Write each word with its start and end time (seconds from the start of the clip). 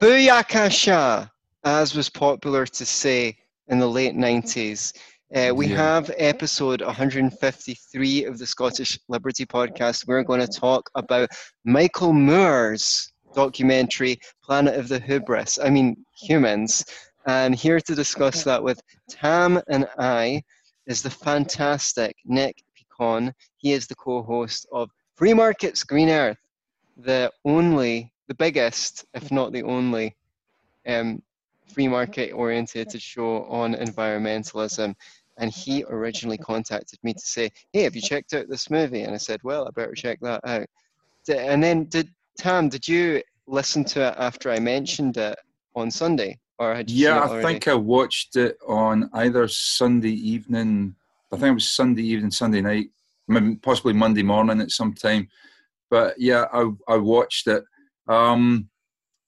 Booyakasha, 0.00 1.30
as 1.64 1.94
was 1.94 2.10
popular 2.10 2.66
to 2.66 2.84
say 2.84 3.34
in 3.68 3.78
the 3.78 3.88
late 3.88 4.14
90s. 4.14 4.92
Uh, 5.34 5.54
we 5.54 5.68
Yeah. 5.68 5.76
have 5.76 6.10
episode 6.18 6.82
153 6.82 8.24
of 8.24 8.36
the 8.38 8.46
Scottish 8.46 8.98
Liberty 9.08 9.46
Podcast. 9.46 10.06
We're 10.06 10.22
going 10.22 10.40
to 10.40 10.46
talk 10.46 10.90
about 10.96 11.30
Michael 11.64 12.12
Moore's 12.12 13.10
documentary, 13.34 14.20
Planet 14.44 14.74
of 14.78 14.88
the 14.88 15.00
Hubris. 15.00 15.58
I 15.58 15.70
mean, 15.70 16.04
humans. 16.14 16.84
And 17.26 17.54
here 17.54 17.80
to 17.80 17.94
discuss 17.94 18.44
that 18.44 18.62
with 18.62 18.82
Tam 19.08 19.60
and 19.68 19.88
I 19.98 20.42
is 20.86 21.00
the 21.00 21.10
fantastic 21.10 22.16
Nick 22.26 22.62
Picon. 22.76 23.32
He 23.56 23.72
is 23.72 23.86
the 23.86 23.94
co 23.96 24.22
host 24.22 24.66
of 24.72 24.90
Free 25.16 25.32
Markets 25.34 25.82
Green 25.84 26.10
Earth, 26.10 26.38
the 26.98 27.32
only, 27.46 28.12
the 28.28 28.34
biggest, 28.34 29.04
if 29.14 29.30
not 29.30 29.52
the 29.52 29.62
only, 29.62 30.16
um, 30.86 31.22
free 31.72 31.88
market 31.88 32.32
orientated 32.32 33.02
show 33.02 33.44
on 33.44 33.74
environmentalism. 33.74 34.94
And 35.38 35.50
he 35.50 35.84
originally 35.88 36.38
contacted 36.38 36.98
me 37.02 37.12
to 37.12 37.20
say, 37.20 37.50
Hey, 37.72 37.82
have 37.82 37.94
you 37.94 38.00
checked 38.02 38.32
out 38.32 38.48
this 38.48 38.70
movie? 38.70 39.02
And 39.02 39.14
I 39.14 39.18
said, 39.18 39.40
Well, 39.42 39.66
I 39.66 39.70
better 39.70 39.94
check 39.94 40.18
that 40.22 40.40
out. 40.44 40.66
D- 41.26 41.34
And 41.36 41.62
then, 41.62 41.84
did 41.84 42.08
Tam, 42.38 42.68
did 42.68 42.86
you 42.88 43.22
listen 43.46 43.84
to 43.84 44.08
it 44.08 44.14
after 44.18 44.50
I 44.50 44.58
mentioned 44.60 45.16
it 45.16 45.38
on 45.74 45.90
Sunday? 45.90 46.38
Or 46.58 46.74
had 46.74 46.90
you 46.90 46.96
Yeah, 46.96 47.16
seen 47.16 47.16
it 47.18 47.24
I 47.24 47.42
think 47.42 47.68
I 47.68 47.74
watched 47.74 48.36
it 48.36 48.56
on 48.66 49.10
either 49.12 49.46
Sunday 49.48 50.12
evening. 50.12 50.94
I 51.32 51.36
think 51.36 51.50
it 51.50 51.54
was 51.54 51.68
Sunday 51.68 52.02
evening, 52.02 52.30
Sunday 52.30 52.60
night, 52.62 52.88
possibly 53.62 53.92
Monday 53.92 54.22
morning 54.22 54.60
at 54.60 54.70
some 54.70 54.94
time. 54.94 55.28
But 55.90 56.14
yeah, 56.18 56.46
I 56.52 56.70
I 56.88 56.96
watched 56.96 57.46
it. 57.46 57.64
Um, 58.08 58.68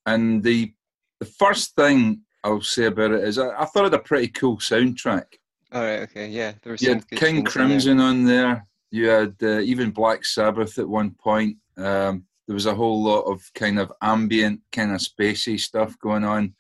and 0.07 0.43
the 0.43 0.73
the 1.21 1.27
first 1.27 1.75
thing 1.75 2.23
I'll 2.45 2.61
say 2.61 2.85
about 2.87 3.11
it 3.13 3.25
is 3.25 3.39
I, 3.39 3.49
I 3.51 3.65
thought 3.65 3.87
it 3.87 3.93
had 3.93 4.01
a 4.01 4.05
pretty 4.05 4.29
cool 4.29 4.59
soundtrack. 4.59 5.25
All 5.73 5.83
right, 5.83 6.01
okay, 6.01 6.29
yeah. 6.29 6.53
There 6.63 6.73
was 6.73 6.83
You 6.83 6.91
had 6.91 7.09
King 7.11 7.39
in 7.39 7.45
there. 7.45 7.53
Crimson 7.53 8.01
on 8.01 8.25
there. 8.25 8.65
You 8.91 9.09
had 9.09 9.35
uh, 9.43 9.61
even 9.61 9.91
Black 9.91 10.25
Sabbath 10.25 10.79
at 10.79 10.89
one 10.89 11.11
point. 11.11 11.57
Um, 11.77 12.25
there 12.47 12.55
was 12.55 12.67
a 12.67 12.75
whole 12.75 13.03
lot 13.03 13.23
of 13.23 13.43
kind 13.55 13.79
of 13.79 13.93
ambient, 14.01 14.61
kind 14.73 14.93
of 14.93 15.01
spacey 15.01 15.61
stuff 15.61 15.99
going 15.99 16.25
on. 16.25 16.55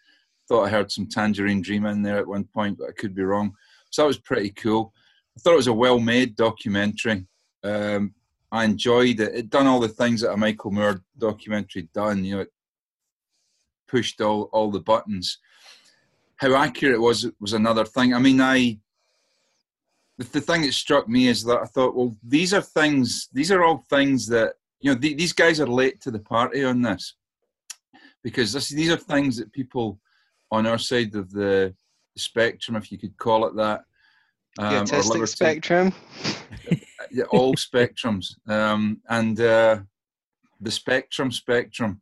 Thought 0.46 0.64
I 0.64 0.70
heard 0.70 0.92
some 0.92 1.06
Tangerine 1.06 1.62
Dream 1.62 1.86
in 1.86 2.02
there 2.02 2.18
at 2.18 2.26
one 2.26 2.44
point, 2.44 2.78
but 2.78 2.88
I 2.88 2.92
could 2.92 3.14
be 3.14 3.22
wrong. 3.22 3.54
So 3.90 4.02
that 4.02 4.08
was 4.08 4.18
pretty 4.18 4.50
cool. 4.50 4.92
I 5.36 5.40
thought 5.40 5.54
it 5.54 5.56
was 5.56 5.66
a 5.68 5.72
well-made 5.72 6.36
documentary. 6.36 7.26
Um, 7.64 8.14
I 8.50 8.64
enjoyed 8.64 9.20
it. 9.20 9.34
It 9.34 9.50
done 9.50 9.66
all 9.66 9.80
the 9.80 9.88
things 9.88 10.22
that 10.22 10.32
a 10.32 10.36
Michael 10.36 10.70
Moore 10.70 11.02
documentary 11.18 11.88
done. 11.92 12.24
You 12.24 12.36
know, 12.36 12.40
it 12.42 12.52
pushed 13.86 14.20
all 14.20 14.44
all 14.52 14.70
the 14.70 14.80
buttons. 14.80 15.38
How 16.36 16.54
accurate 16.54 16.94
it 16.94 17.00
was 17.00 17.30
was 17.40 17.52
another 17.52 17.84
thing. 17.84 18.14
I 18.14 18.18
mean, 18.18 18.40
I 18.40 18.78
the, 20.18 20.24
the 20.24 20.40
thing 20.40 20.62
that 20.62 20.74
struck 20.74 21.08
me 21.08 21.28
is 21.28 21.44
that 21.44 21.60
I 21.62 21.64
thought, 21.64 21.94
well, 21.94 22.14
these 22.22 22.52
are 22.52 22.60
things, 22.60 23.28
these 23.32 23.50
are 23.50 23.64
all 23.64 23.84
things 23.88 24.26
that, 24.28 24.54
you 24.80 24.92
know, 24.92 24.98
th- 24.98 25.16
these 25.16 25.32
guys 25.32 25.60
are 25.60 25.66
late 25.66 26.00
to 26.02 26.10
the 26.10 26.18
party 26.18 26.64
on 26.64 26.82
this. 26.82 27.14
Because 28.22 28.52
this, 28.52 28.68
these 28.68 28.90
are 28.90 28.96
things 28.96 29.36
that 29.36 29.52
people 29.52 30.00
on 30.50 30.66
our 30.66 30.78
side 30.78 31.14
of 31.14 31.30
the 31.30 31.72
spectrum, 32.16 32.76
if 32.76 32.90
you 32.90 32.98
could 32.98 33.16
call 33.16 33.46
it 33.46 33.54
that, 33.56 33.84
um, 34.58 34.84
autistic 34.84 35.28
spectrum. 35.28 35.92
yeah, 37.10 37.24
all 37.30 37.54
spectrums, 37.54 38.34
um, 38.48 39.00
and 39.08 39.40
uh, 39.40 39.78
the 40.60 40.70
spectrum 40.70 41.32
spectrum. 41.32 42.00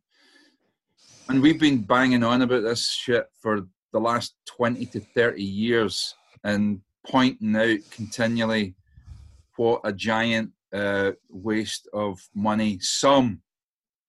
And 1.29 1.43
we've 1.43 1.61
been 1.61 1.83
banging 1.83 2.23
on 2.23 2.43
about 2.43 2.63
this 2.63 2.89
shit 2.89 3.27
for 3.41 3.67
the 3.93 4.01
last 4.01 4.35
twenty 4.47 4.87
to 4.87 5.01
thirty 5.01 5.45
years, 5.45 6.15
and 6.45 6.81
pointing 7.07 7.55
out 7.57 7.79
continually 7.91 8.75
what 9.57 9.81
a 9.85 9.93
giant 9.93 10.51
uh, 10.73 11.13
waste 11.31 11.89
of 11.93 12.19
money 12.35 12.79
some, 12.81 13.41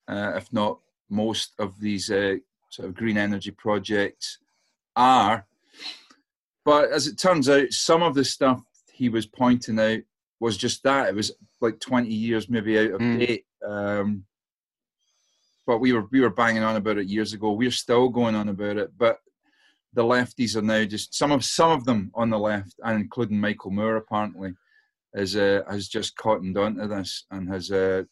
uh, 0.08 0.34
if 0.36 0.52
not 0.52 0.80
most, 1.10 1.54
of 1.60 1.80
these 1.80 2.10
uh, 2.12 2.36
sort 2.70 2.90
of 2.90 2.96
green 2.96 3.18
energy 3.18 3.52
projects 3.52 4.40
are. 4.96 5.46
But 6.68 6.92
as 6.92 7.08
it 7.08 7.18
turns 7.18 7.48
out, 7.48 7.72
some 7.72 8.04
of 8.04 8.14
the 8.14 8.26
stuff 8.26 8.62
he 8.92 9.08
was 9.08 9.26
pointing 9.26 9.80
out 9.80 10.00
was 10.42 10.58
just 10.58 10.84
that. 10.84 11.08
It 11.08 11.16
was 11.16 11.32
like 11.62 11.80
20 11.80 12.10
years 12.10 12.50
maybe 12.50 12.78
out 12.78 12.92
of 12.96 13.00
Mm. 13.00 13.20
date. 13.20 13.46
Um, 13.66 14.26
but 15.66 15.78
we 15.78 15.94
were 15.94 16.08
we 16.12 16.20
were 16.20 16.30
banging 16.30 16.64
on 16.64 16.76
about 16.76 16.98
it 16.98 17.08
years 17.08 17.32
ago. 17.32 17.54
We're 17.54 17.72
still 17.72 18.10
going 18.10 18.36
on 18.36 18.50
about 18.50 18.76
it, 18.76 18.92
but 18.98 19.20
the 19.94 20.04
lefties 20.04 20.58
are 20.58 20.62
now 20.62 20.84
just 20.84 21.16
some 21.16 21.32
of 21.32 21.46
some 21.46 21.72
of 21.72 21.86
them 21.86 22.12
on 22.14 22.30
the 22.30 22.38
left, 22.38 22.74
and 22.84 23.00
including 23.00 23.40
Michael 23.40 23.72
Moore 23.72 23.96
apparently, 23.96 24.54
is 25.14 25.38
uh, 25.38 25.62
has 25.70 25.88
just 25.88 26.18
cottoned 26.18 26.58
onto 26.58 26.86
this 26.86 27.24
and 27.32 27.48
has. 27.48 27.72
Uh, 27.72 28.04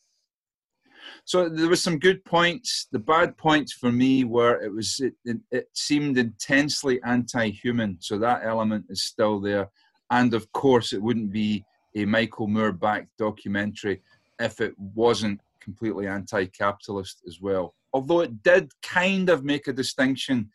so 1.24 1.50
there 1.50 1.70
was 1.70 1.82
some 1.84 2.00
good 2.00 2.24
points. 2.26 2.88
The 2.92 3.00
bad 3.00 3.38
points 3.38 3.74
for 3.74 3.92
me 3.92 4.24
were 4.24 4.62
it 4.62 4.74
was 4.74 5.00
it, 5.00 5.14
it, 5.26 5.38
it 5.52 5.70
seemed 5.74 6.18
intensely 6.18 7.02
anti-human. 7.04 7.98
So 8.00 8.18
that 8.20 8.42
element 8.44 8.86
is 8.90 9.04
still 9.04 9.40
there, 9.40 9.70
and 10.12 10.34
of 10.34 10.52
course 10.52 10.94
it 10.94 11.02
wouldn't 11.02 11.32
be 11.32 11.64
a 11.96 12.06
Michael 12.06 12.48
Moore-backed 12.48 13.18
documentary 13.18 14.02
if 14.40 14.60
it 14.60 14.74
wasn't 14.78 15.40
completely 15.62 16.08
anti-capitalist 16.08 17.24
as 17.28 17.40
well. 17.42 17.74
Although 17.94 18.22
it 18.22 18.44
did 18.44 18.72
kind 18.82 19.30
of 19.30 19.46
make 19.46 19.68
a 19.68 19.74
distinction 19.74 20.50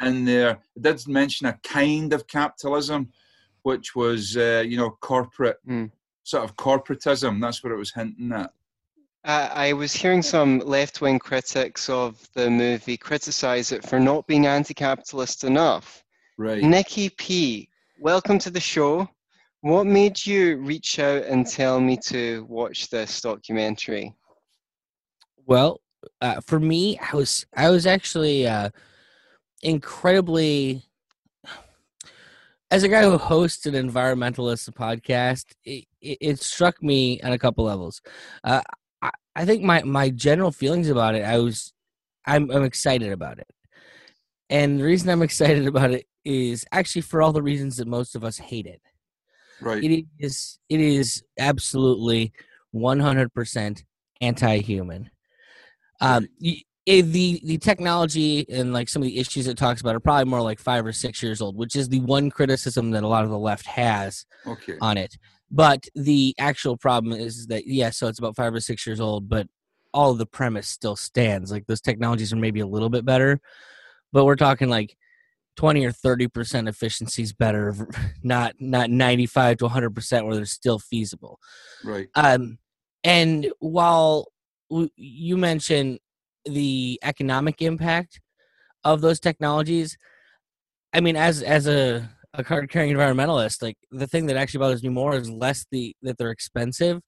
in 0.00 0.24
there. 0.24 0.58
It 0.76 0.82
did 0.82 1.08
mention 1.08 1.46
a 1.46 1.58
kind 1.62 2.12
of 2.12 2.26
capitalism, 2.26 3.10
which 3.62 3.94
was 3.94 4.36
uh, 4.36 4.64
you 4.66 4.76
know 4.76 4.90
corporate 5.00 5.58
Mm. 5.68 5.90
sort 6.22 6.44
of 6.44 6.56
corporatism. 6.56 7.40
That's 7.40 7.62
what 7.62 7.72
it 7.72 7.76
was 7.76 7.92
hinting 7.92 8.32
at. 8.32 8.52
Uh, 9.24 9.48
I 9.54 9.72
was 9.72 9.94
hearing 9.94 10.20
some 10.20 10.58
left 10.58 11.00
wing 11.00 11.18
critics 11.18 11.88
of 11.88 12.28
the 12.34 12.50
movie 12.50 12.98
criticize 12.98 13.72
it 13.72 13.82
for 13.82 13.98
not 13.98 14.26
being 14.26 14.46
anti 14.46 14.74
capitalist 14.74 15.44
enough. 15.44 16.04
Right. 16.36 16.62
Nikki 16.62 17.08
P, 17.08 17.70
welcome 17.98 18.38
to 18.40 18.50
the 18.50 18.60
show. 18.60 19.08
What 19.62 19.86
made 19.86 20.26
you 20.26 20.58
reach 20.58 20.98
out 20.98 21.24
and 21.24 21.46
tell 21.46 21.80
me 21.80 21.96
to 22.08 22.44
watch 22.50 22.90
this 22.90 23.22
documentary? 23.22 24.14
Well, 25.46 25.80
uh, 26.20 26.42
for 26.42 26.60
me, 26.60 26.98
I 26.98 27.16
was 27.16 27.46
I 27.56 27.70
was 27.70 27.86
actually 27.86 28.46
uh, 28.46 28.68
incredibly. 29.62 30.82
As 32.70 32.82
a 32.82 32.88
guy 32.88 33.04
who 33.04 33.16
hosts 33.16 33.64
an 33.64 33.74
environmentalist 33.74 34.68
podcast, 34.72 35.46
it, 35.64 35.86
it, 36.02 36.18
it 36.20 36.40
struck 36.40 36.82
me 36.82 37.22
on 37.22 37.32
a 37.32 37.38
couple 37.38 37.64
levels. 37.64 38.02
Uh, 38.42 38.60
I, 39.36 39.44
think 39.44 39.62
my 39.62 39.82
my 39.82 40.10
general 40.10 40.52
feelings 40.52 40.88
about 40.88 41.14
it, 41.14 41.22
I 41.24 41.38
was, 41.38 41.72
I'm 42.26 42.50
I'm 42.50 42.64
excited 42.64 43.12
about 43.12 43.38
it, 43.38 43.48
and 44.50 44.78
the 44.78 44.84
reason 44.84 45.10
I'm 45.10 45.22
excited 45.30 45.66
about 45.66 45.90
it 45.90 46.06
is 46.24 46.64
actually 46.72 47.02
for 47.02 47.22
all 47.22 47.32
the 47.32 47.42
reasons 47.42 47.76
that 47.76 47.86
most 47.86 48.14
of 48.16 48.24
us 48.24 48.38
hate 48.38 48.66
it 48.66 48.80
Right. 49.60 49.82
it 49.84 50.04
is 50.18 50.58
it 50.68 50.80
is 50.80 51.22
absolutely 51.38 52.32
100% 52.74 53.84
anti-human. 54.20 55.10
Um 56.00 56.28
eh, 56.44 57.02
the 57.02 57.40
the 57.44 57.58
technology 57.58 58.46
and 58.50 58.72
like 58.72 58.88
some 58.88 59.00
of 59.02 59.06
the 59.06 59.18
issues 59.18 59.46
it 59.46 59.56
talks 59.56 59.80
about 59.80 59.94
are 59.94 60.00
probably 60.00 60.24
more 60.24 60.42
like 60.42 60.58
five 60.58 60.84
or 60.84 60.92
six 60.92 61.22
years 61.22 61.40
old 61.40 61.56
which 61.56 61.76
is 61.76 61.88
the 61.88 62.00
one 62.00 62.30
criticism 62.30 62.90
that 62.90 63.02
a 63.02 63.08
lot 63.08 63.24
of 63.24 63.30
the 63.30 63.38
left 63.38 63.66
has 63.66 64.26
Okay. 64.46 64.76
on 64.80 64.98
it 64.98 65.16
but 65.54 65.86
the 65.94 66.34
actual 66.38 66.76
problem 66.76 67.12
is 67.18 67.46
that 67.46 67.66
yeah 67.66 67.88
so 67.90 68.08
it's 68.08 68.18
about 68.18 68.34
five 68.34 68.52
or 68.52 68.60
six 68.60 68.86
years 68.86 69.00
old 69.00 69.28
but 69.28 69.46
all 69.92 70.10
of 70.10 70.18
the 70.18 70.26
premise 70.26 70.68
still 70.68 70.96
stands 70.96 71.52
like 71.52 71.64
those 71.66 71.80
technologies 71.80 72.32
are 72.32 72.36
maybe 72.36 72.60
a 72.60 72.66
little 72.66 72.90
bit 72.90 73.04
better 73.04 73.40
but 74.12 74.24
we're 74.24 74.34
talking 74.36 74.68
like 74.68 74.96
20 75.56 75.86
or 75.86 75.92
30 75.92 76.28
percent 76.28 76.68
efficiencies 76.68 77.32
better 77.32 77.74
not 78.22 78.54
not 78.58 78.90
95 78.90 79.58
to 79.58 79.64
100 79.66 79.94
percent 79.94 80.26
where 80.26 80.34
they're 80.34 80.44
still 80.44 80.78
feasible 80.80 81.38
Right. 81.84 82.08
um 82.16 82.58
and 83.04 83.50
while 83.60 84.26
w- 84.70 84.90
you 84.96 85.36
mentioned 85.36 86.00
the 86.44 86.98
economic 87.02 87.62
impact 87.62 88.20
of 88.82 89.00
those 89.00 89.20
technologies 89.20 89.96
i 90.92 91.00
mean 91.00 91.14
as 91.16 91.42
as 91.42 91.68
a 91.68 92.10
a 92.34 92.44
card 92.44 92.68
carrying 92.70 92.94
environmentalist 92.94 93.62
like 93.62 93.76
the 93.90 94.06
thing 94.06 94.26
that 94.26 94.36
actually 94.36 94.58
bothers 94.58 94.82
me 94.82 94.88
more 94.88 95.14
is 95.14 95.30
less 95.30 95.64
the 95.70 95.94
that 96.02 96.18
they're 96.18 96.30
expensive 96.30 97.00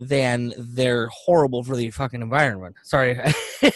than 0.00 0.52
they're 0.58 1.08
horrible 1.08 1.62
for 1.62 1.76
the 1.76 1.90
fucking 1.90 2.22
environment 2.22 2.74
sorry 2.82 3.18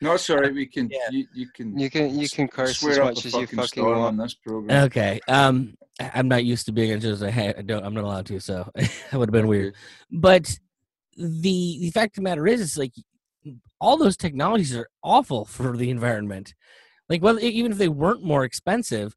No, 0.00 0.16
sorry. 0.16 0.52
We 0.52 0.64
can. 0.74 0.88
Yeah. 0.90 1.10
You, 1.10 1.26
you 1.34 1.48
can. 1.54 1.78
You 1.78 1.90
can 1.90 2.18
you 2.18 2.28
can 2.30 2.48
curse 2.48 2.78
swear 2.78 2.92
as 2.92 2.98
much 2.98 3.24
a 3.24 3.28
as 3.28 3.34
you 3.34 3.40
fucking 3.42 3.58
fucking 3.58 3.84
want. 3.84 3.98
on 3.98 4.16
this 4.16 4.32
program. 4.32 4.84
okay 4.84 5.20
um 5.28 5.74
I- 6.00 6.12
i'm 6.14 6.28
not 6.28 6.44
used 6.46 6.64
to 6.66 6.72
being 6.72 6.92
in 6.92 7.00
just 7.00 7.22
I 7.22 7.52
don't 7.64 7.84
i'm 7.84 7.92
not 7.92 8.04
allowed 8.04 8.24
to 8.26 8.40
so 8.40 8.70
that 8.74 9.12
would 9.12 9.28
have 9.28 9.32
been 9.32 9.48
weird 9.48 9.74
but 10.10 10.48
the 11.18 11.78
the 11.80 11.90
fact 11.90 12.12
of 12.12 12.16
the 12.16 12.28
matter 12.30 12.46
is, 12.46 12.60
is 12.60 12.78
like 12.78 12.92
all 13.80 13.96
those 13.98 14.16
technologies 14.16 14.74
are 14.74 14.88
awful 15.02 15.44
for 15.44 15.76
the 15.76 15.90
environment. 15.90 16.54
Like, 17.08 17.22
well, 17.22 17.38
even 17.40 17.72
if 17.72 17.78
they 17.78 17.88
weren't 17.88 18.22
more 18.24 18.44
expensive, 18.44 19.14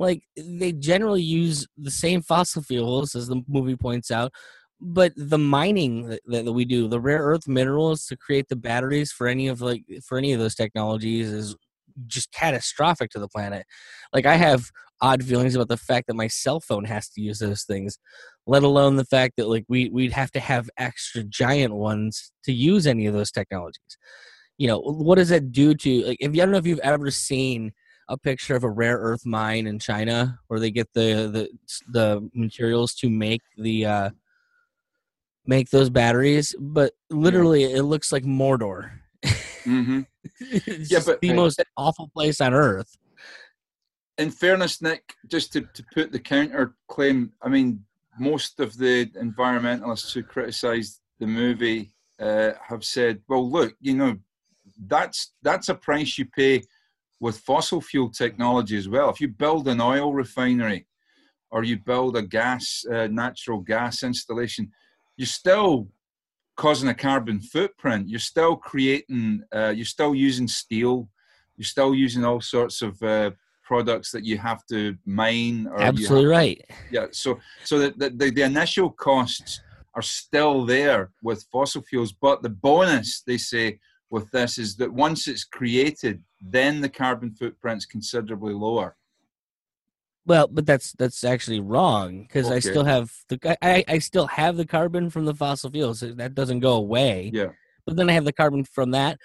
like 0.00 0.22
they 0.34 0.72
generally 0.72 1.22
use 1.22 1.66
the 1.76 1.90
same 1.90 2.22
fossil 2.22 2.62
fuels 2.62 3.14
as 3.14 3.28
the 3.28 3.42
movie 3.46 3.76
points 3.76 4.10
out, 4.10 4.32
but 4.80 5.12
the 5.14 5.38
mining 5.38 6.08
that, 6.08 6.20
that 6.26 6.52
we 6.52 6.64
do, 6.64 6.88
the 6.88 6.98
rare 6.98 7.20
earth 7.20 7.46
minerals 7.46 8.06
to 8.06 8.16
create 8.16 8.48
the 8.48 8.56
batteries 8.56 9.12
for 9.12 9.28
any 9.28 9.46
of 9.46 9.60
like 9.60 9.84
for 10.02 10.16
any 10.16 10.32
of 10.32 10.40
those 10.40 10.54
technologies 10.54 11.30
is 11.30 11.54
just 12.06 12.32
catastrophic 12.32 13.10
to 13.10 13.18
the 13.18 13.28
planet. 13.28 13.66
Like 14.14 14.24
I 14.24 14.36
have 14.36 14.70
odd 15.02 15.22
feelings 15.22 15.54
about 15.54 15.68
the 15.68 15.76
fact 15.76 16.06
that 16.06 16.14
my 16.14 16.28
cell 16.28 16.60
phone 16.60 16.84
has 16.86 17.10
to 17.10 17.20
use 17.20 17.38
those 17.38 17.64
things, 17.64 17.98
let 18.46 18.62
alone 18.62 18.96
the 18.96 19.04
fact 19.04 19.34
that 19.36 19.48
like 19.48 19.66
we 19.68 19.90
we'd 19.90 20.12
have 20.12 20.32
to 20.32 20.40
have 20.40 20.70
extra 20.78 21.22
giant 21.24 21.74
ones 21.74 22.32
to 22.44 22.52
use 22.54 22.86
any 22.86 23.04
of 23.04 23.12
those 23.12 23.30
technologies. 23.30 23.98
You 24.56 24.68
know, 24.68 24.78
what 24.78 25.16
does 25.16 25.28
that 25.28 25.52
do 25.52 25.74
to 25.74 26.06
like 26.06 26.18
if 26.20 26.34
you 26.34 26.40
I 26.40 26.46
don't 26.46 26.52
know 26.52 26.58
if 26.58 26.66
you've 26.66 26.78
ever 26.80 27.10
seen 27.10 27.72
a 28.10 28.18
picture 28.18 28.56
of 28.56 28.64
a 28.64 28.68
rare 28.68 28.98
earth 28.98 29.24
mine 29.24 29.66
in 29.66 29.78
China 29.78 30.38
where 30.48 30.60
they 30.60 30.70
get 30.70 30.92
the 30.92 31.30
the 31.32 31.48
the 31.88 32.28
materials 32.34 32.92
to 32.94 33.08
make 33.08 33.40
the 33.56 33.86
uh 33.86 34.10
make 35.46 35.70
those 35.70 35.88
batteries, 35.88 36.54
but 36.58 36.92
literally 37.08 37.62
yeah. 37.62 37.78
it 37.78 37.82
looks 37.82 38.12
like 38.12 38.24
Mordor. 38.24 38.90
Mm-hmm. 39.64 40.00
yeah, 40.90 41.00
but 41.04 41.20
the 41.20 41.32
most 41.32 41.62
awful 41.76 42.10
place 42.12 42.40
on 42.40 42.52
earth. 42.52 42.96
In 44.18 44.30
fairness, 44.30 44.82
Nick, 44.82 45.14
just 45.28 45.52
to, 45.54 45.62
to 45.62 45.84
put 45.94 46.12
the 46.12 46.18
counter 46.18 46.74
claim, 46.88 47.32
I 47.42 47.48
mean, 47.48 47.82
most 48.18 48.60
of 48.60 48.76
the 48.76 49.06
environmentalists 49.06 50.12
who 50.12 50.22
criticised 50.22 51.00
the 51.20 51.26
movie 51.26 51.94
uh, 52.18 52.52
have 52.68 52.84
said, 52.84 53.20
"Well, 53.28 53.48
look, 53.48 53.74
you 53.80 53.94
know, 53.94 54.18
that's 54.86 55.32
that's 55.42 55.68
a 55.68 55.74
price 55.74 56.18
you 56.18 56.26
pay 56.26 56.62
with 57.20 57.38
fossil 57.38 57.80
fuel 57.80 58.10
technology 58.10 58.76
as 58.76 58.88
well. 58.88 59.10
If 59.10 59.20
you 59.20 59.28
build 59.28 59.68
an 59.68 59.80
oil 59.80 60.12
refinery 60.12 60.86
or 61.50 61.62
you 61.64 61.78
build 61.78 62.16
a 62.16 62.22
gas, 62.22 62.84
uh, 62.90 63.08
natural 63.08 63.58
gas 63.58 64.02
installation, 64.02 64.70
you're 65.16 65.26
still 65.26 65.88
causing 66.56 66.88
a 66.88 66.94
carbon 66.94 67.40
footprint. 67.40 68.08
You're 68.08 68.18
still 68.20 68.56
creating, 68.56 69.42
uh, 69.54 69.72
you're 69.76 69.84
still 69.84 70.14
using 70.14 70.48
steel, 70.48 71.08
you're 71.56 71.64
still 71.64 71.94
using 71.94 72.24
all 72.24 72.40
sorts 72.40 72.80
of 72.80 73.00
uh, 73.02 73.32
products 73.62 74.10
that 74.12 74.24
you 74.24 74.38
have 74.38 74.64
to 74.66 74.96
mine. 75.04 75.68
Absolutely 75.78 76.26
right. 76.26 76.64
Yeah. 76.90 77.06
So, 77.12 77.38
so 77.64 77.78
the, 77.78 78.10
the, 78.16 78.30
the 78.30 78.42
initial 78.42 78.90
costs 78.90 79.60
are 79.94 80.02
still 80.02 80.64
there 80.64 81.10
with 81.22 81.46
fossil 81.52 81.82
fuels, 81.82 82.12
but 82.12 82.42
the 82.42 82.48
bonus 82.48 83.22
they 83.26 83.36
say 83.36 83.78
with 84.08 84.30
this 84.30 84.58
is 84.58 84.76
that 84.76 84.92
once 84.92 85.28
it's 85.28 85.44
created, 85.44 86.22
then 86.40 86.80
the 86.80 86.88
carbon 86.88 87.32
footprint's 87.32 87.86
considerably 87.86 88.54
lower. 88.54 88.96
Well, 90.26 90.48
but 90.48 90.66
that's 90.66 90.92
that's 90.92 91.24
actually 91.24 91.60
wrong 91.60 92.22
because 92.22 92.46
okay. 92.46 92.56
I 92.56 92.58
still 92.60 92.84
have 92.84 93.10
the 93.28 93.58
I, 93.62 93.84
I 93.88 93.98
still 93.98 94.26
have 94.26 94.56
the 94.56 94.66
carbon 94.66 95.10
from 95.10 95.24
the 95.24 95.34
fossil 95.34 95.70
fuels. 95.70 96.00
That 96.00 96.34
doesn't 96.34 96.60
go 96.60 96.74
away. 96.74 97.30
Yeah. 97.32 97.48
But 97.86 97.96
then 97.96 98.10
I 98.10 98.12
have 98.12 98.24
the 98.24 98.32
carbon 98.32 98.64
from 98.64 98.90
that, 98.92 99.18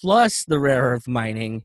plus 0.00 0.44
the 0.44 0.58
rare 0.58 0.82
earth 0.82 1.08
mining, 1.08 1.64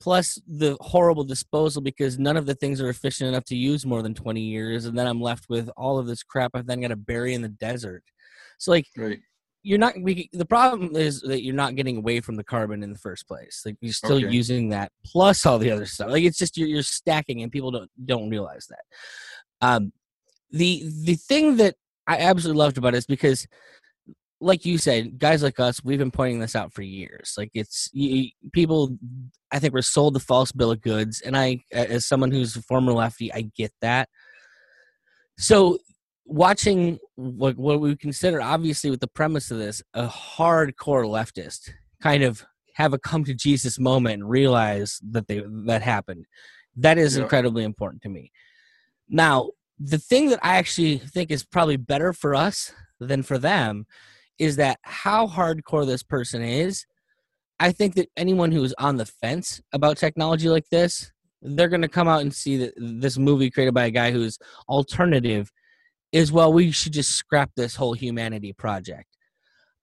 plus 0.00 0.40
the 0.46 0.76
horrible 0.80 1.24
disposal 1.24 1.82
because 1.82 2.18
none 2.18 2.36
of 2.36 2.46
the 2.46 2.54
things 2.54 2.80
are 2.80 2.88
efficient 2.88 3.28
enough 3.28 3.44
to 3.44 3.56
use 3.56 3.84
more 3.84 4.02
than 4.02 4.14
twenty 4.14 4.42
years, 4.42 4.86
and 4.86 4.98
then 4.98 5.06
I'm 5.06 5.20
left 5.20 5.48
with 5.48 5.70
all 5.76 5.98
of 5.98 6.06
this 6.06 6.22
crap 6.22 6.52
I've 6.54 6.66
then 6.66 6.80
got 6.80 6.88
to 6.88 6.96
bury 6.96 7.34
in 7.34 7.42
the 7.42 7.48
desert. 7.48 8.02
So 8.58 8.72
like, 8.72 8.86
right 8.96 9.20
you're 9.62 9.78
not 9.78 9.94
we, 10.00 10.28
the 10.32 10.46
problem 10.46 10.96
is 10.96 11.20
that 11.22 11.42
you're 11.42 11.54
not 11.54 11.74
getting 11.74 11.96
away 11.96 12.20
from 12.20 12.36
the 12.36 12.44
carbon 12.44 12.82
in 12.82 12.92
the 12.92 12.98
first 12.98 13.26
place. 13.26 13.62
Like 13.66 13.76
you're 13.80 13.92
still 13.92 14.16
okay. 14.16 14.30
using 14.30 14.68
that 14.70 14.92
plus 15.04 15.44
all 15.44 15.58
the 15.58 15.70
other 15.70 15.86
stuff. 15.86 16.10
Like 16.10 16.24
it's 16.24 16.38
just 16.38 16.56
you're, 16.56 16.68
you're 16.68 16.82
stacking 16.82 17.42
and 17.42 17.52
people 17.52 17.70
don't 17.70 17.90
don't 18.04 18.30
realize 18.30 18.66
that. 18.68 19.66
Um 19.66 19.92
the 20.50 20.82
the 21.04 21.14
thing 21.14 21.56
that 21.56 21.74
i 22.06 22.16
absolutely 22.16 22.58
loved 22.58 22.78
about 22.78 22.94
it 22.94 22.98
is 22.98 23.06
because 23.06 23.46
like 24.40 24.64
you 24.64 24.78
said 24.78 25.18
guys 25.18 25.42
like 25.42 25.60
us 25.60 25.84
we've 25.84 25.98
been 25.98 26.10
pointing 26.10 26.40
this 26.40 26.56
out 26.56 26.72
for 26.72 26.82
years. 26.82 27.34
Like 27.36 27.50
it's 27.54 27.90
you, 27.92 28.30
people 28.52 28.96
i 29.50 29.58
think 29.58 29.74
we're 29.74 29.82
sold 29.82 30.14
the 30.14 30.20
false 30.20 30.52
bill 30.52 30.70
of 30.70 30.80
goods 30.80 31.20
and 31.20 31.36
i 31.36 31.58
as 31.72 32.06
someone 32.06 32.30
who's 32.30 32.56
a 32.56 32.62
former 32.62 32.92
lefty 32.92 33.32
i 33.32 33.50
get 33.56 33.72
that. 33.82 34.08
So 35.38 35.78
watching 36.28 36.98
what 37.16 37.56
what 37.56 37.80
we 37.80 37.96
consider 37.96 38.40
obviously 38.40 38.90
with 38.90 39.00
the 39.00 39.08
premise 39.08 39.50
of 39.50 39.56
this 39.58 39.82
a 39.94 40.06
hardcore 40.06 41.04
leftist 41.04 41.70
kind 42.02 42.22
of 42.22 42.44
have 42.78 42.92
a 42.92 42.98
come 42.98 43.24
to 43.24 43.34
Jesus 43.34 43.78
moment 43.78 44.14
and 44.14 44.30
realize 44.30 45.00
that 45.10 45.26
they 45.26 45.42
that 45.66 45.82
happened. 45.82 46.26
That 46.76 46.96
is 46.96 47.16
yeah. 47.16 47.24
incredibly 47.24 47.64
important 47.64 48.02
to 48.02 48.08
me. 48.08 48.30
Now, 49.08 49.50
the 49.80 49.98
thing 49.98 50.28
that 50.30 50.38
I 50.42 50.56
actually 50.56 50.98
think 50.98 51.32
is 51.32 51.44
probably 51.44 51.76
better 51.76 52.12
for 52.12 52.36
us 52.36 52.72
than 53.00 53.24
for 53.24 53.36
them 53.36 53.86
is 54.38 54.56
that 54.56 54.78
how 54.82 55.26
hardcore 55.26 55.86
this 55.86 56.04
person 56.04 56.40
is. 56.42 56.86
I 57.58 57.72
think 57.72 57.96
that 57.96 58.08
anyone 58.16 58.52
who 58.52 58.62
is 58.62 58.74
on 58.78 58.96
the 58.96 59.06
fence 59.06 59.60
about 59.72 59.96
technology 59.96 60.48
like 60.48 60.68
this, 60.68 61.10
they're 61.42 61.68
going 61.68 61.82
to 61.82 61.88
come 61.88 62.06
out 62.06 62.20
and 62.20 62.32
see 62.32 62.56
that 62.58 62.74
this 62.76 63.18
movie 63.18 63.50
created 63.50 63.74
by 63.74 63.86
a 63.86 63.90
guy 63.90 64.12
who's 64.12 64.38
alternative 64.68 65.50
is 66.12 66.32
well 66.32 66.52
we 66.52 66.70
should 66.70 66.92
just 66.92 67.10
scrap 67.10 67.50
this 67.56 67.76
whole 67.76 67.94
humanity 67.94 68.52
project. 68.52 69.16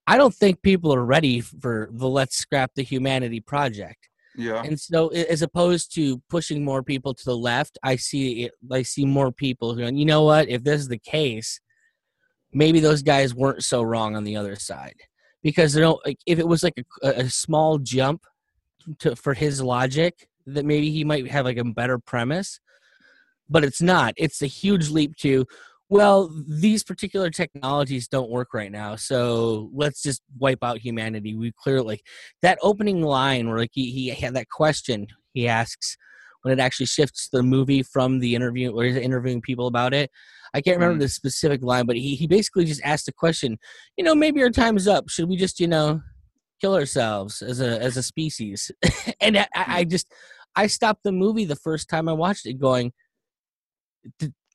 I 0.08 0.18
don't 0.18 0.34
think 0.34 0.62
people 0.62 0.94
are 0.94 1.06
ready 1.06 1.42
for 1.42 1.90
the 1.92 2.08
let's 2.08 2.38
scrap 2.38 2.72
the 2.76 2.84
humanity 2.84 3.40
project. 3.40 4.10
Yeah. 4.38 4.62
And 4.64 4.80
so 4.80 5.08
as 5.10 5.42
opposed 5.42 5.94
to 5.96 6.22
pushing 6.30 6.64
more 6.64 6.84
people 6.84 7.14
to 7.14 7.24
the 7.24 7.38
left 7.38 7.78
i 7.84 7.96
see 7.96 8.50
i 8.70 8.82
see 8.82 9.06
more 9.06 9.32
people 9.32 9.74
going 9.76 9.96
you 9.96 10.06
know 10.06 10.24
what? 10.24 10.50
If 10.50 10.64
this 10.64 10.82
is 10.82 10.88
the 10.90 11.00
case 11.00 11.62
maybe 12.56 12.80
those 12.80 13.04
guys 13.04 13.36
weren't 13.36 13.64
so 13.64 13.84
wrong 13.84 14.16
on 14.16 14.24
the 14.24 14.38
other 14.38 14.56
side. 14.56 14.96
Because 15.44 15.74
they 15.74 15.82
don't 15.82 16.04
like 16.04 16.18
if 16.26 16.40
it 16.40 16.48
was 16.48 16.64
like 16.64 16.84
a, 17.04 17.08
a 17.10 17.30
small 17.30 17.78
jump 17.78 18.26
to 19.00 19.16
for 19.16 19.36
his 19.36 19.62
logic 19.62 20.28
that 20.48 20.66
maybe 20.66 20.90
he 20.90 21.04
might 21.04 21.30
have 21.30 21.46
like 21.46 21.58
a 21.58 21.64
better 21.64 22.00
premise. 22.00 22.60
But 23.48 23.64
it's 23.64 23.82
not. 23.82 24.16
It's 24.18 24.42
a 24.42 24.48
huge 24.48 24.90
leap 24.90 25.16
to 25.18 25.46
well, 25.90 26.32
these 26.48 26.84
particular 26.84 27.30
technologies 27.30 28.08
don't 28.08 28.30
work 28.30 28.54
right 28.54 28.72
now, 28.72 28.96
so 28.96 29.70
let's 29.74 30.02
just 30.02 30.22
wipe 30.38 30.64
out 30.64 30.80
humanity. 30.80 31.36
We 31.36 31.52
clearly 31.52 32.02
that 32.42 32.58
opening 32.62 33.02
line 33.02 33.48
where 33.48 33.60
like 33.60 33.72
he, 33.74 33.92
he 33.92 34.10
had 34.10 34.36
that 34.36 34.50
question 34.50 35.08
he 35.34 35.48
asks 35.48 35.96
when 36.42 36.58
it 36.58 36.62
actually 36.62 36.86
shifts 36.86 37.30
the 37.32 37.44
movie 37.44 37.84
from 37.84 38.20
the 38.20 38.36
interview 38.36 38.74
where 38.74 38.86
he's 38.86 38.96
interviewing 38.96 39.42
people 39.42 39.68
about 39.68 39.94
it. 39.94 40.10
I 40.54 40.62
can't 40.62 40.78
remember 40.78 40.98
mm. 40.98 41.02
the 41.02 41.10
specific 41.10 41.64
line, 41.64 41.86
but 41.86 41.98
he, 41.98 42.16
he 42.16 42.28
basically 42.28 42.66
just 42.66 42.82
asked 42.84 43.08
the 43.08 43.12
question, 43.12 43.58
you 43.98 44.04
know, 44.04 44.16
maybe 44.16 44.42
our 44.42 44.50
time 44.50 44.78
is 44.78 44.88
up. 44.88 45.10
Should 45.10 45.28
we 45.28 45.38
just, 45.38 45.60
you 45.60 45.68
know, 45.68 46.02
kill 46.62 46.76
ourselves 46.76 47.42
as 47.42 47.62
a 47.62 47.82
as 47.82 47.98
a 47.98 48.04
species? 48.04 48.72
and 49.22 49.38
I, 49.38 49.48
I 49.56 49.84
just 49.84 50.08
I 50.56 50.68
stopped 50.68 51.04
the 51.04 51.12
movie 51.12 51.46
the 51.46 51.56
first 51.56 51.90
time 51.90 52.08
I 52.08 52.14
watched 52.14 52.46
it 52.46 52.60
going, 52.60 52.94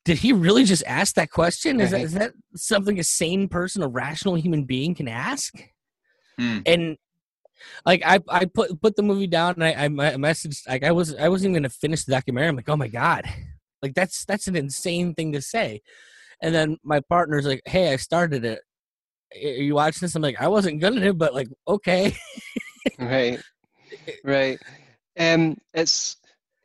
did 0.05 0.17
he 0.17 0.33
really 0.33 0.63
just 0.63 0.83
ask 0.87 1.15
that 1.15 1.29
question? 1.29 1.79
Is 1.79 1.91
that, 1.91 2.01
is 2.01 2.13
that 2.13 2.33
something 2.55 2.99
a 2.99 3.03
sane 3.03 3.47
person, 3.47 3.83
a 3.83 3.87
rational 3.87 4.35
human 4.35 4.65
being 4.65 4.95
can 4.95 5.07
ask? 5.07 5.53
Hmm. 6.37 6.59
And 6.65 6.97
like 7.85 8.01
I, 8.05 8.19
I 8.27 8.45
put 8.45 8.81
put 8.81 8.95
the 8.95 9.03
movie 9.03 9.27
down 9.27 9.55
and 9.61 9.63
I, 9.63 9.85
I 9.85 9.87
messaged 10.15 10.67
like 10.67 10.83
I 10.83 10.91
was 10.91 11.15
I 11.15 11.29
wasn't 11.29 11.51
even 11.51 11.61
gonna 11.61 11.69
finish 11.69 12.05
the 12.05 12.13
documentary. 12.13 12.49
I'm 12.49 12.55
like, 12.55 12.69
oh 12.69 12.75
my 12.75 12.87
god, 12.87 13.25
like 13.81 13.93
that's 13.93 14.25
that's 14.25 14.47
an 14.47 14.55
insane 14.55 15.13
thing 15.13 15.33
to 15.33 15.41
say. 15.41 15.81
And 16.41 16.55
then 16.55 16.77
my 16.83 17.01
partner's 17.01 17.45
like, 17.45 17.61
hey, 17.65 17.93
I 17.93 17.97
started 17.97 18.43
it. 18.45 18.61
Are 19.35 19.63
you 19.63 19.75
watching 19.75 19.99
this? 20.01 20.15
I'm 20.15 20.23
like, 20.23 20.41
I 20.41 20.47
wasn't 20.47 20.81
gonna, 20.81 20.99
do, 20.99 21.13
but 21.13 21.35
like, 21.35 21.47
okay. 21.67 22.15
right, 22.99 23.39
right. 24.23 24.59
Um, 25.19 25.57
it's 25.73 26.17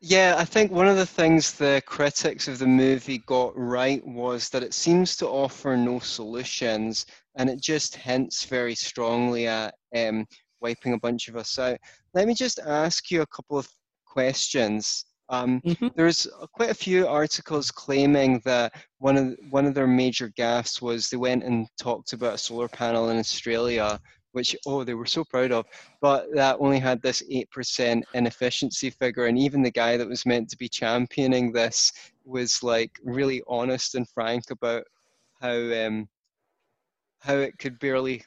yeah, 0.09 0.37
I 0.39 0.45
think 0.45 0.71
one 0.71 0.87
of 0.87 0.97
the 0.97 1.05
things 1.05 1.53
the 1.53 1.83
critics 1.85 2.47
of 2.47 2.61
the 2.61 2.67
movie 2.67 3.19
got 3.27 3.53
right 3.57 4.07
was 4.07 4.49
that 4.51 4.63
it 4.63 4.73
seems 4.73 5.17
to 5.17 5.27
offer 5.27 5.77
no 5.77 5.99
solutions 5.99 7.07
and 7.37 7.51
it 7.51 7.61
just 7.61 7.97
hints 7.97 8.45
very 8.45 8.77
strongly 8.77 9.49
at 9.49 9.75
um, 9.97 10.25
wiping 10.61 10.93
a 10.93 10.99
bunch 10.99 11.27
of 11.27 11.37
us 11.37 11.59
out. 11.59 11.79
Let 12.15 12.29
me 12.29 12.35
just 12.35 12.61
ask 12.61 13.11
you 13.11 13.23
a 13.23 13.27
couple 13.27 13.59
of 13.59 13.69
questions. 14.07 15.07
Um, 15.29 15.61
mm-hmm. 15.63 15.89
There's 15.97 16.29
quite 16.53 16.71
a 16.71 16.75
few 16.75 17.09
articles 17.09 17.73
claiming 17.73 18.41
that 18.45 18.75
one 18.99 19.17
of 19.17 19.37
one 19.51 19.67
of 19.67 19.75
their 19.75 19.89
major 19.89 20.31
gaffes 20.39 20.81
was 20.81 21.09
they 21.09 21.17
went 21.17 21.43
and 21.43 21.67
talked 21.81 22.13
about 22.13 22.35
a 22.35 22.39
solar 22.39 22.69
panel 22.69 23.11
in 23.11 23.19
Australia 23.19 23.99
which 24.37 24.55
oh 24.67 24.85
they 24.85 24.93
were 24.93 25.07
so 25.07 25.25
proud 25.25 25.51
of 25.51 25.65
but 26.03 26.27
that 26.35 26.59
only 26.61 26.79
had 26.79 27.01
this 27.01 27.23
8% 27.33 28.03
inefficiency 28.13 28.91
figure 28.91 29.25
and 29.25 29.39
even 29.39 29.63
the 29.63 29.71
guy 29.71 29.97
that 29.97 30.07
was 30.07 30.27
meant 30.27 30.51
to 30.51 30.59
be 30.59 30.69
championing 30.69 31.51
this 31.53 31.91
was 32.27 32.63
like 32.63 32.91
really 33.03 33.43
honest 33.49 33.95
and 33.95 34.07
frank 34.11 34.45
about 34.51 34.85
how 35.41 35.57
um 35.87 36.07
how 37.21 37.37
it 37.37 37.59
could 37.59 37.79
barely 37.79 38.23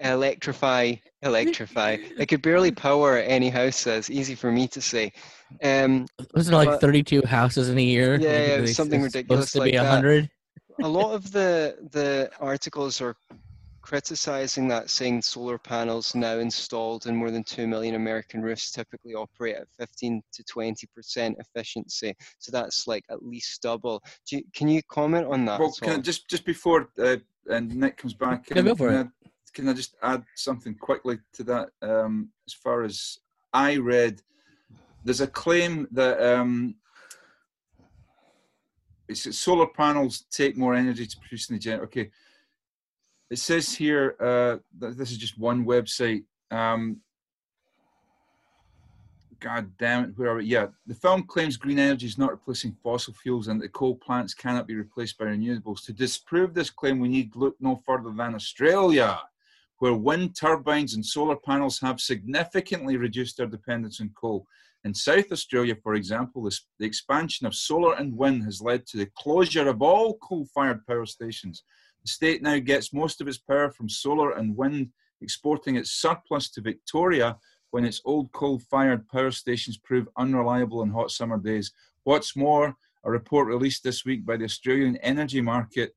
electrify, 0.00 0.94
electrify. 1.22 1.96
it 2.18 2.26
could 2.28 2.40
barely 2.42 2.70
power 2.70 3.16
any 3.18 3.48
houses. 3.48 4.08
Easy 4.08 4.36
for 4.36 4.52
me 4.52 4.68
to 4.68 4.80
say. 4.80 5.10
Um, 5.64 6.06
Wasn't 6.36 6.54
it 6.54 6.56
like 6.56 6.68
but- 6.68 6.80
32 6.80 7.22
houses 7.26 7.68
in 7.68 7.78
a 7.78 7.82
year? 7.82 8.14
Yeah, 8.20 8.28
yeah, 8.30 8.36
it 8.56 8.60
was 8.60 8.70
They- 8.70 8.74
something 8.74 9.02
ridiculous 9.02 9.50
Supposed 9.50 9.52
to 9.54 9.58
like 9.58 9.72
be 9.72 9.76
that. 9.78 9.82
100. 9.90 10.30
a 10.84 10.88
lot 10.88 11.12
of 11.14 11.32
the 11.32 11.76
the 11.90 12.30
articles 12.38 13.00
are 13.00 13.16
criticizing 13.88 14.68
that, 14.68 14.90
saying 14.90 15.22
solar 15.22 15.56
panels 15.56 16.14
now 16.14 16.38
installed 16.38 17.06
in 17.06 17.16
more 17.16 17.30
than 17.30 17.42
two 17.42 17.66
million 17.66 17.94
American 17.94 18.42
roofs 18.42 18.70
typically 18.70 19.14
operate 19.14 19.56
at 19.56 19.66
15 19.78 20.20
to 20.30 20.44
20 20.44 20.86
percent 20.94 21.38
efficiency. 21.38 22.14
So 22.38 22.52
that's 22.52 22.86
like 22.86 23.04
at 23.08 23.24
least 23.24 23.62
double. 23.62 24.02
Do 24.28 24.36
you, 24.36 24.42
can 24.54 24.68
you 24.68 24.82
comment 24.90 25.26
on 25.26 25.46
that? 25.46 25.58
Well, 25.58 25.74
can 25.80 26.00
I 26.00 26.02
just 26.02 26.28
just 26.28 26.44
before 26.44 26.90
uh, 26.98 27.16
and 27.48 27.74
Nick 27.74 27.96
comes 27.96 28.12
back, 28.12 28.50
Yeah, 28.50 28.58
in, 28.58 28.64
go 28.66 28.74
for 28.74 28.88
can. 28.88 29.12
I, 29.24 29.28
can 29.54 29.68
I 29.70 29.72
just 29.72 29.96
add 30.02 30.22
something 30.36 30.74
quickly 30.74 31.18
to 31.32 31.44
that? 31.44 31.70
Um, 31.80 32.28
as 32.46 32.52
far 32.52 32.82
as 32.82 33.20
I 33.54 33.78
read, 33.78 34.20
there's 35.02 35.22
a 35.22 35.26
claim 35.26 35.88
that 35.92 36.22
um, 36.22 36.74
it's 39.08 39.24
that 39.24 39.32
solar 39.32 39.66
panels 39.66 40.26
take 40.30 40.58
more 40.58 40.74
energy 40.74 41.06
to 41.06 41.18
produce 41.20 41.46
than 41.46 41.56
they 41.56 41.60
generate. 41.60 41.84
Okay, 41.84 42.10
it 43.30 43.38
says 43.38 43.74
here 43.74 44.16
uh, 44.20 44.56
that 44.78 44.96
this 44.96 45.10
is 45.10 45.18
just 45.18 45.38
one 45.38 45.64
website. 45.64 46.24
Um, 46.50 47.00
God 49.40 49.70
damn 49.78 50.04
it, 50.04 50.18
where 50.18 50.30
are 50.30 50.36
we? 50.36 50.46
Yeah, 50.46 50.66
the 50.86 50.94
film 50.94 51.22
claims 51.22 51.56
green 51.56 51.78
energy 51.78 52.06
is 52.06 52.18
not 52.18 52.32
replacing 52.32 52.76
fossil 52.82 53.14
fuels 53.14 53.46
and 53.46 53.60
that 53.60 53.72
coal 53.72 53.94
plants 53.94 54.34
cannot 54.34 54.66
be 54.66 54.74
replaced 54.74 55.16
by 55.16 55.26
renewables. 55.26 55.84
To 55.84 55.92
disprove 55.92 56.54
this 56.54 56.70
claim, 56.70 56.98
we 56.98 57.08
need 57.08 57.36
look 57.36 57.54
no 57.60 57.76
further 57.76 58.10
than 58.10 58.34
Australia, 58.34 59.20
where 59.78 59.94
wind 59.94 60.34
turbines 60.34 60.94
and 60.94 61.06
solar 61.06 61.36
panels 61.36 61.78
have 61.80 62.00
significantly 62.00 62.96
reduced 62.96 63.36
their 63.36 63.46
dependence 63.46 64.00
on 64.00 64.10
coal. 64.20 64.44
In 64.84 64.92
South 64.94 65.30
Australia, 65.30 65.76
for 65.82 65.94
example, 65.94 66.48
the 66.78 66.86
expansion 66.86 67.46
of 67.46 67.54
solar 67.54 67.94
and 67.94 68.16
wind 68.16 68.42
has 68.44 68.60
led 68.60 68.86
to 68.86 68.96
the 68.96 69.10
closure 69.16 69.68
of 69.68 69.82
all 69.82 70.18
coal 70.18 70.46
fired 70.52 70.84
power 70.86 71.06
stations. 71.06 71.62
The 72.08 72.12
state 72.12 72.40
now 72.40 72.58
gets 72.58 72.94
most 72.94 73.20
of 73.20 73.28
its 73.28 73.36
power 73.36 73.70
from 73.70 73.90
solar 73.90 74.30
and 74.30 74.56
wind, 74.56 74.92
exporting 75.20 75.76
its 75.76 75.90
surplus 75.90 76.48
to 76.52 76.62
Victoria 76.62 77.36
when 77.70 77.84
its 77.84 78.00
old 78.06 78.32
coal 78.32 78.58
fired 78.58 79.06
power 79.10 79.30
stations 79.30 79.76
prove 79.76 80.08
unreliable 80.16 80.80
on 80.80 80.88
hot 80.88 81.10
summer 81.10 81.36
days. 81.36 81.70
What's 82.04 82.34
more, 82.34 82.74
a 83.04 83.10
report 83.10 83.46
released 83.46 83.84
this 83.84 84.06
week 84.06 84.24
by 84.24 84.38
the 84.38 84.46
Australian 84.46 84.96
energy 85.02 85.42
market 85.42 85.94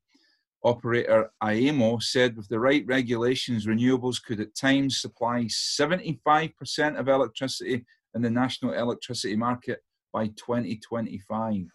operator 0.66 1.32
AEMO 1.42 2.04
said 2.04 2.36
with 2.36 2.50
the 2.50 2.60
right 2.60 2.86
regulations, 2.86 3.66
renewables 3.66 4.22
could 4.22 4.42
at 4.42 4.54
times 4.54 5.00
supply 5.00 5.46
75% 5.46 7.00
of 7.00 7.08
electricity 7.08 7.86
in 8.16 8.22
the 8.22 8.30
national 8.30 8.74
electricity 8.74 9.38
market 9.38 9.82
by 10.12 10.28
2025. 10.28 11.68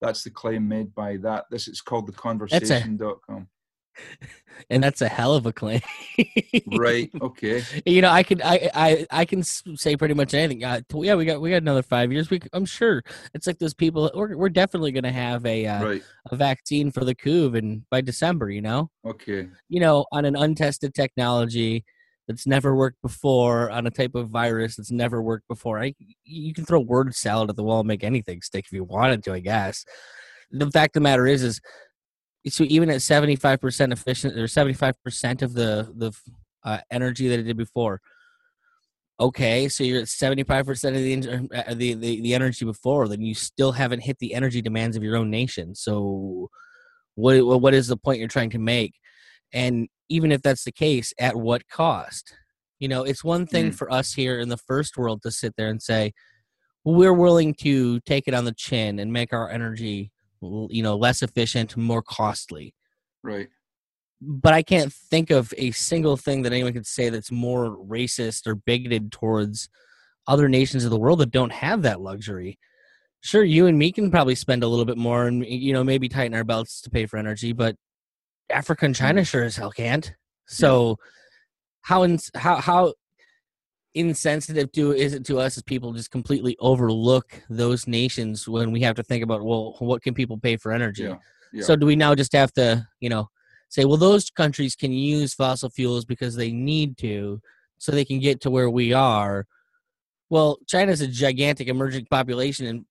That's 0.00 0.22
the 0.24 0.30
claim 0.30 0.68
made 0.68 0.94
by 0.94 1.16
that. 1.18 1.46
This 1.50 1.68
is 1.68 1.80
called 1.80 2.10
theconversation.com. 2.12 3.48
And 4.68 4.82
that's 4.82 5.00
a 5.00 5.08
hell 5.08 5.34
of 5.34 5.46
a 5.46 5.52
claim. 5.54 5.80
Right. 6.66 7.10
Okay. 7.22 7.62
you 7.86 8.02
know, 8.02 8.10
I 8.10 8.22
could, 8.22 8.42
I, 8.42 8.70
I, 8.74 9.06
I 9.10 9.24
can 9.24 9.42
say 9.42 9.96
pretty 9.96 10.12
much 10.14 10.34
anything. 10.34 10.64
Uh, 10.64 10.80
yeah, 10.96 11.14
we 11.14 11.24
got, 11.24 11.40
we 11.40 11.50
got 11.50 11.62
another 11.62 11.82
five 11.82 12.12
years. 12.12 12.28
We, 12.30 12.40
I'm 12.52 12.66
sure 12.66 13.02
it's 13.32 13.46
like 13.46 13.58
those 13.58 13.72
people. 13.74 14.10
We're, 14.14 14.36
we're 14.36 14.48
definitely 14.50 14.92
going 14.92 15.04
to 15.04 15.12
have 15.12 15.44
a, 15.46 15.66
uh, 15.66 15.84
Right. 15.84 16.02
a 16.30 16.36
vaccine 16.36 16.90
for 16.90 17.04
the 17.06 17.14
COVID 17.14 17.84
by 17.90 18.00
December. 18.02 18.50
You 18.50 18.62
know, 18.62 18.90
Okay. 19.06 19.48
you 19.70 19.80
know, 19.80 20.04
on 20.12 20.24
an 20.26 20.36
untested 20.36 20.92
technology 20.94 21.84
that's 22.26 22.46
never 22.46 22.74
worked 22.74 23.00
before, 23.02 23.70
on 23.70 23.86
a 23.86 23.90
type 23.90 24.14
of 24.14 24.30
virus 24.30 24.76
that's 24.76 24.90
never 24.90 25.22
worked 25.22 25.48
before. 25.48 25.80
I, 25.80 25.94
you 26.24 26.52
can 26.52 26.64
throw 26.64 26.80
word 26.80 27.14
salad 27.14 27.50
at 27.50 27.56
the 27.56 27.62
wall 27.62 27.80
and 27.80 27.88
make 27.88 28.04
anything 28.04 28.42
stick 28.42 28.66
if 28.66 28.72
you 28.72 28.84
wanted 28.84 29.22
to. 29.24 29.32
I 29.32 29.40
guess. 29.40 29.84
The 30.50 30.70
fact 30.70 30.96
of 30.96 31.02
the 31.02 31.04
matter 31.04 31.26
is, 31.26 31.42
is 31.42 31.60
so 32.48 32.64
even 32.64 32.90
at 32.90 32.98
75% 32.98 33.92
efficient 33.92 34.38
or 34.38 34.44
75% 34.44 35.42
of 35.42 35.54
the 35.54 35.92
the 35.96 36.12
uh, 36.64 36.78
energy 36.90 37.28
that 37.28 37.38
it 37.38 37.44
did 37.44 37.56
before 37.56 38.00
okay 39.18 39.68
so 39.68 39.82
you're 39.82 40.00
at 40.00 40.06
75% 40.06 40.68
of 40.88 40.94
the, 40.94 41.48
uh, 41.56 41.74
the 41.74 41.94
the 41.94 42.20
the 42.20 42.34
energy 42.34 42.64
before 42.64 43.08
then 43.08 43.22
you 43.22 43.34
still 43.34 43.72
haven't 43.72 44.00
hit 44.00 44.18
the 44.18 44.34
energy 44.34 44.60
demands 44.60 44.96
of 44.96 45.02
your 45.02 45.16
own 45.16 45.30
nation 45.30 45.74
so 45.74 46.50
what 47.14 47.40
what 47.60 47.72
is 47.72 47.86
the 47.86 47.96
point 47.96 48.18
you're 48.18 48.28
trying 48.28 48.50
to 48.50 48.58
make 48.58 48.94
and 49.52 49.88
even 50.08 50.30
if 50.32 50.42
that's 50.42 50.64
the 50.64 50.72
case 50.72 51.12
at 51.18 51.36
what 51.36 51.68
cost 51.68 52.34
you 52.78 52.88
know 52.88 53.02
it's 53.02 53.24
one 53.24 53.46
thing 53.46 53.70
Mm. 53.70 53.74
for 53.74 53.90
us 53.92 54.12
here 54.12 54.38
in 54.40 54.48
the 54.48 54.56
first 54.56 54.96
world 54.96 55.22
to 55.22 55.30
sit 55.30 55.54
there 55.56 55.68
and 55.68 55.82
say 55.82 56.12
we're 56.84 57.12
willing 57.12 57.54
to 57.54 58.00
take 58.00 58.28
it 58.28 58.34
on 58.34 58.44
the 58.44 58.54
chin 58.54 58.98
and 58.98 59.12
make 59.12 59.32
our 59.32 59.50
energy 59.50 60.10
you 60.42 60.82
know 60.82 60.96
less 60.96 61.22
efficient 61.22 61.76
more 61.76 62.02
costly 62.02 62.74
Right. 63.22 63.48
but 64.20 64.52
i 64.54 64.62
can't 64.62 64.92
think 64.92 65.30
of 65.30 65.52
a 65.58 65.70
single 65.72 66.16
thing 66.16 66.42
that 66.42 66.52
anyone 66.52 66.72
could 66.72 66.86
say 66.86 67.08
that's 67.08 67.32
more 67.32 67.76
racist 67.78 68.46
or 68.46 68.54
bigoted 68.54 69.10
towards 69.12 69.68
other 70.28 70.48
nations 70.48 70.84
of 70.84 70.90
the 70.90 70.98
world 70.98 71.20
that 71.20 71.30
don't 71.30 71.52
have 71.52 71.82
that 71.82 72.00
luxury 72.00 72.58
sure 73.22 73.42
you 73.42 73.66
and 73.66 73.78
me 73.78 73.90
can 73.90 74.10
probably 74.10 74.34
spend 74.34 74.62
a 74.62 74.68
little 74.68 74.84
bit 74.84 74.98
more 74.98 75.26
and 75.26 75.44
you 75.46 75.72
know 75.72 75.82
maybe 75.82 76.08
tighten 76.08 76.34
our 76.34 76.44
belts 76.44 76.80
to 76.82 76.90
pay 76.90 77.06
for 77.06 77.16
energy 77.16 77.52
but 77.52 77.74
africa 78.50 78.84
and 78.84 78.94
china 78.94 79.24
sure 79.24 79.44
as 79.44 79.56
hell 79.56 79.70
can't 79.70 80.12
so 80.46 80.96
how 81.82 82.04
ins- 82.04 82.30
how 82.34 82.56
how 82.56 82.92
insensitive 83.94 84.70
to 84.72 84.92
is 84.92 85.14
it 85.14 85.24
to 85.24 85.38
us 85.38 85.56
as 85.56 85.62
people 85.62 85.92
just 85.92 86.10
completely 86.10 86.54
overlook 86.60 87.42
those 87.48 87.86
nations 87.86 88.46
when 88.46 88.70
we 88.70 88.80
have 88.80 88.94
to 88.94 89.02
think 89.02 89.22
about 89.24 89.42
well 89.42 89.74
what 89.78 90.02
can 90.02 90.12
people 90.14 90.38
pay 90.38 90.56
for 90.56 90.70
energy 90.72 91.04
Yeah. 91.04 91.16
Yeah. 91.52 91.62
so 91.64 91.76
do 91.76 91.86
we 91.86 91.96
now 91.96 92.14
just 92.14 92.32
have 92.32 92.52
to 92.54 92.86
you 93.00 93.08
know 93.08 93.28
say 93.70 93.84
well 93.84 93.96
those 93.96 94.30
countries 94.30 94.76
can 94.76 94.92
use 94.92 95.32
fossil 95.32 95.70
fuels 95.70 96.04
because 96.04 96.36
they 96.36 96.52
need 96.52 96.98
to 96.98 97.40
so 97.78 97.90
they 97.90 98.04
can 98.04 98.20
get 98.20 98.40
to 98.42 98.50
where 98.50 98.68
we 98.68 98.92
are 98.92 99.46
well 100.28 100.58
china's 100.66 101.00
a 101.00 101.08
gigantic 101.08 101.66
emerging 101.68 102.06
population 102.10 102.66
and 102.66 102.84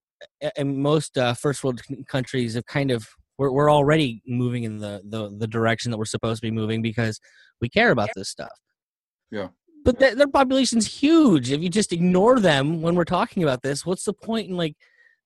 and 0.58 0.78
most 0.78 1.18
uh, 1.20 1.34
first 1.36 1.64
world 1.64 1.82
countries 2.08 2.56
have 2.56 2.66
kind 2.66 2.90
of 2.90 3.08
we're, 3.38 3.52
we're 3.52 3.72
already 3.72 4.22
moving 4.28 4.64
in 4.64 4.78
the, 4.80 5.02
the 5.06 5.30
the 5.38 5.48
direction 5.48 5.92
that 5.92 5.98
we're 5.98 6.06
supposed 6.06 6.42
to 6.42 6.48
be 6.48 6.52
moving 6.52 6.82
because 6.82 7.20
we 7.62 7.70
care 7.70 7.92
about 7.92 8.10
this 8.16 8.30
stuff. 8.30 8.52
Yeah. 9.32 9.50
but 9.84 10.00
their, 10.00 10.16
their 10.16 10.28
population's 10.28 10.88
huge. 11.02 11.52
If 11.52 11.62
you 11.62 11.70
just 11.70 11.92
ignore 11.92 12.40
them 12.40 12.82
when 12.82 12.96
we're 12.96 13.04
talking 13.06 13.44
about 13.44 13.62
this 13.64 13.86
what's 13.86 14.04
the 14.06 14.14
point 14.14 14.50
in 14.50 14.56
like 14.58 14.76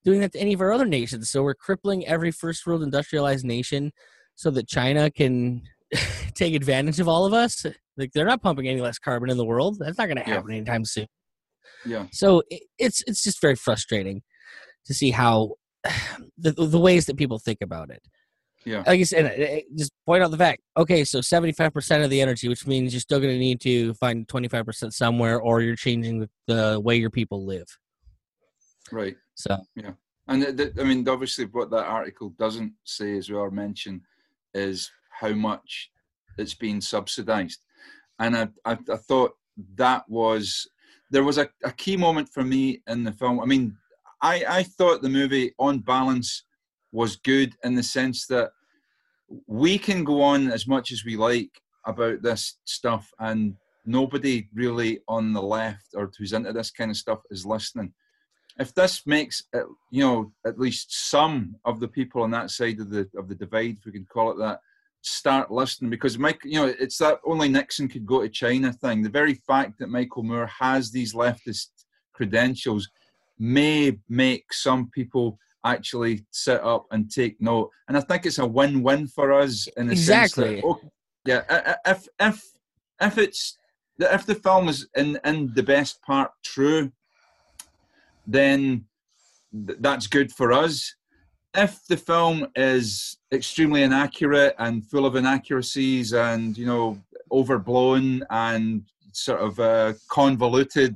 doing 0.05 0.21
that 0.21 0.31
to 0.33 0.39
any 0.39 0.53
of 0.53 0.61
our 0.61 0.71
other 0.71 0.85
nations? 0.85 1.29
So 1.29 1.43
we're 1.43 1.53
crippling 1.55 2.05
every 2.07 2.31
first 2.31 2.65
world 2.65 2.81
industrialized 2.83 3.45
nation 3.45 3.91
so 4.35 4.49
that 4.51 4.67
china 4.67 5.11
can 5.11 5.61
take 6.35 6.53
advantage 6.55 6.99
of 6.99 7.07
all 7.07 7.25
of 7.25 7.33
us? 7.33 7.65
Like 7.97 8.11
they're 8.13 8.25
not 8.25 8.41
pumping 8.41 8.67
any 8.67 8.79
less 8.81 8.97
carbon 8.97 9.29
in 9.29 9.37
the 9.37 9.45
world. 9.45 9.77
That's 9.79 9.97
not 9.97 10.05
going 10.07 10.17
to 10.17 10.23
Yeah. 10.25 10.35
happen 10.35 10.51
anytime 10.51 10.85
soon. 10.85 11.07
Yeah. 11.85 12.05
so 12.11 12.41
it, 12.49 12.63
it's 12.77 13.03
it's 13.07 13.23
just 13.23 13.39
very 13.41 13.55
frustrating 13.55 14.21
to 14.85 14.93
see 14.93 15.11
how 15.11 15.55
the 16.37 16.51
the 16.51 16.79
ways 16.79 17.05
that 17.05 17.17
people 17.17 17.39
think 17.39 17.59
about 17.61 17.89
it. 17.89 18.01
Yeah. 18.65 18.83
Like 18.85 18.99
I 18.99 19.03
said, 19.03 19.25
eh, 19.25 19.43
eh, 19.43 19.61
just 19.75 19.91
point 20.05 20.21
out 20.21 20.31
the 20.31 20.37
fact. 20.37 20.61
Okay, 20.75 21.03
so 21.03 21.21
seventy 21.21 21.53
five 21.53 21.73
percent 21.73 22.03
of 22.03 22.09
the 22.09 22.21
energy, 22.21 22.49
which 22.49 22.67
means 22.67 22.93
you're 22.93 22.99
still 22.99 23.19
going 23.19 23.33
to 23.33 23.39
need 23.39 23.61
to 23.61 23.93
find 23.95 24.27
twenty 24.27 24.47
five 24.47 24.65
percent 24.65 24.93
somewhere, 24.93 25.39
or 25.39 25.61
you're 25.61 25.75
changing 25.75 26.19
the, 26.19 26.29
the 26.47 26.79
way 26.79 26.95
your 26.95 27.09
people 27.09 27.45
live. 27.45 27.67
Right. 28.91 29.15
So 29.35 29.57
yeah. 29.75 29.91
And 30.27 30.43
th- 30.43 30.57
th- 30.57 30.73
I 30.79 30.83
mean, 30.83 31.07
obviously, 31.07 31.45
what 31.45 31.71
that 31.71 31.85
article 31.85 32.29
doesn't 32.37 32.73
say 32.83 33.17
as 33.17 33.31
well, 33.31 33.41
or 33.41 33.51
mention, 33.51 34.01
is 34.53 34.91
how 35.09 35.33
much 35.33 35.89
it's 36.37 36.53
being 36.53 36.81
subsidised. 36.81 37.59
And 38.19 38.35
I, 38.35 38.49
I, 38.65 38.77
I 38.91 38.97
thought 38.97 39.31
that 39.75 40.07
was 40.07 40.69
there 41.11 41.23
was 41.23 41.37
a, 41.37 41.49
a 41.63 41.71
key 41.71 41.97
moment 41.97 42.29
for 42.29 42.43
me 42.43 42.81
in 42.87 43.03
the 43.03 43.11
film. 43.11 43.39
I 43.39 43.45
mean, 43.45 43.75
I, 44.21 44.43
I 44.47 44.63
thought 44.63 45.01
the 45.01 45.09
movie, 45.09 45.53
on 45.59 45.79
balance, 45.79 46.43
was 46.91 47.15
good 47.17 47.55
in 47.63 47.75
the 47.75 47.83
sense 47.83 48.25
that 48.27 48.51
we 49.47 49.77
can 49.77 50.03
go 50.03 50.21
on 50.21 50.51
as 50.51 50.67
much 50.67 50.91
as 50.91 51.05
we 51.05 51.15
like 51.15 51.51
about 51.85 52.21
this 52.21 52.57
stuff, 52.65 53.11
and 53.19 53.55
nobody 53.85 54.47
really 54.53 54.99
on 55.07 55.33
the 55.33 55.41
left 55.41 55.87
or 55.95 56.11
who's 56.17 56.33
into 56.33 56.51
this 56.51 56.71
kind 56.71 56.91
of 56.91 56.97
stuff 56.97 57.19
is 57.31 57.45
listening 57.45 57.93
if 58.59 58.73
this 58.75 59.07
makes 59.07 59.43
uh, 59.55 59.61
you 59.89 60.03
know 60.03 60.31
at 60.45 60.59
least 60.59 61.09
some 61.09 61.55
of 61.65 61.79
the 61.79 61.87
people 61.87 62.21
on 62.21 62.31
that 62.31 62.51
side 62.51 62.79
of 62.79 62.89
the 62.89 63.09
of 63.17 63.27
the 63.27 63.35
divide, 63.35 63.77
if 63.79 63.85
we 63.85 63.91
can 63.91 64.05
call 64.05 64.31
it 64.31 64.37
that, 64.37 64.59
start 65.01 65.49
listening 65.49 65.89
because 65.89 66.19
Mike, 66.19 66.41
you 66.43 66.59
know, 66.59 66.73
it's 66.79 66.97
that 66.97 67.19
only 67.25 67.47
Nixon 67.47 67.87
could 67.87 68.05
go 68.05 68.21
to 68.21 68.29
China 68.29 68.71
thing. 68.71 69.01
The 69.01 69.09
very 69.09 69.33
fact 69.33 69.79
that 69.79 69.89
Michael 69.89 70.23
Moore 70.23 70.47
has 70.59 70.91
these 70.91 71.13
leftist 71.13 71.67
credentials 72.13 72.89
may 73.39 73.97
make 74.09 74.53
some 74.53 74.89
people 74.89 75.39
actually 75.65 76.25
sit 76.31 76.61
up 76.63 76.85
and 76.91 77.11
take 77.11 77.39
note, 77.41 77.69
and 77.87 77.97
I 77.97 78.01
think 78.01 78.25
it's 78.25 78.39
a 78.39 78.45
win-win 78.45 79.07
for 79.07 79.33
us 79.33 79.67
in 79.77 79.87
the 79.87 79.95
sense 79.95 80.33
that, 80.33 80.61
oh, 80.65 80.79
yeah, 81.25 81.75
if 81.85 82.07
if 82.19 82.43
if 83.01 83.17
it's 83.17 83.57
if 83.99 84.25
the 84.25 84.35
film 84.35 84.69
is 84.69 84.87
in 84.95 85.19
in 85.25 85.51
the 85.53 85.63
best 85.63 86.01
part 86.01 86.31
true, 86.43 86.91
then 88.25 88.85
th- 89.67 89.79
that's 89.81 90.07
good 90.07 90.31
for 90.31 90.51
us. 90.53 90.95
If 91.55 91.85
the 91.87 91.97
film 91.97 92.47
is 92.55 93.17
extremely 93.33 93.83
inaccurate 93.83 94.55
and 94.59 94.85
full 94.85 95.05
of 95.05 95.15
inaccuracies 95.15 96.13
and 96.13 96.57
you 96.57 96.65
know 96.65 96.97
overblown 97.31 98.23
and 98.29 98.83
sort 99.11 99.41
of 99.41 99.59
uh, 99.59 99.93
convoluted 100.09 100.95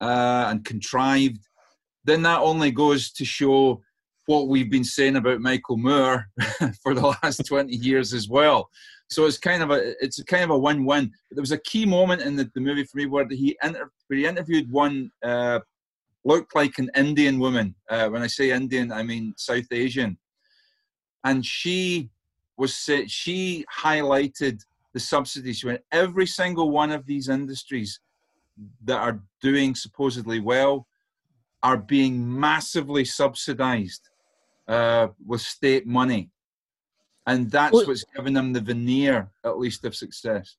uh, 0.00 0.46
and 0.48 0.64
contrived, 0.64 1.40
then 2.04 2.22
that 2.22 2.40
only 2.40 2.70
goes 2.70 3.10
to 3.12 3.24
show 3.24 3.80
what 4.26 4.48
we've 4.48 4.70
been 4.70 4.84
saying 4.84 5.16
about 5.16 5.40
Michael 5.40 5.76
Moore 5.76 6.28
for 6.82 6.94
the 6.94 7.14
last 7.22 7.44
20 7.46 7.74
years 7.74 8.14
as 8.14 8.28
well. 8.28 8.70
So 9.08 9.26
it's 9.26 9.38
kind 9.38 9.62
of 9.62 9.72
a 9.72 9.92
it's 10.04 10.20
a 10.20 10.24
kind 10.24 10.44
of 10.44 10.50
a 10.50 10.58
win-win. 10.58 11.10
There 11.32 11.42
was 11.42 11.50
a 11.50 11.58
key 11.58 11.84
moment 11.84 12.22
in 12.22 12.36
the, 12.36 12.48
the 12.54 12.60
movie 12.60 12.84
for 12.84 12.96
me 12.96 13.06
where 13.06 13.26
he 13.28 13.58
inter- 13.62 13.90
where 14.06 14.18
he 14.18 14.26
interviewed 14.26 14.70
one 14.70 15.10
uh, 15.24 15.58
looked 16.24 16.54
like 16.54 16.78
an 16.78 16.90
Indian 16.94 17.40
woman. 17.40 17.74
Uh, 17.88 18.08
when 18.08 18.22
I 18.22 18.28
say 18.28 18.52
Indian, 18.52 18.92
I 18.92 19.02
mean 19.02 19.34
South 19.36 19.66
Asian, 19.72 20.16
and 21.24 21.44
she 21.44 22.10
was 22.56 22.88
she 23.08 23.64
highlighted 23.76 24.60
the 24.94 25.00
subsidies. 25.00 25.64
When 25.64 25.80
every 25.90 26.26
single 26.26 26.70
one 26.70 26.92
of 26.92 27.04
these 27.04 27.28
industries 27.28 27.98
that 28.84 29.00
are 29.00 29.20
doing 29.42 29.74
supposedly 29.74 30.38
well 30.38 30.86
are 31.62 31.76
being 31.76 32.40
massively 32.40 33.04
subsidized 33.04 34.08
uh, 34.68 35.08
with 35.26 35.40
state 35.40 35.86
money. 35.86 36.30
And 37.26 37.50
that's 37.50 37.72
well, 37.72 37.86
what's 37.86 38.04
given 38.16 38.32
them 38.32 38.52
the 38.52 38.60
veneer, 38.60 39.30
at 39.44 39.58
least, 39.58 39.84
of 39.84 39.94
success. 39.94 40.56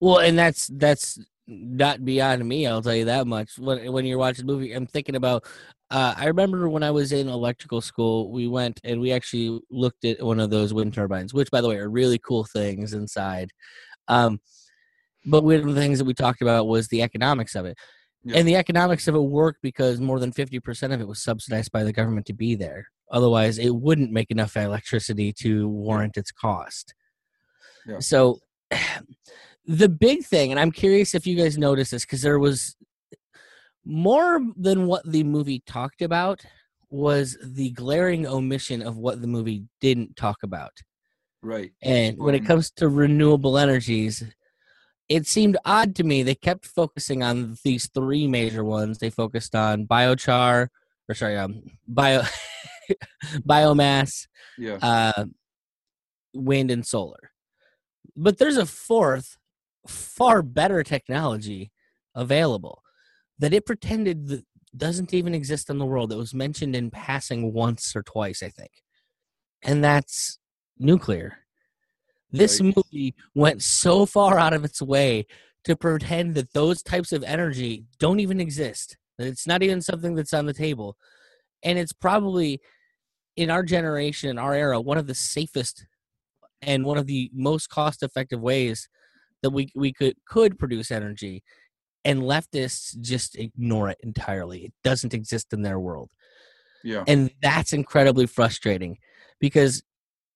Well, 0.00 0.18
and 0.18 0.38
that's 0.38 0.68
that's 0.68 1.18
not 1.46 2.04
beyond 2.04 2.46
me. 2.46 2.66
I'll 2.66 2.82
tell 2.82 2.94
you 2.94 3.06
that 3.06 3.26
much. 3.26 3.58
When 3.58 3.92
when 3.92 4.04
you're 4.04 4.18
watching 4.18 4.46
the 4.46 4.52
movie, 4.52 4.72
I'm 4.72 4.86
thinking 4.86 5.16
about. 5.16 5.44
Uh, 5.90 6.14
I 6.16 6.26
remember 6.26 6.68
when 6.68 6.82
I 6.82 6.90
was 6.90 7.12
in 7.12 7.28
electrical 7.28 7.80
school, 7.80 8.32
we 8.32 8.48
went 8.48 8.80
and 8.84 9.00
we 9.00 9.12
actually 9.12 9.60
looked 9.70 10.04
at 10.04 10.20
one 10.22 10.40
of 10.40 10.50
those 10.50 10.74
wind 10.74 10.94
turbines, 10.94 11.32
which, 11.32 11.50
by 11.50 11.60
the 11.60 11.68
way, 11.68 11.76
are 11.76 11.90
really 11.90 12.18
cool 12.18 12.44
things 12.44 12.94
inside. 12.94 13.50
Um, 14.08 14.40
but 15.24 15.44
one 15.44 15.56
of 15.56 15.66
the 15.66 15.74
things 15.74 15.98
that 15.98 16.04
we 16.04 16.14
talked 16.14 16.42
about 16.42 16.66
was 16.66 16.88
the 16.88 17.02
economics 17.02 17.54
of 17.54 17.66
it. 17.66 17.76
Yeah. 18.24 18.38
And 18.38 18.48
the 18.48 18.56
economics 18.56 19.06
of 19.06 19.14
it 19.14 19.20
worked 19.20 19.60
because 19.62 20.00
more 20.00 20.18
than 20.18 20.32
50% 20.32 20.94
of 20.94 21.00
it 21.00 21.06
was 21.06 21.22
subsidized 21.22 21.72
by 21.72 21.84
the 21.84 21.92
government 21.92 22.26
to 22.26 22.32
be 22.32 22.54
there. 22.54 22.88
Otherwise, 23.10 23.58
it 23.58 23.74
wouldn't 23.74 24.12
make 24.12 24.30
enough 24.30 24.56
electricity 24.56 25.32
to 25.40 25.68
warrant 25.68 26.16
its 26.16 26.32
cost. 26.32 26.94
Yeah. 27.86 27.98
So, 27.98 28.40
the 29.66 29.88
big 29.88 30.24
thing, 30.24 30.50
and 30.50 30.58
I'm 30.58 30.72
curious 30.72 31.14
if 31.14 31.26
you 31.26 31.36
guys 31.36 31.58
noticed 31.58 31.90
this, 31.90 32.04
because 32.04 32.22
there 32.22 32.38
was 32.38 32.76
more 33.84 34.40
than 34.56 34.86
what 34.86 35.10
the 35.10 35.22
movie 35.22 35.62
talked 35.66 36.00
about 36.00 36.44
was 36.90 37.36
the 37.42 37.70
glaring 37.70 38.26
omission 38.26 38.80
of 38.80 38.96
what 38.96 39.20
the 39.20 39.26
movie 39.26 39.64
didn't 39.80 40.16
talk 40.16 40.38
about. 40.42 40.72
Right. 41.42 41.72
And 41.82 42.16
when 42.18 42.34
it 42.34 42.44
mm. 42.44 42.46
comes 42.46 42.70
to 42.72 42.88
renewable 42.88 43.58
energies, 43.58 44.22
it 45.08 45.26
seemed 45.26 45.56
odd 45.64 45.94
to 45.96 46.04
me. 46.04 46.22
They 46.22 46.34
kept 46.34 46.66
focusing 46.66 47.22
on 47.22 47.56
these 47.64 47.88
three 47.92 48.26
major 48.26 48.64
ones. 48.64 48.98
They 48.98 49.10
focused 49.10 49.54
on 49.54 49.86
biochar, 49.86 50.68
or 51.08 51.14
sorry, 51.14 51.36
um, 51.36 51.62
bio 51.86 52.22
biomass, 53.40 54.26
yeah, 54.58 54.78
uh, 54.80 55.26
wind 56.32 56.70
and 56.70 56.86
solar. 56.86 57.30
But 58.16 58.38
there's 58.38 58.56
a 58.56 58.66
fourth, 58.66 59.36
far 59.88 60.42
better 60.42 60.82
technology 60.82 61.70
available 62.14 62.82
that 63.38 63.52
it 63.52 63.66
pretended 63.66 64.28
that 64.28 64.44
doesn't 64.76 65.12
even 65.12 65.34
exist 65.34 65.68
in 65.68 65.78
the 65.78 65.86
world. 65.86 66.12
It 66.12 66.16
was 66.16 66.34
mentioned 66.34 66.74
in 66.74 66.90
passing 66.90 67.52
once 67.52 67.94
or 67.94 68.02
twice, 68.02 68.42
I 68.42 68.48
think, 68.48 68.70
and 69.62 69.84
that's 69.84 70.38
nuclear. 70.78 71.43
This 72.34 72.60
right. 72.60 72.74
movie 72.76 73.14
went 73.34 73.62
so 73.62 74.06
far 74.06 74.38
out 74.38 74.52
of 74.52 74.64
its 74.64 74.82
way 74.82 75.26
to 75.64 75.76
pretend 75.76 76.34
that 76.34 76.52
those 76.52 76.82
types 76.82 77.12
of 77.12 77.22
energy 77.22 77.84
don't 77.98 78.18
even 78.18 78.40
exist. 78.40 78.96
That 79.18 79.28
it's 79.28 79.46
not 79.46 79.62
even 79.62 79.80
something 79.80 80.16
that's 80.16 80.34
on 80.34 80.46
the 80.46 80.52
table. 80.52 80.96
And 81.62 81.78
it's 81.78 81.92
probably 81.92 82.60
in 83.36 83.50
our 83.50 83.62
generation, 83.62 84.36
our 84.36 84.52
era, 84.52 84.80
one 84.80 84.98
of 84.98 85.06
the 85.06 85.14
safest 85.14 85.86
and 86.60 86.84
one 86.84 86.98
of 86.98 87.06
the 87.06 87.30
most 87.32 87.68
cost 87.68 88.02
effective 88.02 88.40
ways 88.40 88.88
that 89.42 89.50
we, 89.50 89.70
we 89.76 89.92
could 89.92 90.16
could 90.26 90.58
produce 90.58 90.90
energy. 90.90 91.42
And 92.04 92.22
leftists 92.22 93.00
just 93.00 93.36
ignore 93.36 93.90
it 93.90 93.98
entirely. 94.02 94.64
It 94.64 94.72
doesn't 94.82 95.14
exist 95.14 95.52
in 95.52 95.62
their 95.62 95.78
world. 95.78 96.10
Yeah. 96.82 97.04
And 97.06 97.30
that's 97.40 97.72
incredibly 97.72 98.26
frustrating 98.26 98.98
because 99.40 99.82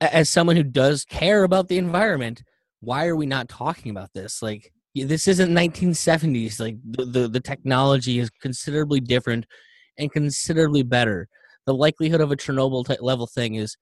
as 0.01 0.29
someone 0.29 0.57
who 0.57 0.63
does 0.63 1.05
care 1.05 1.45
about 1.45 1.69
the 1.69 1.79
environment, 1.79 2.43
why 2.81 3.07
are 3.07 3.17
we 3.17 3.27
not 3.27 3.49
talking 3.49 3.91
about 3.91 4.13
this? 4.15 4.43
Like 4.43 4.73
this 4.95 5.29
isn't 5.29 5.53
1970s. 5.53 6.61
Like 6.61 6.77
the, 6.85 7.05
the, 7.05 7.29
the 7.29 7.41
technology 7.41 8.19
is 8.19 8.31
considerably 8.31 9.01
different 9.01 9.47
and 9.99 10.13
considerably 10.13 10.83
better. 10.83 11.29
The 11.67 11.75
likelihood 11.75 12.21
of 12.21 12.33
a 12.33 12.37
Chernobyl 12.37 12.87
type 12.87 13.03
level 13.03 13.27
thing 13.27 13.57
is 13.57 13.77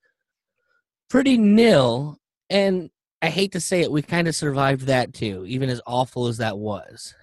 pretty 1.09 1.37
nil. 1.37 2.19
And 2.51 2.91
I 3.23 3.29
hate 3.29 3.53
to 3.53 3.61
say 3.61 3.83
it, 3.83 3.91
we 3.91 4.03
kind 4.03 4.29
of 4.29 4.35
survived 4.35 4.83
that 4.83 5.13
too, 5.13 5.45
even 5.47 5.69
as 5.69 5.81
awful 5.87 6.27
as 6.27 6.39
that 6.39 6.59
was. 6.59 7.15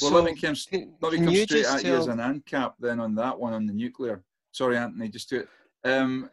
Well, 0.00 0.10
so, 0.10 0.16
let 0.16 0.24
me 0.24 0.40
come, 0.40 0.56
let 1.00 1.12
me 1.12 1.18
come 1.18 1.34
straight 1.36 1.66
at 1.66 1.80
tell... 1.82 1.92
you 1.92 1.96
as 1.96 2.08
an 2.08 2.18
ANCAP 2.18 2.74
then 2.80 2.98
on 2.98 3.14
that 3.16 3.38
one 3.38 3.52
on 3.52 3.66
the 3.66 3.72
nuclear. 3.72 4.22
Sorry, 4.52 4.76
Anthony, 4.76 5.08
just 5.08 5.28
to 5.28 5.46
um, 5.84 6.30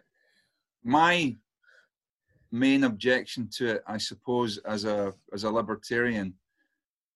my 0.84 1.36
main 2.52 2.84
objection 2.84 3.48
to 3.58 3.68
it, 3.76 3.84
I 3.88 3.98
suppose, 3.98 4.58
as 4.60 4.86
a 4.86 5.14
as 5.34 5.44
a 5.44 5.52
libertarian 5.52 6.34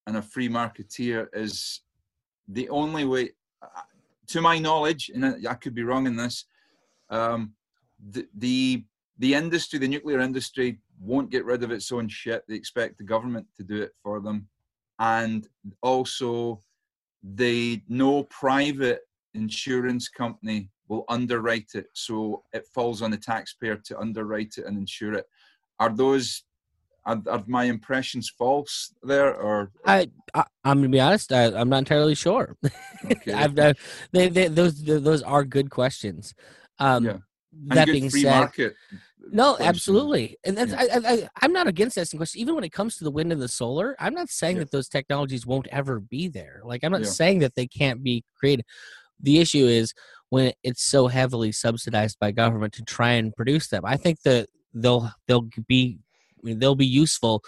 and 0.06 0.16
a 0.16 0.22
free 0.22 0.48
marketeer, 0.48 1.28
is 1.32 1.82
the 2.48 2.68
only 2.68 3.04
way, 3.04 3.30
to 4.28 4.40
my 4.40 4.58
knowledge, 4.58 5.10
and 5.12 5.46
I 5.46 5.54
could 5.54 5.74
be 5.74 5.82
wrong 5.82 6.06
in 6.06 6.16
this, 6.16 6.44
um, 7.10 7.52
the, 8.10 8.26
the 8.38 8.84
the 9.18 9.34
industry, 9.34 9.78
the 9.78 9.88
nuclear 9.88 10.20
industry, 10.20 10.78
won't 11.00 11.30
get 11.30 11.44
rid 11.44 11.62
of 11.62 11.70
its 11.70 11.90
own 11.92 12.08
shit. 12.08 12.44
They 12.46 12.54
expect 12.54 12.98
the 12.98 13.04
government 13.04 13.46
to 13.56 13.64
do 13.64 13.82
it 13.82 13.92
for 14.02 14.20
them, 14.20 14.48
and 14.98 15.46
also, 15.82 16.60
they 17.22 17.82
no 17.88 18.24
private 18.24 19.00
insurance 19.34 20.08
company 20.08 20.70
will 20.88 21.04
underwrite 21.08 21.70
it. 21.74 21.86
So 21.92 22.44
it 22.52 22.66
falls 22.74 23.02
on 23.02 23.10
the 23.10 23.16
taxpayer 23.16 23.76
to 23.76 23.98
underwrite 23.98 24.54
it 24.58 24.66
and 24.66 24.78
insure 24.78 25.14
it. 25.14 25.26
Are 25.78 25.94
those 25.94 26.44
are, 27.06 27.22
are 27.30 27.44
my 27.46 27.64
impressions 27.64 28.28
false 28.28 28.92
there 29.02 29.34
or 29.34 29.70
I, 29.84 30.10
I 30.34 30.44
am 30.64 30.78
gonna 30.78 30.88
be 30.88 31.00
honest 31.00 31.32
I, 31.32 31.44
am 31.44 31.68
not 31.68 31.78
entirely 31.78 32.14
sure 32.14 32.56
okay. 33.04 33.32
I've, 33.32 33.58
uh, 33.58 33.74
they, 34.12 34.28
they, 34.28 34.48
those 34.48 34.82
those 34.82 35.22
are 35.22 35.44
good 35.44 35.70
questions 35.70 36.34
um 36.78 37.04
yeah. 37.04 37.16
that 37.66 37.86
being 37.86 38.10
said 38.10 38.50
no 39.30 39.56
absolutely 39.60 40.36
and 40.44 40.58
that's 40.58 40.72
yeah. 40.72 41.00
I, 41.04 41.28
I, 41.40 41.44
am 41.44 41.52
not 41.52 41.68
against 41.68 41.96
asking 41.96 42.18
questions 42.18 42.40
even 42.40 42.54
when 42.54 42.64
it 42.64 42.72
comes 42.72 42.96
to 42.96 43.04
the 43.04 43.10
wind 43.10 43.32
and 43.32 43.40
the 43.40 43.48
solar 43.48 43.96
i'm 44.00 44.14
not 44.14 44.28
saying 44.28 44.56
yeah. 44.56 44.64
that 44.64 44.72
those 44.72 44.88
technologies 44.88 45.46
won't 45.46 45.68
ever 45.68 46.00
be 46.00 46.28
there 46.28 46.60
like 46.64 46.82
i'm 46.82 46.92
not 46.92 47.06
saying 47.06 47.38
that 47.38 47.54
they 47.54 47.66
can't 47.66 48.02
be 48.02 48.24
created 48.36 48.64
the 49.20 49.38
issue 49.38 49.66
is 49.66 49.94
when 50.30 50.52
it's 50.62 50.82
so 50.82 51.06
heavily 51.06 51.52
subsidized 51.52 52.18
by 52.18 52.30
government 52.30 52.72
to 52.74 52.82
try 52.82 53.12
and 53.12 53.34
produce 53.34 53.68
them. 53.68 53.82
I 53.84 53.96
think 53.96 54.22
that 54.22 54.48
they'll 54.74 55.10
they'll 55.26 55.48
be 55.68 55.98
I 56.38 56.40
mean, 56.42 56.58
they'll 56.58 56.74
be 56.74 56.86
useful 56.86 57.42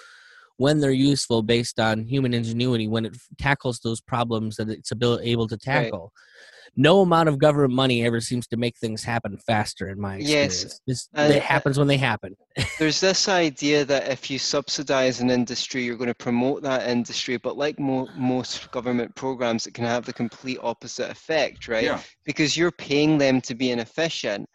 when 0.57 0.81
they're 0.81 0.91
useful 0.91 1.43
based 1.43 1.79
on 1.79 2.05
human 2.05 2.35
ingenuity 2.35 2.89
when 2.89 3.07
it 3.07 3.17
tackles 3.39 3.79
those 3.81 4.01
problems 4.01 4.57
that 4.57 4.69
it's 4.69 4.93
able, 4.93 5.21
able 5.23 5.47
to 5.49 5.57
tackle. 5.57 6.13
Right. 6.13 6.58
No 6.77 7.01
amount 7.01 7.29
of 7.29 7.39
government 7.39 7.75
money 7.75 8.05
ever 8.05 8.21
seems 8.21 8.47
to 8.49 8.57
make 8.57 8.77
things 8.77 9.03
happen 9.03 9.39
faster, 9.39 9.89
in 9.89 10.01
my 10.01 10.17
experience. 10.17 10.63
Yes, 10.63 10.81
this, 10.87 11.09
uh, 11.17 11.31
it 11.33 11.43
happens 11.43 11.79
when 11.79 11.89
they 11.89 11.97
happen. 11.97 12.37
there's 12.79 13.01
this 13.01 13.29
idea 13.29 13.85
that 13.85 14.09
if 14.09 14.31
you 14.31 14.39
subsidize 14.39 15.21
an 15.21 15.31
industry, 15.31 15.85
you're 15.85 15.97
going 15.97 16.09
to 16.09 16.15
promote 16.15 16.63
that 16.63 16.89
industry. 16.89 17.37
But 17.37 17.57
like 17.57 17.79
mo- 17.79 18.09
most 18.17 18.71
government 18.71 19.15
programs, 19.15 19.67
it 19.67 19.75
can 19.75 19.85
have 19.85 20.05
the 20.05 20.13
complete 20.13 20.59
opposite 20.63 21.11
effect, 21.11 21.69
right? 21.69 21.85
Yeah. 21.85 22.01
Because 22.25 22.57
you're 22.57 22.73
paying 22.73 23.19
them 23.19 23.41
to 23.43 23.55
be 23.55 23.71
inefficient 23.71 24.49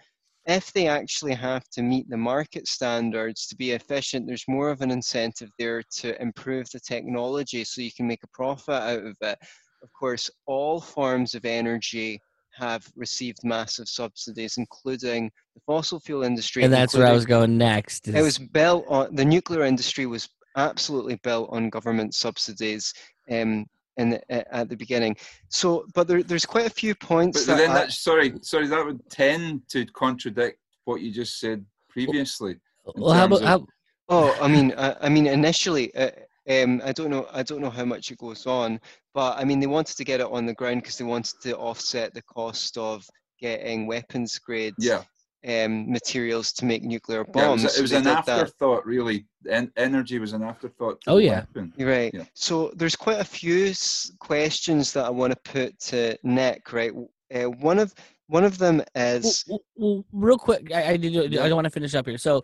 if 0.45 0.73
they 0.73 0.87
actually 0.87 1.33
have 1.33 1.63
to 1.69 1.81
meet 1.81 2.09
the 2.09 2.17
market 2.17 2.67
standards 2.67 3.47
to 3.47 3.55
be 3.55 3.71
efficient, 3.71 4.27
there's 4.27 4.43
more 4.47 4.69
of 4.69 4.81
an 4.81 4.91
incentive 4.91 5.49
there 5.57 5.81
to 5.97 6.21
improve 6.21 6.69
the 6.71 6.79
technology 6.81 7.63
so 7.63 7.81
you 7.81 7.91
can 7.95 8.07
make 8.07 8.23
a 8.23 8.27
profit 8.33 8.75
out 8.75 9.05
of 9.05 9.15
it. 9.21 9.37
Of 9.83 9.91
course, 9.93 10.29
all 10.45 10.79
forms 10.79 11.35
of 11.35 11.45
energy 11.45 12.21
have 12.55 12.87
received 12.95 13.39
massive 13.43 13.87
subsidies, 13.87 14.57
including 14.57 15.31
the 15.55 15.61
fossil 15.65 15.99
fuel 15.99 16.23
industry. 16.23 16.63
And 16.63 16.71
that's 16.71 16.93
where 16.95 17.07
I 17.07 17.11
was 17.11 17.25
going 17.25 17.57
next. 17.57 18.07
Is... 18.07 18.15
It 18.15 18.21
was 18.21 18.37
built 18.37 18.85
on 18.87 19.13
the 19.15 19.25
nuclear 19.25 19.63
industry 19.63 20.05
was 20.05 20.29
absolutely 20.55 21.15
built 21.23 21.49
on 21.51 21.69
government 21.69 22.13
subsidies 22.13 22.93
um, 23.31 23.65
in 23.97 24.11
the, 24.11 24.55
at 24.55 24.69
the 24.69 24.77
beginning. 24.77 25.17
So, 25.49 25.85
but 25.93 26.07
there, 26.07 26.23
there's 26.23 26.45
quite 26.45 26.67
a 26.67 26.69
few 26.69 26.95
points. 26.95 27.45
But 27.45 27.53
that 27.53 27.57
then 27.57 27.71
I- 27.71 27.73
that, 27.73 27.91
sorry, 27.91 28.33
sorry, 28.41 28.67
that 28.67 28.85
would 28.85 29.01
tend 29.09 29.63
to 29.69 29.85
contradict 29.87 30.59
what 30.85 31.01
you 31.01 31.11
just 31.11 31.39
said 31.39 31.65
previously. 31.89 32.57
Well, 32.95 33.13
how 33.13 33.27
terms 33.27 33.41
about 33.41 33.53
of- 33.53 33.61
how, 33.61 33.67
Oh, 34.09 34.37
I 34.41 34.47
mean, 34.49 34.73
I, 34.77 34.95
I 35.01 35.09
mean, 35.09 35.27
initially, 35.27 35.95
uh, 35.95 36.11
um, 36.49 36.81
I 36.83 36.91
don't 36.91 37.09
know, 37.09 37.25
I 37.31 37.41
don't 37.41 37.61
know 37.61 37.69
how 37.69 37.85
much 37.85 38.11
it 38.11 38.17
goes 38.17 38.45
on, 38.45 38.79
but 39.13 39.37
I 39.37 39.43
mean, 39.43 39.59
they 39.59 39.67
wanted 39.67 39.97
to 39.97 40.03
get 40.03 40.19
it 40.19 40.27
on 40.31 40.45
the 40.45 40.53
ground 40.53 40.81
because 40.81 40.97
they 40.97 41.05
wanted 41.05 41.35
to 41.43 41.55
offset 41.57 42.13
the 42.13 42.21
cost 42.23 42.77
of 42.77 43.05
getting 43.39 43.87
weapons 43.87 44.37
grade 44.39 44.73
Yeah, 44.79 45.03
um, 45.47 45.91
materials 45.91 46.51
to 46.53 46.65
make 46.65 46.83
nuclear 46.83 47.19
yeah, 47.19 47.25
it 47.27 47.33
bombs. 47.33 47.63
was, 47.63 47.77
it 47.77 47.81
was 47.81 47.91
they 47.91 47.97
an 47.97 48.03
did 48.03 48.11
that. 48.25 48.29
afterthought, 48.29 48.85
really. 48.85 49.25
En- 49.49 49.71
energy 49.75 50.19
was 50.19 50.33
an 50.33 50.41
afterthought. 50.43 51.01
To 51.01 51.11
Oh, 51.11 51.15
the 51.17 51.23
yeah. 51.25 51.39
weapon. 51.39 51.73
Right. 51.77 52.13
Yeah. 52.13 52.23
So 52.33 52.71
there's 52.75 52.95
quite 52.95 53.19
a 53.19 53.25
few 53.25 53.67
s- 53.67 54.11
questions 54.19 54.93
that 54.93 55.05
I 55.05 55.09
want 55.09 55.33
to 55.33 55.51
put 55.51 55.77
to 55.91 56.17
Nick. 56.23 56.71
Right. 56.71 56.93
Uh, 57.33 57.43
one 57.49 57.79
of 57.79 57.93
one 58.27 58.45
of 58.45 58.57
them 58.57 58.81
is 58.95 59.43
well, 59.47 59.59
well, 59.75 59.93
well, 59.95 60.05
real 60.13 60.37
quick, 60.37 60.71
I, 60.73 60.81
I. 60.83 60.91
I 60.93 60.97
don't 60.97 61.55
want 61.55 61.65
to 61.65 61.69
finish 61.71 61.93
up 61.93 62.07
here. 62.07 62.17
So, 62.17 62.43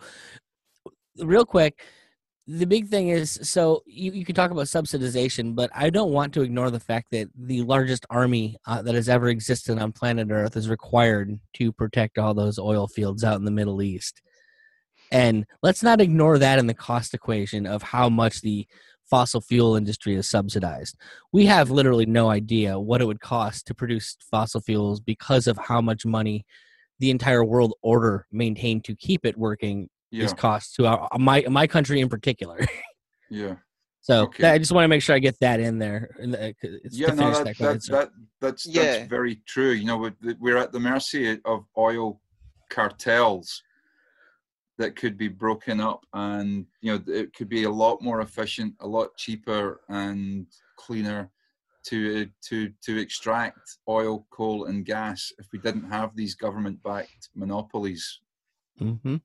real 1.23 1.45
quick, 1.45 1.83
the 2.51 2.65
big 2.65 2.87
thing 2.87 3.09
is 3.09 3.39
so 3.43 3.83
you, 3.85 4.11
you 4.11 4.25
can 4.25 4.33
talk 4.33 4.49
about 4.49 4.65
subsidization, 4.65 5.53
but 5.53 5.69
I 5.75 5.91
don't 5.91 6.11
want 6.11 6.33
to 6.33 6.41
ignore 6.41 6.71
the 6.71 6.79
fact 6.79 7.11
that 7.11 7.29
the 7.37 7.61
largest 7.61 8.07
army 8.09 8.57
uh, 8.65 8.81
that 8.81 8.95
has 8.95 9.07
ever 9.07 9.29
existed 9.29 9.77
on 9.77 9.91
planet 9.91 10.29
Earth 10.31 10.57
is 10.57 10.67
required 10.67 11.39
to 11.53 11.71
protect 11.71 12.17
all 12.17 12.33
those 12.33 12.57
oil 12.57 12.87
fields 12.87 13.23
out 13.23 13.37
in 13.37 13.45
the 13.45 13.51
Middle 13.51 13.83
East. 13.83 14.23
And 15.11 15.45
let's 15.61 15.83
not 15.83 16.01
ignore 16.01 16.39
that 16.39 16.57
in 16.57 16.65
the 16.65 16.73
cost 16.73 17.13
equation 17.13 17.67
of 17.67 17.83
how 17.83 18.09
much 18.09 18.41
the 18.41 18.65
fossil 19.07 19.41
fuel 19.41 19.75
industry 19.75 20.15
is 20.15 20.27
subsidized. 20.27 20.95
We 21.31 21.45
have 21.45 21.69
literally 21.69 22.07
no 22.07 22.31
idea 22.31 22.79
what 22.79 23.01
it 23.01 23.05
would 23.05 23.21
cost 23.21 23.67
to 23.67 23.75
produce 23.75 24.17
fossil 24.31 24.61
fuels 24.61 24.99
because 24.99 25.45
of 25.45 25.59
how 25.59 25.81
much 25.81 26.03
money 26.03 26.47
the 26.97 27.11
entire 27.11 27.45
world 27.45 27.75
order 27.83 28.25
maintained 28.31 28.85
to 28.85 28.95
keep 28.95 29.23
it 29.23 29.37
working 29.37 29.87
Yeah, 30.11 30.25
is 30.25 30.33
cost 30.33 30.75
to 30.75 30.87
our, 30.87 31.07
my 31.19 31.45
my 31.49 31.67
country 31.67 31.99
in 32.01 32.09
particular. 32.09 32.59
yeah. 33.29 33.55
so 34.01 34.23
Okay. 34.23 34.41
that- 34.43 34.53
I 34.53 34.57
just 34.57 34.71
want 34.71 34.83
to 34.85 34.87
make 34.87 35.01
sure 35.03 35.15
I 35.15 35.19
get 35.19 35.39
that 35.39 35.59
in 35.59 35.77
there. 35.77 36.09
in 36.19 36.31
the- 36.31 36.55
It's 36.61 36.97
yeah, 36.97 37.07
no, 37.13 37.31
that, 37.31 37.45
that 37.45 37.57
that, 37.57 37.81
that, 37.91 38.09
that's, 38.41 38.65
Yeah. 38.65 38.83
that's 38.83 39.09
very 39.09 39.35
true. 39.47 39.71
You 39.71 39.85
know, 39.85 39.97
we- 39.97 40.35
we're 40.39 40.57
at 40.57 40.71
the 40.71 40.79
mercy 40.79 41.39
of 41.45 41.65
oil 41.77 42.21
cartels 42.71 43.61
that 44.79 44.95
could 44.95 45.17
be 45.17 45.27
broken 45.27 45.79
up 45.79 46.05
and, 46.13 46.65
you 46.81 46.91
know, 46.93 47.03
it 47.13 47.33
could 47.35 47.49
be 47.49 47.63
a 47.65 47.69
lot 47.69 48.01
more 48.01 48.21
efficient, 48.21 48.73
a 48.79 48.87
lot 48.87 49.15
cheaper 49.17 49.81
and 49.89 50.47
cleaner 50.77 51.29
to 51.85 52.27
to 52.47 52.69
to 52.83 52.97
extract 52.97 53.59
oil, 53.87 54.25
coal 54.31 54.65
and 54.65 54.85
gas 54.85 55.31
if 55.39 55.47
we 55.53 55.59
didn't 55.59 55.89
have 55.89 56.15
these 56.15 56.35
government-backed 56.35 57.29
monopolies. 57.35 58.19
hmm 58.77 59.17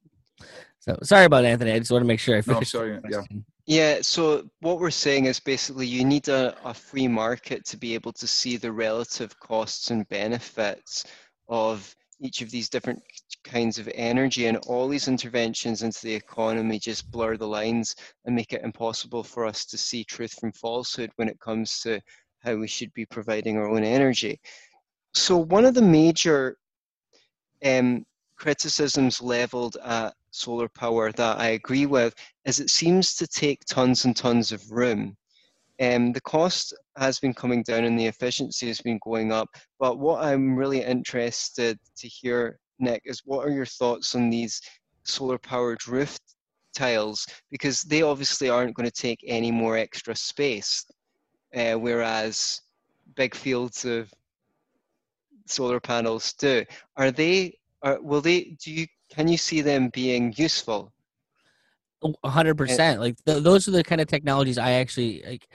So 0.81 0.99
sorry 1.03 1.25
about 1.25 1.45
Anthony. 1.45 1.73
I 1.73 1.79
just 1.79 1.91
want 1.91 2.03
to 2.03 2.07
make 2.07 2.21
sure 2.21 2.37
I 2.37 2.43
No, 2.47 2.55
finished. 2.55 2.73
the 2.73 2.79
sorry, 2.79 3.01
yeah. 3.11 3.23
Yeah, 3.67 3.99
so 4.03 4.49
what 4.61 4.79
we're 4.79 4.91
saying 4.91 5.25
is 5.25 5.41
basically 5.41 5.87
you 5.87 6.05
need 6.05 6.29
a, 6.29 6.55
a 6.69 6.75
free 6.75 7.09
market 7.09 7.65
to 7.67 7.79
be 7.79 7.95
able 7.95 8.13
to 8.13 8.27
see 8.27 8.59
the 8.59 8.71
relative 8.71 9.39
costs 9.41 9.91
and 9.91 10.07
benefits 10.11 11.05
of 11.49 11.95
each 12.21 12.43
of 12.43 12.51
these 12.51 12.69
different 12.69 13.03
kinds 13.45 13.79
of 13.79 13.89
energy, 13.95 14.47
and 14.47 14.59
all 14.67 14.89
these 14.89 15.09
interventions 15.09 15.83
into 15.83 16.01
the 16.03 16.15
economy 16.15 16.79
just 16.79 17.11
blur 17.11 17.37
the 17.37 17.47
lines 17.47 17.97
and 18.27 18.35
make 18.37 18.53
it 18.53 18.63
impossible 18.63 19.23
for 19.23 19.47
us 19.47 19.65
to 19.67 19.79
see 19.79 20.05
truth 20.05 20.35
from 20.39 20.53
falsehood 20.53 21.11
when 21.17 21.29
it 21.29 21.41
comes 21.41 21.81
to 21.81 22.01
how 22.41 22.55
we 22.57 22.69
should 22.69 22.93
be 22.93 23.07
providing 23.07 23.57
our 23.57 23.69
own 23.69 23.85
energy. 23.85 24.39
So, 25.15 25.39
one 25.39 25.65
of 25.65 25.75
the 25.75 25.83
major 25.83 26.59
um, 27.65 28.05
criticisms 28.37 29.23
leveled 29.23 29.77
at 29.85 30.15
solar 30.35 30.69
power 30.69 31.13
that 31.13 31.39
I 31.39 31.49
agree 31.51 31.87
with 31.87 32.15
is 32.45 32.61
it 32.61 32.71
seems 32.71 33.15
to 33.17 33.27
take 33.27 33.65
tons 33.65 34.05
and 34.05 34.17
tons 34.17 34.53
of 34.53 34.71
room. 34.71 35.17
Um, 35.81 36.13
the 36.13 36.21
cost 36.21 36.75
has 36.97 37.19
been 37.19 37.35
coming 37.35 37.63
down 37.63 37.85
and 37.85 37.99
the 37.99 38.07
efficiency 38.07 38.69
has 38.69 38.81
been 38.81 38.99
going 39.03 39.33
up. 39.33 39.49
But 39.79 39.99
what 39.99 40.25
I'm 40.25 40.57
really 40.57 40.83
interested 40.83 41.79
to 41.97 42.09
hear, 42.09 42.59
Nick, 42.79 43.03
is 43.05 43.23
what 43.25 43.47
are 43.47 43.51
your 43.51 43.67
thoughts 43.67 44.15
on 44.15 44.31
these 44.31 44.61
solar 45.05 45.39
powered 45.39 45.87
roof 45.89 46.17
tiles? 46.75 47.27
Because 47.51 47.83
they 47.83 48.03
obviously 48.03 48.49
aren't 48.49 48.75
going 48.75 48.89
to 48.89 49.03
take 49.03 49.25
any 49.27 49.51
more 49.51 49.77
extra 49.77 50.15
space, 50.15 50.85
uh, 51.57 51.75
whereas 51.75 52.61
big 53.17 53.35
fields 53.35 53.85
of 53.85 54.13
solar 55.47 55.81
panels 55.81 56.33
do. 56.35 56.65
Are 56.97 57.11
they? 57.11 57.59
Are, 57.83 58.01
will 58.01 58.21
they? 58.21 58.57
Do 58.63 58.73
you? 58.73 58.87
Can 59.15 59.29
you 59.29 59.37
see 59.37 59.61
them 59.61 59.89
being 59.91 60.35
useful? 60.37 60.93
Oh, 62.03 62.15
a 62.25 62.31
hundred 62.31 62.57
percent. 62.57 63.01
Like 63.01 63.17
th- 63.25 63.43
those 63.43 63.67
are 63.69 63.71
the 63.71 63.85
kind 63.85 64.01
of 64.01 64.09
technologies 64.09 64.59
I 64.59 64.73
actually 64.73 65.23
like. 65.27 65.49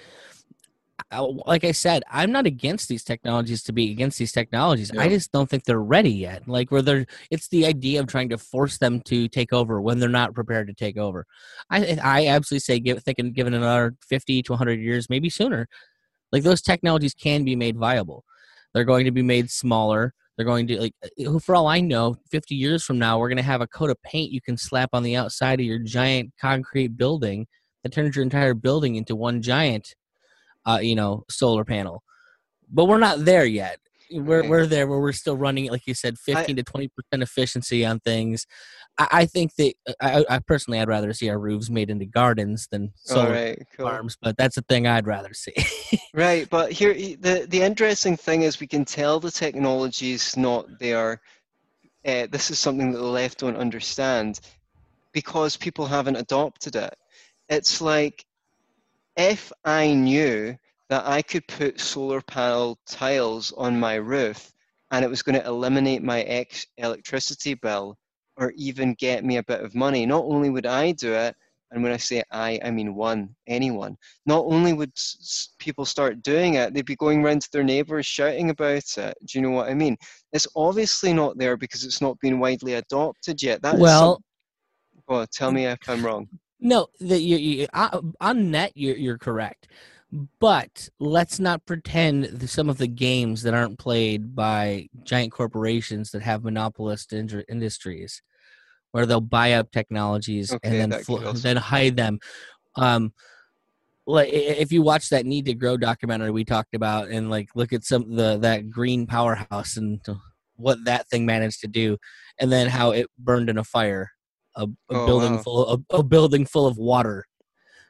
I- 1.12 1.20
Like 1.22 1.64
I 1.64 1.72
said, 1.72 2.04
I'm 2.12 2.32
not 2.32 2.46
against 2.46 2.88
these 2.90 3.04
technologies 3.04 3.64
to 3.64 3.74
be 3.74 3.92
against 3.92 4.18
these 4.20 4.32
technologies. 4.32 4.92
I 4.98 5.08
just 5.10 5.32
don't 5.32 5.50
think 5.50 5.64
they're 5.64 5.82
ready 5.82 6.12
yet. 6.12 6.48
Like 6.48 6.72
where 6.72 6.82
they're, 6.82 7.06
it's 7.32 7.48
the 7.48 7.66
idea 7.66 8.00
of 8.02 8.08
trying 8.08 8.30
to 8.30 8.38
force 8.38 8.78
them 8.78 9.00
to 9.06 9.28
take 9.30 9.54
over 9.54 9.82
when 9.82 10.00
they're 10.00 10.10
not 10.10 10.36
prepared 10.36 10.68
to 10.68 10.74
take 10.74 10.98
over. 10.98 11.26
I 11.70 11.98
I 12.04 12.28
absolutely 12.28 12.60
say 12.62 12.80
give 12.80 13.02
thinking 13.04 13.32
given 13.32 13.54
another 13.54 13.96
50 14.08 14.44
to 14.44 14.52
100 14.54 14.80
years, 14.80 15.10
maybe 15.10 15.30
sooner, 15.30 15.68
like 16.32 16.44
those 16.44 16.62
technologies 16.62 17.14
can 17.14 17.44
be 17.44 17.56
made 17.56 17.78
viable. 17.78 18.24
They're 18.74 18.84
going 18.86 19.06
to 19.06 19.12
be 19.12 19.24
made 19.24 19.50
smaller. 19.50 20.14
They're 20.40 20.46
going 20.46 20.68
to 20.68 20.80
like, 20.80 20.94
uh, 21.04 21.38
for 21.40 21.54
all 21.54 21.68
I 21.68 21.82
know, 21.82 22.16
50 22.32 22.56
years 22.56 22.86
from 22.86 22.98
now, 22.98 23.20
we're 23.20 23.28
going 23.28 23.36
to 23.36 23.44
have 23.44 23.60
a 23.60 23.68
coat 23.68 23.90
of 23.90 24.02
paint 24.04 24.32
you 24.32 24.40
can 24.40 24.56
slap 24.56 24.92
on 24.94 25.04
the 25.04 25.18
outside 25.18 25.60
of 25.60 25.66
your 25.66 25.80
giant 25.80 26.32
concrete 26.40 26.96
building 26.96 27.46
that 27.84 27.92
turns 27.92 28.16
your 28.16 28.24
entire 28.24 28.54
building 28.54 28.96
into 28.96 29.18
one 29.18 29.42
giant, 29.42 29.96
uh, 30.66 30.80
you 30.82 30.96
know, 30.96 31.26
solar 31.30 31.66
panel. 31.66 32.04
But 32.72 32.86
we're 32.86 33.00
not 33.00 33.26
there 33.26 33.44
yet. 33.44 33.80
We're 34.12 34.48
we're 34.48 34.66
there 34.66 34.88
where 34.88 35.02
we're 35.02 35.12
still 35.12 35.36
running, 35.36 35.70
like 35.70 35.86
you 35.86 35.94
said, 35.94 36.18
15 36.18 36.56
to 36.56 36.64
20 36.64 36.88
percent 36.88 37.22
efficiency 37.22 37.86
on 37.86 38.00
things. 38.00 38.48
I, 39.00 39.08
I 39.12 39.26
think 39.26 39.56
that 39.56 39.74
I, 40.02 40.26
I 40.30 40.40
personally, 40.40 40.80
I'd 40.80 40.88
rather 40.88 41.14
see 41.14 41.30
our 41.30 41.40
roofs 41.40 41.70
made 41.70 41.90
into 41.90 42.06
gardens 42.06 42.68
than 42.70 42.92
solar 42.96 43.32
right, 43.32 43.68
cool. 43.76 43.88
farms. 43.88 44.18
But 44.22 44.38
that's 44.38 44.56
the 44.56 44.62
thing 44.62 44.86
I'd 44.86 45.08
rather 45.08 45.34
see. 45.34 45.54
Right, 46.12 46.50
but 46.50 46.72
here 46.72 46.94
the 46.94 47.46
the 47.48 47.62
interesting 47.62 48.18
thing 48.18 48.42
is 48.42 48.60
we 48.60 48.66
can 48.66 48.84
tell 48.84 49.20
the 49.20 49.30
technology 49.30 50.14
is 50.14 50.36
not 50.36 50.66
there. 50.80 51.22
Uh, 52.04 52.26
this 52.32 52.50
is 52.50 52.58
something 52.58 52.92
that 52.92 52.98
the 52.98 53.04
left 53.04 53.40
don't 53.40 53.56
understand 53.56 54.40
because 55.12 55.56
people 55.56 55.86
haven't 55.86 56.16
adopted 56.16 56.76
it. 56.76 56.96
It's 57.48 57.80
like 57.80 58.26
if 59.16 59.52
I 59.64 59.94
knew 59.94 60.58
that 60.90 61.06
I 61.06 61.22
could 61.22 61.48
put 61.48 61.80
solar 61.80 62.22
panel 62.22 62.80
tiles 62.88 63.52
on 63.52 63.80
my 63.80 63.96
roof 63.96 64.52
and 64.90 65.06
it 65.06 65.10
was 65.10 65.22
going 65.22 65.40
to 65.40 65.46
eliminate 65.46 66.02
my 66.02 66.22
ex- 66.24 66.66
electricity 66.78 67.54
bill 67.54 67.98
or 68.40 68.54
even 68.56 68.94
get 68.96 69.24
me 69.26 69.38
a 69.38 69.44
bit 69.44 69.62
of 69.62 69.76
money, 69.76 70.06
not 70.06 70.24
only 70.24 70.50
would 70.50 70.66
I 70.66 70.94
do 70.94 71.14
it, 71.14 71.36
and 71.72 71.84
when 71.84 71.92
I 71.92 71.98
say 71.98 72.24
I, 72.32 72.60
I 72.64 72.72
mean 72.72 72.96
one, 72.96 73.36
anyone 73.46 73.96
not 74.26 74.46
only 74.46 74.74
would 74.74 74.92
s- 74.98 75.50
people 75.60 75.86
start 75.86 76.24
doing 76.24 76.56
it, 76.56 76.74
they'd 76.74 76.86
be 76.86 76.96
going 76.96 77.24
around 77.24 77.42
to 77.44 77.52
their 77.52 77.64
neighbors 77.64 78.06
shouting 78.08 78.50
about 78.50 78.84
it. 78.98 79.16
Do 79.26 79.38
you 79.38 79.42
know 79.42 79.52
what 79.52 79.70
I 79.70 79.76
mean? 79.76 79.96
It's 80.34 80.48
obviously 80.56 81.14
not 81.14 81.38
there 81.38 81.58
because 81.58 81.84
it's 81.84 82.02
not 82.02 82.20
been 82.22 82.40
widely 82.40 82.74
adopted 82.74 83.44
yet. 83.44 83.62
That 83.62 83.76
is 83.76 83.82
well, 83.82 84.16
some- 84.16 84.24
oh, 85.10 85.26
tell 85.32 85.52
me 85.52 85.66
if 85.68 85.78
I'm 85.88 86.04
wrong. 86.04 86.28
No, 86.60 86.88
that 87.00 87.22
you, 87.22 87.38
you 87.38 87.68
on 87.74 88.52
net 88.52 88.72
you're 88.76 88.98
you're 88.98 89.18
correct, 89.18 89.68
but 90.40 90.90
let's 91.00 91.40
not 91.40 91.66
pretend 91.66 92.50
some 92.50 92.70
of 92.70 92.80
the 92.80 92.88
games 92.88 93.44
that 93.44 93.54
aren't 93.54 93.80
played 93.80 94.36
by 94.36 94.90
giant 95.04 95.32
corporations 95.32 96.12
that 96.12 96.22
have 96.24 96.44
monopolist 96.44 97.14
industries, 97.14 98.22
where 98.92 99.06
they'll 99.06 99.22
buy 99.22 99.54
up 99.54 99.72
technologies 99.72 100.52
Okay, 100.52 100.80
and 100.80 100.92
then 100.92 101.04
fl- 101.04 101.18
then 101.34 101.58
hide 101.58 101.96
them. 101.96 102.20
Um, 102.76 103.14
like 104.08 104.30
if 104.32 104.72
you 104.72 104.82
watch 104.82 105.10
that 105.10 105.26
Need 105.26 105.46
to 105.46 105.54
Grow 105.54 105.78
documentary 105.78 106.32
we 106.32 106.44
talked 106.44 106.74
about, 106.74 107.10
and 107.10 107.30
like 107.30 107.50
look 107.56 107.74
at 107.74 107.84
some 107.84 108.16
the 108.16 108.38
that 108.40 108.70
green 108.70 109.06
powerhouse 109.06 109.78
and 109.78 110.02
what 110.56 110.84
that 110.86 111.08
thing 111.10 111.26
managed 111.26 111.62
to 111.62 111.68
do, 111.68 111.98
and 112.40 112.52
then 112.52 112.68
how 112.68 112.92
it 112.92 113.08
burned 113.18 113.50
in 113.50 113.58
a 113.58 113.64
fire 113.64 114.10
a, 114.56 114.64
a 114.64 114.68
Oh, 114.90 115.06
building 115.06 115.34
wow. 115.36 115.44
full 115.44 115.84
a, 115.92 115.96
a 115.98 116.04
building 116.04 116.46
full 116.46 116.68
of 116.68 116.78
water. 116.78 117.26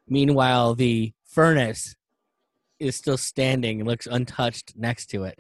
Meanwhile, 0.08 0.76
the 0.76 1.14
furnace 1.26 1.96
is 2.80 2.96
still 2.96 3.18
standing 3.18 3.80
and 3.82 3.88
looks 3.88 4.08
untouched 4.08 4.74
next 4.76 5.08
to 5.08 5.24
it. 5.24 5.40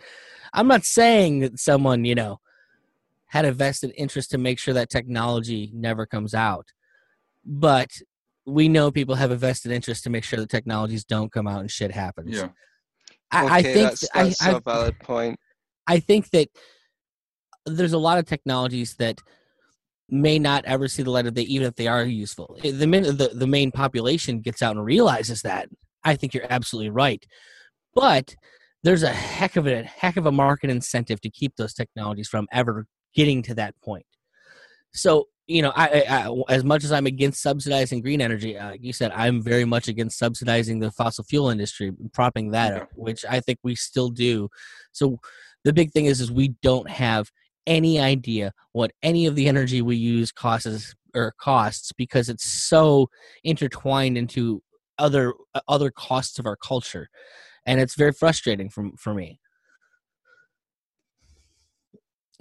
I'm 0.53 0.67
not 0.67 0.83
saying 0.83 1.39
that 1.39 1.59
someone, 1.59 2.05
you 2.05 2.15
know, 2.15 2.39
had 3.29 3.45
a 3.45 3.51
vested 3.51 3.93
interest 3.97 4.31
to 4.31 4.37
make 4.37 4.59
sure 4.59 4.73
that 4.73 4.89
technology 4.89 5.71
never 5.73 6.05
comes 6.05 6.33
out. 6.33 6.67
But 7.45 7.89
we 8.45 8.67
know 8.67 8.91
people 8.91 9.15
have 9.15 9.31
a 9.31 9.35
vested 9.35 9.71
interest 9.71 10.03
to 10.03 10.09
make 10.09 10.23
sure 10.23 10.39
the 10.39 10.47
technologies 10.47 11.03
don't 11.05 11.31
come 11.31 11.47
out 11.47 11.61
and 11.61 11.71
shit 11.71 11.91
happens. 11.91 12.35
Yeah. 12.37 12.49
I, 13.31 13.45
okay, 13.45 13.53
I 13.53 13.61
think 13.61 13.89
that's, 13.89 14.09
I- 14.13 14.23
that's 14.23 14.41
I, 14.41 14.51
a 14.51 14.59
valid 14.59 14.99
point. 14.99 15.39
I 15.87 15.99
think 15.99 16.29
that 16.31 16.49
there's 17.65 17.93
a 17.93 17.97
lot 17.97 18.17
of 18.19 18.25
technologies 18.25 18.95
that 18.95 19.19
may 20.09 20.39
not 20.39 20.65
ever 20.65 20.87
see 20.87 21.03
the 21.03 21.11
light 21.11 21.27
of 21.27 21.35
day, 21.35 21.43
even 21.43 21.67
if 21.67 21.75
they 21.75 21.87
are 21.87 22.03
useful. 22.03 22.57
Eh, 22.63 22.71
The 22.71 22.87
minute 22.87 23.17
the, 23.17 23.29
the 23.29 23.47
main 23.47 23.71
population 23.71 24.39
gets 24.41 24.61
out 24.61 24.75
and 24.75 24.83
realizes 24.85 25.43
that, 25.43 25.69
I 26.03 26.15
think 26.15 26.33
you're 26.33 26.51
absolutely 26.51 26.89
right. 26.89 27.23
But 27.93 28.35
there's 28.83 29.03
a 29.03 29.11
heck 29.11 29.55
of 29.55 29.67
a 29.67 29.83
heck 29.83 30.17
of 30.17 30.25
a 30.25 30.31
market 30.31 30.69
incentive 30.69 31.21
to 31.21 31.29
keep 31.29 31.55
those 31.57 31.73
technologies 31.73 32.27
from 32.27 32.47
ever 32.51 32.87
getting 33.15 33.41
to 33.43 33.55
that 33.55 33.75
point. 33.81 34.05
So 34.93 35.27
you 35.49 35.63
know, 35.63 35.73
I, 35.75 36.03
I, 36.07 36.27
I 36.27 36.43
as 36.49 36.63
much 36.63 36.83
as 36.83 36.91
I'm 36.91 37.07
against 37.07 37.41
subsidizing 37.41 38.01
green 38.01 38.21
energy, 38.21 38.55
uh, 38.55 38.73
you 38.79 38.93
said, 38.93 39.11
I'm 39.15 39.41
very 39.41 39.65
much 39.65 39.87
against 39.87 40.19
subsidizing 40.19 40.79
the 40.79 40.91
fossil 40.91 41.23
fuel 41.23 41.49
industry, 41.49 41.91
propping 42.13 42.51
that 42.51 42.73
up, 42.73 42.89
which 42.93 43.25
I 43.27 43.39
think 43.39 43.57
we 43.63 43.73
still 43.73 44.09
do. 44.09 44.49
So 44.91 45.17
the 45.63 45.73
big 45.73 45.91
thing 45.91 46.05
is, 46.05 46.21
is 46.21 46.31
we 46.31 46.49
don't 46.61 46.87
have 46.87 47.31
any 47.65 47.99
idea 47.99 48.53
what 48.73 48.91
any 49.01 49.25
of 49.25 49.35
the 49.35 49.47
energy 49.47 49.81
we 49.81 49.95
use 49.95 50.31
costs 50.31 50.93
or 51.15 51.33
costs 51.39 51.91
because 51.93 52.29
it's 52.29 52.45
so 52.45 53.09
intertwined 53.43 54.19
into 54.19 54.61
other 54.99 55.33
uh, 55.55 55.61
other 55.67 55.89
costs 55.89 56.37
of 56.37 56.45
our 56.45 56.57
culture, 56.57 57.09
and 57.65 57.79
it's 57.79 57.95
very 57.95 58.11
frustrating 58.11 58.69
for 58.69 58.91
for 58.97 59.15
me. 59.15 59.39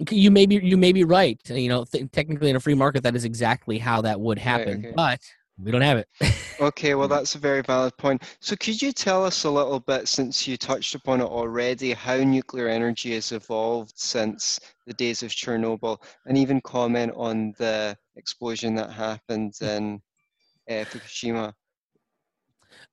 You 0.09 0.31
may 0.31 0.45
be 0.45 0.55
you 0.55 0.77
may 0.77 0.93
be 0.93 1.03
right. 1.03 1.39
You 1.49 1.67
know, 1.67 1.83
th- 1.83 2.09
technically 2.11 2.49
in 2.49 2.55
a 2.55 2.59
free 2.59 2.73
market, 2.73 3.03
that 3.03 3.15
is 3.15 3.25
exactly 3.25 3.77
how 3.77 4.01
that 4.01 4.19
would 4.19 4.39
happen, 4.39 4.85
okay. 4.85 4.93
but 4.95 5.19
we 5.61 5.71
don't 5.71 5.81
have 5.81 5.97
it. 5.97 6.07
Okay, 6.61 6.93
well, 6.93 7.07
that's 7.07 7.35
a 7.35 7.37
very 7.37 7.61
valid 7.61 7.95
point. 7.95 8.21
So, 8.41 8.53
could 8.57 8.81
you 8.81 8.91
tell 8.91 9.23
us 9.23 9.45
a 9.45 9.49
little 9.49 9.79
bit, 9.79 10.09
since 10.09 10.45
you 10.45 10.57
touched 10.57 10.93
upon 10.93 11.21
it 11.21 11.23
already, 11.23 11.93
how 11.93 12.17
nuclear 12.17 12.67
energy 12.67 13.13
has 13.13 13.31
evolved 13.31 13.93
since 13.95 14.59
the 14.85 14.93
days 14.93 15.23
of 15.23 15.29
Chernobyl, 15.31 16.03
and 16.25 16.37
even 16.37 16.59
comment 16.59 17.13
on 17.15 17.53
the 17.59 17.97
explosion 18.17 18.75
that 18.75 18.91
happened 18.91 19.53
in 19.61 20.01
uh, 20.69 20.83
Fukushima? 20.83 21.53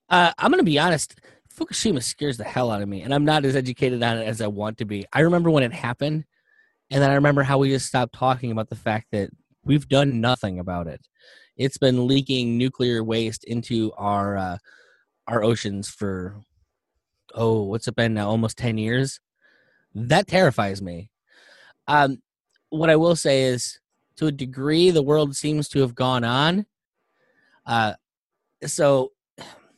Uh, 0.08 0.32
I'm 0.38 0.52
gonna 0.52 0.62
be 0.62 0.78
honest. 0.78 1.16
Fukushima 1.52 2.00
scares 2.00 2.36
the 2.36 2.44
hell 2.44 2.70
out 2.70 2.82
of 2.82 2.88
me, 2.88 3.02
and 3.02 3.12
I'm 3.12 3.24
not 3.24 3.44
as 3.44 3.56
educated 3.56 4.00
on 4.00 4.18
it 4.18 4.28
as 4.28 4.40
I 4.40 4.46
want 4.46 4.78
to 4.78 4.84
be. 4.84 5.06
I 5.12 5.22
remember 5.22 5.50
when 5.50 5.64
it 5.64 5.72
happened, 5.72 6.24
and 6.90 7.02
then 7.02 7.10
I 7.10 7.14
remember 7.14 7.42
how 7.42 7.58
we 7.58 7.70
just 7.70 7.86
stopped 7.86 8.14
talking 8.14 8.50
about 8.50 8.68
the 8.68 8.76
fact 8.76 9.08
that 9.12 9.30
we've 9.64 9.88
done 9.88 10.20
nothing 10.20 10.58
about 10.58 10.86
it. 10.86 11.00
It's 11.56 11.78
been 11.78 12.06
leaking 12.06 12.56
nuclear 12.56 13.02
waste 13.02 13.44
into 13.44 13.92
our 13.96 14.36
uh, 14.36 14.58
our 15.26 15.42
oceans 15.42 15.88
for 15.88 16.36
oh, 17.34 17.64
what's 17.64 17.88
it 17.88 17.96
been 17.96 18.14
now? 18.14 18.28
Almost 18.28 18.58
ten 18.58 18.78
years. 18.78 19.20
That 19.94 20.26
terrifies 20.26 20.82
me. 20.82 21.10
Um, 21.88 22.22
what 22.70 22.90
I 22.90 22.96
will 22.96 23.16
say 23.16 23.44
is, 23.44 23.78
to 24.16 24.26
a 24.26 24.32
degree, 24.32 24.90
the 24.90 25.02
world 25.02 25.34
seems 25.34 25.68
to 25.70 25.80
have 25.80 25.94
gone 25.94 26.24
on. 26.24 26.66
Uh, 27.64 27.94
so 28.64 29.12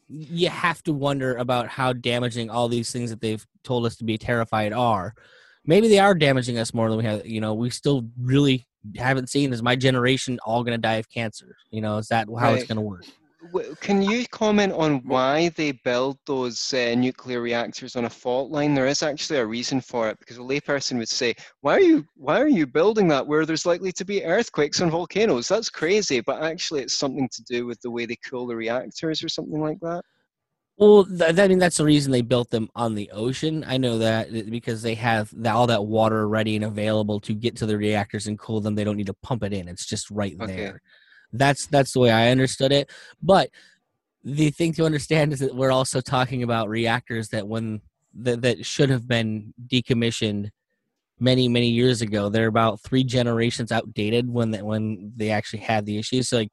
you 0.09 0.49
have 0.49 0.83
to 0.83 0.93
wonder 0.93 1.37
about 1.37 1.69
how 1.69 1.93
damaging 1.93 2.51
all 2.51 2.69
these 2.69 2.91
things 2.91 3.11
that 3.11 3.21
they've 3.21 3.47
told 3.63 3.87
us 3.87 3.97
to 3.97 4.05
be 4.05 4.19
terrified 4.19 4.73
are. 4.73 5.15
Maybe 5.69 5.89
they 5.89 5.99
are 5.99 6.15
damaging 6.15 6.59
us 6.59 6.73
more 6.73 6.89
than 6.89 6.97
we 6.97 7.05
have. 7.05 7.27
You 7.27 7.43
know, 7.43 7.53
we 7.53 7.69
still 7.69 8.09
really 8.19 8.67
haven't 8.97 9.29
seen. 9.29 9.53
Is 9.53 9.63
my 9.63 9.77
generation 9.77 10.39
all 10.47 10.65
going 10.65 10.73
to 10.73 10.81
die 10.81 10.95
of 10.95 11.11
cancer? 11.11 11.57
You 11.71 11.83
know, 11.83 11.99
is 11.99 12.09
that 12.09 12.27
how 12.41 12.55
it's 12.55 12.65
going 12.65 12.77
to 12.77 12.83
work? 12.83 13.05
Can 13.83 14.01
you 14.01 14.27
comment 14.29 14.73
on 14.73 15.07
why 15.07 15.51
they 15.51 15.73
build 15.73 16.17
those 16.25 16.73
uh, 16.73 16.95
nuclear 16.97 17.43
reactors 17.43 17.97
on 17.97 18.07
a 18.07 18.11
fault 18.11 18.51
line? 18.51 18.73
There 18.73 18.87
is 18.87 19.03
actually 19.03 19.41
a 19.41 19.47
reason 19.47 19.83
for 19.83 20.09
it 20.09 20.19
because 20.19 20.39
a 20.39 20.41
layperson 20.41 20.97
would 20.97 21.09
say, 21.09 21.35
"Why 21.61 21.75
are 21.75 21.81
you 21.81 22.07
Why 22.17 22.41
are 22.41 22.49
you 22.49 22.67
building 22.67 23.07
that 23.09 23.27
where 23.27 23.45
there's 23.45 23.67
likely 23.67 23.93
to 23.93 24.07
be 24.07 24.25
earthquakes 24.25 24.81
and 24.81 24.91
volcanoes? 24.91 25.49
That's 25.49 25.69
crazy." 25.69 26.21
But 26.23 26.43
actually, 26.43 26.81
it's 26.81 26.95
something 26.95 27.29
to 27.31 27.43
do 27.45 27.67
with 27.67 27.79
the 27.83 27.91
way 27.91 28.07
they 28.07 28.17
cool 28.25 28.47
the 28.47 28.57
reactors 28.57 29.23
or 29.23 29.29
something 29.29 29.61
like 29.61 29.81
that. 29.81 30.03
Well, 30.79 31.05
th- 31.05 31.39
I 31.39 31.49
mean, 31.49 31.59
that's 31.59 31.79
the 31.79 31.85
reason 31.85 32.13
they 32.13 32.21
built 32.21 32.51
them 32.51 32.71
on 32.77 32.95
the 32.95 33.11
ocean. 33.11 33.65
I 33.67 33.79
know 33.79 33.99
that 33.99 34.29
uh, 34.29 34.43
because 34.49 34.81
they 34.81 34.95
have 34.95 35.29
the, 35.33 35.53
all 35.53 35.67
that 35.67 35.85
water 35.85 36.29
ready 36.29 36.55
and 36.55 36.65
available 36.65 37.19
to 37.21 37.35
get 37.35 37.57
to 37.57 37.67
the 37.67 37.77
reactors 37.77 38.29
and 38.29 38.39
cool 38.39 38.61
them. 38.61 38.77
They 38.77 38.85
don't 38.85 38.97
need 38.97 39.09
to 39.09 39.15
pump 39.15 39.43
it 39.43 39.53
in; 39.53 39.67
it's 39.67 39.87
just 39.87 40.09
right 40.09 40.37
Okay. 40.41 40.55
there. 40.55 40.83
That's 41.33 41.67
that's 41.67 41.93
the 41.93 42.01
way 42.01 42.13
I 42.13 42.31
understood 42.31 42.71
it. 42.71 42.91
But 43.21 43.51
the 44.23 44.51
thing 44.51 44.73
to 44.75 44.85
understand 44.85 45.33
is 45.33 45.41
that 45.41 45.55
we're 45.55 45.73
also 45.73 46.01
talking 46.01 46.45
about 46.45 46.69
reactors 46.69 47.29
that 47.31 47.49
when 47.49 47.81
that, 48.15 48.43
that 48.43 48.65
should 48.65 48.91
have 48.91 49.09
been 49.09 49.53
decommissioned 49.67 50.51
many 51.19 51.49
many 51.49 51.71
years 51.71 52.03
ago. 52.03 52.29
They're 52.29 52.47
about 52.47 52.81
three 52.83 53.03
generations 53.03 53.73
outdated 53.73 54.31
when 54.31 54.53
they, 54.53 54.63
when 54.63 55.13
they 55.17 55.31
actually 55.31 55.61
had 55.61 55.87
the 55.87 55.99
issues. 55.99 56.29
So 56.29 56.39
like 56.39 56.53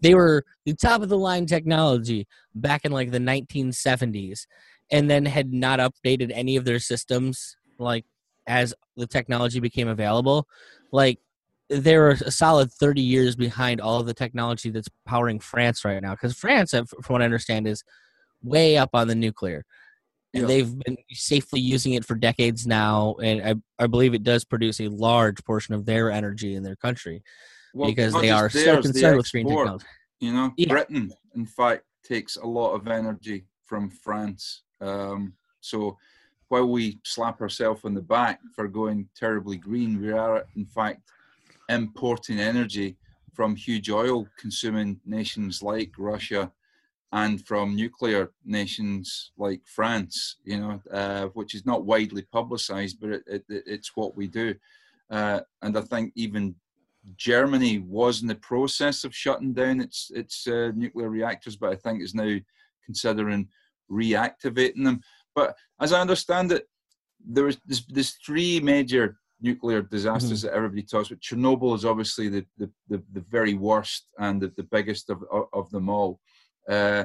they 0.00 0.14
were 0.14 0.44
the 0.64 0.74
top 0.74 1.02
of 1.02 1.08
the 1.08 1.18
line 1.18 1.46
technology 1.46 2.26
back 2.54 2.84
in 2.84 2.92
like 2.92 3.10
the 3.10 3.18
1970s 3.18 4.46
and 4.90 5.08
then 5.08 5.24
had 5.24 5.52
not 5.52 5.78
updated 5.78 6.30
any 6.34 6.56
of 6.56 6.64
their 6.64 6.78
systems 6.78 7.56
like 7.78 8.04
as 8.46 8.74
the 8.96 9.06
technology 9.06 9.60
became 9.60 9.88
available. 9.88 10.46
Like 10.92 11.18
they 11.70 11.96
were 11.96 12.10
a 12.10 12.30
solid 12.30 12.70
30 12.72 13.00
years 13.00 13.36
behind 13.36 13.80
all 13.80 14.00
of 14.00 14.06
the 14.06 14.14
technology 14.14 14.70
that's 14.70 14.88
powering 15.06 15.40
france 15.40 15.82
right 15.84 16.02
now 16.02 16.12
because 16.12 16.36
france 16.36 16.74
uh, 16.74 16.84
from 17.02 17.14
what 17.14 17.22
i 17.22 17.24
understand 17.24 17.66
is 17.66 17.82
way 18.42 18.76
up 18.76 18.90
on 18.92 19.08
the 19.08 19.14
nuclear. 19.14 19.64
And 20.34 20.42
Yeah. 20.42 20.48
they've 20.48 20.78
been 20.80 20.96
safely 21.12 21.60
using 21.60 21.94
it 21.94 22.04
for 22.04 22.14
decades 22.14 22.66
now 22.66 23.14
and 23.22 23.60
I, 23.78 23.84
I 23.84 23.86
believe 23.86 24.14
it 24.14 24.22
does 24.22 24.44
produce 24.44 24.80
a 24.80 24.88
large 24.88 25.42
portion 25.44 25.74
of 25.74 25.86
their 25.86 26.10
energy 26.10 26.54
in 26.54 26.62
their 26.62 26.76
country 26.76 27.22
Well, 27.74 27.90
because 27.90 28.14
they 28.14 28.30
are 28.30 28.48
so 28.48 28.80
concerned 28.80 29.16
with 29.16 29.26
export. 29.26 29.46
technology 29.48 29.86
You 30.20 30.32
know, 30.32 30.54
Yeah. 30.56 30.68
Britain, 30.68 31.12
in 31.34 31.44
fact, 31.44 31.84
takes 32.04 32.36
a 32.36 32.46
lot 32.46 32.74
of 32.74 32.86
energy 32.86 33.46
from 33.66 33.90
France. 33.90 34.62
Um, 34.80 35.34
so 35.60 35.98
while 36.48 36.68
we 36.68 37.00
slap 37.04 37.40
ourselves 37.40 37.84
on 37.84 37.94
the 37.94 38.02
back 38.02 38.40
for 38.54 38.68
going 38.68 39.08
terribly 39.16 39.56
green, 39.56 40.00
we 40.00 40.12
are 40.12 40.46
in 40.54 40.66
fact 40.66 41.00
importing 41.68 42.38
energy 42.38 42.96
from 43.32 43.56
huge 43.56 43.90
oil 43.90 44.28
consuming 44.38 45.00
nations 45.04 45.62
like 45.62 45.90
Russia 45.98 46.52
and 47.12 47.44
from 47.44 47.74
nuclear 47.74 48.32
nations 48.44 49.32
like 49.36 49.62
France, 49.66 50.36
you 50.44 50.58
know, 50.60 50.80
uh, 50.92 51.26
which 51.28 51.54
is 51.54 51.64
not 51.64 51.84
widely 51.84 52.22
publicized, 52.22 53.00
but 53.00 53.10
it, 53.10 53.22
it, 53.26 53.44
it's 53.48 53.96
what 53.96 54.16
we 54.16 54.26
do. 54.26 54.54
Uh, 55.10 55.40
and 55.62 55.76
I 55.76 55.80
think 55.80 56.12
even 56.16 56.54
Germany 57.16 57.78
was 57.78 58.22
in 58.22 58.28
the 58.28 58.34
process 58.34 59.04
of 59.04 59.14
shutting 59.14 59.52
down 59.52 59.80
its 59.80 60.10
its 60.14 60.46
uh, 60.46 60.72
nuclear 60.74 61.08
reactors, 61.08 61.56
but 61.56 61.70
I 61.72 61.76
think 61.76 62.02
is 62.02 62.14
now 62.14 62.36
considering 62.84 63.48
reactivating 63.90 64.84
them. 64.84 65.00
But 65.34 65.56
as 65.80 65.92
I 65.92 66.00
understand 66.00 66.52
it, 66.52 66.66
there 67.26 67.44
was 67.44 67.58
there's, 67.66 67.84
there's 67.86 68.16
three 68.24 68.60
major 68.60 69.18
nuclear 69.40 69.82
disasters 69.82 70.42
that 70.42 70.54
everybody 70.54 70.82
talks 70.82 71.08
about. 71.10 71.20
Chernobyl 71.20 71.74
is 71.74 71.84
obviously 71.84 72.28
the 72.28 72.46
the, 72.56 72.70
the, 72.88 73.02
the 73.12 73.20
very 73.28 73.54
worst 73.54 74.06
and 74.18 74.40
the, 74.40 74.48
the 74.56 74.62
biggest 74.62 75.10
of, 75.10 75.22
of, 75.30 75.44
of 75.52 75.70
them 75.70 75.88
all. 75.88 76.20
Uh, 76.68 77.04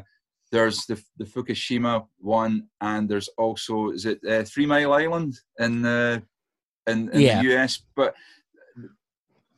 there's 0.51 0.85
the 0.85 1.01
the 1.17 1.25
Fukushima 1.25 2.05
one, 2.19 2.67
and 2.81 3.09
there's 3.09 3.29
also 3.38 3.89
is 3.89 4.05
it 4.05 4.19
uh, 4.27 4.43
Three 4.43 4.65
Mile 4.65 4.93
Island 4.93 5.38
in 5.59 5.85
uh, 5.85 6.19
in, 6.88 7.09
in 7.09 7.21
Yeah. 7.21 7.41
the 7.43 7.55
US, 7.55 7.83
but 7.95 8.15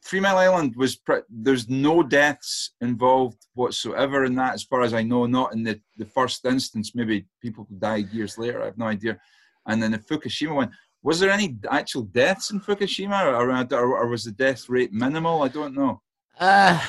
Three 0.03 0.19
Mile 0.19 0.37
Island 0.37 0.75
was 0.75 0.95
pre- 0.95 1.21
there's 1.29 1.69
no 1.69 2.01
deaths 2.01 2.71
involved 2.81 3.45
whatsoever 3.53 4.25
in 4.25 4.35
that, 4.35 4.55
as 4.55 4.63
far 4.63 4.81
as 4.81 4.93
I 4.93 5.03
know. 5.03 5.25
Not 5.25 5.53
in 5.53 5.63
the, 5.63 5.79
the 5.97 6.05
first 6.05 6.43
instance. 6.45 6.95
Maybe 6.95 7.25
people 7.41 7.67
died 7.77 8.09
years 8.09 8.37
later. 8.37 8.61
I 8.61 8.65
have 8.65 8.77
no 8.77 8.87
idea. 8.87 9.19
And 9.67 9.81
then 9.81 9.91
the 9.91 9.99
Fukushima 9.99 10.55
one, 10.55 10.71
was 11.03 11.19
there 11.19 11.29
any 11.29 11.57
actual 11.69 12.03
deaths 12.03 12.51
in 12.51 12.59
Fukushima, 12.59 13.25
or, 13.25 13.49
or, 13.51 13.97
or 13.97 14.07
was 14.07 14.23
the 14.23 14.31
death 14.31 14.69
rate 14.69 14.91
minimal? 14.91 15.43
I 15.43 15.47
don't 15.49 15.75
know. 15.75 16.01
Uh, 16.39 16.79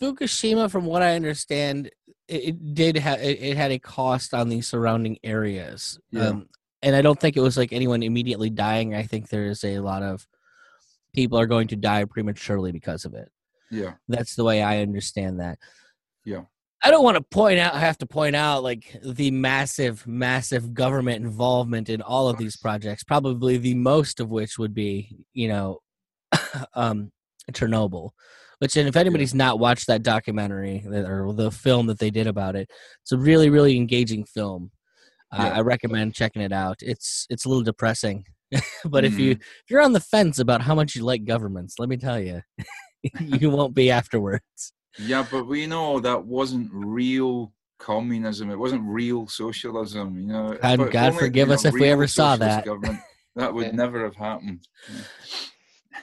Fukushima, 0.00 0.70
from 0.70 0.84
what 0.84 1.02
I 1.02 1.16
understand, 1.16 1.90
it, 2.28 2.44
it 2.44 2.74
did 2.74 2.96
have 2.96 3.20
it, 3.20 3.42
it 3.42 3.56
had 3.56 3.72
a 3.72 3.78
cost 3.78 4.34
on 4.34 4.48
the 4.48 4.60
surrounding 4.60 5.18
areas. 5.24 5.98
Yeah. 6.10 6.28
Um, 6.28 6.48
and 6.82 6.96
I 6.96 7.02
don't 7.02 7.18
think 7.18 7.36
it 7.36 7.40
was 7.40 7.56
like 7.56 7.72
anyone 7.72 8.02
immediately 8.02 8.50
dying. 8.50 8.94
I 8.94 9.04
think 9.04 9.28
there's 9.28 9.64
a 9.64 9.78
lot 9.78 10.02
of 10.02 10.26
people 11.14 11.38
are 11.38 11.46
going 11.46 11.68
to 11.68 11.76
die 11.76 12.04
prematurely 12.04 12.72
because 12.72 13.04
of 13.04 13.14
it. 13.14 13.30
Yeah, 13.70 13.94
That's 14.08 14.34
the 14.34 14.44
way 14.44 14.62
I 14.62 14.80
understand 14.82 15.40
that. 15.40 15.58
Yeah. 16.24 16.42
I 16.84 16.90
don't 16.90 17.04
want 17.04 17.16
to 17.16 17.22
point 17.22 17.60
out. 17.60 17.74
I 17.74 17.78
have 17.78 17.98
to 17.98 18.06
point 18.06 18.34
out 18.34 18.64
like 18.64 18.96
the 19.04 19.30
massive, 19.30 20.04
massive 20.06 20.74
government 20.74 21.24
involvement 21.24 21.88
in 21.88 22.02
all 22.02 22.28
of 22.28 22.38
these 22.38 22.56
projects. 22.56 23.04
Probably 23.04 23.56
the 23.56 23.74
most 23.74 24.18
of 24.18 24.30
which 24.30 24.58
would 24.58 24.74
be, 24.74 25.16
you 25.32 25.48
know, 25.48 25.78
um, 26.74 27.12
Chernobyl, 27.52 28.10
Which, 28.58 28.76
and 28.76 28.88
if 28.88 28.96
anybody's 28.96 29.34
not 29.34 29.60
watched 29.60 29.86
that 29.86 30.02
documentary 30.02 30.84
or 30.86 31.32
the 31.32 31.50
film 31.50 31.86
that 31.86 31.98
they 31.98 32.10
did 32.10 32.26
about 32.26 32.56
it, 32.56 32.68
it's 33.02 33.12
a 33.12 33.18
really, 33.18 33.48
really 33.48 33.76
engaging 33.76 34.24
film. 34.24 34.70
Uh, 35.32 35.50
I 35.54 35.60
recommend 35.60 36.14
checking 36.14 36.42
it 36.42 36.52
out. 36.52 36.76
It's 36.82 37.26
it's 37.30 37.46
a 37.46 37.48
little 37.48 37.62
depressing, 37.62 38.26
but 38.84 39.04
if 39.04 39.12
Mm-hmm. 39.12 39.22
you 39.22 39.30
if 39.32 39.70
you're 39.70 39.80
on 39.82 39.92
the 39.92 40.00
fence 40.00 40.38
about 40.38 40.62
how 40.62 40.74
much 40.74 40.94
you 40.94 41.04
like 41.04 41.24
governments, 41.24 41.76
let 41.78 41.88
me 41.88 41.96
tell 41.96 42.20
you, 42.20 42.42
you 43.20 43.50
won't 43.50 43.74
be 43.74 43.90
afterwards. 43.90 44.72
Yeah, 44.98 45.26
but 45.30 45.46
we 45.46 45.66
know 45.66 46.00
that 46.00 46.24
wasn't 46.24 46.70
real 46.72 47.52
communism. 47.78 48.50
It 48.50 48.58
wasn't 48.58 48.82
real 48.84 49.26
socialism. 49.26 50.20
You 50.20 50.26
know, 50.28 50.58
God- 50.60 50.92
God 50.92 51.14
forgive 51.14 51.50
us 51.50 51.64
if 51.64 51.74
we 51.74 51.88
ever 51.88 52.06
saw 52.06 52.36
that. 52.36 52.64
Government, 52.64 52.98
that 53.36 53.52
would 53.52 53.66
Yeah. 53.66 53.72
never 53.72 54.04
have 54.04 54.16
happened. 54.16 54.66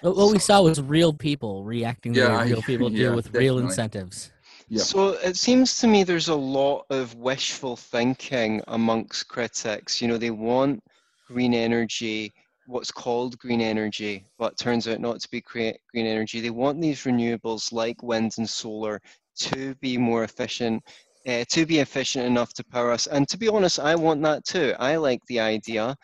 What 0.02 0.16
what 0.16 0.32
we 0.32 0.40
saw 0.40 0.62
was 0.62 0.82
real 0.82 1.14
people 1.14 1.64
reacting 1.64 2.14
the 2.14 2.20
Yeah, 2.20 2.40
way 2.40 2.52
real 2.52 2.62
people 2.62 2.90
yeah, 2.90 3.10
do 3.10 3.16
with 3.16 3.34
real 3.34 3.60
incentives. 3.60 4.32
Yeah. 4.70 4.84
So 4.84 5.10
it 5.10 5.36
seems 5.36 5.78
to 5.80 5.88
me 5.88 6.04
there's 6.04 6.28
a 6.30 6.36
lot 6.36 6.86
of 6.90 7.16
wishful 7.16 7.76
thinking 7.76 8.62
amongst 8.68 9.28
critics. 9.28 10.02
You 10.02 10.08
know, 10.08 10.18
they 10.18 10.30
want 10.32 10.84
green 11.32 11.54
energy, 11.54 12.34
what's 12.68 12.92
called 12.92 13.38
green 13.38 13.62
energy, 13.62 14.26
but 14.38 14.58
turns 14.58 14.88
out 14.88 15.00
not 15.00 15.20
to 15.22 15.30
be 15.30 15.42
green 15.42 15.76
energy. 15.94 16.42
They 16.42 16.50
want 16.50 16.82
these 16.82 17.04
renewables 17.04 17.72
like 17.72 18.02
wind 18.02 18.34
and 18.38 18.50
solar 18.50 19.00
to 19.38 19.76
be 19.76 19.98
more 19.98 20.24
efficient, 20.24 20.84
uh, 21.28 21.44
to 21.50 21.66
be 21.66 21.80
efficient 21.80 22.26
enough 22.26 22.54
to 22.56 22.64
power 22.64 22.92
us. 22.92 23.08
And 23.08 23.28
to 23.30 23.38
be 23.38 23.48
honest, 23.48 23.80
I 23.80 23.96
want 23.96 24.22
that 24.24 24.44
too. 24.46 24.74
I 24.80 24.96
like 24.96 25.22
the 25.28 25.40
idea. 25.40 25.96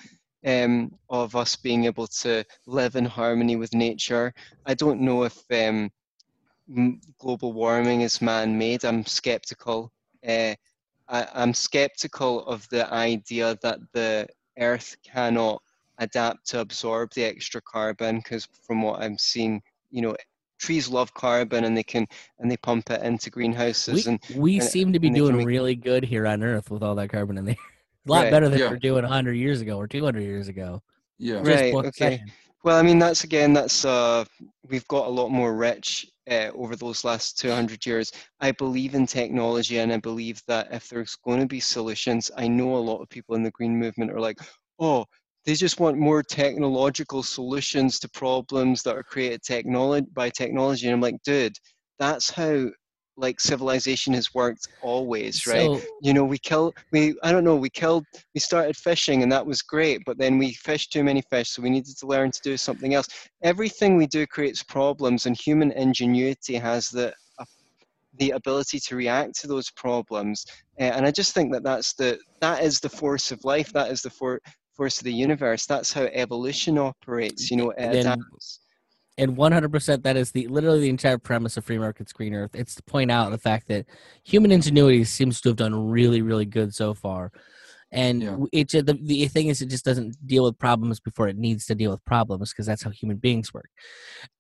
Um, 0.48 0.92
of 1.10 1.36
us 1.36 1.56
being 1.56 1.86
able 1.86 2.06
to 2.22 2.44
live 2.68 2.96
in 2.96 3.06
harmony 3.06 3.56
with 3.56 3.74
nature. 3.74 4.32
I 4.68 4.76
don't 4.76 5.02
know 5.02 5.24
if 5.24 5.38
um, 5.50 5.90
global 7.18 7.52
warming 7.52 8.02
is 8.02 8.22
man-made. 8.22 8.86
I'm 8.86 9.04
skeptical. 9.08 9.92
Uh, 10.24 10.54
I, 11.08 11.28
I'm 11.34 11.54
skeptical 11.56 12.46
of 12.46 12.70
the 12.70 12.84
idea 12.94 13.58
that 13.64 13.80
the 13.94 14.28
Earth 14.60 14.96
cannot 15.04 15.62
adapt 16.00 16.46
to 16.48 16.60
absorb 16.60 17.14
the 17.14 17.24
extra 17.24 17.62
carbon, 17.62 18.18
because 18.18 18.48
from 18.66 18.82
what 18.82 19.02
I'm 19.02 19.18
seeing, 19.18 19.62
you 19.92 20.02
know, 20.02 20.16
trees 20.60 20.88
love 20.90 21.14
carbon 21.14 21.66
and 21.66 21.76
they 21.78 21.84
can 21.84 22.08
and 22.40 22.50
they 22.50 22.58
pump 22.58 22.90
it 22.90 23.02
into 23.02 23.30
greenhouses. 23.30 24.06
We, 24.06 24.12
and 24.12 24.20
we 24.36 24.60
and- 24.60 24.64
seem 24.64 24.94
to 24.94 25.00
be 25.00 25.08
and 25.08 25.16
they 25.16 25.20
can 25.20 25.26
doing 25.28 25.38
make- 25.38 25.48
really 25.48 25.76
good 25.76 26.04
here 26.04 26.26
on 26.28 26.44
Earth 26.44 26.70
with 26.72 26.84
all 26.84 26.96
that 26.96 27.10
carbon 27.10 27.38
in 27.38 27.46
there. 27.46 27.56
A 28.08 28.12
lot 28.12 28.22
Right, 28.24 28.32
better 28.32 28.50
than 28.50 28.60
yeah. 28.60 28.66
we 28.68 28.74
we're 28.76 28.80
doing 28.80 29.02
100 29.04 29.34
years 29.34 29.62
ago 29.62 29.78
or 29.78 29.88
200 29.88 30.22
years 30.22 30.48
ago. 30.48 30.84
Yeah. 31.18 31.42
Just 31.44 31.48
Right, 31.48 31.74
okay. 31.74 31.92
second. 31.92 32.32
Well, 32.64 32.78
I 32.78 32.84
mean, 32.84 33.00
that's 33.00 33.24
again, 33.24 33.52
that's 33.54 33.84
uh, 33.84 34.26
we've 34.68 34.88
got 34.88 35.08
a 35.08 35.10
lot 35.10 35.30
more 35.30 35.56
rich 35.56 36.06
uh, 36.30 36.52
over 36.56 36.76
those 36.76 37.04
last 37.04 37.38
200 37.40 37.86
years. 37.86 38.12
I 38.40 38.52
believe 38.52 38.96
in 38.96 39.06
technology, 39.06 39.80
and 39.80 39.92
I 39.92 39.98
believe 39.98 40.42
that 40.48 40.68
if 40.72 40.88
there's 40.90 41.16
going 41.24 41.40
to 41.40 41.48
be 41.48 41.60
solutions, 41.60 42.32
I 42.38 42.48
know 42.48 42.76
a 42.76 42.78
lot 42.78 43.02
of 43.02 43.10
people 43.10 43.36
in 43.36 43.44
the 43.44 43.52
green 43.52 43.78
movement 43.78 44.12
are 44.12 44.20
like, 44.20 44.40
oh, 44.80 45.06
they 45.46 45.54
just 45.54 45.80
want 45.80 45.98
more 45.98 46.24
technological 46.24 47.22
solutions 47.22 48.00
to 48.00 48.10
problems 48.10 48.82
that 48.84 48.96
are 48.96 49.04
created 49.04 49.44
technology 49.44 50.08
by 50.14 50.30
technology. 50.30 50.88
And 50.88 50.96
I'm 50.96 51.02
like, 51.02 51.22
dude, 51.24 51.56
that's 52.00 52.30
how 52.30 52.70
like 53.18 53.40
civilization 53.40 54.14
has 54.14 54.34
worked 54.34 54.68
always, 54.82 55.46
right? 55.48 55.62
So, 55.62 55.82
you 56.06 56.14
know 56.14 56.24
we 56.24 56.38
kill 56.38 56.74
we 56.92 57.16
i 57.24 57.32
don't 57.32 57.44
know 57.44 57.56
we 57.56 57.70
killed 57.70 58.06
we 58.36 58.40
started 58.40 58.76
fishing 58.78 59.24
and 59.24 59.32
that 59.32 59.46
was 59.46 59.62
great 59.62 60.02
but 60.06 60.18
then 60.18 60.38
we 60.38 60.54
fished 60.54 60.92
too 60.94 61.04
many 61.04 61.22
fish 61.32 61.50
so 61.50 61.62
we 61.62 61.70
needed 61.70 61.98
to 61.98 62.06
learn 62.08 62.30
to 62.32 62.40
do 62.44 62.56
something 62.58 62.94
else 62.94 63.08
everything 63.42 63.98
we 63.98 64.08
do 64.08 64.28
creates 64.28 64.62
problems 64.62 65.26
and 65.26 65.36
human 65.36 65.72
ingenuity 65.72 66.56
has 66.56 66.90
the 66.90 67.14
uh, 67.40 67.46
the 68.20 68.32
ability 68.32 68.80
to 68.80 68.96
react 68.96 69.40
to 69.40 69.48
those 69.48 69.72
problems 69.72 70.46
Uh, 70.80 70.84
and 70.96 71.06
i 71.06 71.12
just 71.12 71.34
think 71.34 71.52
that 71.52 71.64
that's 71.64 71.94
the 71.94 72.20
that 72.40 72.64
is 72.64 72.80
the 72.80 72.90
force 72.90 73.32
of 73.32 73.44
life 73.44 73.72
that 73.74 73.90
is 73.92 74.02
the 74.02 74.10
for, 74.10 74.40
force 74.78 74.98
of 75.00 75.06
the 75.06 75.14
universe 75.28 75.66
that's 75.66 75.92
how 75.92 76.04
evolution 76.14 76.78
operates 76.78 77.50
you 77.50 77.58
know 77.58 77.72
it 77.72 77.96
adapts 78.00 78.60
and 79.18 79.38
100% 79.38 80.04
that 80.04 80.18
is 80.18 80.32
the 80.32 80.48
literally 80.48 80.82
the 80.82 80.90
entire 80.90 81.18
premise 81.18 81.58
of 81.58 81.66
free 81.66 81.78
market 81.78 82.12
green 82.14 82.34
earth. 82.34 82.52
It's 82.54 82.76
to 82.76 82.84
point 82.84 83.12
out 83.12 83.32
the 83.32 83.38
fact 83.38 83.68
that 83.70 83.86
human 84.24 84.52
ingenuity 84.52 85.04
seems 85.06 85.40
to 85.42 85.50
have 85.50 85.56
done 85.56 85.90
really 85.90 86.22
really 86.22 86.46
good 86.46 86.74
so 86.74 86.94
far. 86.94 87.32
And 87.92 88.22
Yeah. 88.22 88.38
it 88.52 88.70
the, 88.72 89.00
the 89.02 89.28
thing 89.28 89.48
is 89.48 89.62
it 89.62 89.70
just 89.70 89.86
doesn't 89.86 90.16
deal 90.26 90.44
with 90.44 90.60
problems 90.60 91.00
before 91.00 91.28
it 91.28 91.38
needs 91.38 91.66
to 91.68 91.76
deal 91.76 91.92
with 91.92 92.04
problems 92.06 92.52
because 92.52 92.66
that's 92.66 92.84
how 92.84 92.90
human 92.90 93.18
beings 93.18 93.54
work. 93.54 93.70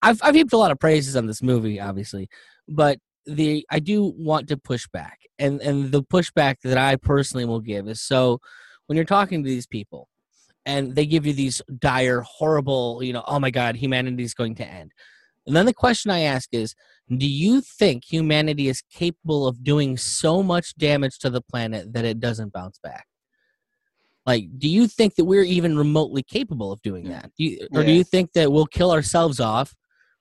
I've 0.01 0.19
i've 0.23 0.35
heaped 0.35 0.53
a 0.53 0.57
lot 0.57 0.71
of 0.71 0.79
praises 0.79 1.15
on 1.15 1.25
this 1.27 1.41
movie 1.41 1.79
obviously 1.79 2.27
but 2.67 2.99
the 3.25 3.65
i 3.71 3.79
do 3.79 4.13
want 4.17 4.47
to 4.49 4.57
push 4.57 4.87
back. 4.91 5.19
And 5.39 5.61
and 5.61 5.91
the 5.91 6.03
pushback 6.03 6.57
that 6.63 6.77
i 6.77 6.95
personally 6.97 7.45
will 7.45 7.61
give 7.61 7.87
is 7.87 8.01
so 8.01 8.39
when 8.87 8.95
you're 8.97 9.05
talking 9.05 9.43
to 9.43 9.49
these 9.49 9.67
people 9.67 10.07
and 10.65 10.95
they 10.95 11.05
give 11.05 11.25
you 11.25 11.33
these 11.33 11.61
dire, 11.79 12.21
horrible, 12.21 13.03
you 13.03 13.13
know, 13.13 13.23
oh 13.27 13.39
my 13.39 13.51
God, 13.51 13.75
humanity 13.75 14.23
is 14.23 14.33
going 14.33 14.55
to 14.55 14.65
end. 14.65 14.91
And 15.45 15.55
then 15.55 15.65
the 15.65 15.73
question 15.73 16.11
I 16.11 16.21
ask 16.21 16.49
is 16.51 16.75
Do 17.15 17.27
you 17.27 17.61
think 17.61 18.03
humanity 18.03 18.67
is 18.67 18.81
capable 18.91 19.47
of 19.47 19.63
doing 19.63 19.97
so 19.97 20.41
much 20.41 20.75
damage 20.75 21.19
to 21.19 21.29
the 21.29 21.41
planet 21.41 21.93
that 21.93 22.05
it 22.05 22.19
doesn't 22.19 22.53
bounce 22.53 22.79
back? 22.79 23.05
Like, 24.25 24.45
do 24.57 24.67
you 24.67 24.87
think 24.87 25.15
that 25.15 25.25
we're 25.25 25.43
even 25.43 25.77
remotely 25.77 26.23
capable 26.23 26.71
of 26.71 26.81
doing 26.81 27.09
that? 27.09 27.31
Do 27.37 27.43
you, 27.43 27.67
or 27.73 27.83
do 27.83 27.91
you 27.91 28.03
think 28.03 28.33
that 28.33 28.51
we'll 28.51 28.65
kill 28.65 28.91
ourselves 28.91 29.39
off 29.39 29.75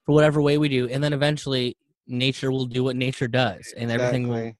for 0.05 0.13
whatever 0.13 0.41
way 0.41 0.59
we 0.59 0.69
do, 0.69 0.87
and 0.87 1.03
then 1.03 1.13
eventually 1.13 1.75
nature 2.05 2.51
will 2.51 2.67
do 2.67 2.83
what 2.83 2.95
nature 2.95 3.27
does, 3.27 3.73
and 3.75 3.89
everything 3.91 4.27
will 4.27 4.53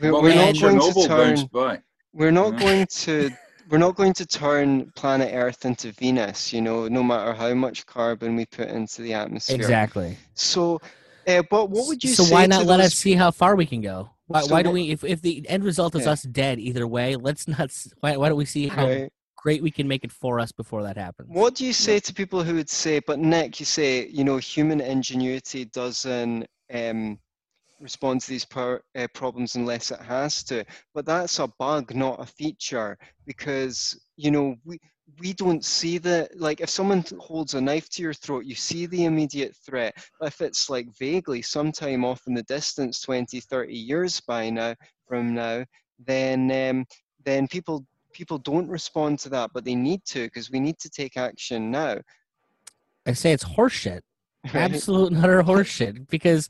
we're, 0.00 0.12
Well, 0.12 0.22
we're 0.22 0.34
then 0.34 0.54
not 0.54 0.60
going 0.60 0.78
to 0.78 0.86
Chernobyl 0.86 1.48
turn 1.52 1.82
we're 2.12 2.30
not 2.30 2.56
going 2.58 2.86
to 2.86 3.30
we're 3.68 3.78
not 3.78 3.96
going 3.96 4.12
to 4.12 4.26
turn 4.26 4.90
planet 4.94 5.30
earth 5.34 5.64
into 5.64 5.92
venus 5.92 6.52
you 6.52 6.60
know 6.60 6.88
no 6.88 7.02
matter 7.02 7.32
how 7.32 7.52
much 7.54 7.86
carbon 7.86 8.36
we 8.36 8.46
put 8.46 8.68
into 8.68 9.02
the 9.02 9.12
atmosphere 9.12 9.56
exactly. 9.56 10.16
so 10.34 10.80
uh, 11.26 11.42
but 11.50 11.70
what 11.70 11.86
would 11.86 12.02
you 12.02 12.10
so 12.10 12.24
why 12.32 12.46
not 12.46 12.66
let 12.66 12.80
us 12.80 12.94
see 12.94 13.14
how 13.14 13.30
far 13.30 13.56
we 13.56 13.66
can 13.66 13.80
go 13.80 14.10
why, 14.26 14.42
So 14.42 14.52
why 14.52 14.62
do 14.62 14.70
we 14.70 14.90
if, 14.90 15.04
if 15.04 15.22
the 15.22 15.48
end 15.48 15.64
result 15.64 15.94
is 15.94 16.06
Yeah. 16.06 16.12
us 16.12 16.22
dead 16.22 16.58
either 16.58 16.86
way 16.86 17.16
let's 17.16 17.48
not 17.48 17.70
why, 18.00 18.16
why 18.16 18.28
don't 18.28 18.38
we 18.38 18.44
see 18.44 18.68
how 18.68 18.86
Right. 18.86 19.10
great 19.36 19.62
we 19.62 19.70
can 19.70 19.86
make 19.88 20.04
it 20.04 20.12
for 20.12 20.40
us 20.40 20.52
before 20.52 20.82
that 20.82 20.96
happens 20.96 21.28
what 21.30 21.54
do 21.54 21.64
you 21.66 21.72
say 21.72 21.98
to 22.00 22.14
people 22.14 22.42
who 22.42 22.54
would 22.54 22.70
say 22.70 23.00
but 23.00 23.18
nick 23.18 23.60
you 23.60 23.66
say 23.66 24.06
you 24.08 24.24
know 24.24 24.36
human 24.36 24.80
ingenuity 24.80 25.64
doesn't 25.66 26.46
um, 26.72 27.18
respond 27.80 28.20
to 28.20 28.28
these 28.28 28.44
per, 28.44 28.80
uh, 28.96 29.06
problems 29.14 29.54
unless 29.56 29.90
it 29.90 30.00
has 30.00 30.42
to. 30.44 30.64
But 30.94 31.06
that's 31.06 31.38
a 31.38 31.48
bug 31.58 31.94
not 31.94 32.20
a 32.20 32.26
feature 32.26 32.98
because 33.26 33.98
you 34.16 34.30
know 34.30 34.56
we 34.64 34.78
we 35.20 35.32
don't 35.32 35.64
see 35.64 35.98
the 35.98 36.28
like 36.34 36.60
if 36.60 36.68
someone 36.68 37.04
holds 37.18 37.54
a 37.54 37.60
knife 37.60 37.88
to 37.90 38.02
your 38.02 38.14
throat 38.14 38.44
you 38.44 38.54
see 38.54 38.86
the 38.86 39.04
immediate 39.04 39.54
threat. 39.64 39.94
But 40.18 40.26
if 40.28 40.40
it's 40.40 40.68
like 40.68 40.96
vaguely 40.98 41.42
sometime 41.42 42.04
off 42.04 42.22
in 42.26 42.34
the 42.34 42.42
distance 42.44 43.00
20 43.02 43.40
30 43.40 43.74
years 43.74 44.20
by 44.20 44.50
now 44.50 44.74
from 45.06 45.34
now 45.34 45.64
then 46.04 46.50
um, 46.50 46.86
then 47.24 47.46
people 47.48 47.86
people 48.12 48.38
don't 48.38 48.68
respond 48.68 49.18
to 49.18 49.28
that 49.28 49.50
but 49.52 49.64
they 49.64 49.74
need 49.74 50.04
to 50.06 50.24
because 50.24 50.50
we 50.50 50.60
need 50.60 50.78
to 50.78 50.90
take 50.90 51.16
action 51.16 51.70
now. 51.70 51.98
I 53.06 53.12
say 53.12 53.32
it's 53.32 53.44
horseshit. 53.44 54.00
Absolute 54.54 55.12
and 55.12 55.24
utter 55.24 55.42
horseshit 55.42 56.08
because 56.08 56.48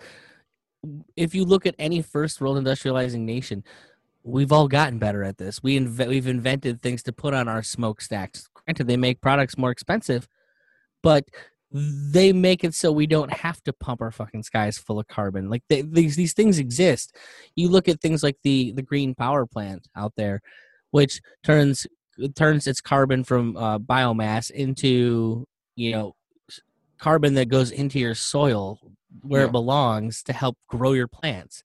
if 1.17 1.35
you 1.35 1.45
look 1.45 1.67
at 1.67 1.75
any 1.79 2.03
first 2.03 2.41
world 2.41 2.57
industrializing 2.57 3.21
nation 3.21 3.65
we've 4.23 4.51
all 4.51 4.67
gotten 4.67 4.99
better 4.99 5.23
at 5.23 5.39
this. 5.39 5.63
We 5.63 5.79
inve- 5.79 6.09
we've 6.09 6.27
invented 6.27 6.83
things 6.83 7.01
to 7.05 7.13
put 7.13 7.33
on 7.33 7.47
our 7.47 7.63
smokestacks. 7.63 8.49
Granted 8.53 8.89
they 8.89 8.97
make 8.97 9.21
products 9.21 9.57
more 9.57 9.71
expensive 9.71 10.29
but 11.03 11.25
they 11.71 12.33
make 12.33 12.65
it 12.65 12.75
so 12.75 12.91
we 12.91 13.07
don't 13.07 13.33
have 13.33 13.63
to 13.65 13.73
pump 13.73 14.01
our 14.01 14.11
fucking 14.11 14.43
skies 14.43 14.79
full 14.79 14.99
of 14.99 15.07
carbon. 15.09 15.51
Like 15.51 15.63
they, 15.69 15.83
these 15.83 16.17
these 16.17 16.33
things 16.33 16.59
exist. 16.59 17.15
You 17.55 17.69
look 17.69 17.89
at 17.89 18.01
things 18.01 18.23
like 18.23 18.37
the 18.43 18.73
the 18.73 18.83
green 18.83 19.15
power 19.15 19.47
plant 19.47 19.87
out 19.97 20.13
there 20.17 20.41
which 20.91 21.21
turns 21.43 21.87
turns 22.35 22.67
its 22.67 22.81
carbon 22.81 23.25
from 23.25 23.57
uh, 23.57 23.79
biomass 23.79 24.51
into 24.51 25.47
you 25.75 25.93
know 25.93 26.15
carbon 26.99 27.35
that 27.35 27.49
goes 27.49 27.71
into 27.71 27.99
your 27.99 28.15
soil 28.15 28.81
where 29.23 29.43
Yeah. 29.43 29.49
it 29.49 29.53
belongs 29.53 30.23
to 30.25 30.33
help 30.33 30.57
grow 30.69 30.93
your 30.93 31.09
plants. 31.09 31.63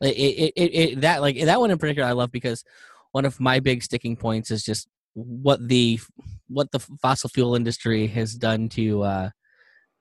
It, 0.00 0.16
it, 0.16 0.52
it, 0.56 0.74
it 0.74 1.00
that 1.02 1.20
like 1.20 1.40
that 1.40 1.60
one 1.60 1.70
in 1.70 1.78
particular 1.78 2.08
i 2.08 2.12
love 2.12 2.32
because 2.32 2.64
one 3.12 3.24
of 3.24 3.38
my 3.38 3.60
big 3.60 3.84
sticking 3.84 4.16
points 4.16 4.50
is 4.50 4.64
just 4.64 4.88
what 5.14 5.68
the 5.68 6.00
what 6.48 6.72
the 6.72 6.80
fossil 7.00 7.30
fuel 7.30 7.54
industry 7.54 8.08
has 8.08 8.34
done 8.34 8.68
to 8.70 9.02
uh, 9.02 9.30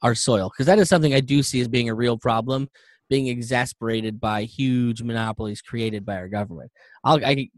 our 0.02 0.16
soil. 0.16 0.50
Because 0.50 0.66
that 0.66 0.80
is 0.80 0.89
something 0.89 1.14
i 1.14 1.20
do 1.20 1.44
see 1.44 1.62
as 1.62 1.68
being 1.68 1.89
a 1.89 1.94
real 1.94 2.18
problem 2.18 2.68
being 3.10 3.28
exasperated 3.28 4.22
by 4.22 4.44
huge 4.44 5.04
monopolies 5.04 5.62
created 5.62 6.06
by 6.06 6.16
our 6.16 6.30
government. 6.30 6.72
I'll, 7.04 7.24
i 7.24 7.50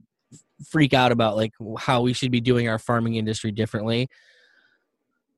freak 0.67 0.93
out 0.93 1.11
about 1.11 1.35
like 1.35 1.51
how 1.77 2.01
we 2.01 2.13
should 2.13 2.31
be 2.31 2.41
doing 2.41 2.67
our 2.67 2.79
farming 2.79 3.15
industry 3.15 3.51
differently 3.51 4.07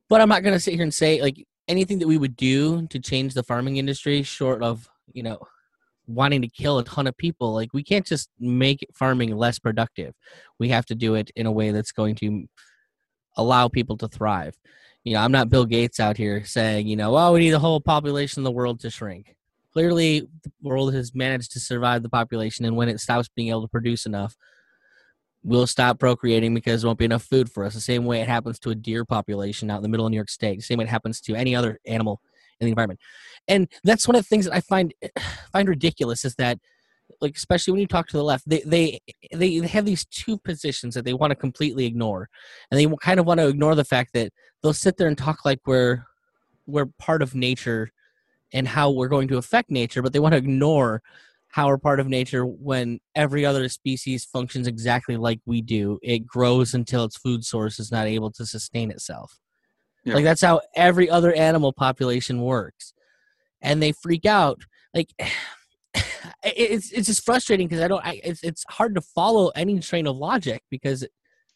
but 0.08 0.20
i'm 0.20 0.28
not 0.28 0.42
going 0.42 0.54
to 0.54 0.60
sit 0.60 0.74
here 0.74 0.82
and 0.82 0.94
say 0.94 1.20
like 1.20 1.46
anything 1.68 1.98
that 1.98 2.08
we 2.08 2.18
would 2.18 2.36
do 2.36 2.86
to 2.88 2.98
change 2.98 3.34
the 3.34 3.42
farming 3.42 3.76
industry, 3.76 4.22
short 4.22 4.62
of 4.62 4.88
you 5.12 5.22
know 5.22 5.38
wanting 6.06 6.40
to 6.40 6.48
kill 6.48 6.78
a 6.78 6.84
ton 6.84 7.06
of 7.06 7.16
people, 7.16 7.52
like 7.52 7.74
we 7.74 7.82
can't 7.82 8.06
just 8.06 8.30
make 8.38 8.86
farming 8.94 9.36
less 9.36 9.58
productive. 9.58 10.14
We 10.58 10.68
have 10.68 10.86
to 10.86 10.94
do 10.94 11.16
it 11.16 11.30
in 11.34 11.46
a 11.46 11.52
way 11.52 11.72
that's 11.72 11.92
going 11.92 12.14
to 12.16 12.46
allow 13.36 13.68
people 13.68 13.96
to 13.98 14.08
thrive. 14.08 14.56
You 15.02 15.14
know, 15.14 15.20
I'm 15.20 15.32
not 15.32 15.50
Bill 15.50 15.64
Gates 15.64 16.00
out 16.00 16.16
here 16.16 16.44
saying, 16.44 16.86
you 16.86 16.96
know, 16.96 17.16
oh, 17.16 17.32
we 17.32 17.40
need 17.40 17.50
the 17.50 17.58
whole 17.58 17.80
population 17.80 18.40
of 18.40 18.44
the 18.44 18.52
world 18.52 18.80
to 18.80 18.90
shrink. 18.90 19.36
Clearly, 19.72 20.20
the 20.42 20.52
world 20.62 20.94
has 20.94 21.14
managed 21.14 21.52
to 21.52 21.60
survive 21.60 22.02
the 22.02 22.08
population, 22.08 22.64
and 22.64 22.76
when 22.76 22.88
it 22.88 23.00
stops 23.00 23.28
being 23.28 23.48
able 23.48 23.62
to 23.62 23.68
produce 23.68 24.06
enough, 24.06 24.36
we'll 25.46 25.66
stop 25.66 26.00
procreating 26.00 26.52
because 26.52 26.82
there 26.82 26.88
won't 26.88 26.98
be 26.98 27.04
enough 27.04 27.22
food 27.22 27.50
for 27.50 27.64
us. 27.64 27.72
The 27.72 27.80
same 27.80 28.04
way 28.04 28.20
it 28.20 28.28
happens 28.28 28.58
to 28.60 28.70
a 28.70 28.74
deer 28.74 29.04
population 29.04 29.70
out 29.70 29.76
in 29.76 29.82
the 29.82 29.88
middle 29.88 30.04
of 30.04 30.10
New 30.10 30.16
York 30.16 30.28
State. 30.28 30.56
The 30.56 30.62
same 30.62 30.78
way 30.78 30.84
it 30.84 30.90
happens 30.90 31.20
to 31.22 31.36
any 31.36 31.54
other 31.54 31.78
animal 31.86 32.20
in 32.60 32.66
the 32.66 32.70
environment. 32.70 33.00
And 33.46 33.68
that's 33.84 34.08
one 34.08 34.16
of 34.16 34.22
the 34.22 34.28
things 34.28 34.46
that 34.46 34.54
I 34.54 34.60
find 34.60 34.92
find 35.52 35.68
ridiculous 35.68 36.24
is 36.24 36.34
that 36.34 36.58
like 37.20 37.36
especially 37.36 37.70
when 37.70 37.80
you 37.80 37.86
talk 37.86 38.08
to 38.08 38.16
the 38.16 38.24
left 38.24 38.48
they 38.48 38.60
they 38.66 39.00
they 39.32 39.58
have 39.58 39.84
these 39.84 40.04
two 40.06 40.36
positions 40.36 40.94
that 40.94 41.04
they 41.04 41.14
want 41.14 41.30
to 41.30 41.36
completely 41.36 41.86
ignore 41.86 42.28
and 42.70 42.80
they 42.80 42.96
kind 43.00 43.20
of 43.20 43.26
want 43.26 43.38
to 43.38 43.46
ignore 43.46 43.76
the 43.76 43.84
fact 43.84 44.12
that 44.12 44.32
they'll 44.60 44.74
sit 44.74 44.96
there 44.96 45.06
and 45.06 45.16
talk 45.16 45.44
like 45.44 45.60
we're 45.66 46.04
we're 46.66 46.86
part 46.98 47.22
of 47.22 47.34
nature 47.34 47.92
and 48.52 48.66
how 48.66 48.90
we're 48.90 49.08
going 49.08 49.28
to 49.28 49.36
affect 49.36 49.70
nature 49.70 50.02
but 50.02 50.12
they 50.12 50.18
want 50.18 50.32
to 50.32 50.38
ignore 50.38 51.00
how 51.56 51.68
we're 51.68 51.78
part 51.78 52.00
of 52.00 52.06
nature 52.06 52.44
when 52.44 53.00
every 53.14 53.46
other 53.46 53.66
species 53.66 54.26
functions 54.26 54.66
exactly 54.66 55.16
like 55.16 55.40
we 55.46 55.62
do 55.62 55.98
it 56.02 56.26
grows 56.26 56.74
until 56.74 57.02
its 57.04 57.16
food 57.16 57.42
source 57.42 57.80
is 57.80 57.90
not 57.90 58.06
able 58.06 58.30
to 58.30 58.44
sustain 58.44 58.90
itself 58.90 59.38
yeah. 60.04 60.12
like 60.12 60.22
that's 60.24 60.42
how 60.42 60.60
every 60.74 61.08
other 61.08 61.32
animal 61.32 61.72
population 61.72 62.42
works 62.42 62.92
and 63.62 63.82
they 63.82 63.90
freak 63.90 64.26
out 64.26 64.60
like 64.92 65.08
it's 66.44 66.92
it's 66.92 67.06
just 67.06 67.24
frustrating 67.24 67.66
because 67.66 67.82
I 67.82 67.88
don't. 67.88 68.04
I, 68.04 68.20
it's 68.22 68.42
it's 68.42 68.62
hard 68.68 68.94
to 68.96 69.00
follow 69.00 69.48
any 69.56 69.80
train 69.80 70.06
of 70.06 70.16
logic 70.16 70.62
because 70.70 71.00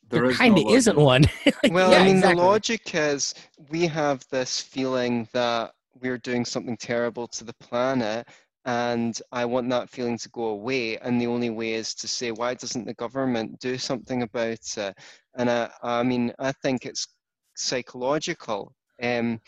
there, 0.08 0.22
there 0.22 0.32
kind 0.32 0.56
of 0.56 0.64
no 0.64 0.72
isn't 0.72 0.96
one. 0.96 1.24
like, 1.62 1.72
well, 1.72 1.90
yeah, 1.90 1.98
I 1.98 2.04
mean, 2.04 2.16
exactly. 2.16 2.40
the 2.40 2.48
logic 2.48 2.94
is 2.94 3.34
we 3.68 3.86
have 3.86 4.24
this 4.30 4.60
feeling 4.60 5.28
that 5.34 5.72
we're 6.00 6.16
doing 6.16 6.46
something 6.46 6.78
terrible 6.78 7.28
to 7.28 7.44
the 7.44 7.52
planet, 7.54 8.26
and 8.64 9.20
I 9.32 9.44
want 9.46 9.70
that 9.70 9.90
feeling 9.90 10.18
to 10.18 10.28
go 10.30 10.46
away. 10.46 10.98
And 10.98 11.20
the 11.20 11.26
only 11.26 11.50
way 11.50 11.74
is 11.74 11.94
to 11.94 12.08
say, 12.08 12.30
why 12.30 12.54
doesn't 12.54 12.86
the 12.86 12.94
government 12.94 13.58
do 13.60 13.78
something 13.78 14.22
about 14.22 14.58
it? 14.76 14.94
And 15.34 15.50
I, 15.50 15.70
I 15.82 16.02
mean, 16.02 16.32
I 16.38 16.52
think 16.52 16.84
it's 16.84 17.08
psychological. 17.56 18.74
Um, 19.02 19.40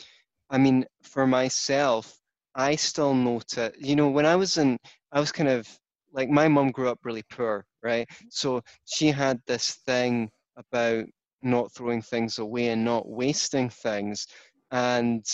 I 0.51 0.59
mean, 0.59 0.87
for 1.03 1.27
myself, 1.27 2.19
I 2.55 2.77
still 2.77 3.15
notice, 3.15 3.73
you 3.79 3.97
know, 3.97 4.09
when 4.09 4.27
I 4.27 4.37
was 4.37 4.59
in, 4.59 4.79
I 5.11 5.21
was 5.21 5.33
kind 5.33 5.49
of 5.49 5.69
like 6.13 6.29
my 6.29 6.49
mom 6.49 6.71
grew 6.71 6.89
up 6.89 7.01
really 7.05 7.25
poor, 7.31 7.65
right? 7.83 8.09
So 8.31 8.63
she 8.85 9.09
had 9.09 9.41
this 9.47 9.73
thing 9.87 10.31
about 10.57 11.07
not 11.43 11.73
throwing 11.73 12.03
things 12.03 12.39
away 12.39 12.69
and 12.69 12.85
not 12.85 13.09
wasting 13.09 13.71
things. 13.71 14.27
And, 14.71 15.25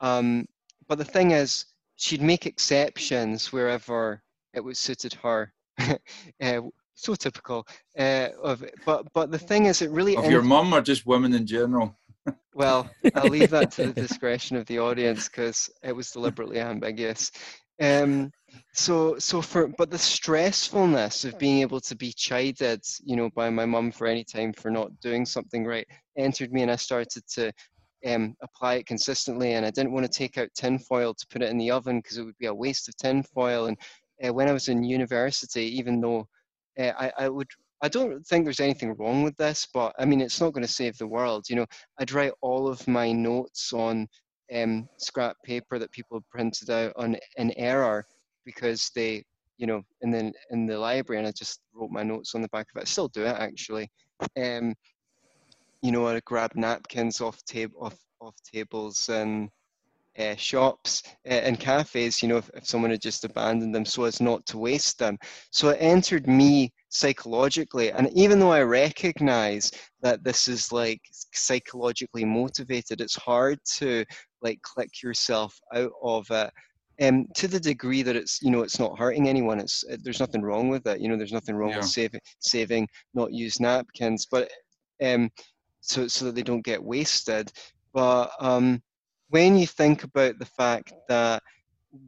um, 0.00 0.46
but 0.88 0.98
the 0.98 1.04
thing 1.04 1.30
is, 1.32 1.64
she'd 1.96 2.22
make 2.22 2.46
exceptions 2.46 3.52
wherever 3.52 4.22
it 4.54 4.60
was 4.60 4.78
suited 4.78 5.14
her. 5.14 5.52
uh, 5.78 6.60
so 6.94 7.14
typical 7.14 7.66
uh, 7.98 8.28
of 8.42 8.62
it. 8.62 8.74
But, 8.84 9.06
but 9.12 9.30
the 9.30 9.38
thing 9.38 9.66
is, 9.66 9.82
it 9.82 9.90
really. 9.90 10.16
Of 10.16 10.30
your 10.30 10.42
mum 10.42 10.72
or 10.72 10.80
just 10.80 11.06
women 11.06 11.34
in 11.34 11.46
general? 11.46 11.98
Well, 12.54 12.90
I'll 13.14 13.28
leave 13.28 13.50
that 13.50 13.70
to 13.72 13.92
the 13.92 14.00
discretion 14.08 14.56
of 14.56 14.64
the 14.64 14.78
audience 14.78 15.28
because 15.28 15.68
it 15.82 15.94
was 15.94 16.10
deliberately 16.10 16.58
ambiguous. 16.58 17.30
Um, 17.80 18.32
so, 18.72 19.18
so 19.18 19.42
for 19.42 19.68
but 19.68 19.90
the 19.90 19.98
stressfulness 19.98 21.26
of 21.26 21.38
being 21.38 21.60
able 21.60 21.80
to 21.80 21.94
be 21.94 22.12
chided, 22.12 22.82
you 23.04 23.14
know, 23.14 23.28
by 23.34 23.50
my 23.50 23.66
mum 23.66 23.92
for 23.92 24.06
any 24.06 24.24
time 24.24 24.54
for 24.54 24.70
not 24.70 24.98
doing 25.00 25.26
something 25.26 25.66
right, 25.66 25.86
entered 26.16 26.50
me, 26.50 26.62
and 26.62 26.70
I 26.70 26.76
started 26.76 27.22
to 27.34 27.52
um, 28.06 28.34
apply 28.42 28.74
it 28.74 28.86
consistently. 28.86 29.52
And 29.52 29.64
I 29.64 29.70
didn't 29.70 29.92
want 29.92 30.04
to 30.04 30.18
take 30.18 30.38
out 30.38 30.48
tinfoil 30.54 31.14
to 31.14 31.26
put 31.28 31.42
it 31.42 31.50
in 31.50 31.58
the 31.58 31.70
oven 31.70 32.00
because 32.00 32.18
it 32.18 32.24
would 32.24 32.38
be 32.38 32.46
a 32.46 32.54
waste 32.54 32.88
of 32.88 32.96
tinfoil. 32.96 33.66
And 33.66 33.76
uh, 34.24 34.32
when 34.32 34.48
I 34.48 34.52
was 34.52 34.68
in 34.68 34.82
university, 34.82 35.76
even 35.78 36.00
though 36.00 36.26
uh, 36.78 36.92
I, 36.98 37.12
I 37.18 37.28
would 37.28 37.48
I 37.82 37.88
don't 37.88 38.26
think 38.26 38.44
there's 38.44 38.60
anything 38.60 38.94
wrong 38.94 39.22
with 39.22 39.36
this, 39.36 39.66
but 39.72 39.94
I 39.98 40.06
mean, 40.06 40.20
it's 40.20 40.40
not 40.40 40.52
going 40.52 40.66
to 40.66 40.72
save 40.72 40.96
the 40.96 41.06
world. 41.06 41.48
You 41.48 41.56
know, 41.56 41.66
I'd 41.98 42.12
write 42.12 42.32
all 42.40 42.68
of 42.68 42.86
my 42.88 43.12
notes 43.12 43.72
on 43.72 44.08
um, 44.54 44.88
scrap 44.96 45.36
paper 45.44 45.78
that 45.78 45.92
people 45.92 46.24
printed 46.30 46.70
out 46.70 46.92
on 46.96 47.16
an 47.36 47.52
error 47.56 48.06
because 48.44 48.90
they, 48.94 49.24
you 49.58 49.66
know, 49.66 49.82
in 50.00 50.10
the 50.10 50.32
in 50.50 50.66
the 50.66 50.78
library, 50.78 51.18
and 51.18 51.28
I 51.28 51.32
just 51.32 51.60
wrote 51.74 51.90
my 51.90 52.02
notes 52.02 52.34
on 52.34 52.42
the 52.42 52.48
back 52.48 52.66
of 52.74 52.78
it. 52.78 52.82
I 52.82 52.84
still 52.84 53.08
do 53.08 53.24
it 53.24 53.36
actually. 53.38 53.90
Um, 54.40 54.74
you 55.86 55.92
know, 55.92 56.08
I 56.08 56.20
grab 56.24 56.50
napkins 56.56 57.20
off 57.20 57.42
table 57.44 57.78
off 57.80 57.96
off 58.20 58.34
tables 58.42 59.08
and 59.08 59.48
uh, 60.18 60.34
shops 60.34 61.02
uh, 61.26 61.34
and 61.34 61.60
cafes, 61.60 62.22
you 62.22 62.28
know, 62.28 62.38
if, 62.38 62.50
if 62.54 62.66
someone 62.66 62.90
had 62.90 63.00
just 63.00 63.24
abandoned 63.24 63.72
them 63.72 63.84
so 63.84 64.02
as 64.04 64.20
not 64.20 64.44
to 64.46 64.58
waste 64.58 64.98
them. 64.98 65.16
So 65.52 65.68
it 65.68 65.78
entered 65.78 66.26
me 66.26 66.72
psychologically. 66.88 67.92
And 67.92 68.10
even 68.14 68.40
though 68.40 68.50
I 68.50 68.62
recognize 68.62 69.70
that 70.02 70.24
this 70.24 70.48
is 70.48 70.72
like 70.72 71.00
psychologically 71.32 72.24
motivated, 72.24 73.00
it's 73.00 73.14
hard 73.14 73.60
to 73.76 74.04
like 74.42 74.60
click 74.62 75.02
yourself 75.04 75.56
out 75.72 75.92
of 76.02 76.26
it. 76.30 76.50
Um, 77.00 77.26
to 77.34 77.46
the 77.46 77.60
degree 77.60 78.02
that 78.02 78.16
it's 78.16 78.40
you 78.40 78.50
know 78.50 78.62
it's 78.62 78.78
not 78.78 78.98
hurting 78.98 79.28
anyone 79.28 79.60
it's 79.60 79.84
it, 79.84 80.02
there's 80.02 80.18
nothing 80.18 80.40
wrong 80.40 80.70
with 80.70 80.86
it 80.86 80.98
you 80.98 81.10
know 81.10 81.16
there's 81.18 81.30
nothing 81.30 81.54
wrong 81.54 81.72
yeah. 81.72 81.76
with 81.76 81.88
saving 81.88 82.20
saving 82.38 82.88
not 83.12 83.34
used 83.34 83.60
napkins 83.60 84.26
but 84.30 84.50
um 85.04 85.30
so 85.88 86.06
so 86.08 86.26
that 86.26 86.34
they 86.34 86.42
don't 86.42 86.64
get 86.64 86.82
wasted. 86.82 87.50
But 87.92 88.30
um 88.40 88.82
when 89.28 89.56
you 89.56 89.66
think 89.66 90.04
about 90.04 90.38
the 90.38 90.46
fact 90.46 90.92
that 91.08 91.42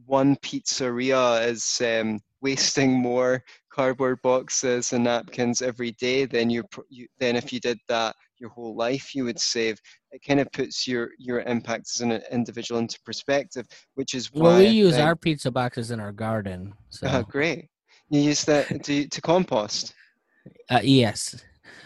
one 0.05 0.35
pizzeria 0.37 1.45
is 1.47 1.81
um, 1.81 2.19
wasting 2.41 2.93
more 2.93 3.43
cardboard 3.71 4.19
boxes 4.21 4.93
and 4.93 5.03
napkins 5.03 5.61
every 5.61 5.91
day 5.93 6.25
than 6.25 6.49
you, 6.49 6.63
you 6.89 7.07
then 7.19 7.35
if 7.35 7.51
you 7.51 7.59
did 7.59 7.77
that 7.87 8.15
your 8.37 8.49
whole 8.49 8.75
life 8.75 9.13
you 9.13 9.25
would 9.25 9.39
save 9.39 9.77
it 10.11 10.21
kind 10.25 10.39
of 10.39 10.51
puts 10.51 10.87
your 10.87 11.09
your 11.17 11.41
impact 11.41 11.87
as 11.93 12.01
an 12.01 12.11
individual 12.31 12.79
into 12.79 12.99
perspective 13.05 13.65
which 13.95 14.13
is 14.13 14.31
why 14.31 14.41
well 14.41 14.57
we 14.57 14.67
use 14.67 14.93
think, 14.93 15.05
our 15.05 15.15
pizza 15.15 15.51
boxes 15.51 15.91
in 15.91 15.99
our 15.99 16.11
garden 16.11 16.73
so. 16.89 17.07
Uh, 17.07 17.21
great. 17.23 17.67
You 18.09 18.21
use 18.21 18.43
that 18.45 18.83
to, 18.85 19.07
to 19.07 19.21
compost? 19.21 19.93
Uh, 20.69 20.81
yes 20.83 21.35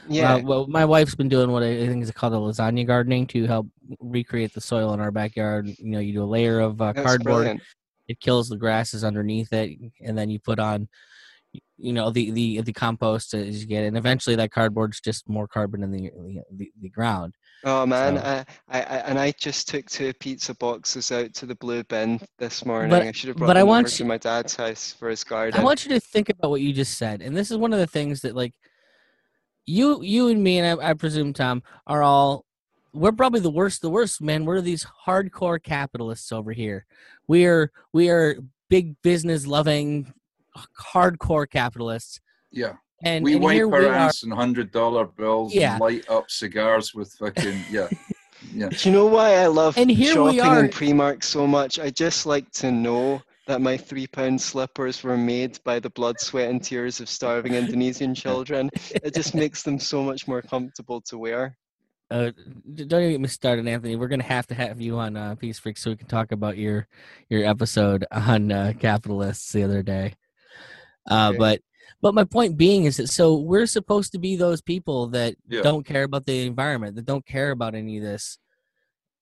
yeah. 0.08 0.36
Uh, 0.36 0.42
well, 0.44 0.68
my 0.68 0.86
wife's 0.86 1.16
been 1.16 1.30
doing 1.30 1.52
what 1.52 1.64
I 1.64 1.88
think 1.88 2.04
is 2.04 2.12
called 2.12 2.34
a 2.34 2.38
lasagna 2.38 2.86
gardening 2.86 3.28
to 3.28 3.46
help 3.46 3.68
recreate 4.00 4.54
the 4.54 4.62
soil 4.62 4.94
in 4.94 5.00
our 5.00 5.12
backyard. 5.12 5.68
You 5.68 5.92
know, 5.92 6.00
you 6.00 6.14
do 6.14 6.24
a 6.24 6.26
layer 6.26 6.60
of 6.60 6.82
uh, 6.82 6.94
cardboard. 6.94 7.24
Brilliant. 7.24 7.62
It 8.08 8.20
kills 8.20 8.50
the 8.50 8.58
grasses 8.58 9.04
underneath 9.04 9.54
it, 9.54 9.78
and 10.02 10.18
then 10.18 10.30
you 10.30 10.40
put 10.40 10.60
on, 10.60 10.90
you 11.78 11.94
know, 11.94 12.10
the 12.10 12.32
the 12.32 12.62
the 12.62 12.74
compost 12.74 13.34
as 13.34 13.62
you 13.62 13.68
get, 13.68 13.86
it. 13.86 13.88
and 13.88 13.98
eventually 13.98 14.36
that 14.36 14.52
cardboard's 14.52 15.00
just 15.00 15.30
more 15.30 15.48
carbon 15.48 15.84
in 15.84 15.92
the 15.92 16.12
the, 16.52 16.72
the 16.82 16.90
ground. 16.90 17.36
Oh 17.66 17.86
man, 17.86 18.18
so. 18.18 18.24
I, 18.24 18.46
I, 18.68 18.82
I, 18.82 18.98
and 19.08 19.18
I 19.18 19.32
just 19.40 19.70
took 19.70 19.90
two 19.90 20.12
pizza 20.14 20.54
boxes 20.56 21.14
out 21.14 21.34
to 21.36 21.46
the 21.46 21.56
blue 21.56 21.84
bin 21.86 22.20
this 22.38 22.66
morning. 22.66 22.90
But, 22.90 23.04
I 23.04 23.12
should 23.14 23.30
have 23.30 23.38
brought 23.38 23.48
but 23.48 23.54
them 23.54 23.62
I 23.62 23.64
want 23.64 23.88
over 23.88 23.94
you, 23.94 23.98
to 24.00 24.06
my 24.06 24.18
dad's 24.18 24.56
house 24.58 24.92
for 24.92 25.10
his 25.10 25.24
garden. 25.24 25.60
I 25.60 25.64
want 25.64 25.86
you 25.86 25.92
to 25.92 26.00
think 26.02 26.28
about 26.28 26.52
what 26.52 26.60
you 26.60 26.74
just 26.74 26.98
said, 26.98 27.22
and 27.22 27.38
this 27.38 27.52
is 27.52 27.58
one 27.58 27.72
of 27.72 27.80
the 27.80 27.88
things 27.88 28.20
that 28.22 28.36
like 28.36 28.54
you 29.66 30.02
you 30.02 30.28
and 30.28 30.44
me 30.44 30.60
and 30.60 30.82
I, 30.82 30.90
I, 30.90 30.94
presume 30.94 31.34
Tom 31.34 31.64
are 31.88 32.04
all 32.04 32.46
we're 32.94 33.12
probably 33.12 33.40
the 33.40 33.50
worst 33.50 33.82
the 33.82 33.90
worst 33.90 34.22
man. 34.22 34.46
We're 34.46 34.62
these 34.62 34.86
hardcore 35.06 35.62
capitalists 35.62 36.32
over 36.32 36.52
here. 36.52 36.86
We 37.28 37.46
are 37.46 37.72
we 37.92 38.10
are 38.10 38.38
big 38.70 39.02
business 39.02 39.48
loving 39.48 40.14
hardcore 40.80 41.50
capitalists. 41.50 42.20
Yeah. 42.52 42.74
And 43.04 43.24
we 43.24 43.34
and 43.34 43.44
wipe 43.44 43.64
our 43.64 43.88
ass 43.88 44.24
in 44.24 44.32
hundred 44.32 44.72
dollar 44.72 45.06
bills 45.06 45.54
yeah. 45.54 45.74
and 45.74 45.82
light 45.82 46.10
up 46.10 46.30
cigars 46.30 46.94
with 46.94 47.12
fucking 47.14 47.64
yeah 47.70 47.90
yeah. 48.54 48.70
Do 48.70 48.90
you 48.90 48.96
know 48.96 49.08
why 49.08 49.36
i 49.36 49.48
love 49.48 49.78
and 49.78 49.92
here 49.92 50.14
shopping 50.14 50.36
we 50.36 50.40
are. 50.40 50.64
in 50.66 50.70
primark 50.70 51.24
so 51.24 51.48
much? 51.48 51.80
I 51.80 51.90
just 51.90 52.26
like 52.26 52.50
to 52.54 52.72
know 52.72 53.22
that 53.48 53.62
my 53.62 53.78
three 53.78 54.08
pound 54.08 54.40
slippers 54.40 55.04
were 55.04 55.18
made 55.18 55.60
by 55.64 55.80
the 55.80 55.90
blood, 55.90 56.20
sweat, 56.20 56.50
and 56.50 56.64
tears 56.64 57.00
of 57.00 57.10
starving 57.10 57.54
Indonesian 57.54 58.16
children. 58.16 58.70
It 59.04 59.14
just 59.14 59.36
makes 59.44 59.64
them 59.64 59.80
so 59.80 60.04
much 60.04 60.28
more 60.28 60.42
comfortable 60.42 61.02
to 61.02 61.18
wear. 61.18 61.58
Uh, 62.10 62.32
don't 62.76 63.02
even 63.02 63.12
get 63.12 63.22
me 63.22 63.28
started, 63.28 63.68
Anthony. 63.68 63.96
We're 63.96 64.08
gonna 64.08 64.24
have 64.24 64.48
to 64.48 64.56
have 64.56 64.80
you 64.80 64.98
on 65.00 65.18
uh, 65.18 65.36
Peace 65.36 65.60
Freak 65.60 65.78
so 65.78 65.90
we 65.90 65.96
can 65.96 66.08
talk 66.08 66.32
about 66.32 66.58
your 66.58 66.88
your 67.30 67.44
episode 67.44 68.06
on 68.12 68.52
uh, 68.52 68.74
capitalists 68.80 69.52
the 69.52 69.64
other 69.64 69.82
day. 69.82 70.14
Uh, 71.10 71.30
okay. 71.30 71.38
But 71.38 71.62
but 72.02 72.14
my 72.14 72.24
point 72.24 72.58
being 72.58 72.84
is 72.84 72.98
that 72.98 73.08
so 73.08 73.38
we're 73.38 73.66
supposed 73.66 74.12
to 74.12 74.20
be 74.20 74.36
those 74.36 74.62
people 74.62 75.08
that 75.08 75.36
yeah. 75.48 75.62
don't 75.62 75.86
care 75.86 76.04
about 76.04 76.26
the 76.26 76.46
environment, 76.46 76.96
that 76.98 77.06
don't 77.06 77.26
care 77.26 77.52
about 77.52 77.76
any 77.76 77.98
of 77.98 78.04
this, 78.04 78.38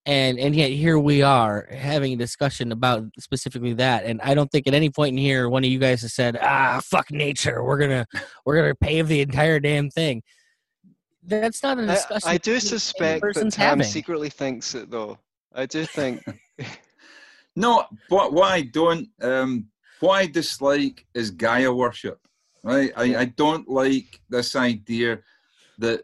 and 0.05 0.39
and 0.39 0.55
yet 0.55 0.71
here 0.71 0.97
we 0.97 1.21
are 1.21 1.67
having 1.71 2.13
a 2.13 2.15
discussion 2.15 2.71
about 2.71 3.03
specifically 3.19 3.73
that 3.73 4.03
and 4.03 4.19
i 4.21 4.33
don't 4.33 4.51
think 4.51 4.67
at 4.67 4.73
any 4.73 4.89
point 4.89 5.13
in 5.13 5.17
here 5.17 5.47
one 5.47 5.63
of 5.63 5.69
you 5.69 5.77
guys 5.77 6.01
has 6.01 6.13
said 6.13 6.37
ah 6.41 6.81
fuck 6.83 7.11
nature 7.11 7.63
we're 7.63 7.77
gonna 7.77 8.05
we're 8.45 8.55
gonna 8.55 8.73
pave 8.75 9.07
the 9.07 9.21
entire 9.21 9.59
damn 9.59 9.89
thing 9.89 10.21
that's 11.23 11.61
not 11.61 11.77
a 11.77 11.85
discussion 11.85 12.29
I, 12.29 12.33
I 12.33 12.37
do 12.37 12.59
suspect 12.59 13.21
that 13.21 13.27
person's 13.27 13.55
Tam 13.55 13.77
having. 13.77 13.83
secretly 13.83 14.29
thinks 14.29 14.73
it 14.73 14.89
though. 14.89 15.19
I 15.53 15.67
do 15.67 15.85
think 15.85 16.23
No, 17.55 17.85
but 18.09 18.33
what 18.33 18.51
I 18.51 18.61
don't, 18.61 19.09
um, 19.21 19.67
what 19.99 20.13
I 20.13 20.25
dislike 20.27 21.05
is 21.13 21.31
Gaia 21.31 21.71
worship. 21.71 22.19
Right? 22.63 22.91
I, 22.95 23.15
I 23.15 23.25
don't 23.25 23.67
like 23.67 24.21
this 24.29 24.55
idea 24.55 25.19
that, 25.79 26.03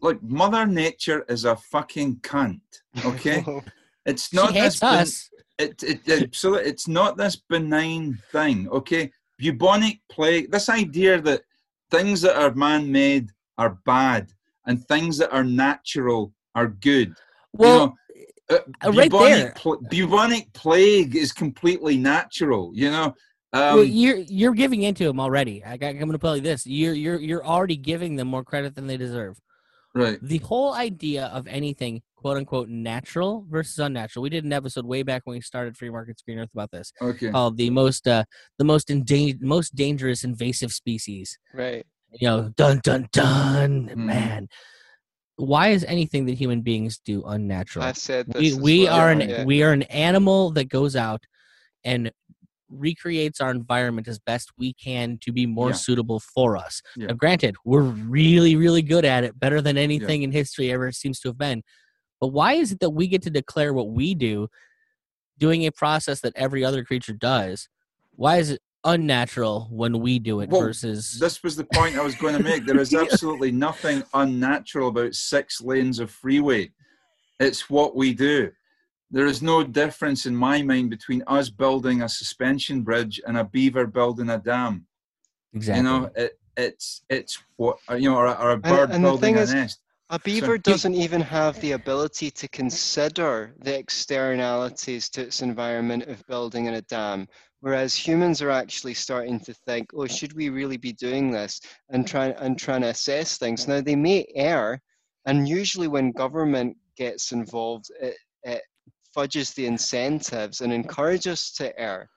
look, 0.00 0.22
Mother 0.22 0.66
Nature 0.66 1.24
is 1.28 1.44
a 1.44 1.56
fucking 1.56 2.16
cunt. 2.16 2.60
Okay, 3.04 3.44
it's 4.06 4.32
not 4.32 4.52
she 4.52 4.58
hates 4.58 4.80
this. 4.80 5.30
ben- 5.30 5.30
it, 5.60 5.82
it, 5.82 6.00
it 6.08 6.34
so 6.34 6.54
it's 6.54 6.88
not 6.88 7.16
this 7.16 7.36
benign 7.36 8.18
thing 8.32 8.68
okay 8.70 9.10
bubonic 9.38 10.00
plague 10.10 10.50
this 10.50 10.68
idea 10.68 11.20
that 11.20 11.42
things 11.90 12.20
that 12.22 12.36
are 12.40 12.54
man-made 12.54 13.30
are 13.58 13.78
bad 13.84 14.28
and 14.66 14.86
things 14.88 15.18
that 15.18 15.32
are 15.32 15.44
natural 15.44 16.32
are 16.54 16.68
good 16.68 17.14
well 17.52 17.94
you 18.14 18.24
know, 18.50 18.58
uh, 18.58 18.86
uh, 18.86 18.92
right 18.92 19.10
bubonic, 19.10 19.38
there. 19.38 19.52
pl- 19.56 19.80
bubonic 19.90 20.52
plague 20.52 21.14
is 21.14 21.32
completely 21.32 21.96
natural 21.96 22.72
you 22.74 22.90
know 22.90 23.14
um, 23.52 23.78
well, 23.78 23.84
you're 23.84 24.18
you're 24.18 24.54
giving 24.54 24.84
into 24.84 25.02
them 25.02 25.18
already. 25.18 25.64
I 25.64 25.76
got, 25.76 25.88
I'm 25.88 25.98
going 25.98 26.12
to 26.12 26.18
tell 26.18 26.36
you 26.36 26.42
this: 26.42 26.68
you're 26.68 26.94
you're 26.94 27.18
you're 27.18 27.44
already 27.44 27.76
giving 27.76 28.14
them 28.14 28.28
more 28.28 28.44
credit 28.44 28.76
than 28.76 28.86
they 28.86 28.96
deserve. 28.96 29.40
Right 29.94 30.18
The 30.22 30.38
whole 30.38 30.72
idea 30.74 31.26
of 31.26 31.46
anything 31.48 32.02
"quote 32.14 32.36
unquote" 32.36 32.68
natural 32.68 33.44
versus 33.48 33.78
unnatural. 33.78 34.22
We 34.22 34.30
did 34.30 34.44
an 34.44 34.52
episode 34.52 34.84
way 34.86 35.02
back 35.02 35.22
when 35.24 35.34
we 35.36 35.40
started 35.40 35.76
Free 35.76 35.90
Market 35.90 36.20
Green 36.24 36.38
Earth 36.38 36.50
about 36.54 36.70
this, 36.70 36.92
okay 37.00 37.30
called 37.30 37.56
the 37.56 37.70
most 37.70 38.06
uh 38.06 38.24
the 38.58 38.64
most 38.64 38.90
endangered, 38.90 39.42
most 39.42 39.74
dangerous 39.74 40.22
invasive 40.24 40.72
species. 40.72 41.38
right. 41.54 41.84
You 42.12 42.26
know, 42.28 42.48
dun 42.56 42.80
dun 42.82 43.08
dun, 43.12 43.88
Mhm. 43.88 43.96
man. 43.96 44.48
Why 45.36 45.68
is 45.68 45.84
anything 45.84 46.26
that 46.26 46.34
human 46.34 46.60
beings 46.60 46.98
do 47.04 47.22
unnatural? 47.24 47.84
I've 47.84 47.96
said 47.96 48.26
this. 48.28 48.54
we 48.54 48.60
we 48.60 48.88
are 48.88 49.10
an 49.10 49.20
yeah. 49.20 49.44
we 49.44 49.62
are 49.62 49.72
an 49.72 49.82
animal 49.84 50.50
that 50.52 50.68
goes 50.68 50.94
out 50.96 51.22
and 51.84 52.10
recreates 52.70 53.40
our 53.40 53.50
environment 53.50 54.08
as 54.08 54.18
best 54.18 54.50
we 54.56 54.72
can 54.74 55.18
to 55.22 55.32
be 55.32 55.46
more 55.46 55.70
Yeah. 55.70 55.74
suitable 55.76 56.20
for 56.20 56.56
us. 56.56 56.80
Yeah. 56.96 57.06
Now, 57.08 57.14
granted, 57.14 57.56
we're 57.64 57.82
really 57.82 58.56
really 58.56 58.82
good 58.82 59.04
at 59.04 59.24
it, 59.24 59.38
better 59.38 59.60
than 59.60 59.76
anything 59.76 60.22
in 60.22 60.32
history 60.32 60.70
ever 60.72 60.90
seems 60.92 61.20
to 61.20 61.28
have 61.28 61.38
been. 61.38 61.62
But 62.20 62.28
why 62.28 62.54
is 62.54 62.70
it 62.72 62.80
that 62.80 62.90
we 62.90 63.08
get 63.08 63.22
to 63.22 63.30
declare 63.30 63.72
what 63.72 63.90
we 63.90 64.14
do, 64.14 64.48
doing 65.38 65.66
a 65.66 65.72
process 65.72 66.20
that 66.20 66.32
every 66.36 66.64
other 66.64 66.84
creature 66.84 67.14
does? 67.14 67.68
Why 68.12 68.36
is 68.36 68.50
it 68.50 68.60
unnatural 68.84 69.68
when 69.70 70.00
we 70.00 70.18
do 70.18 70.40
it 70.40 70.48
Well, 70.50 70.60
versus? 70.62 71.18
this 71.18 71.42
was 71.42 71.56
the 71.56 71.64
point 71.64 71.96
I 71.96 72.02
was 72.02 72.14
going 72.14 72.36
to 72.36 72.42
make. 72.42 72.66
There 72.66 72.78
is 72.80 72.94
absolutely 72.94 73.50
nothing 73.52 74.02
unnatural 74.14 74.88
about 74.88 75.14
six 75.14 75.60
lanes 75.60 75.98
of 75.98 76.10
freeway. 76.10 76.70
It's 77.38 77.70
what 77.70 77.96
we 77.96 78.12
do. 78.14 78.50
There 79.10 79.26
is 79.26 79.42
no 79.42 79.64
difference 79.64 80.26
in 80.26 80.36
my 80.36 80.62
mind 80.62 80.90
between 80.90 81.22
us 81.26 81.50
building 81.50 82.02
a 82.02 82.08
suspension 82.08 82.82
bridge 82.82 83.20
and 83.26 83.36
a 83.36 83.44
beaver 83.44 83.86
building 83.86 84.30
a 84.30 84.38
dam. 84.38 84.86
exactly. 85.52 85.78
You 85.78 85.82
know, 85.88 86.10
it, 86.14 86.38
it's 86.56 87.02
it's 87.08 87.42
what 87.56 87.78
you 87.90 88.08
know, 88.10 88.16
or 88.16 88.26
a, 88.26 88.32
or 88.34 88.50
a 88.52 88.56
bird 88.58 88.90
and 88.90 89.02
the 89.04 89.08
building 89.08 89.34
thing 89.34 89.38
a 89.38 89.42
is- 89.42 89.54
nest. 89.54 89.80
A 90.12 90.18
beaver 90.18 90.54
you- 90.54 90.58
doesn't 90.58 90.94
even 90.94 91.20
have 91.20 91.60
the 91.60 91.72
ability 91.72 92.32
to 92.32 92.48
consider 92.48 93.54
the 93.60 93.78
externalities 93.78 95.08
to 95.10 95.22
its 95.22 95.40
environment 95.40 96.02
of 96.04 96.26
building 96.26 96.66
in 96.66 96.74
a 96.74 96.82
dam. 96.82 97.28
Whereas 97.60 97.94
humans 97.94 98.42
are 98.42 98.50
actually 98.50 98.94
starting 98.94 99.38
to 99.40 99.54
think, 99.54 99.90
oh, 99.94 100.06
should 100.06 100.32
we 100.32 100.48
really 100.48 100.78
be 100.78 100.92
doing 100.92 101.30
this? 101.30 101.60
And 101.90 102.06
trying 102.08 102.34
and 102.38 102.58
trying 102.58 102.80
to 102.82 102.88
assess 102.88 103.38
things. 103.38 103.68
Now 103.68 103.80
they 103.80 103.94
may 103.96 104.26
err, 104.34 104.80
and 105.26 105.48
usually 105.48 105.86
when 105.88 106.10
government 106.10 106.76
gets 106.96 107.30
involved, 107.32 107.86
it, 108.00 108.16
it 108.42 108.62
fudges 109.14 109.52
the 109.52 109.66
incentives 109.66 110.60
and 110.60 110.72
encourages 110.72 111.32
us 111.32 111.52
to 111.52 111.78
err. 111.78 112.08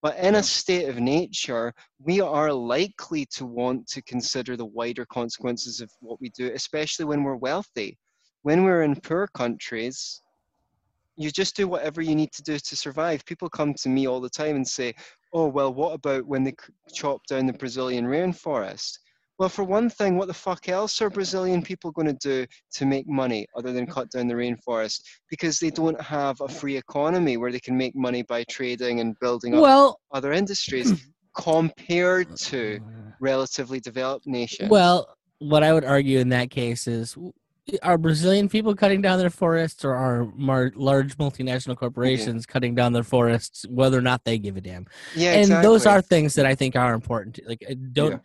But 0.00 0.16
in 0.18 0.36
a 0.36 0.42
state 0.42 0.88
of 0.88 1.00
nature, 1.00 1.74
we 1.98 2.20
are 2.20 2.52
likely 2.52 3.26
to 3.32 3.44
want 3.44 3.88
to 3.88 4.02
consider 4.02 4.56
the 4.56 4.64
wider 4.64 5.04
consequences 5.06 5.80
of 5.80 5.90
what 6.00 6.20
we 6.20 6.30
do, 6.30 6.52
especially 6.54 7.04
when 7.04 7.24
we're 7.24 7.36
wealthy. 7.36 7.98
When 8.42 8.62
we're 8.62 8.82
in 8.82 9.00
poor 9.00 9.26
countries, 9.26 10.22
you 11.16 11.32
just 11.32 11.56
do 11.56 11.66
whatever 11.66 12.00
you 12.00 12.14
need 12.14 12.30
to 12.32 12.42
do 12.42 12.58
to 12.58 12.76
survive. 12.76 13.24
People 13.24 13.48
come 13.48 13.74
to 13.74 13.88
me 13.88 14.06
all 14.06 14.20
the 14.20 14.30
time 14.30 14.54
and 14.54 14.66
say, 14.66 14.94
Oh, 15.32 15.48
well, 15.48 15.74
what 15.74 15.94
about 15.94 16.24
when 16.26 16.44
they 16.44 16.54
chop 16.94 17.26
down 17.26 17.46
the 17.46 17.52
Brazilian 17.52 18.06
rainforest? 18.06 18.98
Well, 19.38 19.48
for 19.48 19.62
one 19.62 19.88
thing, 19.88 20.16
what 20.16 20.26
the 20.26 20.34
fuck 20.34 20.68
else 20.68 21.00
are 21.00 21.08
Brazilian 21.08 21.62
people 21.62 21.92
going 21.92 22.08
to 22.08 22.12
do 22.14 22.46
to 22.72 22.86
make 22.86 23.08
money 23.08 23.46
other 23.56 23.72
than 23.72 23.86
cut 23.86 24.10
down 24.10 24.26
the 24.26 24.34
rainforest? 24.34 25.02
Because 25.30 25.60
they 25.60 25.70
don't 25.70 26.00
have 26.00 26.40
a 26.40 26.48
free 26.48 26.76
economy 26.76 27.36
where 27.36 27.52
they 27.52 27.60
can 27.60 27.76
make 27.76 27.94
money 27.94 28.22
by 28.22 28.42
trading 28.50 28.98
and 28.98 29.18
building 29.20 29.54
up 29.54 29.62
well, 29.62 30.00
other 30.12 30.32
industries 30.32 30.92
compared 31.36 32.34
to 32.36 32.80
relatively 33.20 33.78
developed 33.78 34.26
nations. 34.26 34.70
Well, 34.70 35.16
what 35.38 35.62
I 35.62 35.72
would 35.72 35.84
argue 35.84 36.18
in 36.18 36.30
that 36.30 36.50
case 36.50 36.88
is 36.88 37.16
are 37.82 37.98
Brazilian 37.98 38.48
people 38.48 38.74
cutting 38.74 39.02
down 39.02 39.18
their 39.18 39.30
forests 39.30 39.84
or 39.84 39.94
are 39.94 40.24
mar- 40.34 40.72
large 40.74 41.16
multinational 41.18 41.76
corporations 41.76 42.46
cutting 42.46 42.74
down 42.74 42.92
their 42.92 43.04
forests, 43.04 43.66
whether 43.68 43.98
or 43.98 44.02
not 44.02 44.24
they 44.24 44.38
give 44.38 44.56
a 44.56 44.60
damn? 44.60 44.86
yeah, 45.14 45.32
and 45.34 45.50
those 45.64 45.86
are 45.86 46.00
things 46.00 46.34
that 46.34 46.46
I 46.46 46.56
think 46.56 46.74
are 46.74 46.94
important. 46.94 47.38
Like, 47.46 47.62
uh, 47.70 47.74
don't 47.92 48.12
Yeah. 48.12 48.18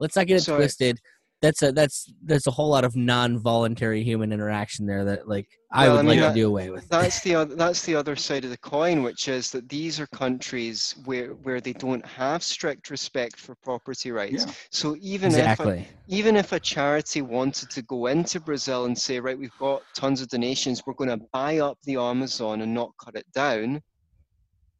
Let's 0.00 0.16
not 0.16 0.26
get 0.26 0.40
it 0.40 0.44
twisted. 0.50 0.98
That's 1.42 1.62
a 1.62 1.70
that's 1.70 2.10
that's 2.24 2.46
a 2.46 2.50
whole 2.50 2.70
lot 2.70 2.84
of 2.84 2.96
non-voluntary 2.96 4.02
human 4.02 4.32
interaction 4.32 4.86
there 4.86 5.04
that 5.04 5.28
like 5.28 5.46
I 5.70 5.86
Well, 5.86 5.96
would 5.96 5.98
I 5.98 6.02
mean, 6.02 6.08
like 6.08 6.20
that- 6.20 6.28
to 6.28 6.34
do 6.40 6.46
away 6.48 6.70
with. 6.70 6.88
that's 6.88 7.20
the 7.20 7.34
other 7.34 7.54
that's 7.54 7.84
the 7.84 7.94
other 7.94 8.16
side 8.16 8.44
of 8.44 8.50
the 8.50 8.56
coin, 8.56 9.02
which 9.02 9.28
is 9.28 9.50
that 9.50 9.68
these 9.68 10.00
are 10.00 10.06
countries 10.08 10.94
where 11.04 11.34
where 11.34 11.60
they 11.60 11.74
don't 11.74 12.04
have 12.06 12.42
strict 12.42 12.88
respect 12.88 13.38
for 13.38 13.54
property 13.56 14.10
rights. 14.12 14.46
Yeah. 14.46 14.52
So 14.70 14.96
even 14.98 15.34
if 15.34 15.60
a, 15.60 15.84
even 16.08 16.36
if 16.36 16.52
a 16.52 16.58
charity 16.60 17.20
wanted 17.20 17.68
to 17.68 17.82
go 17.82 18.06
into 18.06 18.40
Brazil 18.40 18.86
and 18.86 18.96
say, 18.96 19.20
right, 19.20 19.38
we've 19.38 19.58
got 19.58 19.82
tons 19.94 20.22
of 20.22 20.28
donations, 20.28 20.82
we're 20.86 20.94
going 20.94 21.10
to 21.10 21.24
buy 21.34 21.58
up 21.58 21.76
the 21.84 21.96
Amazon 21.96 22.62
and 22.62 22.72
not 22.72 22.92
cut 23.04 23.14
it 23.14 23.26
down, 23.34 23.82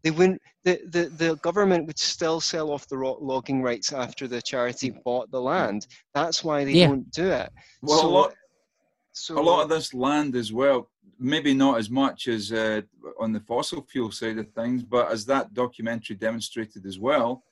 they 0.07 0.13
wouldn't. 0.13 0.41
The, 0.63 0.81
the, 0.89 1.05
the 1.17 1.35
government 1.39 1.89
would 1.89 1.99
still 1.99 2.41
sell 2.41 2.71
off 2.71 2.87
the 2.87 2.97
logging 2.97 3.61
rights 3.61 3.93
after 3.93 4.29
the 4.29 4.41
charity 4.41 4.91
bought 5.05 5.33
the 5.33 5.41
land. 5.41 5.89
That's 6.15 6.45
why 6.45 6.65
they 6.65 6.75
Yeah. 6.75 6.87
don't 6.87 7.11
do 7.11 7.29
it. 7.29 7.51
Well, 7.83 7.99
so, 7.99 8.07
a 8.07 8.11
lot 8.11 8.35
so 9.13 9.39
a 9.39 9.43
lot 9.43 9.63
of 9.65 9.69
this 9.69 9.93
land 9.95 10.37
as 10.37 10.53
well 10.53 10.91
maybe 11.19 11.55
not 11.55 11.79
as 11.79 11.89
much 11.89 12.29
as 12.29 12.53
uh, 12.53 12.83
on 13.19 13.33
the 13.33 13.41
fossil 13.41 13.83
fuel 13.91 14.13
side 14.13 14.39
of 14.39 14.49
things 14.53 14.85
but 14.85 15.11
as 15.11 15.25
that 15.25 15.55
documentary 15.55 16.15
demonstrated 16.15 16.85
as 16.87 16.99
well 16.99 17.43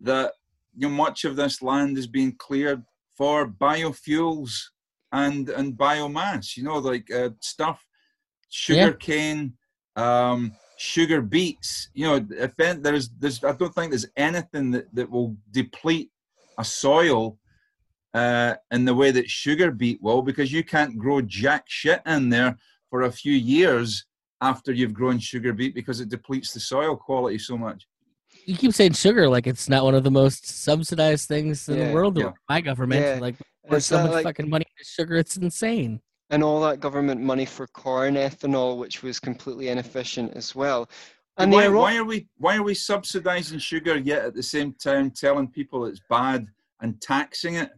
that 0.00 0.34
you 0.76 0.86
know 0.86 0.94
much 0.94 1.24
of 1.24 1.34
this 1.34 1.62
land 1.62 1.96
is 1.96 2.06
being 2.06 2.32
cleared 2.36 2.82
for 3.16 3.48
biofuels 3.48 4.52
and 5.12 5.48
and 5.48 5.78
biomass 5.78 6.56
you 6.58 6.62
know 6.62 6.78
like 6.78 7.10
uh, 7.10 7.30
stuff 7.40 7.82
sugar 8.50 8.92
cane 8.92 9.54
um 9.96 10.52
sugar 10.78 11.20
beets 11.20 11.90
you 11.92 12.06
know 12.06 12.24
if 12.30 12.56
an- 12.60 12.80
there's 12.82 13.08
there's 13.18 13.42
i 13.42 13.52
don't 13.52 13.74
think 13.74 13.90
there's 13.90 14.06
anything 14.16 14.70
that, 14.70 14.86
that 14.94 15.10
will 15.10 15.36
deplete 15.50 16.10
a 16.58 16.64
soil 16.64 17.36
uh, 18.14 18.54
in 18.70 18.84
the 18.84 18.94
way 18.94 19.10
that 19.10 19.28
sugar 19.28 19.70
beet 19.70 20.00
will, 20.02 20.22
because 20.22 20.50
you 20.50 20.64
can't 20.64 20.96
grow 20.98 21.20
jack 21.20 21.64
shit 21.68 22.00
in 22.06 22.30
there 22.30 22.56
for 22.88 23.02
a 23.02 23.12
few 23.12 23.34
years 23.34 24.06
after 24.40 24.72
you've 24.72 24.94
grown 24.94 25.18
sugar 25.18 25.52
beet 25.52 25.74
because 25.74 26.00
it 26.00 26.08
depletes 26.08 26.52
the 26.52 26.58
soil 26.58 26.96
quality 26.96 27.38
so 27.38 27.56
much. 27.58 27.86
You 28.46 28.56
keep 28.56 28.72
saying 28.72 28.94
sugar 28.94 29.28
like 29.28 29.46
it's 29.46 29.68
not 29.68 29.84
one 29.84 29.94
of 29.94 30.04
the 30.04 30.10
most 30.10 30.46
subsidized 30.48 31.28
things 31.28 31.68
in 31.68 31.76
Yeah. 31.76 31.88
the 31.88 31.94
world. 31.94 32.16
Yeah. 32.18 32.32
My 32.48 32.60
government, 32.62 33.02
Yeah. 33.04 33.18
like, 33.20 33.36
there's 33.68 33.82
Is 33.82 33.86
so 33.86 34.02
much 34.02 34.12
like- 34.12 34.24
fucking 34.24 34.48
money 34.48 34.64
into 34.74 34.88
sugar, 34.88 35.16
it's 35.16 35.36
insane. 35.36 36.00
And 36.30 36.42
all 36.42 36.60
that 36.60 36.80
government 36.80 37.20
money 37.20 37.44
for 37.44 37.66
corn 37.68 38.14
ethanol, 38.14 38.78
which 38.78 39.02
was 39.02 39.18
completely 39.18 39.68
inefficient 39.68 40.34
as 40.34 40.54
well. 40.54 40.88
And 41.38 41.52
why, 41.52 41.68
the 41.68 41.72
why 41.72 41.96
are 41.96 42.04
we 42.04 42.26
why 42.38 42.56
are 42.56 42.62
we 42.62 42.74
subsidizing 42.74 43.58
sugar 43.60 43.96
yet 43.96 44.24
at 44.24 44.34
the 44.34 44.42
same 44.42 44.72
time 44.74 45.10
telling 45.10 45.48
people 45.48 45.86
it's 45.86 46.00
bad 46.10 46.46
and 46.80 47.00
taxing 47.00 47.54
it? 47.54 47.70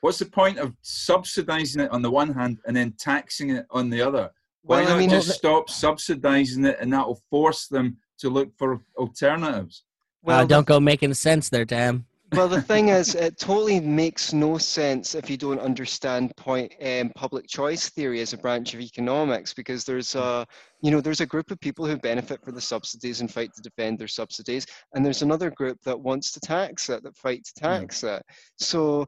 What's 0.00 0.18
the 0.18 0.26
point 0.26 0.58
of 0.58 0.74
subsidizing 0.82 1.82
it 1.82 1.90
on 1.90 2.02
the 2.02 2.10
one 2.10 2.32
hand 2.32 2.58
and 2.66 2.76
then 2.76 2.92
taxing 2.98 3.50
it 3.50 3.66
on 3.70 3.90
the 3.90 4.00
other? 4.00 4.30
Why 4.62 4.76
Well, 4.80 4.86
I 4.86 4.90
not 4.90 4.98
mean- 4.98 5.10
just 5.10 5.28
Well, 5.28 5.36
stop 5.66 5.70
subsidizing 5.70 6.64
it 6.64 6.78
and 6.80 6.92
that 6.92 7.06
will 7.06 7.20
force 7.30 7.66
them 7.66 7.98
to 8.18 8.30
look 8.30 8.56
for 8.56 8.80
alternatives? 8.96 9.82
well, 10.22 10.40
uh, 10.40 10.44
don't 10.44 10.66
go 10.66 10.78
making 10.80 11.14
sense 11.14 11.48
there, 11.48 11.64
Tam. 11.64 12.06
Well, 12.32 12.48
the 12.48 12.62
thing 12.62 12.88
is, 12.88 13.14
it 13.14 13.38
totally 13.38 13.80
makes 13.80 14.32
no 14.32 14.58
sense 14.58 15.14
if 15.14 15.28
you 15.28 15.36
don't 15.36 15.58
understand 15.58 16.34
point 16.36 16.72
um, 16.84 17.10
public 17.14 17.46
choice 17.48 17.88
theory 17.88 18.20
as 18.20 18.32
a 18.32 18.38
branch 18.38 18.74
of 18.74 18.80
economics, 18.80 19.52
because 19.52 19.84
there's 19.84 20.14
a 20.14 20.46
you 20.80 20.90
know 20.90 21.00
there's 21.00 21.20
a 21.20 21.26
group 21.26 21.50
of 21.50 21.60
people 21.60 21.86
who 21.86 21.96
benefit 21.96 22.40
for 22.44 22.52
the 22.52 22.60
subsidies 22.60 23.20
and 23.20 23.32
fight 23.32 23.50
to 23.54 23.62
defend 23.62 23.98
their 23.98 24.08
subsidies, 24.08 24.66
and 24.94 25.04
there's 25.04 25.22
another 25.22 25.50
group 25.50 25.78
that 25.84 25.98
wants 25.98 26.30
to 26.32 26.40
tax 26.40 26.88
it, 26.88 27.02
that 27.02 27.16
fight 27.16 27.44
to 27.44 27.54
tax 27.54 28.04
it. 28.04 28.22
So, 28.58 29.06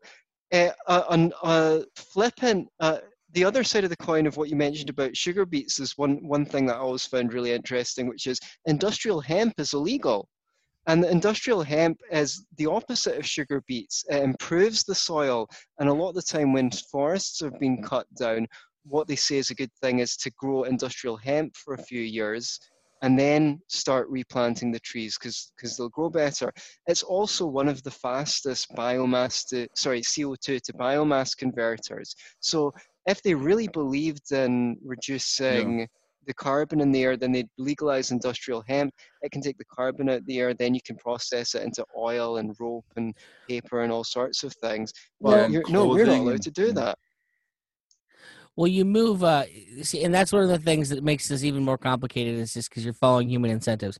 uh, 0.53 0.71
a, 0.89 1.31
a 1.43 1.85
flippant. 1.97 2.69
Uh, 2.81 2.99
the 3.33 3.45
other 3.45 3.65
side 3.65 3.85
of 3.85 3.91
the 3.91 3.97
coin 3.97 4.27
of 4.27 4.37
what 4.37 4.51
you 4.51 4.57
mentioned 4.57 4.91
about 4.91 5.17
sugar 5.17 5.47
beets 5.47 5.81
is 5.81 5.97
one, 5.97 6.19
one 6.27 6.45
thing 6.45 6.67
that 6.67 6.77
I 6.77 6.81
always 6.81 7.07
found 7.07 7.33
really 7.33 7.53
interesting, 7.53 8.07
which 8.07 8.27
is 8.27 8.39
industrial 8.67 9.23
hemp 9.23 9.55
is 9.59 9.73
illegal. 9.73 10.29
And 10.87 11.03
the 11.03 11.11
industrial 11.11 11.63
hemp 11.63 12.01
is 12.11 12.45
the 12.57 12.67
opposite 12.67 13.17
of 13.17 13.27
sugar 13.27 13.63
beets. 13.69 14.05
It 14.09 14.23
improves 14.23 14.83
the 14.83 14.95
soil. 14.95 15.49
And 15.79 15.89
a 15.89 15.93
lot 15.93 16.11
of 16.11 16.15
the 16.17 16.23
time, 16.23 16.53
when 16.53 16.71
forests 16.71 17.41
have 17.41 17.59
been 17.61 17.83
cut 17.83 18.07
down, 18.19 18.49
what 18.85 19.07
they 19.07 19.17
say 19.17 19.39
is 19.39 19.51
a 19.51 19.55
good 19.55 19.73
thing 19.81 20.01
is 20.01 20.17
to 20.19 20.31
grow 20.33 20.65
industrial 20.65 21.17
hemp 21.17 21.55
for 21.57 21.75
a 21.75 21.83
few 21.83 22.01
years 22.01 22.59
and 23.03 23.19
then 23.19 23.61
start 23.69 24.09
replanting 24.09 24.71
the 24.71 24.81
trees 24.81 25.19
because 25.19 25.77
they'll 25.77 25.89
grow 25.89 26.09
better. 26.09 26.53
It's 26.87 27.03
also 27.03 27.47
one 27.47 27.69
of 27.69 27.83
the 27.83 27.91
fastest 27.91 28.71
biomass 28.77 29.49
to 29.49 29.69
sorry 29.75 30.03
CO2 30.03 30.61
to 30.63 30.73
biomass 30.73 31.37
converters. 31.37 32.15
So 32.41 32.73
if 33.07 33.21
they 33.23 33.35
really 33.35 33.69
believed 33.69 34.31
in 34.33 34.77
reducing 34.85 35.81
yeah 35.81 35.87
the 36.27 36.35
carbon 36.35 36.81
in 36.81 36.93
the 36.93 37.03
air, 37.03 37.17
then 37.17 37.33
they 37.33 37.45
legalize 37.59 38.11
industrial 38.11 38.63
hemp. 38.69 38.93
It 39.23 39.33
can 39.33 39.43
take 39.43 39.59
the 39.59 39.65
carbon 39.65 40.09
out 40.09 40.19
of 40.19 40.27
the 40.27 40.39
air, 40.39 40.55
then 40.55 40.75
you 40.75 40.81
can 40.85 40.97
process 40.97 41.55
it 41.55 41.63
into 41.63 41.85
oil 41.97 42.39
and 42.39 42.55
rope 42.59 42.87
and 42.97 43.15
paper 43.49 43.83
and 43.83 43.93
all 43.93 44.05
sorts 44.05 44.43
of 44.45 44.55
things. 44.55 44.93
Well, 45.21 45.51
yeah, 45.51 45.61
no, 45.69 45.87
we're 45.87 46.07
not 46.07 46.19
allowed 46.19 46.43
to 46.43 46.51
do 46.51 46.73
that. 46.73 46.99
Well, 48.57 48.69
you 48.69 48.85
move, 48.85 49.25
uh, 49.25 49.45
see, 49.83 50.05
and 50.05 50.15
that's 50.15 50.33
one 50.33 50.43
of 50.43 50.49
the 50.49 50.59
things 50.59 50.91
that 50.91 51.03
makes 51.03 51.29
this 51.29 51.43
even 51.43 51.65
more 51.65 51.79
complicated 51.79 52.39
is 52.39 52.53
just 52.53 52.69
because 52.69 52.85
you're 52.85 52.93
following 52.93 53.29
human 53.29 53.51
incentives. 53.51 53.99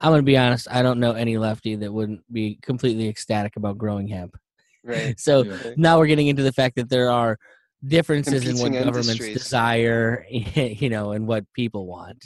I'm 0.00 0.10
going 0.10 0.20
to 0.20 0.26
be 0.26 0.36
honest, 0.36 0.68
I 0.70 0.82
don't 0.82 1.00
know 1.00 1.12
any 1.12 1.38
lefty 1.38 1.76
that 1.76 1.92
wouldn't 1.92 2.20
be 2.30 2.58
completely 2.62 3.08
ecstatic 3.08 3.56
about 3.56 3.78
growing 3.78 4.08
hemp. 4.08 4.36
Right. 4.84 5.18
so 5.18 5.44
yeah. 5.44 5.70
now 5.78 5.98
we're 5.98 6.06
getting 6.06 6.26
into 6.26 6.42
the 6.42 6.52
fact 6.52 6.76
that 6.76 6.90
there 6.90 7.10
are 7.10 7.38
differences 7.86 8.46
in 8.46 8.58
what 8.58 8.72
governments 8.72 9.18
desire, 9.18 10.26
you 10.30 10.88
know, 10.88 11.12
and 11.12 11.26
what 11.26 11.44
people 11.52 11.86
want. 11.86 12.24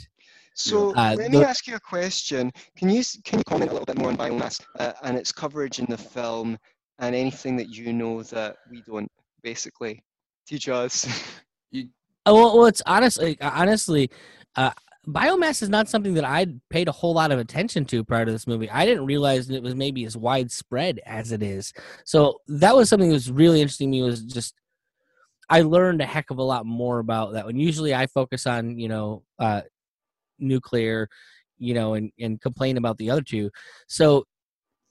So 0.55 0.93
uh, 0.95 1.15
let 1.17 1.31
me 1.31 1.43
ask 1.43 1.67
you 1.67 1.75
a 1.75 1.79
question. 1.79 2.51
Can 2.75 2.89
you 2.89 3.01
can 3.23 3.39
you 3.39 3.43
comment 3.45 3.71
a 3.71 3.73
little 3.73 3.85
bit 3.85 3.97
more 3.97 4.09
on 4.09 4.17
biomass 4.17 4.61
uh, 4.77 4.91
and 5.03 5.17
its 5.17 5.31
coverage 5.31 5.79
in 5.79 5.85
the 5.87 5.97
film 5.97 6.57
and 6.99 7.15
anything 7.15 7.55
that 7.57 7.69
you 7.69 7.93
know 7.93 8.23
that 8.23 8.57
we 8.69 8.81
don't? 8.81 9.09
Basically, 9.41 10.03
teach 10.45 10.67
us. 10.67 11.07
you, 11.71 11.87
oh, 12.25 12.35
well, 12.35 12.57
well, 12.57 12.65
it's 12.65 12.81
honestly, 12.85 13.39
honestly, 13.39 14.11
uh, 14.57 14.71
biomass 15.07 15.61
is 15.61 15.69
not 15.69 15.87
something 15.87 16.13
that 16.15 16.25
I 16.25 16.47
paid 16.69 16.89
a 16.89 16.91
whole 16.91 17.13
lot 17.13 17.31
of 17.31 17.39
attention 17.39 17.85
to 17.85 18.03
prior 18.03 18.25
to 18.25 18.31
this 18.31 18.47
movie. 18.47 18.69
I 18.69 18.85
didn't 18.85 19.05
realize 19.05 19.49
it 19.49 19.63
was 19.63 19.75
maybe 19.75 20.03
as 20.03 20.17
widespread 20.17 20.99
as 21.05 21.31
it 21.31 21.41
is. 21.41 21.71
So 22.03 22.41
that 22.49 22.75
was 22.75 22.89
something 22.89 23.07
that 23.07 23.13
was 23.13 23.31
really 23.31 23.61
interesting 23.61 23.91
to 23.91 23.97
me. 23.97 24.03
Was 24.03 24.23
just 24.23 24.55
I 25.49 25.61
learned 25.61 26.01
a 26.01 26.05
heck 26.05 26.29
of 26.29 26.37
a 26.37 26.43
lot 26.43 26.65
more 26.65 26.99
about 26.99 27.33
that 27.33 27.45
one. 27.45 27.57
Usually 27.57 27.93
I 27.93 28.07
focus 28.07 28.45
on, 28.45 28.77
you 28.77 28.87
know, 28.87 29.23
uh, 29.39 29.61
nuclear, 30.37 31.09
you 31.57 31.73
know, 31.73 31.95
and, 31.95 32.11
and 32.19 32.39
complain 32.39 32.77
about 32.77 32.97
the 32.97 33.09
other 33.09 33.21
two. 33.21 33.49
So 33.87 34.25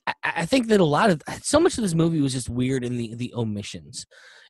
I, 0.05 0.13
I 0.23 0.45
think 0.45 0.67
that 0.67 0.79
a 0.79 0.85
lot 0.85 1.09
of 1.09 1.21
so 1.41 1.59
much 1.59 1.77
of 1.77 1.83
this 1.83 1.95
movie 1.95 2.21
was 2.21 2.33
just 2.33 2.49
weird 2.49 2.83
in 2.83 2.97
the 2.97 3.15
the 3.15 3.33
omissions, 3.35 4.05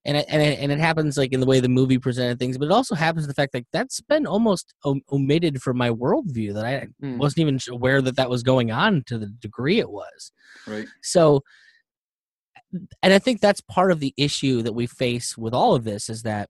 and 0.05 0.17
it, 0.17 0.25
and 0.29 0.41
it, 0.41 0.59
and 0.59 0.71
it 0.71 0.79
happens 0.79 1.17
like 1.17 1.33
in 1.33 1.39
the 1.39 1.45
way 1.45 1.59
the 1.59 1.69
movie 1.69 1.97
presented 1.97 2.39
things, 2.39 2.57
but 2.57 2.65
it 2.65 2.71
also 2.71 2.95
happens 2.95 3.27
the 3.27 3.33
fact 3.33 3.53
that 3.53 3.65
that's 3.71 4.01
been 4.01 4.25
almost 4.25 4.73
omitted 5.11 5.61
from 5.61 5.77
my 5.77 5.89
worldview 5.89 6.53
that 6.53 6.65
I 6.65 6.87
mm. 7.03 7.17
wasn't 7.17 7.39
even 7.39 7.59
aware 7.69 8.01
that 8.01 8.15
that 8.15 8.29
was 8.29 8.43
going 8.43 8.71
on 8.71 9.03
to 9.07 9.17
the 9.17 9.27
degree 9.27 9.79
it 9.79 9.89
was. 9.89 10.31
Right. 10.67 10.87
So 11.01 11.43
and 12.71 13.13
I 13.13 13.19
think 13.19 13.41
that's 13.41 13.61
part 13.61 13.91
of 13.91 13.99
the 13.99 14.13
issue 14.17 14.61
that 14.61 14.73
we 14.73 14.87
face 14.87 15.37
with 15.37 15.53
all 15.53 15.75
of 15.75 15.83
this 15.83 16.09
is 16.09 16.23
that 16.23 16.49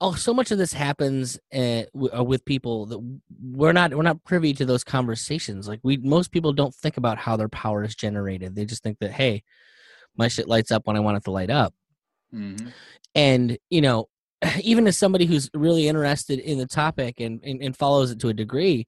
oh 0.00 0.14
so 0.14 0.32
much 0.32 0.50
of 0.50 0.58
this 0.58 0.72
happens 0.72 1.38
uh, 1.54 1.82
with 1.94 2.44
people 2.44 2.86
that 2.86 3.18
we're 3.40 3.72
not 3.72 3.94
we're 3.94 4.02
not 4.02 4.22
privy 4.24 4.52
to 4.54 4.64
those 4.64 4.84
conversations. 4.84 5.66
Like 5.68 5.80
we 5.82 5.96
most 5.96 6.30
people 6.30 6.52
don't 6.52 6.74
think 6.74 6.96
about 6.96 7.18
how 7.18 7.36
their 7.36 7.48
power 7.48 7.84
is 7.84 7.94
generated. 7.94 8.54
They 8.54 8.64
just 8.64 8.82
think 8.82 8.98
that 9.00 9.12
hey 9.12 9.42
my 10.16 10.28
shit 10.28 10.48
lights 10.48 10.72
up 10.72 10.86
when 10.86 10.96
i 10.96 11.00
want 11.00 11.16
it 11.16 11.24
to 11.24 11.30
light 11.30 11.50
up. 11.50 11.72
Mm-hmm. 12.34 12.68
and 13.14 13.56
you 13.70 13.80
know 13.80 14.06
even 14.62 14.86
as 14.86 14.98
somebody 14.98 15.24
who's 15.24 15.48
really 15.54 15.88
interested 15.88 16.38
in 16.38 16.58
the 16.58 16.66
topic 16.66 17.20
and, 17.20 17.40
and, 17.42 17.62
and 17.62 17.74
follows 17.74 18.10
it 18.10 18.20
to 18.20 18.28
a 18.28 18.34
degree 18.34 18.86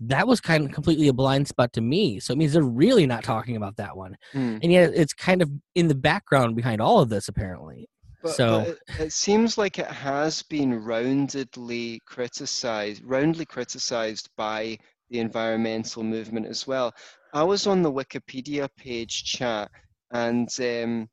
that 0.00 0.28
was 0.28 0.40
kind 0.40 0.64
of 0.64 0.72
completely 0.72 1.08
a 1.08 1.12
blind 1.12 1.48
spot 1.48 1.72
to 1.72 1.80
me. 1.80 2.20
So 2.20 2.32
it 2.32 2.38
means 2.38 2.52
they're 2.52 2.62
really 2.62 3.06
not 3.06 3.24
talking 3.24 3.56
about 3.56 3.76
that 3.76 3.96
one. 3.96 4.16
Mm. 4.32 4.60
And 4.62 4.72
yet 4.72 4.92
it's 4.94 5.12
kind 5.12 5.42
of 5.42 5.50
in 5.74 5.88
the 5.88 5.94
background 5.94 6.56
behind 6.56 6.80
all 6.80 7.00
of 7.00 7.08
this, 7.08 7.28
apparently. 7.28 7.88
But, 8.22 8.32
so 8.32 8.60
but 8.60 8.68
it, 8.68 9.06
it, 9.06 9.12
seems 9.12 9.58
like 9.58 9.78
it 9.78 9.86
has 9.86 10.42
been 10.42 10.82
roundedly 10.82 11.98
criticized, 12.04 13.02
roundly 13.04 13.44
criticized 13.44 14.28
by 14.36 14.78
the 15.10 15.20
environmental 15.20 16.02
movement 16.02 16.46
as 16.46 16.66
well. 16.66 16.94
I 17.32 17.44
was 17.44 17.66
on 17.66 17.82
the 17.82 17.92
Wikipedia 17.92 18.68
page 18.76 19.24
chat, 19.24 19.70
and 20.10 20.48
um, 20.60 21.08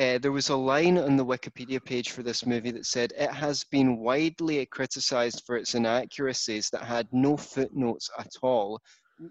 uh, 0.00 0.18
there 0.18 0.32
was 0.32 0.48
a 0.48 0.56
line 0.56 0.96
on 0.96 1.16
the 1.16 1.24
Wikipedia 1.24 1.84
page 1.84 2.10
for 2.10 2.22
this 2.22 2.46
movie 2.46 2.70
that 2.70 2.86
said 2.86 3.12
it 3.18 3.30
has 3.30 3.64
been 3.64 3.98
widely 3.98 4.64
criticized 4.64 5.42
for 5.44 5.56
its 5.56 5.74
inaccuracies 5.74 6.70
that 6.70 6.82
had 6.82 7.06
no 7.12 7.36
footnotes 7.36 8.08
at 8.18 8.32
all, 8.42 8.80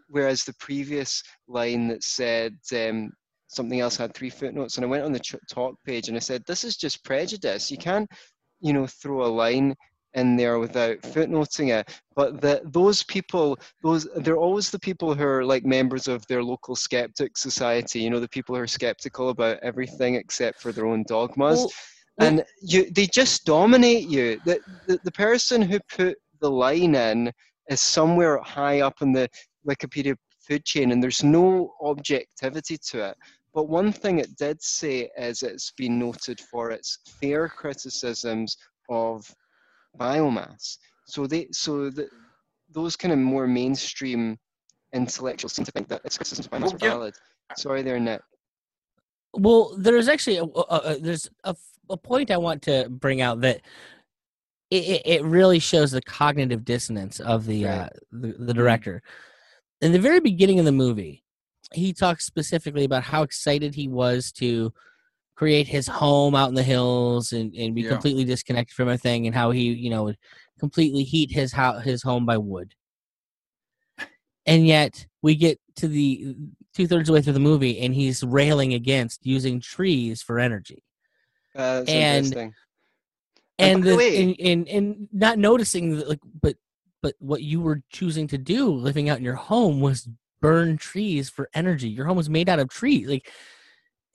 whereas 0.10 0.44
the 0.44 0.54
previous 0.60 1.24
line 1.48 1.88
that 1.88 2.04
said 2.04 2.56
um, 2.76 3.12
something 3.48 3.80
else 3.80 3.98
had 3.98 4.14
three 4.14 4.30
footnotes. 4.30 4.78
And 4.78 4.86
I 4.86 4.90
went 4.90 5.04
on 5.04 5.12
the 5.12 5.20
ch- 5.20 5.36
talk 5.50 5.76
page 5.86 6.08
and 6.08 6.16
I 6.16 6.20
said, 6.20 6.44
"This 6.46 6.64
is 6.64 6.78
just 6.78 7.04
prejudice. 7.04 7.72
You 7.72 7.78
can't, 7.78 8.08
you 8.62 8.72
know, 8.72 8.86
throw 8.86 9.26
a 9.26 9.28
line 9.28 9.76
in 10.14 10.36
there 10.36 10.60
without 10.60 11.02
footnoting 11.02 11.70
it. 11.70 11.90
But 12.16 12.42
that 12.42 12.74
those 12.74 13.04
people, 13.04 13.60
those 13.84 14.08
they're 14.18 14.38
always 14.38 14.70
the 14.70 14.80
people 14.80 15.14
who 15.14 15.24
are 15.26 15.46
like 15.46 15.66
members 15.66 16.08
of 16.08 16.26
their 16.28 16.44
local 16.44 16.76
skeptic 16.76 17.38
society. 17.38 18.02
You 18.02 18.10
know, 18.10 18.20
the 18.20 18.30
people 18.30 18.56
who 18.56 18.62
are 18.62 18.68
skeptical 18.68 19.30
about 19.30 19.60
everything 19.62 20.16
except 20.16 20.62
for 20.62 20.72
their 20.72 20.86
own 20.86 21.04
dogmas, 21.08 21.60
well, 21.60 21.72
and 22.20 22.44
you 22.62 22.90
they 22.92 23.08
just 23.08 23.46
dominate 23.46 24.08
you. 24.08 24.40
The, 24.46 24.60
the 24.88 25.00
the 25.04 25.12
person 25.12 25.62
who 25.62 25.80
put 25.96 26.18
the 26.42 26.50
line 26.50 26.96
in 26.96 27.32
is 27.70 27.82
somewhere 27.82 28.40
high 28.40 28.82
up 28.82 29.02
in 29.02 29.14
the 29.14 29.30
Wikipedia 29.68 30.16
food 30.42 30.66
chain, 30.66 30.92
and 30.92 31.02
there's 31.02 31.24
no 31.24 31.74
objectivity 31.82 32.78
to 32.90 33.10
it. 33.10 33.18
But 33.54 33.68
one 33.68 33.92
thing 33.92 34.20
it 34.20 34.36
did 34.38 34.62
say 34.62 35.10
is 35.18 35.44
it's 35.44 35.72
been 35.72 35.98
noted 36.00 36.40
for 36.40 36.72
its 36.72 37.00
fair 37.22 37.50
criticisms 37.50 38.58
of 38.90 39.24
biomass. 39.98 40.78
So 41.06 41.28
they 41.28 41.48
so 41.52 41.90
the, 41.90 42.08
those 42.72 42.96
kind 42.96 43.12
of 43.12 43.20
more 43.20 43.48
mainstream 43.48 44.38
intellectuals 44.94 45.54
seem 45.54 45.66
to 45.66 45.72
think 45.72 45.88
that 45.88 46.02
of 46.06 46.12
biomass 46.12 46.74
are 46.74 46.78
valid. 46.78 47.16
Sorry, 47.58 47.82
there, 47.82 48.00
Nick. 48.00 48.22
Well, 49.34 49.76
there's 49.78 50.08
actually 50.08 50.38
a, 50.38 50.44
a, 50.44 50.98
there's 51.00 51.30
a, 51.44 51.56
a 51.90 51.98
point 51.98 52.32
I 52.32 52.38
want 52.38 52.62
to 52.64 52.88
bring 52.90 53.22
out 53.22 53.42
that 53.42 53.62
it, 54.72 55.02
it 55.06 55.24
really 55.24 55.60
shows 55.60 55.92
the 55.92 56.02
cognitive 56.02 56.64
dissonance 56.64 57.20
of 57.20 57.46
the 57.46 57.66
right. 57.66 57.80
uh, 57.80 57.90
the, 58.12 58.36
the 58.40 58.54
director. 58.54 59.02
In 59.82 59.92
the 59.92 60.00
very 60.00 60.20
beginning 60.20 60.60
of 60.60 60.66
the 60.66 60.72
movie, 60.72 61.24
he 61.74 61.94
talks 61.94 62.26
specifically 62.26 62.84
about 62.84 63.04
how 63.04 63.24
excited 63.24 63.76
he 63.76 63.88
was 63.88 64.32
to 64.34 64.74
create 65.40 65.70
his 65.70 65.88
home 65.88 66.36
out 66.36 66.50
in 66.50 66.54
the 66.54 66.62
hills 66.62 67.32
and, 67.32 67.56
and 67.56 67.74
be 67.74 67.84
yeah. 67.84 67.90
completely 67.90 68.26
disconnected 68.26 68.76
from 68.76 68.90
everything 68.90 69.26
and 69.26 69.34
how 69.34 69.52
he 69.52 69.72
you 69.72 69.90
know 69.90 70.04
would 70.04 70.18
completely 70.60 71.02
heat 71.02 71.32
his 71.32 71.54
house 71.54 71.82
his 71.82 72.04
home 72.04 72.26
by 72.26 72.38
wood. 72.38 72.76
And 74.46 74.68
yet 74.68 75.08
we 75.22 75.36
get 75.36 75.58
to 75.78 75.88
the 75.88 76.36
two-thirds 76.74 77.08
of 77.08 77.14
the 77.14 77.14
way 77.14 77.22
through 77.22 77.34
the 77.34 77.40
movie 77.40 77.80
and 77.80 77.96
he's 77.96 78.22
railing 78.22 78.74
against 78.74 79.26
using 79.26 79.62
trees 79.62 80.22
for 80.22 80.40
energy. 80.40 80.84
Uh, 81.56 81.86
and 81.88 82.52
and 83.58 83.82
the, 83.82 83.98
and, 83.98 84.36
and, 84.42 84.68
and 84.68 85.08
not 85.14 85.38
noticing 85.38 85.96
that, 85.96 86.10
like 86.10 86.20
but 86.42 86.58
but 87.02 87.16
what 87.20 87.44
you 87.44 87.62
were 87.62 87.82
choosing 87.94 88.28
to 88.28 88.38
do 88.38 88.68
living 88.70 89.08
out 89.08 89.20
in 89.20 89.24
your 89.24 89.36
home 89.36 89.80
was 89.80 90.10
burn 90.42 90.76
trees 90.76 91.30
for 91.30 91.50
energy. 91.54 91.88
Your 91.88 92.08
home 92.08 92.18
was 92.18 92.30
made 92.30 92.50
out 92.50 92.60
of 92.60 92.68
trees. 92.68 93.08
Like 93.08 93.32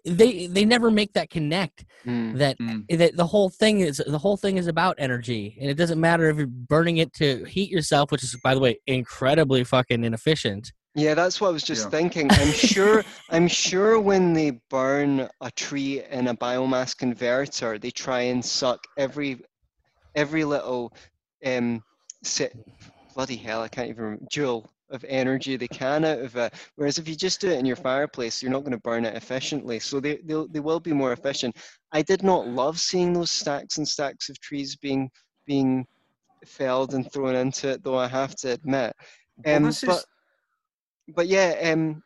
they 0.05 0.47
they 0.47 0.65
never 0.65 0.91
make 0.91 1.13
that 1.15 1.31
connect 1.31 1.85
mm, 2.07 2.37
that 2.39 2.59
mm. 2.59 2.85
that 2.99 3.17
the 3.17 3.27
whole 3.27 3.49
thing 3.49 3.81
is 3.81 4.03
the 4.07 4.19
whole 4.19 4.37
thing 4.37 4.57
is 4.59 4.67
about 4.67 4.95
energy 4.99 5.57
and 5.61 5.71
it 5.71 5.75
doesn't 5.75 6.01
matter 6.01 6.29
if 6.29 6.37
you're 6.37 6.47
burning 6.47 6.99
it 6.99 7.13
to 7.15 7.45
heat 7.45 7.71
yourself 7.71 8.13
which 8.13 8.23
is 8.23 8.37
by 8.43 8.55
the 8.55 8.61
way 8.61 8.79
incredibly 8.87 9.65
fucking 9.65 10.05
inefficient 10.05 10.73
Yeah, 10.97 11.15
that's 11.15 11.41
what 11.41 11.49
I 11.49 11.53
was 11.53 11.65
just 11.65 11.87
Yeah. 11.87 11.91
thinking. 11.91 12.31
I'm 12.31 12.53
sure. 12.53 13.03
I'm 13.31 13.49
sure 13.49 13.99
when 13.99 14.33
they 14.33 14.61
burn 14.71 15.29
a 15.41 15.51
tree 15.51 16.05
in 16.09 16.29
a 16.29 16.37
biomass 16.37 16.97
converter, 16.97 17.79
they 17.81 17.91
try 17.91 18.21
and 18.31 18.45
suck 18.45 18.79
every 18.97 19.43
every 20.15 20.45
little 20.45 20.93
um 21.45 21.83
sit 22.23 22.55
bloody 23.15 23.37
hell, 23.37 23.63
I 23.63 23.69
can't 23.69 23.89
even 23.89 24.05
remember, 24.05 24.27
joule 24.31 24.71
of 24.91 25.05
energy 25.09 25.57
they 25.57 25.69
can 25.69 26.05
out 26.05 26.19
of 26.19 26.37
it. 26.37 26.53
Whereas 26.77 26.99
if 26.99 27.09
you 27.09 27.15
just 27.17 27.41
do 27.41 27.49
it 27.51 27.59
in 27.59 27.67
your 27.67 27.77
fireplace, 27.77 28.43
you're 28.43 28.53
not 28.53 28.61
going 28.61 28.73
to 28.73 28.79
burn 28.81 29.05
it 29.05 29.17
efficiently. 29.17 29.79
So 29.81 30.01
they 30.01 30.17
they'll, 30.25 30.49
they 30.49 30.61
will 30.61 30.81
be 30.81 30.93
more 30.93 31.13
efficient. 31.13 31.57
I 31.93 32.03
did 32.03 32.23
not 32.23 32.47
love 32.49 32.79
seeing 32.79 33.13
those 33.13 33.31
stacks 33.31 33.79
and 33.79 33.89
stacks 33.89 34.29
of 34.29 34.39
trees 34.41 34.77
being 34.77 35.11
being 35.47 35.87
felled 36.45 36.95
and 36.95 37.11
thrown 37.13 37.35
into 37.35 37.69
it, 37.71 37.83
though 37.83 37.99
I 37.99 38.09
have 38.09 38.35
to 38.37 38.53
admit. 38.53 38.95
Well, 39.45 39.57
Um, 39.57 39.63
this 39.65 39.83
is- 39.83 39.89
but 39.89 40.05
but 41.09 41.27
yeah, 41.27 41.55
um, 41.73 42.03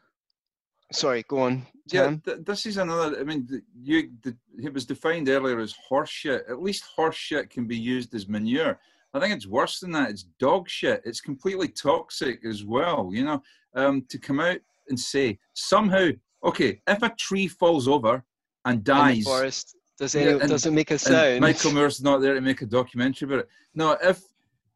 sorry, 0.92 1.22
go 1.28 1.38
on, 1.40 1.66
Yeah, 1.92 2.16
th- 2.24 2.44
this 2.44 2.66
is 2.66 2.76
another. 2.76 3.18
I 3.20 3.24
mean, 3.24 3.46
the, 3.46 3.62
you 3.82 4.10
the, 4.22 4.36
it 4.62 4.72
was 4.74 4.86
defined 4.86 5.28
earlier 5.28 5.58
as 5.60 5.74
horse 5.88 6.10
shit. 6.10 6.44
At 6.48 6.62
least 6.62 6.84
horse 6.96 7.16
shit 7.16 7.50
can 7.50 7.66
be 7.66 7.76
used 7.76 8.14
as 8.14 8.28
manure. 8.28 8.78
I 9.14 9.20
think 9.20 9.34
it's 9.34 9.46
worse 9.46 9.80
than 9.80 9.92
that. 9.92 10.10
It's 10.10 10.24
dog 10.38 10.68
shit. 10.68 11.02
It's 11.04 11.20
completely 11.20 11.68
toxic 11.68 12.44
as 12.44 12.64
well. 12.64 13.10
You 13.12 13.24
know, 13.24 13.42
um, 13.74 14.04
to 14.10 14.18
come 14.18 14.40
out 14.40 14.58
and 14.88 14.98
say 14.98 15.38
somehow, 15.54 16.10
okay, 16.44 16.80
if 16.86 17.02
a 17.02 17.14
tree 17.18 17.48
falls 17.48 17.88
over 17.88 18.22
and 18.64 18.76
In 18.78 18.84
the 18.84 18.92
dies, 18.92 19.24
forest. 19.24 19.76
Does 19.98 20.14
Yeah, 20.14 20.38
and- 20.40 20.48
does 20.48 20.66
it 20.66 20.72
make 20.72 20.90
a 20.90 20.98
sound? 20.98 21.40
Michael 21.40 21.72
Moore's 21.72 22.00
not 22.02 22.18
there 22.20 22.34
to 22.34 22.40
make 22.40 22.62
a 22.62 22.66
documentary 22.66 23.26
about 23.26 23.40
it. 23.40 23.48
No, 23.74 23.96
if 24.02 24.22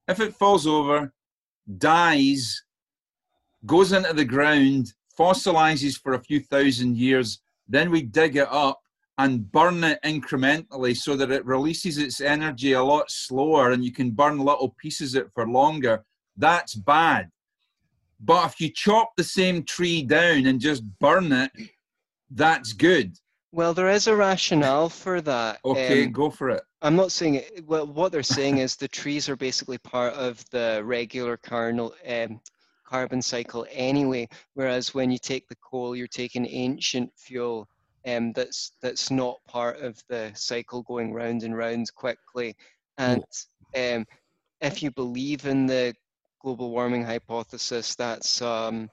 if 0.09 0.19
it 0.19 0.35
falls 0.35 0.67
over, 0.67 1.13
dies, 1.79 2.65
goes 3.67 3.93
into 3.93 4.13
the 4.13 4.25
ground, 4.25 4.93
fossilizes 5.17 5.97
for 6.01 6.15
a 6.15 6.23
few 6.25 6.41
thousand 6.41 6.97
years, 6.97 7.41
then 7.69 7.91
we 7.91 8.03
dig 8.03 8.37
it 8.37 8.49
up 8.51 8.82
and 9.19 9.51
burn 9.53 9.85
it 9.85 9.99
incrementally 10.05 10.97
so 10.97 11.17
that 11.17 11.31
it 11.31 11.45
releases 11.45 11.99
its 11.99 12.21
energy 12.21 12.73
a 12.73 12.83
lot 12.83 13.11
slower 13.11 13.73
and 13.73 13.85
you 13.85 13.93
can 13.93 14.11
burn 14.11 14.39
little 14.39 14.71
pieces 14.79 15.15
of 15.15 15.25
it 15.25 15.31
for 15.35 15.47
longer. 15.47 16.05
That's 16.37 16.75
bad. 16.75 17.31
But 18.21 18.47
if 18.47 18.61
you 18.61 18.71
chop 18.71 19.13
the 19.17 19.25
same 19.25 19.65
tree 19.65 20.03
down 20.03 20.47
and 20.47 20.61
just 20.61 20.83
burn 20.99 21.33
it, 21.33 21.51
that's 22.31 22.73
good. 22.73 23.17
Well, 23.51 23.75
there 23.75 23.91
is 23.91 24.07
a 24.07 24.17
rationale 24.17 24.89
for 24.89 25.21
that. 25.21 25.61
Okay, 25.65 26.05
Um, 26.05 26.13
go 26.13 26.31
for 26.31 26.49
it. 26.49 26.63
I'm 26.81 26.97
not 26.97 27.13
saying 27.13 27.35
it. 27.35 27.65
Well, 27.67 27.87
what 27.87 28.11
they're 28.11 28.23
saying 28.23 28.59
is 28.59 28.77
the 28.77 28.89
trees 28.89 29.29
are 29.29 29.37
basically 29.37 29.77
part 29.79 30.15
of 30.15 30.43
the 30.51 30.81
regular 30.85 31.37
carnal, 31.37 31.95
um, 32.09 32.41
carbon 32.85 33.21
cycle 33.21 33.67
anyway. 33.71 34.29
Whereas 34.55 34.95
when 34.95 35.11
you 35.11 35.19
take 35.19 35.49
the 35.49 35.57
coal, 35.57 35.95
you're 35.95 36.07
taking 36.07 36.47
ancient 36.47 37.13
fuel 37.17 37.69
um, 38.07 38.33
that's 38.33 38.73
that's 38.83 39.11
not 39.11 39.39
part 39.47 39.81
of 39.81 40.03
the 40.09 40.31
cycle 40.35 40.83
going 40.83 41.13
round 41.13 41.43
and 41.43 41.57
round 41.57 41.93
quickly. 41.95 42.57
And 42.99 43.25
um, 43.77 44.07
if 44.61 44.83
you 44.83 44.91
believe 44.91 45.47
in 45.47 45.67
the 45.67 45.95
global 46.41 46.71
warming 46.71 47.05
hypothesis, 47.05 47.95
that's 47.95 48.43
um, 48.43 48.91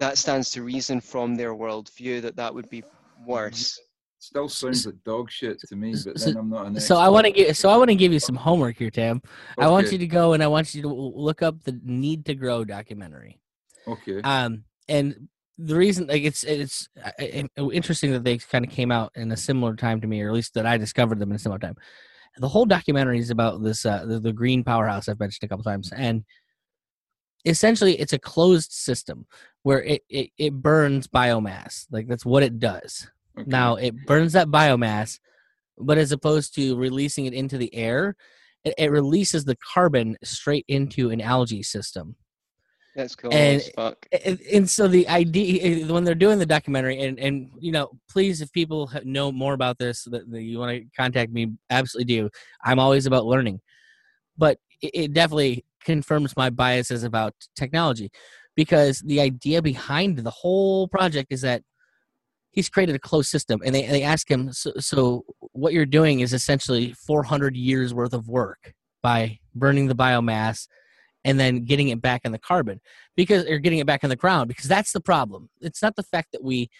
that 0.00 0.18
stands 0.18 0.50
to 0.52 0.62
reason 0.62 1.00
from 1.00 1.34
their 1.34 1.54
worldview 1.54 2.22
that 2.22 2.36
that 2.36 2.54
would 2.54 2.68
be 2.70 2.82
worse. 3.26 3.78
Still 4.18 4.48
sounds 4.48 4.86
like 4.86 4.94
dog 5.04 5.30
shit 5.30 5.60
to 5.68 5.76
me, 5.76 5.94
but 6.04 6.18
So- 6.18 6.26
then 6.26 6.36
I'm 6.38 6.48
not 6.48 6.66
an 6.66 6.80
So 6.80 6.96
I 6.96 7.08
want 7.10 7.26
to 7.26 7.30
expert. 7.30 7.46
give. 7.48 7.56
So 7.58 7.68
I 7.68 7.76
want 7.76 7.90
to 7.90 7.94
give 7.94 8.10
you 8.12 8.18
some 8.18 8.36
homework 8.36 8.78
here, 8.78 8.90
Tam. 8.90 9.18
Okay. 9.18 9.66
I 9.66 9.68
want 9.68 9.92
you 9.92 9.98
to 9.98 10.06
go 10.06 10.32
and 10.32 10.42
I 10.42 10.46
want 10.46 10.74
you 10.74 10.80
to 10.82 10.88
look 10.88 11.42
up 11.42 11.62
the 11.64 11.78
Need 11.84 12.24
to 12.26 12.34
Grow 12.34 12.64
documentary. 12.64 13.38
Okay. 13.86 14.22
Um, 14.22 14.64
and 14.88 15.28
the 15.58 15.76
reason, 15.76 16.06
like, 16.06 16.22
it's 16.22 16.44
it's 16.44 16.88
interesting 17.58 18.12
that 18.12 18.24
they 18.24 18.38
kind 18.38 18.64
of 18.64 18.70
came 18.70 18.90
out 18.90 19.12
in 19.14 19.30
a 19.30 19.36
similar 19.36 19.76
time 19.76 20.00
to 20.00 20.06
me, 20.06 20.20
or 20.22 20.28
at 20.28 20.34
least 20.34 20.54
that 20.54 20.66
I 20.66 20.76
discovered 20.76 21.18
them 21.18 21.30
in 21.30 21.36
a 21.36 21.38
similar 21.38 21.58
time. 21.58 21.76
The 22.38 22.48
whole 22.48 22.64
documentary 22.64 23.20
is 23.20 23.30
about 23.30 23.62
this 23.62 23.86
uh, 23.86 24.04
the, 24.06 24.18
the 24.18 24.32
green 24.32 24.64
powerhouse 24.64 25.08
I've 25.08 25.20
mentioned 25.20 25.46
a 25.46 25.48
couple 25.48 25.62
times, 25.62 25.92
and 25.92 26.24
essentially 27.44 27.98
it's 28.00 28.12
a 28.12 28.18
closed 28.18 28.72
system 28.72 29.26
where 29.62 29.82
it, 29.82 30.02
it 30.08 30.30
it 30.38 30.54
burns 30.54 31.06
biomass. 31.06 31.86
Like 31.90 32.08
that's 32.08 32.26
what 32.26 32.42
it 32.42 32.58
does. 32.58 33.08
okay. 33.38 33.48
Now 33.48 33.76
it 33.76 33.94
burns 34.06 34.32
that 34.32 34.48
biomass, 34.48 35.20
but 35.78 35.98
as 35.98 36.10
opposed 36.10 36.54
to 36.56 36.76
releasing 36.76 37.26
it 37.26 37.34
into 37.34 37.58
the 37.58 37.72
air, 37.74 38.16
it, 38.64 38.74
it 38.78 38.90
releases 38.90 39.44
the 39.44 39.56
carbon 39.56 40.16
straight 40.24 40.64
into 40.66 41.10
an 41.10 41.20
algae 41.20 41.62
system. 41.62 42.16
That's 42.94 43.16
cool 43.16 43.32
And- 43.32 43.60
as 43.60 43.68
fuck. 43.70 44.06
And, 44.24 44.40
and 44.52 44.70
so 44.70 44.86
the 44.86 45.08
idea 45.08 45.62
eh, 45.62 45.86
when 45.92 46.04
they're 46.04 46.14
doing 46.14 46.38
the 46.38 46.46
documentary, 46.46 47.00
and 47.02 47.18
and 47.18 47.50
you 47.58 47.72
know, 47.72 47.90
please, 48.08 48.40
if 48.40 48.52
people 48.52 48.90
know 49.04 49.32
more 49.32 49.54
about 49.54 49.78
this, 49.78 50.04
that, 50.04 50.30
that 50.30 50.42
you 50.42 50.58
want 50.58 50.76
to 50.76 50.84
contact 50.96 51.32
me, 51.32 51.52
absolutely 51.70 52.14
do. 52.14 52.30
I'm 52.64 52.78
always 52.78 53.06
about 53.06 53.26
learning, 53.26 53.60
but 54.38 54.58
it, 54.80 54.90
it 54.94 55.12
definitely 55.12 55.64
confirms 55.84 56.36
my 56.36 56.50
biases 56.50 57.02
about 57.04 57.34
technology, 57.56 58.10
because 58.54 59.00
the 59.00 59.20
idea 59.20 59.60
behind 59.60 60.18
the 60.18 60.30
whole 60.30 60.86
project 60.88 61.32
is 61.32 61.40
that 61.42 61.62
he's 62.52 62.68
created 62.68 62.94
a 62.94 63.00
closed 63.00 63.28
system, 63.30 63.60
and 63.64 63.74
they 63.74 63.86
they 63.86 64.02
ask 64.04 64.30
him, 64.30 64.52
so, 64.52 64.72
so 64.78 65.24
what 65.52 65.72
you're 65.72 65.84
doing 65.86 66.20
is 66.20 66.32
essentially 66.32 66.92
400 66.92 67.56
years 67.56 67.92
worth 67.92 68.14
of 68.14 68.28
work 68.28 68.72
by 69.02 69.38
burning 69.54 69.88
the 69.88 69.94
biomass 69.96 70.68
and 71.24 71.40
then 71.40 71.64
getting 71.64 71.88
it 71.88 72.00
back 72.00 72.22
in 72.24 72.32
the 72.32 72.38
carbon 72.38 72.80
because 73.16 73.44
or 73.46 73.58
getting 73.58 73.78
it 73.78 73.86
back 73.86 74.04
in 74.04 74.10
the 74.10 74.16
ground 74.16 74.48
because 74.48 74.68
that's 74.68 74.92
the 74.92 75.00
problem. 75.00 75.48
It's 75.60 75.82
not 75.82 75.96
the 75.96 76.02
fact 76.02 76.32
that 76.32 76.42
we 76.42 76.70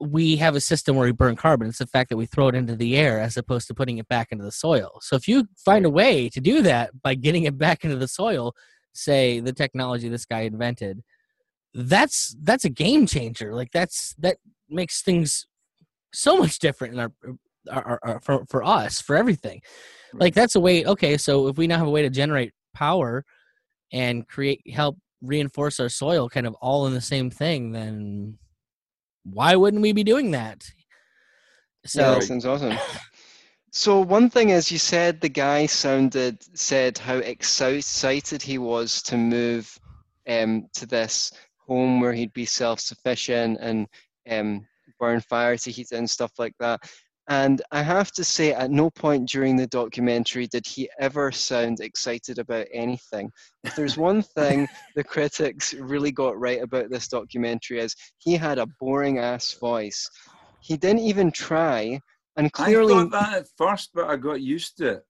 we 0.00 0.36
have 0.36 0.56
a 0.56 0.60
system 0.60 0.96
where 0.96 1.06
we 1.06 1.12
burn 1.12 1.36
carbon. 1.36 1.68
It's 1.68 1.78
the 1.78 1.86
fact 1.86 2.10
that 2.10 2.16
we 2.16 2.26
throw 2.26 2.48
it 2.48 2.54
into 2.54 2.76
the 2.76 2.96
air 2.96 3.20
as 3.20 3.36
opposed 3.36 3.68
to 3.68 3.74
putting 3.74 3.98
it 3.98 4.08
back 4.08 4.28
into 4.32 4.44
the 4.44 4.52
soil. 4.52 4.98
So 5.00 5.16
if 5.16 5.28
you 5.28 5.46
find 5.56 5.86
a 5.86 5.90
way 5.90 6.28
to 6.30 6.40
do 6.40 6.62
that 6.62 7.00
by 7.02 7.14
getting 7.14 7.44
it 7.44 7.56
back 7.56 7.84
into 7.84 7.96
the 7.96 8.08
soil 8.08 8.54
say 8.92 9.40
the 9.40 9.52
technology 9.52 10.08
this 10.08 10.26
guy 10.26 10.40
invented 10.40 11.02
that's 11.74 12.36
that's 12.42 12.64
a 12.64 12.70
game 12.70 13.06
changer. 13.06 13.54
Like 13.54 13.70
that's 13.72 14.14
that 14.18 14.36
makes 14.68 15.02
things 15.02 15.46
so 16.12 16.36
much 16.36 16.58
different 16.58 16.94
in 16.94 17.00
our 17.00 17.12
our, 17.70 17.84
our, 17.84 18.00
our 18.02 18.20
for, 18.20 18.44
for 18.48 18.62
us 18.62 19.00
for 19.00 19.16
everything. 19.16 19.62
Like 20.12 20.34
that's 20.34 20.56
a 20.56 20.60
way 20.60 20.84
okay 20.84 21.16
so 21.16 21.48
if 21.48 21.56
we 21.56 21.66
now 21.66 21.78
have 21.78 21.86
a 21.86 21.90
way 21.90 22.02
to 22.02 22.10
generate 22.10 22.52
power 22.74 23.24
and 23.92 24.26
create 24.26 24.62
help 24.72 24.96
reinforce 25.22 25.78
our 25.78 25.88
soil 25.88 26.28
kind 26.28 26.46
of 26.46 26.54
all 26.54 26.86
in 26.86 26.94
the 26.94 27.00
same 27.00 27.30
thing 27.30 27.72
then 27.72 28.36
why 29.24 29.54
wouldn't 29.54 29.82
we 29.82 29.92
be 29.92 30.04
doing 30.04 30.32
that 30.32 30.64
so 31.84 32.00
yeah, 32.00 32.14
that 32.14 32.22
sounds 32.22 32.46
awesome. 32.46 32.76
So 33.74 34.02
one 34.02 34.28
thing 34.28 34.50
is, 34.50 34.70
you 34.70 34.76
said 34.76 35.18
the 35.18 35.30
guy 35.30 35.64
sounded 35.64 36.44
said 36.54 36.98
how 36.98 37.16
excited 37.16 38.42
he 38.42 38.58
was 38.58 39.00
to 39.04 39.16
move 39.16 39.78
um, 40.28 40.68
to 40.74 40.84
this 40.84 41.32
home 41.56 41.98
where 41.98 42.12
he'd 42.12 42.34
be 42.34 42.44
self-sufficient 42.44 43.58
and 43.62 43.88
um, 44.30 44.66
burn 45.00 45.22
fire 45.22 45.56
to 45.56 45.70
heat 45.70 45.88
it 45.90 45.96
and 45.96 46.10
stuff 46.10 46.32
like 46.38 46.52
that. 46.60 46.80
And 47.28 47.62
I 47.70 47.82
have 47.82 48.10
to 48.12 48.24
say, 48.24 48.52
at 48.52 48.70
no 48.70 48.90
point 48.90 49.28
during 49.28 49.56
the 49.56 49.68
documentary 49.68 50.48
did 50.48 50.66
he 50.66 50.90
ever 50.98 51.30
sound 51.30 51.80
excited 51.80 52.38
about 52.38 52.66
anything. 52.72 53.30
If 53.62 53.76
there's 53.76 53.96
one 53.96 54.22
thing 54.22 54.66
the 54.96 55.04
critics 55.04 55.72
really 55.74 56.10
got 56.10 56.38
right 56.38 56.62
about 56.62 56.90
this 56.90 57.08
documentary 57.08 57.80
is 57.80 57.94
he 58.18 58.34
had 58.34 58.58
a 58.58 58.66
boring 58.80 59.18
ass 59.18 59.52
voice. 59.52 60.08
He 60.60 60.76
didn't 60.76 61.00
even 61.00 61.30
try, 61.30 62.00
and 62.36 62.52
clearly, 62.52 62.94
I 62.94 62.98
thought 62.98 63.10
that 63.12 63.34
at 63.34 63.48
first, 63.56 63.90
but 63.94 64.08
I 64.08 64.16
got 64.16 64.40
used 64.40 64.78
to 64.78 64.88
it. 64.88 65.04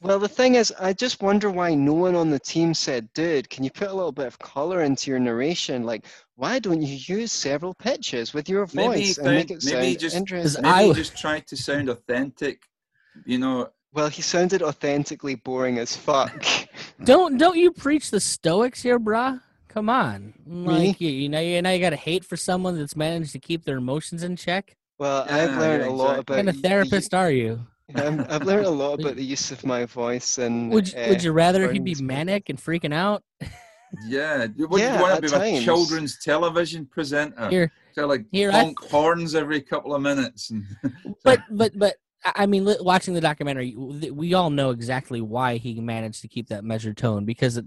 Well, 0.00 0.18
the 0.18 0.28
thing 0.28 0.54
is, 0.54 0.72
I 0.78 0.92
just 0.92 1.22
wonder 1.22 1.50
why 1.50 1.74
no 1.74 1.92
one 1.92 2.14
on 2.14 2.30
the 2.30 2.38
team 2.38 2.72
said, 2.74 3.08
"Dude, 3.14 3.50
can 3.50 3.64
you 3.64 3.70
put 3.70 3.88
a 3.88 3.92
little 3.94 4.12
bit 4.12 4.26
of 4.26 4.38
color 4.38 4.82
into 4.82 5.10
your 5.10 5.18
narration? 5.18 5.84
Like, 5.84 6.04
why 6.36 6.58
don't 6.60 6.80
you 6.82 6.96
use 7.16 7.32
several 7.32 7.74
pitches 7.74 8.32
with 8.32 8.48
your 8.48 8.66
Maybe 8.72 8.86
voice 8.88 9.18
and 9.18 9.24
found- 9.26 9.36
make 9.36 9.50
it 9.50 9.64
maybe 9.64 9.86
sound 9.90 9.98
just- 9.98 10.16
interesting?" 10.16 10.62
Maybe 10.62 10.90
I 10.90 10.92
just 10.92 11.16
tried 11.16 11.46
to 11.48 11.56
sound 11.56 11.88
authentic. 11.88 12.62
You 13.26 13.38
know, 13.38 13.70
Well, 13.92 14.08
he 14.08 14.22
sounded 14.22 14.62
authentically 14.62 15.34
boring 15.34 15.78
as 15.78 15.96
fuck. 15.96 16.44
don't 17.04 17.36
don't 17.38 17.56
you 17.56 17.72
preach 17.72 18.10
the 18.10 18.20
stoics 18.20 18.82
here 18.82 18.98
brah 19.00 19.40
come 19.68 19.88
on 19.88 20.34
like 20.46 21.00
you, 21.00 21.10
you 21.10 21.28
know 21.28 21.40
you 21.40 21.60
know 21.62 21.70
you 21.70 21.78
got 21.80 21.90
to 21.90 21.96
hate 21.96 22.24
for 22.24 22.36
someone 22.36 22.76
that's 22.76 22.96
managed 22.96 23.32
to 23.32 23.38
keep 23.38 23.64
their 23.64 23.76
emotions 23.78 24.22
in 24.24 24.34
check 24.36 24.76
Well, 24.98 25.24
Yeah, 25.26 25.36
I've 25.36 25.56
learned 25.58 25.84
yeah, 25.84 25.90
a 25.90 25.92
lot 25.92 26.18
about 26.18 26.30
what 26.30 26.36
kind 26.36 26.48
of 26.48 26.56
y- 26.56 26.60
the 26.60 26.68
therapist 26.68 27.14
are 27.14 27.30
you 27.30 27.46
u- 27.46 27.66
um, 27.96 28.26
I've 28.28 28.44
learned 28.44 28.66
a 28.66 28.70
lot 28.70 29.00
about 29.00 29.16
the 29.16 29.24
use 29.36 29.50
of 29.50 29.64
my 29.64 29.84
voice 29.84 30.38
and. 30.38 30.70
would 30.72 30.92
you, 30.92 30.98
uh, 30.98 31.06
would 31.08 31.22
you 31.22 31.32
rather 31.32 31.62
he 31.62 31.78
burning 31.78 31.84
be 31.84 31.94
manic 32.02 32.48
and 32.48 32.58
freaking 32.58 32.92
out 32.94 33.22
yeah. 34.06 34.46
What 34.56 34.80
Yeah, 34.80 34.96
you 34.96 35.02
want 35.02 35.14
at 35.14 35.22
to 35.22 35.28
be 35.30 35.34
a 35.34 35.38
times. 35.38 35.64
children's 35.64 36.18
television 36.22 36.84
presenter? 36.86 37.48
here 37.48 37.72
So 37.92 38.06
like 38.06 38.24
Here, 38.30 38.50
I- 38.50 38.60
honk 38.64 38.78
horns 38.80 39.34
every 39.34 39.60
couple 39.62 39.94
of 39.94 40.02
minutes. 40.02 40.50
And 40.50 40.64
but 41.24 41.40
but 41.50 41.72
but 41.78 41.94
I 42.24 42.32
I 42.42 42.46
mean, 42.46 42.64
li- 42.66 42.76
watching 42.80 43.14
the 43.14 43.20
documentary, 43.20 43.74
we 43.76 44.34
all 44.34 44.50
know 44.50 44.70
exactly 44.70 45.20
why 45.20 45.56
he 45.56 45.80
managed 45.80 46.20
to 46.22 46.28
keep 46.28 46.48
that 46.48 46.64
measured 46.64 46.96
tone 46.98 47.24
because 47.24 47.56
it, 47.56 47.64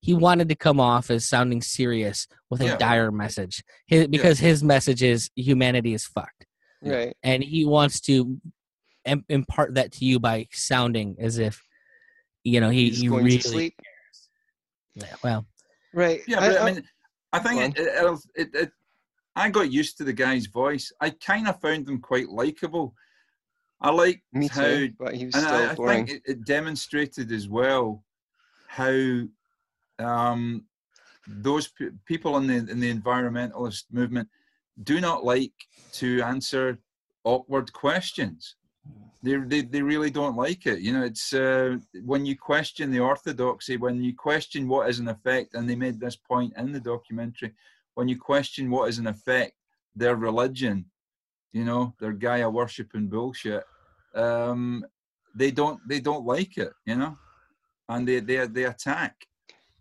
he 0.00 0.14
wanted 0.14 0.48
to 0.50 0.54
come 0.54 0.78
off 0.80 1.10
as 1.10 1.26
sounding 1.26 1.60
serious 1.62 2.28
with 2.50 2.60
a 2.60 2.66
Yeah. 2.66 2.76
dire 2.76 3.10
message 3.10 3.64
his, 3.86 4.06
because 4.06 4.38
his 4.38 4.62
message 4.62 5.02
is 5.02 5.30
humanity 5.34 5.94
is 5.94 6.04
fucked 6.06 6.46
Right. 6.82 7.16
and 7.22 7.42
he 7.42 7.64
wants 7.64 8.00
to 8.02 8.38
im- 9.04 9.24
impart 9.28 9.74
that 9.74 9.92
to 9.92 10.04
you 10.04 10.18
by 10.18 10.46
sounding 10.52 11.16
as 11.18 11.38
if 11.38 11.62
you 12.44 12.60
know 12.60 12.70
he, 12.70 12.88
He's 12.90 13.00
he 13.00 13.08
going 13.08 13.24
really 13.24 13.38
to 13.38 13.48
sleep. 13.48 13.74
Yeah, 14.94 15.14
well 15.22 15.46
Right. 15.92 16.20
Yeah, 16.26 16.40
but 16.40 16.56
I, 16.58 16.60
I- 16.60 16.72
mean, 16.72 16.84
I 17.32 17.38
think 17.40 17.76
Go 17.76 17.82
it, 17.82 17.88
it, 17.88 18.20
it, 18.34 18.62
it, 18.62 18.72
I 19.36 19.50
got 19.50 19.70
used 19.70 19.96
to 19.98 20.04
the 20.04 20.12
guy's 20.12 20.46
voice. 20.46 20.92
I 21.00 21.10
kind 21.10 21.48
of 21.48 21.60
found 21.60 21.88
him 21.88 22.00
quite 22.00 22.28
likable. 22.28 22.94
I 23.80 23.90
liked 23.90 24.22
me 24.32 24.48
how, 24.48 24.62
too. 24.62 24.92
But 24.98 25.14
he 25.14 25.26
was 25.26 25.34
and 25.36 25.44
still 25.44 25.56
I, 25.56 25.70
I 25.70 25.74
boring. 25.74 26.06
think 26.06 26.18
it, 26.26 26.30
it 26.30 26.44
demonstrated 26.44 27.32
as 27.32 27.48
well 27.48 28.04
how 28.66 29.22
um, 29.98 30.64
those 31.26 31.68
pe- 31.68 31.90
people 32.04 32.36
in 32.36 32.46
the 32.46 32.54
in 32.70 32.80
the 32.80 32.92
environmentalist 32.92 33.84
movement 33.92 34.28
do 34.82 35.00
not 35.00 35.24
like 35.24 35.52
to 35.92 36.22
answer 36.22 36.78
awkward 37.24 37.72
questions. 37.72 38.56
They, 39.22 39.36
they, 39.36 39.60
they 39.60 39.82
really 39.82 40.10
don't 40.10 40.36
like 40.36 40.66
it. 40.66 40.80
You 40.80 40.92
know, 40.94 41.02
it's 41.02 41.32
uh, 41.34 41.76
when 42.04 42.24
you 42.24 42.36
question 42.36 42.90
the 42.90 43.00
orthodoxy, 43.00 43.76
when 43.76 44.02
you 44.02 44.14
question 44.14 44.66
what 44.66 44.88
is 44.88 44.98
an 44.98 45.08
effect, 45.08 45.54
and 45.54 45.68
they 45.68 45.76
made 45.76 46.00
this 46.00 46.16
point 46.16 46.54
in 46.56 46.72
the 46.72 46.80
documentary, 46.80 47.52
when 47.94 48.08
you 48.08 48.18
question 48.18 48.70
what 48.70 48.88
is 48.88 48.98
an 48.98 49.06
effect, 49.06 49.52
their 49.94 50.16
religion, 50.16 50.86
you 51.52 51.64
know, 51.64 51.94
their 52.00 52.12
Gaia 52.12 52.48
worshiping 52.48 53.08
bullshit, 53.08 53.64
um, 54.14 54.84
they 55.34 55.50
don't 55.50 55.78
they 55.86 56.00
don't 56.00 56.24
like 56.24 56.56
it, 56.56 56.72
you 56.86 56.96
know, 56.96 57.18
and 57.88 58.08
they 58.08 58.20
they 58.20 58.46
they 58.46 58.64
attack. 58.64 59.14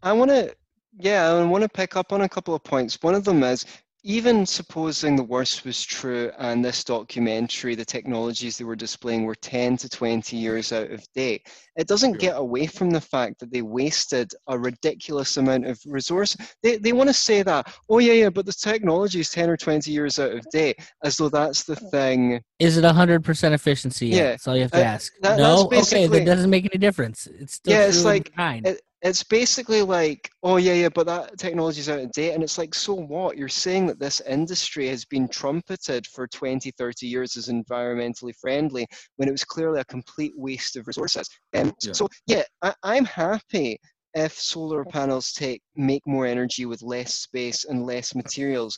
I 0.04 0.12
want 0.14 0.32
to, 0.32 0.56
yeah, 0.98 1.30
I 1.30 1.44
want 1.44 1.62
to 1.62 1.70
pick 1.70 1.96
up 1.96 2.12
on 2.12 2.22
a 2.22 2.30
couple 2.30 2.56
of 2.56 2.64
points. 2.64 2.98
One 3.02 3.16
of 3.16 3.24
them 3.24 3.44
is 3.44 3.66
even 4.04 4.46
supposing 4.46 5.16
the 5.16 5.24
worst 5.24 5.66
was 5.66 5.84
true 5.84 6.32
and 6.38 6.64
this 6.64 6.84
documentary, 6.84 7.76
the 7.76 7.84
technologies 7.84 8.58
they 8.58 8.64
were 8.64 8.76
displaying 8.76 9.26
were 9.26 9.36
10 9.36 9.76
to 9.78 9.90
20 9.90 10.38
years 10.38 10.72
out 10.72 10.90
of 10.90 11.04
date, 11.14 11.46
it 11.76 11.88
doesn't 11.88 12.14
Sure. 12.14 12.20
get 12.20 12.38
away 12.38 12.66
from 12.66 12.90
the 12.92 13.02
fact 13.02 13.40
that 13.40 13.52
they 13.52 13.62
wasted 13.62 14.32
a 14.48 14.58
ridiculous 14.58 15.36
amount 15.38 15.66
of 15.68 15.78
resource. 15.86 16.36
They, 16.64 16.78
they 16.78 16.94
want 16.94 17.10
to 17.10 17.14
say 17.14 17.44
that, 17.44 17.74
oh, 17.90 18.00
yeah, 18.00 18.14
yeah, 18.14 18.30
but 18.30 18.46
the 18.46 18.54
technology 18.54 19.20
is 19.20 19.30
10 19.32 19.50
or 19.50 19.58
20 19.58 19.92
years 19.92 20.18
out 20.18 20.32
of 20.32 20.46
date, 20.52 20.80
as 21.04 21.18
though 21.18 21.30
that's 21.30 21.64
the 21.66 21.76
thing. 21.76 22.42
is 22.60 22.78
it 22.78 22.84
100% 22.86 23.52
efficiency? 23.54 24.08
Yeah, 24.08 24.24
that's 24.32 24.48
all 24.48 24.56
you 24.56 24.62
have 24.64 24.72
to 24.72 24.78
uh, 24.80 24.82
ask 24.84 25.12
that- 25.22 25.38
no 25.38 25.70
okay 25.74 26.08
that 26.08 26.26
doesn't 26.26 26.50
make 26.50 26.66
any 26.66 26.78
difference 26.80 27.28
it's 27.28 27.56
still 27.56 27.74
Yeah, 27.74 27.86
it's 27.88 28.04
like- 28.06 28.34
kind. 28.36 28.66
it- 28.66 28.82
It's 29.02 29.24
basically 29.24 29.82
like, 29.82 30.30
oh, 30.44 30.58
yeah, 30.58 30.74
yeah, 30.74 30.90
but 30.90 31.06
that 31.08 31.38
technology 31.38 31.80
is 31.80 31.90
out 31.90 32.00
of 32.00 32.12
date. 32.12 32.34
And 32.34 32.44
it's 32.44 32.58
like, 32.58 32.76
so 32.76 32.94
what? 32.94 33.38
You're 33.38 33.48
saying 33.48 33.88
that 33.88 34.00
this 34.00 34.22
industry 34.22 34.88
has 34.90 35.06
been 35.06 35.30
trumpeted 35.30 36.06
for 36.08 36.28
20, 36.28 36.72
30 36.72 37.08
years 37.08 37.38
as 37.38 37.48
environmentally 37.48 38.36
friendly 38.36 38.86
when 39.16 39.30
it 39.30 39.32
was 39.32 39.46
clearly 39.46 39.80
a 39.80 39.86
complete 39.86 40.34
waste 40.36 40.76
of 40.76 40.86
resources. 40.88 41.30
Um, 41.56 41.74
Yeah. 41.82 41.94
So, 41.94 42.10
yeah, 42.28 42.44
I, 42.62 42.74
I'm 42.84 43.06
happy 43.06 43.80
if 44.14 44.34
solar 44.34 44.84
panels 44.84 45.32
take 45.34 45.62
make 45.76 46.06
more 46.06 46.26
energy 46.26 46.66
with 46.66 46.82
less 46.82 47.14
space 47.16 47.66
and 47.66 47.86
less 47.86 48.16
materials. 48.16 48.78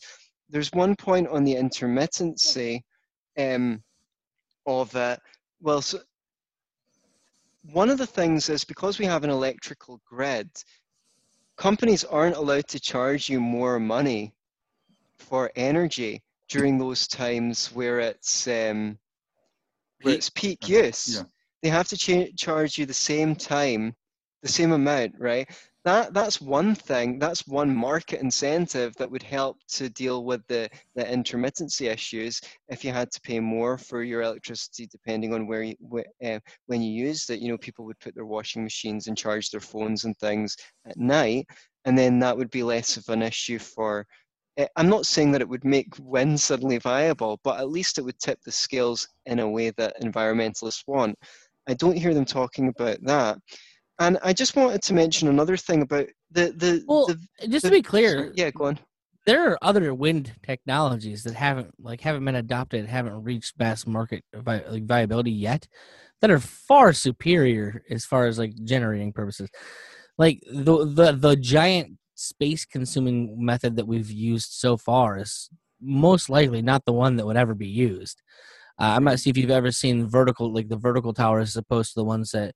There's 0.50 0.72
one 0.74 0.96
point 0.96 1.28
on 1.30 1.44
the 1.44 1.56
intermittency 1.56 2.82
um, 3.38 3.82
of 4.66 4.96
it. 4.96 5.20
Well, 5.62 5.82
so 5.82 6.00
one 7.64 7.90
of 7.90 7.98
the 7.98 8.08
things 8.08 8.50
is 8.50 8.64
because 8.64 9.00
we 9.00 9.06
have 9.06 9.24
an 9.24 9.30
electrical 9.30 10.02
grid, 10.06 10.50
companies 11.58 12.04
aren't 12.04 12.36
allowed 12.36 12.68
to 12.70 12.80
charge 12.80 13.30
you 13.30 13.40
more 13.40 13.80
money 13.80 14.34
for 15.20 15.52
energy 15.56 16.24
during 16.50 16.78
those 16.78 17.08
times 17.08 17.68
where 17.68 18.00
it's 18.00 18.48
um, 18.48 18.98
where 20.02 20.16
it's 20.16 20.30
peak 20.30 20.68
use. 20.68 21.18
yeah. 21.18 21.24
They 21.62 21.70
have 21.70 21.88
to 21.90 21.98
cha- 21.98 22.32
charge 22.36 22.78
you 22.78 22.86
the 22.86 22.94
same 22.94 23.36
time, 23.36 23.96
the 24.42 24.50
same 24.50 24.72
amount, 24.72 25.14
right? 25.20 25.48
That 25.84 26.14
that's 26.14 26.40
one 26.40 26.76
thing. 26.76 27.18
That's 27.18 27.48
one 27.48 27.76
market 27.76 28.20
incentive 28.22 28.94
that 28.98 29.10
would 29.10 29.24
help 29.24 29.58
to 29.70 29.90
deal 29.90 30.24
with 30.26 30.46
the 30.48 30.70
the 30.94 31.04
intermittency 31.04 31.92
issues. 31.92 32.40
If 32.70 32.86
you 32.86 32.92
had 32.94 33.12
to 33.12 33.22
pay 33.22 33.40
more 33.40 33.80
for 33.80 34.04
your 34.04 34.22
electricity, 34.22 34.86
depending 34.86 35.34
on 35.34 35.48
where 35.48 35.64
you 35.64 35.76
wh- 35.92 36.26
uh, 36.26 36.40
when 36.68 36.84
you 36.84 36.92
used 36.92 37.32
it, 37.32 37.40
you 37.40 37.50
know, 37.50 37.58
people 37.58 37.86
would 37.86 38.00
put 38.00 38.14
their 38.14 38.28
washing 38.28 38.64
machines 38.64 39.08
and 39.08 39.18
charge 39.18 39.50
their 39.50 39.60
phones 39.60 40.04
and 40.06 40.16
things 40.20 40.56
at 40.86 40.98
night, 40.98 41.48
and 41.86 41.98
then 41.98 42.20
that 42.20 42.38
would 42.38 42.52
be 42.52 42.62
less 42.64 42.98
of 42.98 43.10
an 43.10 43.24
issue 43.24 43.58
for. 43.58 44.06
eh, 44.58 44.68
I'm 44.76 44.90
not 44.90 45.08
saying 45.08 45.32
that 45.32 45.42
it 45.42 45.50
would 45.50 45.66
make 45.66 45.88
wind 46.00 46.40
suddenly 46.40 46.78
viable, 46.78 47.40
but 47.44 47.60
at 47.60 47.70
least 47.70 47.98
it 47.98 48.04
would 48.04 48.20
tip 48.20 48.40
the 48.44 48.52
scales 48.52 49.08
in 49.26 49.40
a 49.40 49.50
way 49.50 49.72
that 49.72 50.00
environmentalists 50.04 50.84
want. 50.88 51.18
I 51.68 51.74
don't 51.76 51.98
hear 51.98 52.14
them 52.14 52.26
talking 52.26 52.68
about 52.70 53.00
that. 53.04 53.38
And 54.02 54.18
I 54.24 54.34
just 54.34 54.56
wanted 54.56 54.82
to 54.82 54.94
mention 54.96 55.28
another 55.28 55.56
thing 55.56 55.84
about 55.84 56.08
the 56.32 56.52
the, 56.64 56.84
Well, 56.88 57.06
the 57.06 57.48
just 57.48 57.64
the- 57.64 57.70
to 57.70 57.76
be 57.76 57.82
clear 57.84 58.32
yeah, 58.36 58.50
go 58.50 58.66
on. 58.66 58.80
there 59.28 59.48
are 59.52 59.58
other 59.62 59.94
wind 59.94 60.34
technologies 60.44 61.24
that 61.24 61.36
haven't 61.36 61.72
like 61.80 62.02
haven't 62.02 62.26
been 62.26 62.36
adopted 62.36 62.88
haven't 62.88 63.24
reached 63.24 63.60
mass 63.60 63.86
market 63.86 64.24
vi- 64.34 64.64
like, 64.68 64.86
viability 64.86 65.32
yet 65.32 65.68
that 66.20 66.32
are 66.32 66.40
far 66.40 66.94
superior 66.94 67.84
as 67.92 68.04
far 68.04 68.26
as 68.26 68.40
like 68.40 68.54
generating 68.64 69.14
purposes. 69.14 69.50
Like 70.18 70.42
the 70.52 70.86
the 71.00 71.12
the 71.12 71.36
giant 71.36 71.98
space 72.16 72.66
consuming 72.66 73.20
method 73.52 73.76
that 73.76 73.88
we've 73.88 74.10
used 74.12 74.52
so 74.52 74.78
far 74.78 75.18
is 75.20 75.50
most 75.80 76.28
likely 76.30 76.62
not 76.64 76.86
the 76.86 76.94
one 76.94 77.18
that 77.18 77.26
would 77.28 77.38
ever 77.38 77.54
be 77.54 77.68
used. 77.90 78.18
Uh, 78.80 78.94
i'm 78.96 79.04
not 79.04 79.20
see 79.20 79.30
if 79.30 79.38
you've 79.38 79.52
ever 79.62 79.72
seen 79.72 80.08
vertical 80.08 80.52
like 80.52 80.70
the 80.70 80.76
vertical 80.88 81.14
towers 81.14 81.50
as 81.50 81.58
opposed 81.58 81.90
to 81.94 82.00
the 82.00 82.10
ones 82.16 82.32
that 82.32 82.56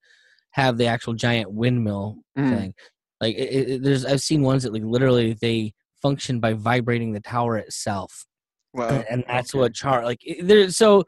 have 0.56 0.78
the 0.78 0.86
actual 0.88 1.14
giant 1.14 1.52
windmill 1.52 2.18
Mm. 2.38 2.50
thing 2.50 2.74
like 3.22 3.36
it, 3.38 3.70
it, 3.70 3.84
there's 3.84 4.04
i've 4.06 4.20
seen 4.20 4.42
ones 4.42 4.64
that 4.64 4.74
like 4.74 4.84
literally 4.84 5.38
they 5.42 5.72
function 6.02 6.40
by 6.42 6.52
vibrating 6.54 7.14
the 7.14 7.22
tower 7.22 7.58
itself 7.58 8.26
Wow. 8.74 8.90
and, 8.90 9.06
and 9.10 9.24
that's 9.28 9.54
okay. 9.56 9.60
what 9.62 9.74
char 9.74 10.04
like 10.04 10.20
it- 10.22 10.46
there 10.46 10.70
so 10.70 11.06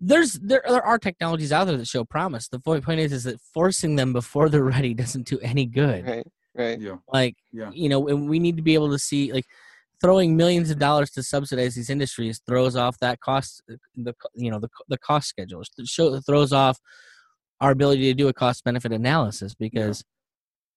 there's 0.00 0.32
there, 0.34 0.62
there 0.66 0.82
are 0.84 0.98
technologies 0.98 1.52
out 1.52 1.66
there 1.66 1.76
that 1.76 1.86
show 1.86 2.04
promise 2.04 2.48
the 2.48 2.60
point, 2.60 2.82
point 2.84 3.00
is 3.00 3.12
is 3.12 3.24
that 3.24 3.38
forcing 3.52 3.96
them 3.96 4.12
before 4.14 4.48
they're 4.48 4.64
ready 4.76 4.94
doesn't 4.94 5.26
do 5.26 5.38
any 5.40 5.66
good 5.66 6.06
Right, 6.06 6.26
right. 6.54 6.80
Yeah, 6.80 6.96
like 7.12 7.34
yeah, 7.52 7.70
you 7.72 7.88
know 7.90 8.08
and 8.08 8.28
we 8.28 8.38
need 8.38 8.56
to 8.56 8.62
be 8.62 8.74
able 8.74 8.90
to 8.90 8.98
see 8.98 9.32
like 9.32 9.44
throwing 10.00 10.34
millions 10.36 10.70
of 10.70 10.78
dollars 10.78 11.10
to 11.10 11.22
subsidize 11.22 11.74
these 11.74 11.90
industries 11.90 12.40
throws 12.46 12.74
off 12.76 12.96
that 13.00 13.20
cost 13.20 13.62
the 13.96 14.14
you 14.34 14.50
know 14.50 14.60
the, 14.60 14.68
the 14.88 14.98
cost 14.98 15.28
schedules 15.28 15.68
It 15.76 15.86
show 15.88 16.18
throws 16.20 16.52
off 16.54 16.78
our 17.60 17.70
ability 17.70 18.02
to 18.02 18.14
do 18.14 18.28
a 18.28 18.32
cost 18.32 18.64
benefit 18.64 18.92
analysis 18.92 19.54
because 19.54 20.04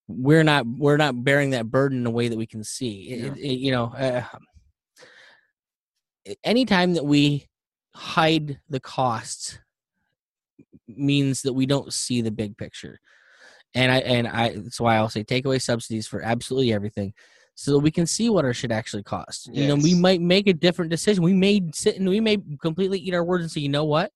we're 0.07 0.43
not 0.43 0.65
we're 0.65 0.97
not 0.97 1.23
bearing 1.23 1.51
that 1.51 1.69
burden 1.69 1.99
in 1.99 2.05
a 2.05 2.11
way 2.11 2.27
that 2.27 2.37
we 2.37 2.47
can 2.47 2.63
see. 2.63 3.03
It- 3.09 3.19
Yeah. 3.19 3.33
it- 3.51 3.59
you 3.59 3.71
know 3.71 3.85
uh, 3.85 4.23
anytime 6.43 6.93
that 6.93 7.05
we 7.05 7.47
hide 7.95 8.59
the 8.69 8.79
costs 8.79 9.59
means 10.87 11.41
that 11.41 11.53
we 11.53 11.65
don't 11.65 11.93
see 11.93 12.21
the 12.21 12.31
big 12.31 12.57
picture. 12.57 12.99
And 13.73 13.89
i 13.89 13.99
and 13.99 14.27
i 14.27 14.49
that's 14.49 14.81
why 14.81 14.97
i'll 14.97 15.07
say 15.07 15.23
take 15.23 15.45
away 15.45 15.57
subsidies 15.59 16.05
for 16.05 16.21
absolutely 16.21 16.73
everything 16.73 17.13
so 17.55 17.71
that 17.71 17.79
we 17.79 17.89
can 17.91 18.05
see 18.05 18.29
what 18.29 18.43
our 18.43 18.53
shit 18.53 18.71
actually 18.71 19.03
costs. 19.03 19.47
You 19.51 19.67
know 19.67 19.75
we 19.75 19.93
might 19.95 20.19
make 20.21 20.47
a 20.47 20.53
different 20.53 20.91
decision. 20.91 21.23
We 21.23 21.33
may 21.33 21.61
sit 21.73 21.95
and 21.97 22.09
we 22.09 22.19
may 22.19 22.37
completely 22.61 22.99
eat 22.99 23.13
our 23.13 23.23
words 23.23 23.43
and 23.43 23.51
say 23.51 23.61
you 23.61 23.69
know 23.69 23.85
what? 23.85 24.11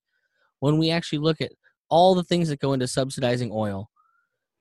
When 0.59 0.78
we 0.78 0.89
actually 0.91 1.20
look 1.20 1.39
at 1.41 1.51
all 1.96 2.14
the 2.14 2.26
things 2.26 2.50
that 2.50 2.60
go 2.60 2.74
into 2.74 2.86
subsidizing 2.89 3.52
oil. 3.54 3.89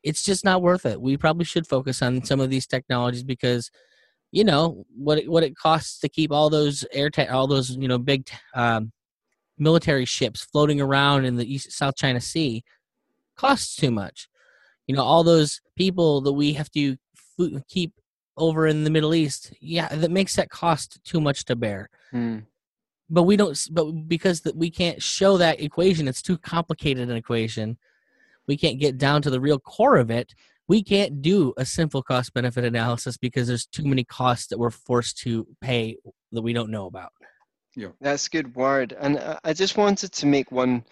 It's 0.05 0.23
just 0.23 0.45
not 0.45 0.63
worth 0.63 0.87
it. 0.87 1.01
We 1.01 1.17
probably 1.17 1.45
should 1.45 1.67
focus 1.67 2.01
on 2.01 2.25
some 2.25 2.39
of 2.39 2.49
these 2.49 2.65
technologies 2.65 3.25
because 3.25 3.73
you 4.31 4.45
know 4.45 4.85
what 4.97 5.19
it, 5.19 5.29
what 5.29 5.43
it 5.43 5.57
costs 5.57 5.99
to 6.01 6.09
keep 6.09 6.31
all 6.31 6.49
those 6.49 6.85
air 6.93 7.11
all 7.33 7.49
those 7.49 7.71
you 7.71 7.89
know 7.89 7.99
big 7.99 8.31
um, 8.55 8.93
military 9.59 10.05
ships 10.05 10.45
floating 10.45 10.81
around 10.81 11.25
in 11.25 11.35
the 11.35 11.53
east 11.53 11.73
south 11.73 11.97
china 11.97 12.21
sea 12.21 12.63
costs 13.37 13.75
too 13.75 13.91
much. 13.91 14.29
You 14.87 14.95
know 14.95 15.03
all 15.03 15.25
those 15.25 15.61
people 15.77 16.21
that 16.21 16.35
we 16.35 16.53
have 16.53 16.71
to 16.71 16.97
fo- 17.37 17.61
keep 17.69 17.95
over 18.37 18.69
in 18.69 18.85
the 18.85 18.91
middle 18.91 19.15
east 19.15 19.53
yeah 19.61 19.89
that 19.89 20.11
makes 20.11 20.37
that 20.37 20.51
cost 20.51 21.01
too 21.05 21.21
much 21.21 21.45
to 21.47 21.57
bear. 21.57 21.89
Hmm. 22.13 22.39
But 23.11 23.25
we 23.25 23.37
don't 23.37 23.59
but 23.73 23.91
because 24.09 24.41
that 24.43 24.57
we 24.57 24.71
can't 24.71 25.03
show 25.03 25.37
that 25.37 25.61
equation 25.61 26.09
it's 26.09 26.23
too 26.23 26.39
complicated 26.39 27.09
an 27.11 27.17
equation 27.17 27.77
we 28.47 28.57
can't 28.57 28.81
get 28.81 28.99
down 28.99 29.23
to 29.23 29.31
the 29.31 29.41
real 29.41 29.59
core 29.59 29.97
of 29.97 30.11
it 30.11 30.35
we 30.67 30.83
can't 30.83 31.21
do 31.21 31.53
a 31.59 31.65
simple 31.65 32.03
cost 32.03 32.33
benefit 32.33 32.65
analysis 32.65 33.17
because 33.17 33.47
there's 33.47 33.67
too 33.67 33.85
many 33.85 34.05
costs 34.05 34.47
that 34.47 34.59
we're 34.59 34.71
forced 34.71 35.19
to 35.19 35.47
pay 35.61 35.97
that 36.33 36.43
we 36.43 36.53
don't 36.53 36.71
know 36.71 36.87
about 36.87 37.13
Yeah. 37.77 37.89
That's 38.01 38.27
a 38.29 38.31
good 38.31 38.55
word. 38.55 38.95
And 39.01 39.19
I- 39.19 39.39
I 39.45 39.53
just 39.53 39.77
wanted 39.77 40.13
to 40.13 40.27
make 40.27 40.53
one 40.53 40.85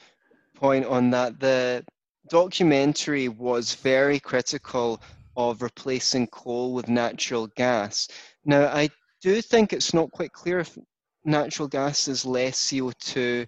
point 0.55 0.85
on 0.85 1.11
that. 1.11 1.39
The 1.39 1.85
documentary 2.29 3.29
was 3.29 3.75
very 3.75 4.19
critical 4.19 5.01
of 5.37 5.63
replacing 5.63 6.27
coal 6.29 6.73
with 6.75 6.89
natural 6.89 7.47
gas. 7.57 8.09
Now, 8.45 8.67
I 8.67 8.89
do 9.23 9.41
think 9.41 9.73
it's 9.73 9.95
not 9.95 10.11
quite 10.11 10.33
clear 10.33 10.59
if 10.59 10.77
natural 11.25 11.69
gas 11.69 12.09
is 12.09 12.25
less 12.25 12.59
CO2 12.61 13.47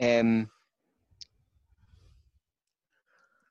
um, 0.00 0.48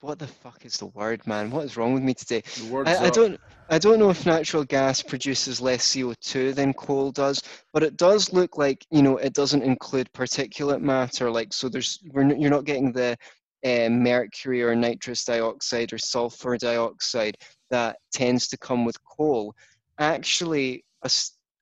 what 0.02 0.18
the 0.18 0.28
fuck 0.28 0.66
is 0.66 0.78
the 0.78 0.86
word, 0.88 1.26
man? 1.28 1.52
What 1.52 1.66
is 1.66 1.76
wrong 1.76 1.94
with 1.94 2.04
me 2.04 2.14
today? 2.14 2.42
I, 2.74 3.08
I, 3.08 3.10
don't 3.10 3.40
I 3.70 3.78
don't 3.78 4.00
know 4.00 4.10
if 4.10 4.26
natural 4.26 4.64
gas 4.64 5.02
produces 5.02 5.60
less 5.60 5.86
CO2 5.94 6.56
than 6.56 6.74
coal 6.74 7.12
does, 7.12 7.44
but 7.74 7.84
it 7.84 7.98
does 7.98 8.32
look 8.32 8.58
like 8.58 8.86
you 8.92 9.02
know 9.02 9.18
it 9.18 9.34
doesn't 9.34 9.62
include 9.62 10.12
particulate 10.14 10.82
matter. 10.82 11.30
Like 11.30 11.52
so, 11.52 11.68
there's 11.68 12.00
we're, 12.14 12.34
you're 12.34 12.50
not 12.50 12.64
getting 12.64 12.94
the 12.94 13.18
uh, 13.66 13.90
mercury 13.90 14.64
or 14.64 14.74
nitrous 14.74 15.26
dioxide 15.26 15.92
or 15.92 15.98
sulfur 15.98 16.58
dioxide 16.58 17.36
that 17.70 17.98
tends 18.14 18.48
to 18.48 18.58
come 18.58 18.86
with 18.86 18.98
coal. 19.04 19.54
Actually, 20.00 20.86
a, 21.04 21.12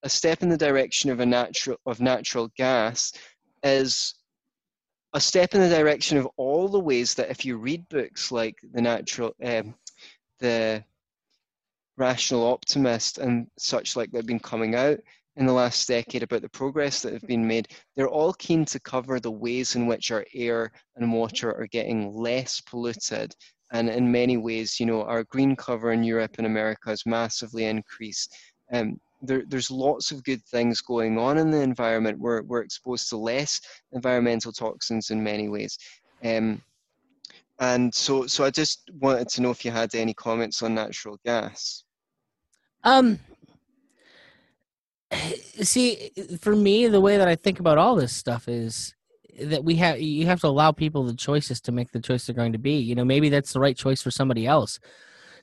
a 0.04 0.10
step 0.10 0.44
in 0.44 0.50
the 0.50 0.58
direction 0.58 1.10
of 1.10 1.20
a 1.20 1.26
natural 1.26 1.78
of 1.86 2.00
natural 2.00 2.50
gas 2.56 3.12
is 3.64 4.14
a 5.14 5.20
step 5.20 5.56
in 5.56 5.62
the 5.62 5.70
direction 5.70 6.18
of 6.18 6.28
all 6.38 6.68
the 6.68 6.80
ways 6.80 7.14
that 7.16 7.30
if 7.30 7.46
you 7.46 7.58
read 7.58 7.88
books 7.90 8.32
like 8.32 8.56
the 8.74 8.82
natural 8.82 9.34
um, 9.44 9.74
the 10.40 10.84
rational 11.98 12.46
optimist 12.46 13.18
and 13.18 13.48
such 13.58 13.96
like 13.96 14.12
that 14.12 14.20
have 14.20 14.26
been 14.28 14.40
coming 14.40 14.76
out 14.76 15.00
in 15.36 15.46
the 15.46 15.54
last 15.54 15.88
decade 15.88 16.24
about 16.24 16.42
the 16.42 16.50
progress 16.50 17.02
that 17.02 17.14
have 17.14 17.28
been 17.28 17.48
made 17.48 17.68
they're 17.96 18.10
all 18.10 18.34
keen 18.34 18.66
to 18.66 18.80
cover 18.82 19.20
the 19.20 19.32
ways 19.32 19.76
in 19.76 19.88
which 19.88 20.12
our 20.12 20.26
air 20.36 20.72
and 20.96 21.12
water 21.12 21.52
are 21.54 21.68
getting 21.68 22.14
less 22.16 22.62
polluted 22.62 23.34
and 23.72 23.90
in 23.90 24.12
many 24.12 24.38
ways 24.38 24.80
you 24.80 24.86
know 24.86 25.04
our 25.04 25.24
green 25.24 25.56
cover 25.56 25.92
in 25.92 26.04
europe 26.04 26.36
and 26.38 26.46
america 26.46 26.90
has 26.90 27.06
massively 27.06 27.66
increased 27.66 28.36
um, 28.72 29.00
there, 29.22 29.44
there's 29.48 29.72
lots 29.72 30.12
of 30.12 30.24
good 30.24 30.44
things 30.46 30.82
going 30.82 31.18
on 31.18 31.38
in 31.38 31.52
the 31.52 31.62
environment. 31.62 32.20
We're, 32.20 32.44
we're 32.44 32.62
exposed 32.62 33.10
to 33.10 33.18
less 33.18 33.62
environmental 33.92 34.52
toxins 34.52 35.10
in 35.10 35.24
many 35.24 35.50
ways. 35.50 35.78
Um, 36.24 36.62
and 37.60 37.94
so, 37.94 38.28
so 38.28 38.44
I 38.44 38.52
just 38.52 38.90
wanted 39.00 39.30
to 39.30 39.42
know 39.42 39.50
if 39.50 39.66
you 39.66 39.72
had 39.72 39.96
any 39.96 40.14
comments 40.14 40.62
on 40.62 40.76
natural 40.76 41.20
gas. 41.26 41.84
Um, 42.84 43.20
see, 45.62 46.12
for 46.40 46.56
me, 46.56 46.88
the 46.88 47.02
way 47.02 47.18
that 47.18 47.28
I 47.28 47.36
think 47.36 47.60
about 47.60 47.78
all 47.78 47.96
this 47.96 48.16
stuff 48.16 48.48
is 48.48 48.94
that 49.42 49.64
we 49.64 49.76
have 49.76 50.00
you 50.02 50.26
have 50.26 50.42
to 50.42 50.48
allow 50.48 50.72
people 50.72 51.04
the 51.04 51.16
choices 51.16 51.62
to 51.62 51.72
make 51.72 51.92
the 51.92 52.00
choice 52.00 52.26
they're 52.26 52.36
going 52.36 52.54
to 52.54 52.60
be. 52.60 52.78
You 52.78 52.96
know, 52.96 53.06
maybe 53.06 53.30
that's 53.30 53.54
the 53.54 53.60
right 53.60 53.78
choice 53.78 54.02
for 54.02 54.12
somebody 54.12 54.46
else 54.46 54.80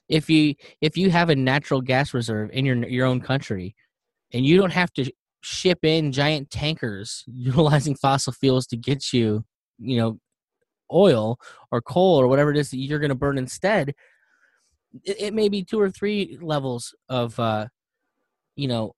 if 0.09 0.28
you 0.28 0.55
if 0.80 0.96
you 0.96 1.11
have 1.11 1.30
a 1.30 1.36
natural 1.36 1.80
gas 1.80 2.14
reserve 2.14 2.50
in 2.52 2.64
your 2.64 2.76
your 2.88 3.07
own 3.07 3.20
country 3.20 3.74
and 4.32 4.44
you 4.44 4.57
don't 4.57 4.72
have 4.72 4.92
to 4.92 5.11
ship 5.40 5.78
in 5.82 6.12
giant 6.12 6.50
tankers 6.50 7.24
utilizing 7.32 7.94
fossil 7.94 8.32
fuels 8.32 8.66
to 8.66 8.76
get 8.76 9.12
you 9.12 9.44
you 9.78 9.96
know 9.96 10.18
oil 10.92 11.38
or 11.72 11.80
coal 11.80 12.20
or 12.20 12.28
whatever 12.28 12.50
it 12.50 12.57
is 12.57 12.70
that 12.70 12.76
you're 12.76 12.98
going 12.98 13.09
to 13.09 13.14
burn 13.14 13.38
instead 13.38 13.94
it, 15.02 15.20
it, 15.20 15.34
may 15.34 15.48
be 15.48 15.64
two 15.64 15.80
or 15.80 15.90
three 15.90 16.38
levels 16.40 16.94
of 17.09 17.38
uh 17.40 17.66
you 18.57 18.68
know 18.68 18.94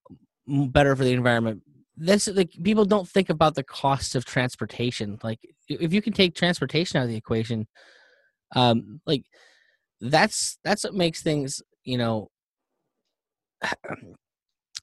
better 0.47 0.95
for 0.95 1.05
the 1.05 1.13
environment. 1.13 1.63
This 1.97 2.29
like 2.29 2.51
people 2.63 2.85
don't 2.85 3.09
think 3.09 3.31
about 3.31 3.55
the 3.55 3.63
cost 3.63 4.15
of 4.15 4.25
transportation. 4.25 5.19
Like 5.23 5.41
if 5.69 5.93
you 5.93 6.03
can 6.03 6.13
take 6.13 6.35
transportation 6.35 6.99
out 6.99 7.05
of 7.05 7.09
the 7.09 7.17
equation 7.17 7.67
um 8.55 9.01
like 9.07 9.25
that's 10.01 10.59
that's 10.65 10.85
what 10.85 10.95
makes 10.95 11.23
things 11.23 11.63
you 11.85 11.99
know 11.99 12.29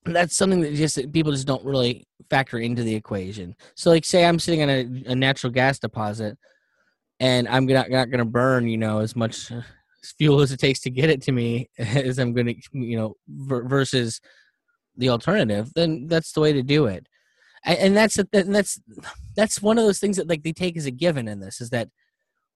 that's 0.05 0.35
something 0.35 0.61
that 0.61 0.73
just 0.73 0.99
people 1.11 1.31
just 1.31 1.47
don't 1.47 1.63
really 1.63 2.05
factor 2.29 2.57
into 2.57 2.83
the 2.83 2.93
equation. 2.93 3.55
So 3.75 3.89
like 3.89 4.05
say 4.05 4.25
i'm 4.25 4.39
sitting 4.39 4.61
on 4.61 4.69
a, 4.69 5.11
a 5.11 5.15
natural 5.15 5.51
gas 5.51 5.79
deposit 5.79 6.37
and 7.19 7.47
i'm 7.47 7.65
not, 7.65 7.89
not 7.89 8.09
going 8.09 8.19
to 8.19 8.25
burn 8.25 8.67
you 8.67 8.77
know 8.77 8.99
as 8.99 9.15
much 9.15 9.51
uh, 9.51 9.61
fuel 10.17 10.41
as 10.41 10.51
it 10.51 10.59
takes 10.59 10.79
to 10.81 10.89
get 10.89 11.09
it 11.09 11.21
to 11.21 11.31
me 11.31 11.69
as 11.77 12.17
i'm 12.17 12.33
going 12.33 12.47
to 12.47 12.55
you 12.73 12.97
know 12.97 13.15
versus 13.27 14.19
the 14.97 15.09
alternative 15.09 15.71
then 15.75 16.07
that's 16.07 16.33
the 16.33 16.41
way 16.41 16.53
to 16.53 16.63
do 16.63 16.85
it. 16.85 17.07
And, 17.65 17.79
and 17.79 17.97
that's 17.97 18.17
and 18.17 18.55
that's 18.55 18.79
that's 19.35 19.61
one 19.61 19.77
of 19.77 19.85
those 19.85 19.99
things 19.99 20.17
that 20.17 20.27
like 20.27 20.43
they 20.43 20.53
take 20.53 20.77
as 20.77 20.85
a 20.85 20.91
given 20.91 21.27
in 21.27 21.39
this 21.39 21.61
is 21.61 21.69
that 21.71 21.89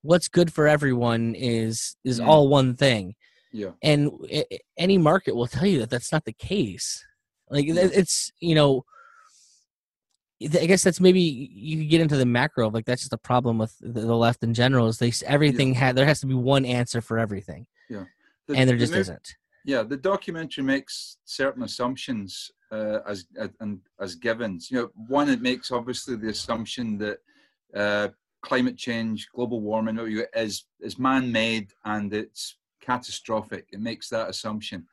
what's 0.07 0.29
good 0.29 0.53
for 0.53 0.67
everyone 0.67 1.35
is 1.35 1.95
is 2.03 2.19
mm. 2.19 2.25
all 2.25 2.47
one 2.47 2.75
thing. 2.75 3.13
Yeah. 3.51 3.71
And 3.83 4.11
it, 4.23 4.61
any 4.77 4.97
market 4.97 5.35
will 5.35 5.47
tell 5.47 5.65
you 5.65 5.79
that 5.79 5.89
that's 5.89 6.11
not 6.11 6.25
the 6.25 6.33
case. 6.33 7.05
Like 7.49 7.65
it's 7.67 8.31
you 8.39 8.55
know. 8.55 8.83
I 10.39 10.67
guess 10.67 10.83
that's 10.83 11.01
maybe 11.01 11.19
you 11.19 11.77
could 11.79 11.89
get 11.89 11.99
into 11.99 12.15
the 12.15 12.25
macro 12.25 12.67
of 12.67 12.73
like 12.75 12.85
that's 12.85 13.01
just 13.01 13.13
a 13.13 13.17
problem 13.17 13.57
with 13.57 13.73
the 13.81 14.15
left 14.15 14.43
in 14.43 14.53
general 14.53 14.87
is 14.87 14.99
they 14.99 15.11
everything 15.25 15.69
yeah. 15.69 15.79
had 15.79 15.95
there 15.95 16.05
has 16.05 16.19
to 16.19 16.27
be 16.27 16.35
one 16.35 16.63
answer 16.63 17.01
for 17.01 17.17
everything. 17.17 17.65
Yeah. 17.89 18.03
The, 18.47 18.55
and 18.55 18.69
there 18.69 18.77
just 18.77 18.93
the, 18.93 18.99
isn't. 18.99 19.35
Yeah, 19.65 19.81
the 19.81 19.97
documentary 19.97 20.63
makes 20.63 21.17
certain 21.25 21.63
assumptions 21.63 22.51
uh, 22.71 22.99
as, 23.07 23.25
as 23.35 23.49
and 23.61 23.79
as 23.99 24.13
givens. 24.13 24.69
You 24.69 24.77
know, 24.77 24.89
one 25.07 25.27
it 25.27 25.41
makes 25.41 25.71
obviously 25.71 26.15
the 26.15 26.29
assumption 26.29 26.99
that 26.99 27.17
uh, 27.75 28.09
climate 28.41 28.77
change, 28.77 29.27
global 29.33 29.61
warming 29.61 29.97
is 30.35 30.65
is 30.79 30.99
man-made 30.99 31.71
and 31.85 32.13
it's 32.13 32.57
catastrophic. 32.81 33.67
It 33.71 33.79
makes 33.79 34.09
that 34.09 34.29
assumption, 34.29 34.85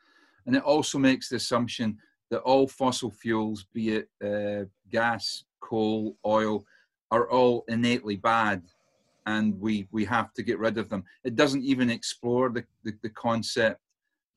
and 0.47 0.57
it 0.57 0.63
also 0.63 0.99
makes 0.99 1.29
the 1.29 1.37
assumption 1.37 1.99
that 2.31 2.41
all 2.41 2.67
fossil 2.67 3.11
fuels, 3.11 3.67
be 3.73 3.97
it 3.97 4.09
uh, 4.25 4.65
gas, 4.91 5.45
coal, 5.61 6.17
oil, 6.27 6.65
are 7.11 7.29
all 7.31 7.65
innately 7.69 8.17
bad, 8.17 8.63
and 9.27 9.59
we 9.61 9.89
we 9.93 10.05
have 10.05 10.33
to 10.35 10.43
get 10.43 10.59
rid 10.59 10.79
of 10.79 10.89
them. 10.89 11.05
It 11.23 11.37
doesn't 11.37 11.65
even 11.65 11.91
explore 11.91 12.49
the, 12.51 12.65
the, 12.83 12.93
the 13.03 13.11
concept 13.11 13.81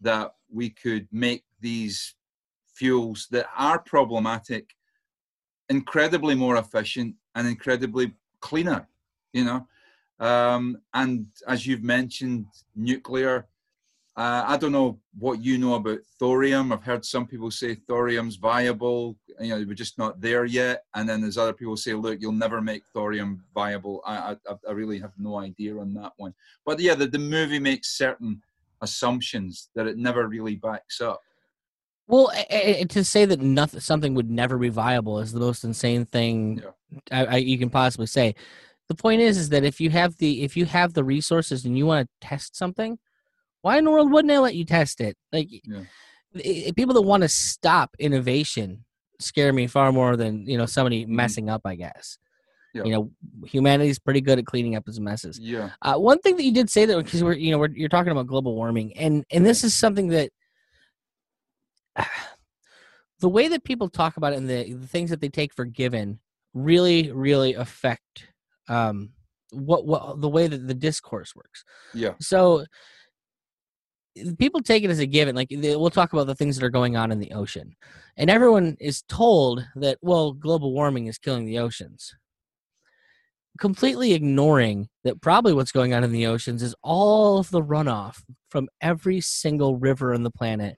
that 0.01 0.35
we 0.51 0.69
could 0.69 1.07
make 1.11 1.43
these 1.59 2.15
fuels 2.67 3.27
that 3.31 3.47
are 3.57 3.79
problematic 3.79 4.75
incredibly 5.69 6.35
more 6.35 6.57
efficient 6.57 7.15
and 7.35 7.47
incredibly 7.47 8.13
cleaner 8.39 8.87
you 9.33 9.43
know. 9.43 9.67
Um, 10.19 10.77
and 10.93 11.27
as 11.47 11.65
you've 11.67 11.83
mentioned, 11.83 12.47
nuclear. 12.75 13.47
Uh, 14.15 14.43
I 14.47 14.57
don't 14.57 14.71
know 14.71 14.99
what 15.19 15.43
you 15.43 15.59
know 15.59 15.75
about 15.75 15.99
thorium. 16.17 16.71
I've 16.71 16.81
heard 16.81 17.05
some 17.05 17.27
people 17.27 17.51
say 17.51 17.75
thorium's 17.75 18.35
viable. 18.35 19.15
You 19.39 19.49
know, 19.49 19.57
we're 19.67 19.75
just 19.75 19.99
not 19.99 20.19
there 20.19 20.45
yet. 20.45 20.85
And 20.95 21.07
then 21.07 21.21
there's 21.21 21.37
other 21.37 21.53
people 21.53 21.77
say, 21.77 21.93
look, 21.93 22.19
you'll 22.19 22.31
never 22.31 22.59
make 22.59 22.81
thorium 22.93 23.43
viable. 23.53 24.01
I, 24.07 24.35
I, 24.49 24.55
I 24.67 24.71
really 24.71 24.97
have 24.97 25.11
no 25.19 25.37
idea 25.37 25.77
on 25.77 25.93
that 25.93 26.13
one. 26.17 26.33
But 26.65 26.79
yeah, 26.79 26.95
the, 26.95 27.05
the 27.05 27.19
movie 27.19 27.59
makes 27.59 27.95
certain 27.95 28.41
assumptions 28.81 29.69
that 29.75 29.85
it 29.85 29.97
never 29.97 30.27
really 30.27 30.55
backs 30.55 30.99
up. 30.99 31.21
Well, 32.07 32.31
to 32.89 33.03
say 33.03 33.25
that 33.25 33.41
nothing, 33.41 33.81
something 33.81 34.15
would 34.15 34.31
never 34.31 34.57
be 34.57 34.69
viable 34.69 35.19
is 35.19 35.33
the 35.33 35.41
most 35.41 35.63
insane 35.63 36.05
thing 36.05 36.63
yeah. 36.63 36.71
I, 37.11 37.25
I, 37.25 37.35
you 37.37 37.57
can 37.57 37.69
possibly 37.69 38.07
say 38.07 38.35
the 38.89 38.95
point 38.95 39.21
is 39.21 39.37
is 39.37 39.49
that 39.49 39.63
if 39.63 39.79
you 39.79 39.89
have 39.89 40.17
the 40.17 40.43
if 40.43 40.55
you 40.55 40.65
have 40.65 40.93
the 40.93 41.03
resources 41.03 41.65
and 41.65 41.77
you 41.77 41.85
want 41.85 42.07
to 42.07 42.27
test 42.27 42.55
something 42.55 42.97
why 43.61 43.77
in 43.77 43.85
the 43.85 43.91
world 43.91 44.11
wouldn't 44.11 44.29
they 44.29 44.37
let 44.37 44.55
you 44.55 44.65
test 44.65 45.01
it 45.01 45.17
like 45.31 45.47
yeah. 45.51 45.81
it, 46.35 46.75
people 46.75 46.93
that 46.93 47.01
want 47.01 47.23
to 47.23 47.29
stop 47.29 47.95
innovation 47.99 48.83
scare 49.19 49.51
me 49.51 49.67
far 49.67 49.91
more 49.91 50.15
than 50.15 50.45
you 50.47 50.57
know 50.57 50.65
somebody 50.65 51.03
mm-hmm. 51.03 51.15
messing 51.15 51.49
up 51.49 51.61
i 51.65 51.75
guess 51.75 52.17
yeah. 52.73 52.83
you 52.83 52.91
know 52.91 53.11
humanity's 53.45 53.99
pretty 53.99 54.21
good 54.21 54.39
at 54.39 54.45
cleaning 54.45 54.75
up 54.75 54.87
its 54.87 54.99
messes 54.99 55.39
yeah 55.39 55.71
uh, 55.81 55.95
one 55.95 56.19
thing 56.19 56.35
that 56.37 56.43
you 56.43 56.53
did 56.53 56.69
say 56.69 56.85
that 56.85 57.03
because 57.03 57.23
we're 57.23 57.33
you 57.33 57.51
know 57.51 57.57
we're, 57.57 57.69
you're 57.69 57.89
talking 57.89 58.11
about 58.11 58.27
global 58.27 58.55
warming 58.55 58.95
and 58.97 59.25
and 59.31 59.45
this 59.45 59.63
is 59.63 59.73
something 59.73 60.09
that 60.09 60.29
uh, 61.95 62.03
the 63.19 63.29
way 63.29 63.47
that 63.47 63.63
people 63.63 63.89
talk 63.89 64.17
about 64.17 64.33
it 64.33 64.37
and 64.37 64.47
the, 64.47 64.73
the 64.73 64.87
things 64.87 65.09
that 65.09 65.19
they 65.19 65.29
take 65.29 65.51
for 65.53 65.65
given 65.65 66.19
really 66.53 67.11
really 67.11 67.53
affect 67.55 68.27
um, 68.67 69.09
what 69.51 69.85
what 69.85 70.21
the 70.21 70.29
way 70.29 70.47
that 70.47 70.67
the 70.67 70.73
discourse 70.73 71.35
works. 71.35 71.63
Yeah. 71.93 72.13
So 72.19 72.65
people 74.37 74.61
take 74.61 74.83
it 74.83 74.89
as 74.89 74.99
a 74.99 75.05
given. 75.05 75.35
Like 75.35 75.49
they, 75.49 75.75
we'll 75.75 75.89
talk 75.89 76.13
about 76.13 76.27
the 76.27 76.35
things 76.35 76.57
that 76.57 76.65
are 76.65 76.69
going 76.69 76.95
on 76.95 77.11
in 77.11 77.19
the 77.19 77.31
ocean, 77.31 77.75
and 78.17 78.29
everyone 78.29 78.77
is 78.79 79.03
told 79.03 79.65
that 79.75 79.97
well, 80.01 80.33
global 80.33 80.73
warming 80.73 81.07
is 81.07 81.17
killing 81.17 81.45
the 81.45 81.59
oceans. 81.59 82.15
Completely 83.59 84.13
ignoring 84.13 84.87
that 85.03 85.19
probably 85.19 85.51
what's 85.51 85.71
going 85.71 85.93
on 85.93 86.03
in 86.03 86.11
the 86.11 86.27
oceans 86.27 86.61
is 86.61 86.75
all 86.83 87.39
of 87.39 87.49
the 87.49 87.61
runoff 87.61 88.21
from 88.49 88.69
every 88.81 89.19
single 89.19 89.75
river 89.75 90.13
on 90.13 90.21
the 90.21 90.29
planet, 90.29 90.77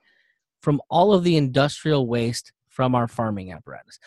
from 0.62 0.82
all 0.90 1.14
of 1.14 1.26
the 1.26 1.36
industrial 1.36 2.08
waste 2.08 2.54
from 2.70 2.96
our 2.96 3.08
farming 3.08 3.52
apparatus 3.52 4.00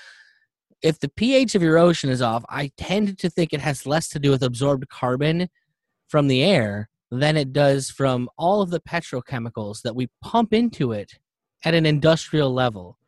if 0.83 0.99
the 0.99 1.09
pH 1.09 1.55
of 1.55 1.63
your 1.63 1.79
ocean 1.79 2.11
is 2.11 2.23
off, 2.23 2.45
I 2.49 2.71
tend 2.77 3.19
to 3.19 3.31
think 3.31 3.53
it 3.53 3.61
has 3.61 3.87
less 3.87 4.09
to 4.11 4.19
do 4.19 4.31
with 4.31 4.43
absorbed 4.43 4.89
carbon 4.89 5.49
from 6.09 6.29
the 6.29 6.43
air 6.43 6.89
than 7.11 7.37
it 7.37 7.53
does 7.53 7.91
from 7.91 8.29
all 8.39 8.63
of 8.63 8.71
the 8.71 8.81
petrochemicals 8.81 9.83
that 9.83 9.95
we 9.95 10.09
pump 10.23 10.53
into 10.53 10.93
it 10.93 11.13
at 11.65 11.75
an 11.75 11.87
industrial 11.87 12.53
level. 12.53 12.99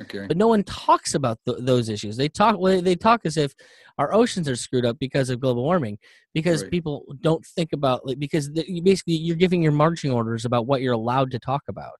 Okay. 0.00 0.26
But 0.26 0.36
no 0.38 0.48
one 0.48 0.64
talks 0.64 1.14
about 1.14 1.38
th- 1.46 1.58
those 1.60 1.88
issues. 1.90 2.16
They 2.16 2.28
talk 2.28 2.58
well, 2.58 2.80
they 2.80 2.96
talk 2.96 3.20
as 3.24 3.36
if 3.36 3.52
our 3.98 4.14
oceans 4.14 4.48
are 4.48 4.56
screwed 4.56 4.86
up 4.86 4.98
because 4.98 5.28
of 5.28 5.38
global 5.38 5.62
warming 5.62 5.98
because 6.32 6.62
Right. 6.62 6.70
people 6.70 7.04
don't 7.20 7.44
think 7.44 7.72
about 7.74 8.06
like 8.06 8.18
because 8.18 8.50
the, 8.50 8.64
you 8.66 8.82
basically 8.82 9.14
you're 9.14 9.36
giving 9.36 9.62
your 9.62 9.72
marching 9.72 10.10
orders 10.10 10.44
about 10.46 10.66
what 10.66 10.80
you're 10.80 10.94
allowed 10.94 11.30
to 11.32 11.38
talk 11.38 11.62
about. 11.68 11.92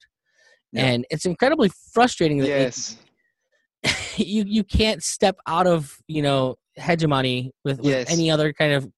Yeah. 0.72 0.86
And 0.86 1.06
it's 1.10 1.26
incredibly 1.26 1.70
frustrating 1.92 2.38
that 2.38 2.46
it- 2.48 2.60
Yes. 2.62 2.96
you 4.16 4.44
you 4.46 4.64
can't 4.64 5.02
step 5.02 5.36
out 5.46 5.66
of, 5.66 5.96
you 6.06 6.22
know, 6.22 6.56
hegemony 6.74 7.52
with, 7.64 7.78
with 7.78 7.86
Yes. 7.86 8.10
any 8.10 8.30
other 8.30 8.52
kind 8.52 8.72
of 8.72 8.90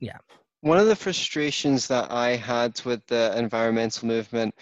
yeah. 0.00 0.18
One 0.60 0.78
of 0.78 0.86
the 0.86 0.96
frustrations 0.96 1.88
that 1.88 2.10
I 2.12 2.36
had 2.36 2.80
with 2.84 3.04
the 3.06 3.36
environmental 3.36 4.06
movement 4.06 4.54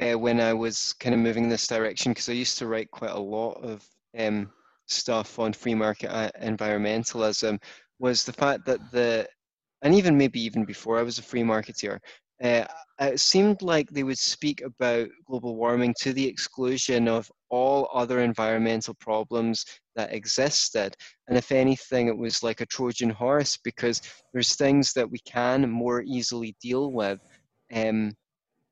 uh, 0.00 0.18
when 0.18 0.40
I 0.40 0.52
was 0.52 0.92
kind 0.94 1.14
of 1.14 1.20
moving 1.20 1.44
in 1.44 1.50
this 1.50 1.66
direction, 1.66 2.12
because 2.12 2.28
I 2.28 2.32
used 2.32 2.58
to 2.58 2.66
write 2.66 2.90
quite 2.90 3.12
a 3.12 3.18
lot 3.18 3.62
of 3.62 3.84
um, 4.18 4.50
stuff 4.86 5.38
on 5.38 5.52
free 5.52 5.74
market 5.74 6.10
uh, 6.12 6.30
environmentalism, 6.42 7.60
was 7.98 8.24
the 8.24 8.32
fact 8.32 8.64
that 8.66 8.80
the, 8.90 9.26
and 9.82 9.94
even 9.94 10.18
maybe 10.18 10.40
even 10.40 10.64
before 10.64 10.98
I 10.98 11.02
was 11.02 11.18
a 11.18 11.22
free 11.22 11.42
marketeer, 11.42 11.98
uh, 12.42 12.64
it 13.00 13.20
seemed 13.20 13.62
like 13.62 13.90
they 13.90 14.02
would 14.02 14.18
speak 14.18 14.62
about 14.62 15.08
global 15.26 15.56
warming 15.56 15.94
to 16.00 16.12
the 16.12 16.26
exclusion 16.26 17.08
of 17.08 17.30
all 17.48 17.88
other 17.92 18.20
environmental 18.20 18.94
problems 18.94 19.64
that 19.96 20.12
existed. 20.12 20.96
And 21.28 21.36
if 21.36 21.52
anything, 21.52 22.08
it 22.08 22.16
was 22.16 22.42
like 22.42 22.60
a 22.60 22.66
Trojan 22.66 23.10
horse 23.10 23.56
because 23.56 24.02
there's 24.32 24.56
things 24.56 24.92
that 24.94 25.10
we 25.10 25.18
can 25.20 25.68
more 25.70 26.02
easily 26.02 26.56
deal 26.60 26.92
with 26.92 27.20
um, 27.74 28.14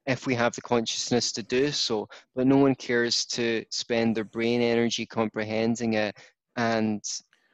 if 0.06 0.26
we 0.26 0.34
have 0.34 0.54
the 0.54 0.62
consciousness 0.62 1.32
to 1.32 1.42
do 1.42 1.70
so. 1.70 2.08
But 2.34 2.46
no 2.46 2.56
one 2.56 2.74
cares 2.74 3.24
to 3.26 3.64
spend 3.70 4.16
their 4.16 4.24
brain 4.24 4.60
energy 4.60 5.06
comprehending 5.06 5.94
it 5.94 6.16
and 6.56 7.02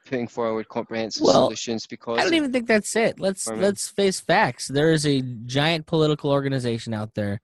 putting 0.08 0.28
forward 0.28 0.68
comprehensive 0.68 1.22
Well, 1.24 1.44
solutions 1.44 1.86
because 1.86 2.18
I 2.18 2.24
don't 2.24 2.34
even 2.34 2.52
think 2.52 2.66
that's 2.66 2.96
it. 2.96 3.20
Let's 3.20 3.46
let's 3.46 3.88
face 3.88 4.20
facts. 4.20 4.68
There 4.68 4.90
is 4.92 5.06
a 5.06 5.22
giant 5.46 5.86
political 5.86 6.30
organization 6.30 6.94
out 6.94 7.14
there 7.14 7.40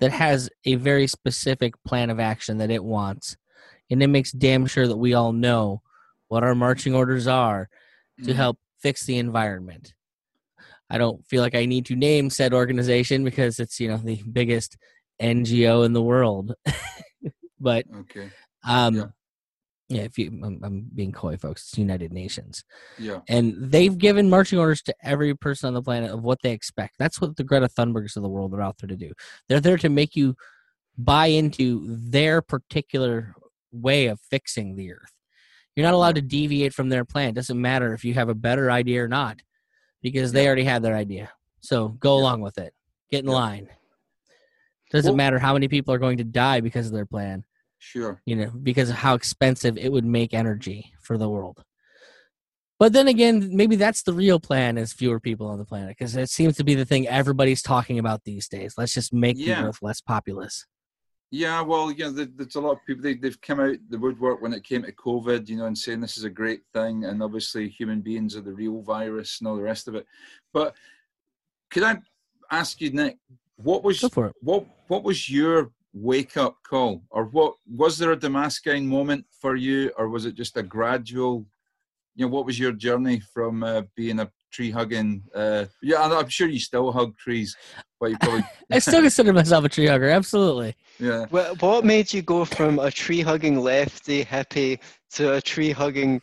that 0.00 0.12
has 0.12 0.50
a 0.64 0.74
very 0.74 1.06
specific 1.06 1.72
plan 1.84 2.10
of 2.10 2.20
action 2.20 2.58
that 2.58 2.70
it 2.70 2.84
wants, 2.84 3.36
and 3.90 4.02
it 4.02 4.08
makes 4.08 4.30
damn 4.32 4.66
sure 4.66 4.86
that 4.86 4.96
we 4.96 5.14
all 5.14 5.32
know 5.32 5.82
what 6.28 6.44
our 6.44 6.54
marching 6.54 6.94
orders 6.94 7.26
are 7.26 7.68
to 8.24 8.32
Mm. 8.32 8.36
help 8.36 8.58
fix 8.78 9.04
the 9.06 9.18
environment. 9.18 9.94
I 10.90 10.98
don't 10.98 11.26
feel 11.26 11.42
like 11.42 11.54
I 11.54 11.64
need 11.66 11.86
to 11.86 11.96
name 11.96 12.30
said 12.30 12.52
organization 12.54 13.24
because 13.24 13.58
it's 13.58 13.80
you 13.80 13.88
know 13.88 13.96
the 13.96 14.22
biggest 14.30 14.76
NGO 15.20 15.82
in 15.84 15.92
the 15.94 16.02
world, 16.02 16.54
but 17.60 17.86
Okay. 17.94 18.28
um, 18.64 18.94
Yeah. 18.94 19.04
Yeah. 19.88 20.02
If 20.02 20.18
you, 20.18 20.28
I'm, 20.42 20.60
I'm 20.62 20.86
being 20.94 21.12
coy, 21.12 21.36
folks. 21.36 21.62
It's 21.68 21.78
United 21.78 22.12
Nations 22.12 22.64
Yeah. 22.98 23.20
and 23.28 23.54
they've 23.58 23.96
given 23.96 24.28
marching 24.30 24.58
orders 24.58 24.82
to 24.82 24.94
every 25.02 25.34
person 25.34 25.68
on 25.68 25.74
the 25.74 25.82
planet 25.82 26.10
of 26.10 26.22
what 26.22 26.42
they 26.42 26.52
expect. 26.52 26.96
That's 26.98 27.20
what 27.20 27.36
the 27.36 27.44
Greta 27.44 27.68
Thunbergs 27.68 28.16
of 28.16 28.22
the 28.22 28.28
world 28.28 28.52
are 28.54 28.62
out 28.62 28.78
there 28.78 28.88
to 28.88 28.96
do. 28.96 29.12
They're 29.48 29.60
there 29.60 29.78
to 29.78 29.88
make 29.88 30.16
you 30.16 30.36
buy 30.98 31.26
into 31.26 31.84
their 31.88 32.40
particular 32.42 33.34
way 33.72 34.06
of 34.06 34.18
fixing 34.20 34.76
the 34.76 34.92
earth. 34.92 35.12
You're 35.74 35.84
not 35.84 35.94
allowed 35.94 36.14
to 36.14 36.22
deviate 36.22 36.72
from 36.72 36.88
their 36.88 37.04
plan. 37.04 37.28
It 37.30 37.34
doesn't 37.34 37.60
matter 37.60 37.92
if 37.92 38.04
you 38.04 38.14
have 38.14 38.30
a 38.30 38.34
better 38.34 38.70
idea 38.70 39.04
or 39.04 39.08
not, 39.08 39.42
because 40.02 40.32
they 40.32 40.42
Yeah. 40.42 40.46
already 40.46 40.64
have 40.64 40.82
their 40.82 40.96
idea. 40.96 41.30
So 41.60 41.88
go 41.88 42.16
Yeah. 42.16 42.22
along 42.22 42.40
with 42.40 42.56
it. 42.58 42.72
Get 43.10 43.24
in 43.24 43.30
Yeah. 43.30 43.36
line. 43.36 43.68
Doesn't 44.90 45.10
Well- 45.10 45.16
matter 45.16 45.38
how 45.38 45.52
many 45.52 45.68
people 45.68 45.92
are 45.92 45.98
going 45.98 46.16
to 46.18 46.24
die 46.24 46.60
because 46.60 46.86
of 46.86 46.92
their 46.92 47.06
plan 47.06 47.44
Sure. 47.78 48.20
you 48.26 48.34
know, 48.36 48.50
because 48.62 48.90
of 48.90 48.96
how 48.96 49.14
expensive 49.14 49.76
it 49.78 49.92
would 49.92 50.04
make 50.04 50.34
energy 50.34 50.92
for 51.00 51.16
the 51.18 51.28
world. 51.28 51.62
But 52.78 52.92
then 52.92 53.08
again, 53.08 53.50
maybe 53.56 53.76
that's 53.76 54.02
the 54.02 54.12
real 54.12 54.38
plan 54.38 54.76
is 54.76 54.92
fewer 54.92 55.18
people 55.20 55.46
on 55.46 55.58
the 55.58 55.64
planet 55.64 55.96
because 55.96 56.14
it 56.16 56.28
seems 56.28 56.56
to 56.56 56.64
be 56.64 56.74
the 56.74 56.84
thing 56.84 57.08
everybody's 57.08 57.62
talking 57.62 57.98
about 57.98 58.24
these 58.24 58.48
days. 58.48 58.74
Let's 58.76 58.92
just 58.92 59.12
make 59.14 59.36
Yeah. 59.38 59.62
the 59.62 59.68
earth 59.68 59.78
less 59.82 60.00
populous. 60.00 60.66
Yeah, 61.30 61.60
well, 61.62 61.90
yeah, 61.90 62.10
there, 62.10 62.26
there's 62.26 62.54
a 62.54 62.60
lot 62.60 62.72
of 62.72 62.78
people. 62.86 63.02
They, 63.02 63.14
they've 63.14 63.40
come 63.40 63.60
out 63.60 63.76
the 63.88 63.98
woodwork 63.98 64.40
when 64.42 64.52
it 64.52 64.62
came 64.62 64.82
to 64.84 64.92
COVID, 64.92 65.48
you 65.48 65.56
know, 65.56 65.66
and 65.66 65.76
saying 65.76 66.00
this 66.00 66.16
is 66.16 66.24
a 66.24 66.30
great 66.30 66.60
thing, 66.72 67.04
and 67.04 67.22
obviously 67.22 67.68
human 67.68 68.00
beings 68.00 68.36
are 68.36 68.42
the 68.42 68.52
real 68.52 68.80
virus 68.82 69.38
and 69.40 69.48
all 69.48 69.56
the 69.56 69.62
rest 69.62 69.88
of 69.88 69.94
it. 69.96 70.06
But 70.52 70.74
could 71.70 71.82
I 71.82 71.98
ask 72.50 72.80
you, 72.80 72.90
Nick, 72.90 73.18
what 73.56 73.82
was 73.82 74.00
Go 74.00 74.08
for 74.08 74.26
it. 74.26 74.36
what 74.40 74.66
what 74.88 75.02
was 75.02 75.28
your 75.28 75.72
wake 75.96 76.36
up 76.36 76.56
call, 76.62 77.02
or 77.10 77.24
what 77.24 77.54
was 77.66 77.96
there 77.98 78.12
a 78.12 78.16
Damascene 78.16 78.86
moment 78.86 79.24
for 79.40 79.56
you, 79.56 79.90
or 79.96 80.08
was 80.08 80.26
it 80.26 80.34
just 80.34 80.56
a 80.56 80.62
gradual? 80.62 81.46
You 82.14 82.26
know, 82.26 82.32
what 82.32 82.46
was 82.46 82.58
your 82.58 82.72
journey 82.72 83.20
from 83.32 83.62
uh, 83.62 83.82
being 83.94 84.20
a 84.20 84.30
tree 84.52 84.70
hugging? 84.70 85.22
Uh, 85.34 85.64
yeah, 85.82 86.00
I'm- 86.02 86.12
I'm 86.12 86.28
sure 86.28 86.48
you 86.48 86.60
still 86.60 86.92
hug 86.92 87.16
trees, 87.16 87.56
but 88.00 88.10
you 88.10 88.18
probably 88.18 88.44
I 88.72 88.78
still 88.78 89.00
consider 89.02 89.32
myself 89.32 89.64
a 89.64 89.68
tree 89.68 89.86
hugger. 89.86 90.08
Absolutely. 90.10 90.74
yeah. 90.98 91.26
Well, 91.30 91.54
what 91.60 91.84
made 91.84 92.12
you 92.12 92.22
go 92.22 92.44
from 92.44 92.78
a 92.78 92.90
tree 92.90 93.20
hugging 93.20 93.60
lefty 93.60 94.24
hippie 94.24 94.78
to 95.12 95.34
a 95.34 95.40
tree 95.40 95.70
hugging? 95.70 96.20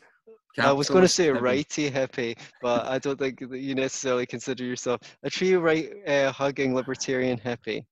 I 0.59 0.71
was 0.71 0.87
going 0.87 1.01
to 1.01 1.07
say 1.07 1.29
a 1.29 1.33
righty 1.33 1.89
hippie, 1.89 2.37
but 2.61 2.85
I 2.85 2.99
don't 2.99 3.17
think 3.17 3.39
that 3.49 3.57
you 3.59 3.73
necessarily 3.73 4.27
consider 4.27 4.63
yourself 4.63 5.01
a 5.23 5.29
tree 5.29 5.55
right 5.55 5.91
uh, 6.07 6.31
hugging 6.31 6.75
libertarian 6.75 7.39
hippie. 7.39 7.83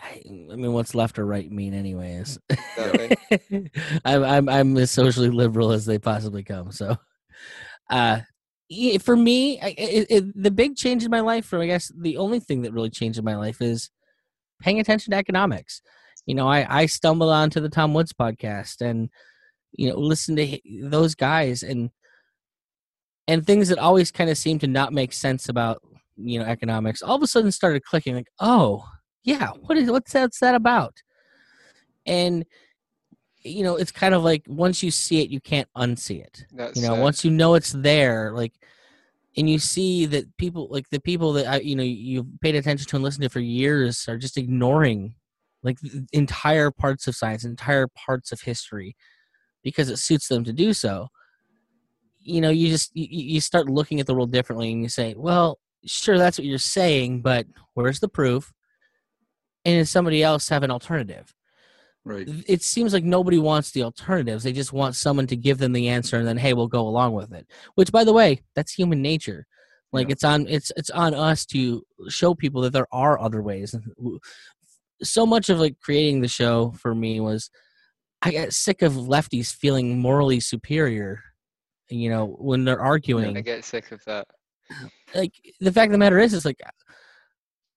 I, 0.00 0.22
I 0.26 0.56
mean, 0.56 0.72
what's 0.72 0.94
left 0.94 1.18
or 1.18 1.26
right 1.26 1.50
mean, 1.50 1.74
anyways? 1.74 2.38
Exactly. 2.50 3.70
I'm 4.04 4.24
I'm 4.24 4.48
I'm 4.48 4.76
as 4.76 4.90
socially 4.90 5.30
liberal 5.30 5.72
as 5.72 5.86
they 5.86 5.98
possibly 5.98 6.42
come. 6.42 6.70
So, 6.70 6.96
uh, 7.90 8.20
for 9.00 9.16
me, 9.16 9.60
I, 9.60 9.74
it, 9.78 10.06
it, 10.10 10.42
the 10.42 10.50
big 10.50 10.76
change 10.76 11.04
in 11.04 11.10
my 11.10 11.20
life, 11.20 11.52
or 11.52 11.62
I 11.62 11.66
guess 11.66 11.90
the 11.96 12.18
only 12.18 12.40
thing 12.40 12.62
that 12.62 12.72
really 12.72 12.90
changed 12.90 13.18
in 13.18 13.24
my 13.24 13.36
life 13.36 13.62
is 13.62 13.90
paying 14.60 14.80
attention 14.80 15.12
to 15.12 15.16
economics. 15.16 15.80
You 16.26 16.34
know, 16.34 16.48
I 16.48 16.82
I 16.82 16.86
stumbled 16.86 17.30
onto 17.30 17.60
the 17.60 17.68
Tom 17.68 17.94
Woods 17.94 18.12
podcast 18.12 18.80
and 18.80 19.08
you 19.72 19.88
know 19.88 19.98
listen 19.98 20.36
to 20.36 20.58
those 20.82 21.14
guys 21.14 21.62
and 21.62 21.90
and 23.28 23.46
things 23.46 23.68
that 23.68 23.78
always 23.78 24.10
kind 24.10 24.30
of 24.30 24.38
seemed 24.38 24.60
to 24.60 24.66
not 24.66 24.92
make 24.92 25.12
sense 25.12 25.48
about 25.48 25.82
you 26.16 26.38
know 26.38 26.46
economics 26.46 27.02
all 27.02 27.16
of 27.16 27.22
a 27.22 27.26
sudden 27.26 27.52
started 27.52 27.84
clicking 27.84 28.14
like 28.14 28.28
oh 28.40 28.84
yeah 29.26 29.48
what 29.66 29.76
is 29.76 29.90
what's 29.90 30.12
that, 30.12 30.22
what's 30.22 30.40
that 30.40 30.54
about? 30.54 30.94
And 32.06 32.46
you 33.42 33.62
know 33.62 33.76
it's 33.76 33.92
kind 33.92 34.14
of 34.14 34.24
like 34.24 34.44
once 34.48 34.82
you 34.82 34.90
see 34.90 35.20
it 35.20 35.28
you 35.28 35.40
can't 35.40 35.68
unsee 35.76 36.22
it. 36.22 36.46
That's 36.52 36.76
you 36.76 36.86
know 36.86 36.94
it. 36.94 37.00
once 37.00 37.24
you 37.24 37.30
know 37.30 37.54
it's 37.54 37.72
there 37.72 38.32
like 38.32 38.54
and 39.36 39.50
you 39.50 39.58
see 39.58 40.06
that 40.06 40.34
people 40.38 40.68
like 40.70 40.88
the 40.90 41.00
people 41.00 41.32
that 41.34 41.46
I, 41.46 41.56
you 41.58 41.76
know 41.76 41.82
you've 41.82 42.26
paid 42.40 42.54
attention 42.54 42.86
to 42.86 42.96
and 42.96 43.04
listened 43.04 43.24
to 43.24 43.28
for 43.28 43.40
years 43.40 44.08
are 44.08 44.16
just 44.16 44.38
ignoring 44.38 45.14
like 45.62 45.78
entire 46.12 46.70
parts 46.70 47.06
of 47.08 47.16
science 47.16 47.44
entire 47.44 47.88
parts 47.88 48.32
of 48.32 48.40
history 48.40 48.96
because 49.62 49.90
it 49.90 49.98
suits 49.98 50.28
them 50.28 50.44
to 50.44 50.52
do 50.52 50.72
so. 50.72 51.08
You 52.20 52.40
know 52.40 52.50
you 52.50 52.68
just 52.68 52.94
you, 52.94 53.06
you 53.10 53.40
start 53.40 53.68
looking 53.68 53.98
at 53.98 54.06
the 54.06 54.14
world 54.14 54.32
differently 54.32 54.72
and 54.72 54.82
you 54.82 54.88
say 54.88 55.14
well 55.16 55.58
sure 55.84 56.18
that's 56.18 56.38
what 56.38 56.46
you're 56.46 56.58
saying 56.58 57.22
but 57.22 57.46
where's 57.74 58.00
the 58.00 58.08
proof 58.08 58.52
and 59.66 59.78
does 59.80 59.90
somebody 59.90 60.22
else 60.22 60.48
have 60.48 60.62
an 60.62 60.70
alternative 60.70 61.34
Right. 62.04 62.28
it 62.46 62.62
seems 62.62 62.92
like 62.92 63.02
nobody 63.02 63.36
wants 63.38 63.72
the 63.72 63.82
alternatives. 63.82 64.44
They 64.44 64.52
just 64.52 64.72
want 64.72 64.94
someone 64.94 65.26
to 65.26 65.36
give 65.36 65.58
them 65.58 65.72
the 65.72 65.88
answer, 65.88 66.16
and 66.16 66.26
then 66.28 66.36
hey, 66.36 66.52
we'll 66.54 66.68
go 66.68 66.86
along 66.86 67.14
with 67.14 67.32
it. 67.32 67.48
Which, 67.74 67.90
by 67.90 68.04
the 68.04 68.12
way, 68.12 68.42
that's 68.54 68.72
human 68.72 69.02
nature. 69.02 69.44
Like 69.92 70.06
Yeah. 70.06 70.12
it's 70.12 70.22
on 70.24 70.46
it's 70.46 70.70
it's 70.76 70.90
on 70.90 71.14
us 71.14 71.44
to 71.46 71.82
show 72.08 72.32
people 72.34 72.62
that 72.62 72.72
there 72.72 72.86
are 72.92 73.20
other 73.20 73.42
ways. 73.42 73.74
So 75.02 75.26
much 75.26 75.50
of 75.50 75.58
like 75.60 75.78
creating 75.80 76.22
the 76.22 76.28
show 76.28 76.70
for 76.78 76.94
me 76.94 77.20
was 77.20 77.50
I 78.22 78.30
get 78.30 78.54
sick 78.54 78.80
of 78.80 78.94
lefties 78.94 79.54
feeling 79.54 79.98
morally 79.98 80.40
superior. 80.40 81.22
You 81.90 82.08
know, 82.08 82.24
when 82.38 82.64
they're 82.64 82.80
arguing 82.80 83.36
I 83.36 83.42
get 83.42 83.62
sick 83.64 83.92
of 83.92 84.02
that. 84.06 84.26
like 85.14 85.32
the 85.60 85.70
fact 85.72 85.88
of 85.90 85.92
the 85.92 85.98
matter 85.98 86.18
is, 86.18 86.32
is 86.32 86.46
like 86.46 86.60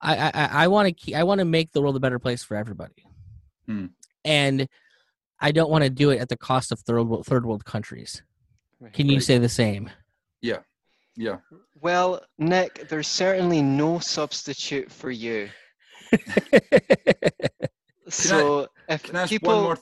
I 0.02 0.16
I 0.34 0.50
I 0.64 0.68
want 0.68 0.88
to 0.88 0.94
keep 0.94 1.16
I 1.16 1.24
want 1.24 1.40
to 1.40 1.46
make 1.46 1.72
the 1.72 1.82
world 1.82 1.96
a 1.96 2.00
better 2.00 2.20
place 2.20 2.44
for 2.44 2.56
everybody, 2.58 3.06
Hmm. 3.68 3.88
and 4.26 4.68
I 5.40 5.52
don't 5.52 5.70
want 5.70 5.84
to 5.84 5.90
do 5.90 6.10
it 6.12 6.20
at 6.20 6.30
the 6.30 6.38
cost 6.38 6.72
of 6.72 6.80
third 6.82 7.04
world, 7.04 7.26
third 7.26 7.46
world 7.46 7.66
countries. 7.66 8.22
Can 8.94 9.08
you 9.08 9.16
Right. 9.16 9.24
say 9.24 9.38
the 9.38 9.50
same? 9.50 9.90
Yeah. 10.42 10.60
Yeah. 11.16 11.38
Well, 11.82 12.22
Nick, 12.38 12.88
there's 12.90 13.08
certainly 13.08 13.62
no 13.62 14.00
substitute 14.00 14.92
for 14.92 15.12
you. 15.12 15.50
So 18.10 18.68
if 18.88 19.04
Can 19.04 19.16
I 19.18 19.22
ask 19.22 19.30
people, 19.30 19.54
one 19.54 19.64
more? 19.64 19.78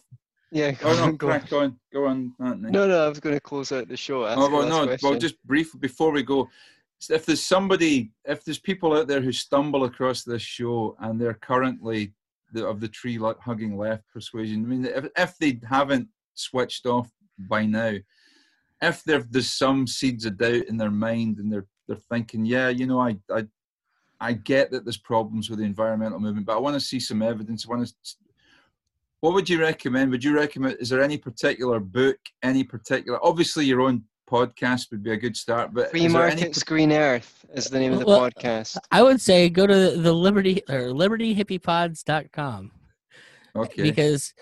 yeah, 0.51 0.71
go 0.71 0.89
Oh 0.89 0.95
no, 0.95 1.03
on, 1.03 1.15
go 1.15 1.31
on. 1.31 1.39
crack 1.39 1.53
on. 1.53 1.79
Go 1.93 2.05
on, 2.07 2.33
No, 2.39 2.53
no, 2.87 3.05
I 3.05 3.07
was 3.07 3.19
going 3.21 3.35
to 3.35 3.39
close 3.39 3.71
out 3.71 3.87
the 3.87 3.95
show. 3.95 4.25
Ask 4.25 4.37
Oh, 4.37 4.49
well, 4.49 4.67
no, 4.67 4.85
question. 4.85 5.09
well, 5.09 5.17
just 5.17 5.41
briefly 5.45 5.79
before 5.79 6.11
we 6.11 6.23
go, 6.23 6.49
if 7.09 7.25
there's 7.25 7.43
somebody, 7.43 8.11
if 8.25 8.43
there's 8.43 8.59
people 8.59 8.97
out 8.97 9.07
there 9.07 9.21
who 9.21 9.31
stumble 9.31 9.83
across 9.83 10.23
this 10.23 10.41
show 10.41 10.95
and 10.99 11.19
they're 11.19 11.35
currently 11.35 12.13
the, 12.53 12.65
of 12.65 12.79
the 12.79 12.87
tree 12.87 13.19
hugging 13.39 13.77
left 13.77 14.03
persuasion, 14.11 14.65
I 14.65 14.67
mean, 14.67 14.85
if, 14.85 15.07
if 15.15 15.37
they 15.37 15.59
haven't 15.67 16.07
switched 16.33 16.85
off 16.85 17.09
by 17.37 17.65
now, 17.65 17.93
if 18.81 19.03
there's 19.03 19.53
some 19.53 19.87
seeds 19.87 20.25
of 20.25 20.37
doubt 20.37 20.65
in 20.65 20.77
their 20.77 20.91
mind 20.91 21.39
and 21.39 21.51
they're 21.51 21.67
they're 21.87 21.97
thinking, 22.11 22.45
yeah, 22.45 22.69
you 22.69 22.85
know, 22.85 22.99
I 22.99 23.17
I 23.31 23.47
I 24.19 24.33
get 24.33 24.71
that 24.71 24.83
there's 24.83 24.97
problems 24.97 25.49
with 25.49 25.59
the 25.59 25.65
environmental 25.65 26.19
movement, 26.19 26.45
but 26.45 26.55
I 26.55 26.59
want 26.59 26.75
to 26.75 26.85
see 26.85 26.99
some 26.99 27.21
evidence. 27.21 27.65
I 27.65 27.69
want 27.69 27.87
to. 27.87 27.93
What 29.21 29.33
would 29.33 29.49
you 29.49 29.59
recommend? 29.59 30.11
Would 30.11 30.23
you 30.23 30.35
recommend? 30.35 30.77
Is 30.79 30.89
there 30.89 31.01
any 31.01 31.17
particular 31.17 31.79
book? 31.79 32.17
Any 32.43 32.63
particular? 32.63 33.23
Obviously, 33.23 33.65
your 33.65 33.81
own 33.81 34.03
podcast 34.29 34.91
would 34.91 35.03
be 35.03 35.11
a 35.11 35.17
good 35.17 35.35
start. 35.35 35.73
But 35.73 35.91
Free 35.91 36.07
Markets 36.07 36.59
any... 36.59 36.65
Green 36.65 36.91
Earth 36.91 37.45
is 37.53 37.67
the 37.67 37.79
name 37.79 37.93
of 37.93 37.99
the 37.99 38.05
well, 38.05 38.29
podcast. 38.29 38.77
I 38.91 39.01
would 39.01 39.21
say 39.21 39.49
go 39.49 39.65
to 39.65 39.91
the 39.97 40.13
Liberty 40.13 40.61
or 40.69 40.87
LibertyHippiePods.com. 40.89 42.71
Okay. 43.55 43.81
Because 43.81 44.33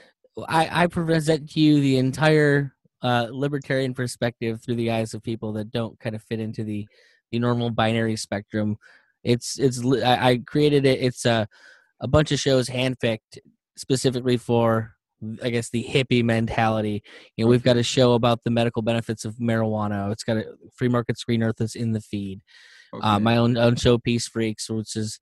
I 0.48 0.84
I 0.84 0.88
present 0.88 1.52
to 1.52 1.60
you 1.60 1.80
the 1.80 1.98
entire 1.98 2.74
uh, 3.02 3.28
libertarian 3.32 3.94
perspective 3.94 4.62
through 4.62 4.76
the 4.76 4.92
eyes 4.92 5.14
of 5.14 5.24
people 5.24 5.54
that 5.54 5.72
don't 5.72 6.00
kind 6.00 6.16
of 6.16 6.24
fit 6.24 6.40
into 6.40 6.64
the 6.64 6.88
the 7.32 7.40
normal 7.40 7.70
binary 7.70 8.16
spectrum. 8.16 8.78
It's 9.24 9.60
it's 9.60 9.86
I, 9.86 10.32
I 10.32 10.38
created 10.46 10.86
it. 10.86 11.00
It's 11.02 11.26
a 11.26 11.48
a 12.02 12.08
bunch 12.08 12.32
of 12.32 12.40
shows 12.40 12.68
handpicked 12.68 13.40
specifically 13.78 14.38
for 14.38 14.95
I 15.44 15.50
guess 15.50 15.70
the 15.70 15.84
hippie 15.84 16.24
mentality. 16.24 17.04
You 17.36 17.46
know, 17.46 17.50
we've 17.50 17.64
got 17.64 17.78
a 17.78 17.84
show 17.84 18.14
about 18.14 18.44
the 18.44 18.52
medical 18.52 18.82
benefits 18.82 19.26
of 19.26 19.36
marijuana. 19.36 20.12
It's 20.12 20.24
got 20.24 20.38
a 20.38 20.46
free 20.76 20.90
market 20.90 21.18
Green 21.26 21.44
Earth 21.44 21.62
is 21.62 21.76
in 21.76 21.94
the 21.94 22.02
feed. 22.02 22.42
Uh, 22.94 22.98
okay. 22.98 23.08
Uh, 23.08 23.20
my 23.20 23.38
own 23.38 23.58
own 23.58 23.76
show, 23.76 23.98
Peace 23.98 24.28
Freaks, 24.28 24.70
which 24.70 24.96
is 24.96 25.20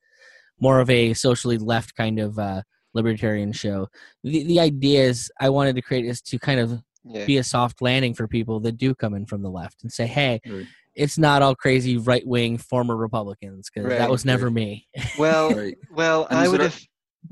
more 0.59 0.79
of 0.79 0.89
a 0.89 1.13
socially 1.13 1.57
left 1.57 1.95
kind 1.95 2.19
of 2.19 2.37
uh, 2.39 2.61
libertarian 2.93 3.51
show. 3.51 3.87
The 4.23 4.43
the 4.43 4.59
idea 4.59 5.03
is 5.03 5.31
I 5.39 5.49
wanted 5.49 5.75
to 5.75 5.81
create 5.81 6.05
is 6.05 6.21
to 6.23 6.39
kind 6.39 6.59
of 6.59 6.81
yeah. 7.03 7.25
be 7.25 7.37
a 7.37 7.43
soft 7.43 7.81
landing 7.81 8.13
for 8.13 8.27
people 8.27 8.59
that 8.61 8.77
do 8.77 8.95
come 8.95 9.13
in 9.13 9.25
from 9.25 9.41
the 9.41 9.49
left 9.49 9.83
and 9.83 9.91
say, 9.91 10.07
hey. 10.07 10.41
Right. 10.47 10.65
It's 10.95 11.17
not 11.17 11.41
all 11.41 11.55
crazy 11.55 11.97
right 11.97 12.21
wing 12.23 12.59
former 12.59 12.95
Republicans 12.95 13.67
because 13.67 13.89
right, 13.89 13.97
that 13.97 14.11
was 14.11 14.25
never 14.25 14.45
right. 14.45 14.53
me. 14.53 14.87
Well, 15.17 15.71
well, 15.91 16.27
I 16.29 16.47
would 16.47 16.59
have 16.59 16.79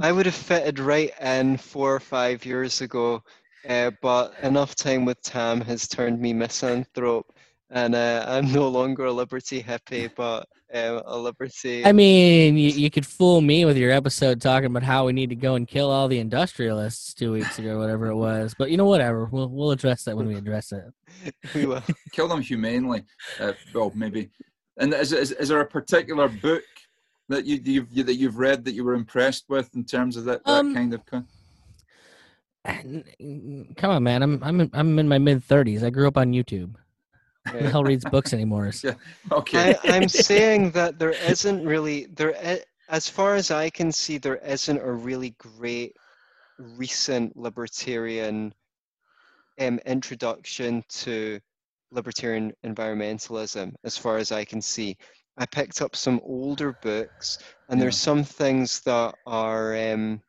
I 0.01 0.11
would 0.11 0.25
have 0.25 0.35
fitted 0.35 0.79
right 0.79 1.11
in 1.21 1.57
four 1.57 1.93
or 1.95 1.99
five 1.99 2.43
years 2.43 2.81
ago, 2.81 3.23
uh, 3.69 3.91
but 4.01 4.33
enough 4.41 4.73
time 4.73 5.05
with 5.05 5.21
Tam 5.21 5.61
has 5.61 5.87
turned 5.87 6.19
me 6.19 6.33
misanthrope, 6.33 7.31
and 7.69 7.93
uh, 7.93 8.25
I'm 8.27 8.51
no 8.51 8.67
longer 8.67 9.05
a 9.05 9.11
liberty 9.11 9.61
hippie, 9.61 10.09
but 10.15 10.47
um, 10.73 11.03
a 11.05 11.17
liberty. 11.17 11.85
I 11.85 11.91
mean, 11.91 12.57
you, 12.57 12.69
you 12.71 12.89
could 12.89 13.05
fool 13.05 13.41
me 13.41 13.63
with 13.63 13.77
your 13.77 13.91
episode 13.91 14.41
talking 14.41 14.65
about 14.65 14.81
how 14.81 15.05
we 15.05 15.13
need 15.13 15.29
to 15.29 15.35
go 15.35 15.53
and 15.53 15.67
kill 15.67 15.91
all 15.91 16.07
the 16.07 16.17
industrialists 16.17 17.13
two 17.13 17.31
weeks 17.31 17.59
ago, 17.59 17.77
whatever 17.77 18.07
it 18.07 18.15
was. 18.15 18.55
But 18.57 18.71
you 18.71 18.77
know, 18.77 18.85
whatever. 18.85 19.25
We'll 19.25 19.49
we'll 19.49 19.71
address 19.71 20.03
that 20.05 20.17
when 20.17 20.27
we 20.27 20.35
address 20.35 20.71
it. 20.71 21.35
we 21.53 21.67
will 21.67 21.83
kill 22.11 22.27
them 22.27 22.41
humanely. 22.41 23.03
Uh, 23.39 23.53
well, 23.71 23.91
maybe. 23.93 24.31
And 24.77 24.93
is, 24.95 25.11
is, 25.13 25.31
is 25.33 25.49
there 25.49 25.59
a 25.59 25.67
particular 25.67 26.27
book 26.27 26.63
that 27.31 27.45
you 27.45 27.59
you've 27.63 27.87
you, 27.91 28.03
that 28.03 28.15
you've 28.15 28.37
read 28.37 28.65
that 28.65 28.73
you 28.73 28.83
were 28.83 28.93
impressed 28.93 29.45
with 29.49 29.73
in 29.75 29.83
terms 29.83 30.17
of 30.17 30.25
that, 30.25 30.43
that 30.45 30.51
um, 30.51 30.73
kind 30.73 30.93
of 30.93 31.05
con- 31.05 31.27
come 33.75 33.89
on 33.89 34.03
man 34.03 34.21
i'm 34.21 34.43
i'm 34.43 34.61
in, 34.61 34.69
i'm 34.73 34.99
in 34.99 35.07
my 35.07 35.17
mid 35.17 35.45
30s 35.47 35.83
i 35.83 35.89
grew 35.89 36.07
up 36.07 36.17
on 36.17 36.31
youtube. 36.31 36.75
Who 37.51 37.57
the 37.57 37.69
hell 37.71 37.83
reads 37.83 38.05
books 38.05 38.33
anymore? 38.33 38.71
Yeah 38.83 38.93
okay. 39.31 39.75
I, 39.83 39.95
i'm 39.95 40.09
saying 40.09 40.71
that 40.71 40.99
there 40.99 41.11
isn't 41.11 41.65
really 41.65 42.07
there 42.07 42.61
as 42.89 43.07
far 43.07 43.35
as 43.35 43.51
i 43.51 43.69
can 43.69 43.91
see 43.91 44.17
there 44.17 44.37
isn't 44.37 44.77
a 44.77 44.91
really 44.91 45.31
great 45.37 45.95
recent 46.57 47.35
libertarian 47.35 48.53
um, 49.59 49.79
introduction 49.85 50.83
to 50.89 51.39
libertarian 51.91 52.53
environmentalism 52.65 53.73
as 53.83 53.97
far 53.97 54.17
as 54.17 54.31
i 54.31 54.45
can 54.45 54.61
see 54.61 54.97
I 55.41 55.47
picked 55.47 55.81
up 55.81 55.95
some 55.95 56.21
older 56.23 56.77
books, 56.83 57.39
and 57.67 57.79
yeah. 57.79 57.85
there's 57.85 57.97
some 57.97 58.23
things 58.23 58.81
that 58.81 59.15
are 59.25 59.75
um, 59.75 60.21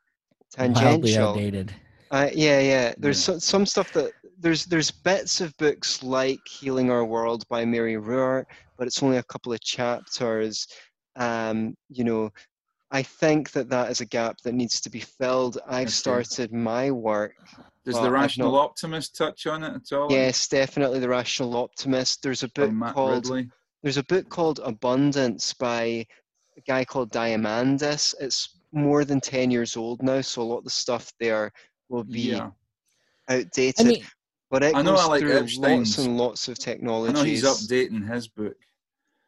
tangential. 0.51 1.29
outdated. 1.29 1.71
Uh, 2.11 2.31
yeah, 2.33 2.61
yeah. 2.61 2.95
There's 2.97 3.29
yeah. 3.29 3.37
some 3.37 3.67
stuff 3.67 3.93
that 3.93 4.13
there's 4.39 4.65
there's 4.65 4.91
bits 4.91 5.43
of 5.43 5.55
books 5.59 6.03
like 6.03 6.41
Healing 6.49 6.91
Our 6.91 7.05
World 7.05 7.47
by 7.51 7.67
Mary 7.67 7.97
Ruwart, 7.97 8.47
but 8.79 8.87
it's 8.87 9.03
only 9.03 9.19
a 9.19 9.23
couple 9.25 9.53
of 9.53 9.61
chapters. 9.61 10.67
Um, 11.17 11.75
you 11.91 12.05
know, 12.05 12.31
I 12.91 13.03
think 13.03 13.51
that 13.51 13.69
that 13.69 13.91
is 13.91 14.01
a 14.01 14.07
gap 14.07 14.39
that 14.45 14.55
needs 14.55 14.81
to 14.81 14.89
be 14.89 15.01
filled. 15.01 15.59
I've 15.69 15.93
started 15.93 16.55
my 16.55 16.91
work. 16.91 17.35
Does 17.85 18.01
the 18.01 18.11
Rational 18.11 18.53
not, 18.53 18.65
Optimist 18.65 19.15
touch 19.15 19.47
on 19.47 19.63
it 19.63 19.75
at 19.75 19.95
all? 19.95 20.11
Yes, 20.11 20.49
definitely 20.49 21.01
the 21.01 21.09
Rational 21.11 21.55
Optimist. 21.55 22.23
There's 22.23 22.45
a 22.45 22.49
book 22.49 22.73
called 22.95 23.27
Ridley. 23.27 23.51
There's 23.83 23.97
a 23.97 24.05
book 24.05 24.29
called 24.29 24.61
Abundance 24.63 25.53
by 25.55 26.07
a 26.57 26.61
guy 26.67 26.85
called 26.85 27.11
Diamandis. 27.11 28.15
It's 28.21 28.61
more 28.73 29.05
than 29.05 29.21
10 29.21 29.51
years 29.51 29.77
old 29.77 30.03
now, 30.03 30.21
so 30.21 30.43
a 30.43 30.45
lot 30.45 30.59
of 30.59 30.65
the 30.65 30.71
stuff 30.71 31.13
there 31.19 31.53
will 31.89 32.05
be 32.05 32.33
yeah. 32.33 32.51
outdated. 33.29 33.87
I 33.87 33.89
mean, 33.89 34.05
but 34.51 34.63
it 34.63 34.77
I 34.77 34.83
know 34.83 34.93
goes 34.93 35.01
I 35.01 35.07
like 35.07 35.21
through 35.21 35.39
Epstein's, 35.39 35.97
lots 35.97 35.99
and 35.99 36.17
lots 36.17 36.49
of 36.49 36.59
technologies. 36.59 37.17
I 37.17 37.23
know 37.23 37.29
he's 37.29 37.45
updating 37.45 38.09
his 38.09 38.29
book. 38.29 38.57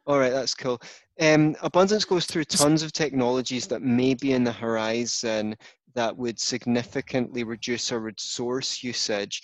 All 0.07 0.19
right, 0.19 0.31
that's 0.31 0.53
cool. 0.53 0.79
Um, 1.19 1.55
Abundance 1.61 2.05
goes 2.05 2.25
through 2.25 2.45
tons 2.45 2.83
of 2.83 2.91
technologies 2.91 3.65
that 3.67 3.81
may 3.81 4.13
be 4.13 4.33
in 4.33 4.43
the 4.43 4.51
horizon 4.51 5.55
that 5.95 6.15
would 6.15 6.39
significantly 6.39 7.43
reduce 7.43 7.91
our 7.91 7.99
resource 7.99 8.83
usage 8.83 9.41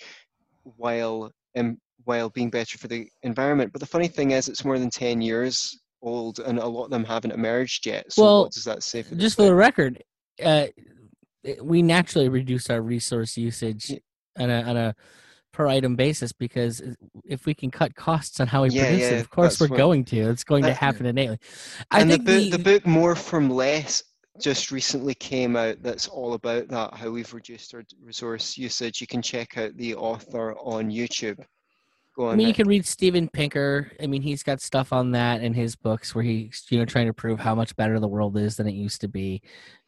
while 0.76 1.32
um, 1.56 1.78
while 2.04 2.30
being 2.30 2.50
better 2.50 2.78
for 2.78 2.88
the 2.88 3.08
environment. 3.22 3.72
But 3.72 3.80
the 3.80 3.86
funny 3.86 4.08
thing 4.08 4.32
is, 4.32 4.48
it's 4.48 4.64
more 4.64 4.78
than 4.78 4.90
10 4.90 5.20
years 5.20 5.78
old 6.02 6.40
and 6.40 6.58
a 6.58 6.66
lot 6.66 6.84
of 6.84 6.90
them 6.90 7.04
haven't 7.04 7.32
emerged 7.32 7.86
yet. 7.86 8.12
So, 8.12 8.22
well, 8.22 8.42
what 8.42 8.52
does 8.52 8.64
that 8.64 8.82
say 8.82 9.02
for 9.02 9.14
Just 9.14 9.36
for 9.36 9.42
the 9.42 9.54
record, 9.54 10.02
uh, 10.42 10.66
we 11.62 11.82
naturally 11.82 12.28
reduce 12.28 12.70
our 12.70 12.80
resource 12.80 13.36
usage 13.36 13.90
yeah. 13.90 13.98
on, 14.42 14.50
a, 14.50 14.62
on 14.62 14.76
a 14.76 14.94
per 15.52 15.66
item 15.68 15.96
basis 15.96 16.32
because 16.32 16.82
if 17.24 17.46
we 17.46 17.54
can 17.54 17.70
cut 17.70 17.94
costs 17.94 18.40
on 18.40 18.46
how 18.46 18.62
we 18.62 18.70
yeah, 18.70 18.84
produce 18.84 19.00
yeah, 19.00 19.16
it, 19.16 19.20
of 19.20 19.30
course 19.30 19.60
we're 19.60 19.68
what, 19.68 19.76
going 19.76 20.04
to. 20.06 20.30
It's 20.30 20.44
going 20.44 20.64
to 20.64 20.72
happen 20.72 21.06
innately. 21.06 21.38
I 21.90 22.00
and 22.00 22.10
think 22.10 22.24
the 22.24 22.50
book, 22.50 22.52
the 22.52 22.70
book 22.72 22.86
More 22.86 23.14
from 23.14 23.50
Less 23.50 24.02
just 24.40 24.70
recently 24.70 25.14
came 25.14 25.56
out 25.56 25.82
that's 25.82 26.08
all 26.08 26.32
about 26.32 26.66
that 26.68 26.94
how 26.94 27.10
we've 27.10 27.34
reduced 27.34 27.74
our 27.74 27.82
resource 28.02 28.56
usage 28.56 29.00
you 29.00 29.06
can 29.06 29.20
check 29.20 29.58
out 29.58 29.76
the 29.76 29.94
author 29.94 30.54
on 30.54 30.90
youtube 30.90 31.38
Go 32.14 32.26
on. 32.26 32.32
I 32.32 32.36
mean, 32.36 32.46
you 32.46 32.52
can 32.52 32.68
read 32.68 32.84
Steven 32.84 33.26
Pinker. 33.28 33.90
I 34.02 34.06
mean, 34.06 34.20
he's 34.20 34.42
got 34.42 34.60
stuff 34.60 34.92
on 34.92 35.12
that 35.12 35.42
in 35.42 35.54
his 35.54 35.74
books 35.76 36.14
where 36.14 36.22
he's 36.22 36.64
you 36.68 36.78
know 36.78 36.84
trying 36.84 37.06
to 37.06 37.14
prove 37.14 37.40
how 37.40 37.54
much 37.54 37.74
better 37.76 37.98
the 37.98 38.08
world 38.08 38.36
is 38.36 38.56
than 38.56 38.68
it 38.68 38.74
used 38.74 39.00
to 39.00 39.08
be. 39.08 39.40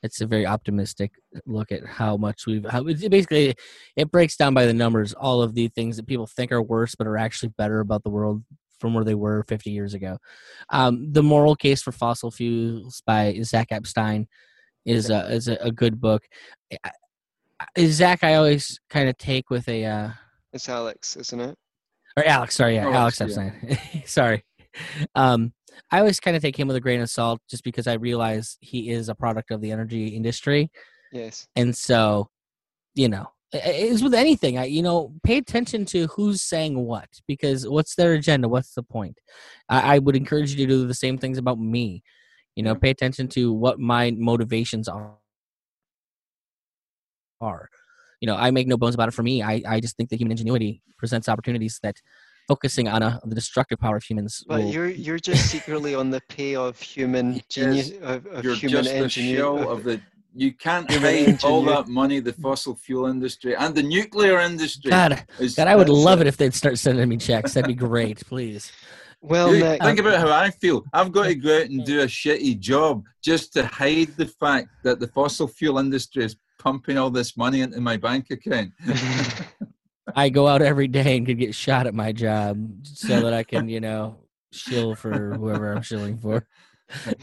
It's 0.02 0.22
a 0.22 0.26
very 0.26 0.46
optimistic 0.46 1.12
look 1.44 1.70
at 1.70 1.84
how 1.84 2.16
much 2.16 2.46
we've. 2.46 2.64
How, 2.64 2.82
basically, 2.82 3.54
it 3.96 4.10
breaks 4.10 4.36
down 4.36 4.54
by 4.54 4.64
the 4.64 4.72
numbers 4.72 5.12
all 5.12 5.42
of 5.42 5.54
the 5.54 5.68
things 5.68 5.96
that 5.96 6.06
people 6.06 6.26
think 6.26 6.50
are 6.50 6.62
worse 6.62 6.94
but 6.94 7.06
are 7.06 7.18
actually 7.18 7.50
better 7.50 7.80
about 7.80 8.04
the 8.04 8.10
world 8.10 8.42
from 8.80 8.94
where 8.94 9.04
they 9.04 9.14
were 9.14 9.44
50 9.44 9.70
years 9.70 9.94
ago. 9.94 10.18
Um, 10.70 11.12
the 11.12 11.22
Moral 11.22 11.56
Case 11.56 11.82
for 11.82 11.92
Fossil 11.92 12.30
Fuels 12.30 13.02
by 13.06 13.38
Zach 13.42 13.68
Epstein 13.70 14.28
is 14.84 15.10
a, 15.10 15.30
is 15.30 15.48
a, 15.48 15.56
a 15.56 15.70
good 15.70 16.00
book. 16.00 16.22
Zach, 17.78 18.24
I 18.24 18.34
always 18.34 18.80
kind 18.90 19.08
of 19.08 19.16
take 19.18 19.50
with 19.50 19.68
a. 19.68 19.84
Uh, 19.84 20.10
it's 20.52 20.68
Alex, 20.68 21.16
isn't 21.16 21.40
it? 21.40 21.58
Or 22.16 22.24
Alex. 22.24 22.54
Sorry, 22.54 22.76
yeah, 22.76 22.88
Alex, 22.88 23.20
Alex 23.20 23.20
Epstein. 23.20 23.52
Yeah. 23.68 24.02
sorry. 24.06 24.44
Um, 25.14 25.52
I 25.90 25.98
always 25.98 26.20
kind 26.20 26.36
of 26.36 26.42
take 26.42 26.58
him 26.58 26.68
with 26.68 26.76
a 26.76 26.80
grain 26.80 27.00
of 27.00 27.10
salt, 27.10 27.40
just 27.48 27.64
because 27.64 27.86
I 27.86 27.94
realize 27.94 28.56
he 28.60 28.90
is 28.90 29.08
a 29.08 29.14
product 29.14 29.50
of 29.50 29.60
the 29.60 29.72
energy 29.72 30.08
industry. 30.08 30.70
Yes. 31.12 31.46
And 31.56 31.76
so, 31.76 32.28
you 32.94 33.08
know, 33.08 33.28
it's 33.52 34.02
with 34.02 34.14
anything. 34.14 34.58
I, 34.58 34.64
you 34.64 34.82
know, 34.82 35.12
pay 35.22 35.36
attention 35.36 35.84
to 35.86 36.06
who's 36.08 36.42
saying 36.42 36.78
what, 36.78 37.08
because 37.28 37.68
what's 37.68 37.94
their 37.94 38.14
agenda? 38.14 38.48
What's 38.48 38.74
the 38.74 38.82
point? 38.82 39.20
I, 39.68 39.96
I 39.96 39.98
would 39.98 40.16
encourage 40.16 40.50
you 40.50 40.56
to 40.58 40.66
do 40.66 40.86
the 40.86 40.94
same 40.94 41.18
things 41.18 41.38
about 41.38 41.58
me. 41.58 42.02
You 42.56 42.62
know, 42.62 42.74
pay 42.74 42.90
attention 42.90 43.28
to 43.28 43.52
what 43.52 43.78
my 43.78 44.12
motivations 44.12 44.88
are. 44.88 45.16
Are 47.40 47.68
you 48.20 48.26
know, 48.26 48.36
I 48.36 48.50
make 48.50 48.66
no 48.66 48.76
bones 48.76 48.94
about 48.94 49.08
it. 49.08 49.12
For 49.14 49.22
me, 49.22 49.42
I, 49.42 49.62
I 49.66 49.80
just 49.80 49.96
think 49.96 50.10
that 50.10 50.16
human 50.16 50.32
ingenuity 50.32 50.82
presents 50.98 51.28
opportunities 51.28 51.78
that 51.82 52.00
focusing 52.48 52.88
on 52.88 53.02
a, 53.02 53.20
the 53.24 53.34
destructive 53.34 53.78
power 53.78 53.96
of 53.96 54.02
humans. 54.02 54.44
But 54.46 54.60
will... 54.60 54.70
you're 54.70 54.88
you're 54.88 55.18
just 55.18 55.50
secretly 55.50 55.94
on 55.94 56.10
the 56.10 56.20
pay 56.28 56.56
of 56.56 56.80
human 56.80 57.40
genius 57.48 57.90
of, 58.02 58.26
of 58.26 58.44
you're 58.44 58.54
human 58.54 58.84
just 58.84 58.94
engineer. 58.94 59.36
shell 59.38 59.68
of 59.70 59.84
the 59.84 60.00
you 60.34 60.52
can't 60.52 60.88
pay 60.88 61.36
all 61.44 61.62
that 61.62 61.86
money 61.86 62.18
the 62.18 62.32
fossil 62.32 62.74
fuel 62.74 63.06
industry 63.06 63.54
and 63.54 63.74
the 63.74 63.82
nuclear 63.82 64.40
industry. 64.40 64.90
God, 64.90 65.24
is, 65.38 65.54
God, 65.54 65.68
I 65.68 65.76
would 65.76 65.88
love 65.88 66.20
it 66.20 66.26
if 66.26 66.36
they'd 66.36 66.52
start 66.52 66.76
sending 66.78 67.08
me 67.08 67.16
checks. 67.16 67.54
That'd 67.54 67.68
be 67.68 67.74
great, 67.74 68.26
please. 68.26 68.72
Well, 69.20 69.54
You 69.54 69.62
Nick, 69.62 69.80
think 69.80 70.00
about 70.00 70.18
how 70.18 70.30
I 70.30 70.50
feel. 70.50 70.84
I've 70.92 71.12
got 71.12 71.26
to 71.26 71.34
go 71.34 71.56
out 71.56 71.70
and 71.70 71.84
do 71.84 72.00
a 72.00 72.06
shitty 72.06 72.58
job 72.58 73.04
just 73.22 73.52
to 73.54 73.64
hide 73.64 74.08
the 74.16 74.26
fact 74.26 74.68
that 74.82 75.00
the 75.00 75.06
fossil 75.08 75.46
fuel 75.46 75.78
industry 75.78 76.24
is 76.24 76.36
pumping 76.64 76.96
all 76.96 77.10
this 77.10 77.36
money 77.36 77.60
into 77.60 77.80
my 77.80 77.96
bank 77.96 78.30
account. 78.30 78.72
I 80.16 80.30
go 80.30 80.48
out 80.48 80.62
every 80.62 80.88
day 80.88 81.16
and 81.16 81.26
could 81.26 81.38
get 81.38 81.54
shot 81.54 81.86
at 81.86 81.94
my 81.94 82.10
job 82.10 82.68
so 82.82 83.20
that 83.20 83.32
I 83.34 83.44
can, 83.44 83.68
you 83.68 83.80
know, 83.80 84.16
shill 84.50 84.94
for 84.94 85.34
whoever 85.34 85.72
I'm 85.72 85.82
shilling 85.82 86.18
for. 86.18 86.46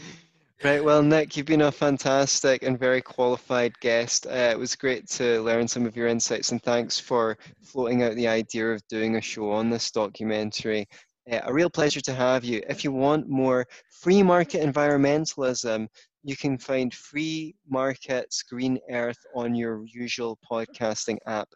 Right, 0.64 0.84
well, 0.84 1.02
Nick, 1.02 1.36
you've 1.36 1.46
been 1.46 1.62
a 1.62 1.72
fantastic 1.72 2.62
and 2.62 2.78
very 2.78 3.02
qualified 3.02 3.72
guest. 3.80 4.28
Uh, 4.28 4.50
it 4.52 4.56
was 4.56 4.76
great 4.76 5.08
to 5.08 5.42
learn 5.42 5.66
some 5.66 5.86
of 5.86 5.96
your 5.96 6.06
insights, 6.06 6.52
and 6.52 6.62
thanks 6.62 7.00
for 7.00 7.36
floating 7.60 8.04
out 8.04 8.14
the 8.14 8.28
idea 8.28 8.70
of 8.70 8.86
doing 8.86 9.16
a 9.16 9.20
show 9.20 9.50
on 9.50 9.70
this 9.70 9.90
documentary. 9.90 10.86
Uh, 11.28 11.40
a 11.46 11.52
real 11.52 11.68
pleasure 11.68 12.00
to 12.02 12.14
have 12.14 12.44
you. 12.44 12.62
If 12.68 12.84
you 12.84 12.92
want 12.92 13.28
more 13.28 13.66
free 13.90 14.22
market 14.22 14.62
environmentalism, 14.62 15.88
you 16.24 16.36
can 16.36 16.56
find 16.56 16.94
Free 16.94 17.54
Markets 17.68 18.42
Green 18.42 18.78
Earth 18.90 19.18
on 19.34 19.54
your 19.54 19.84
usual 19.86 20.38
podcasting 20.48 21.18
app. 21.26 21.48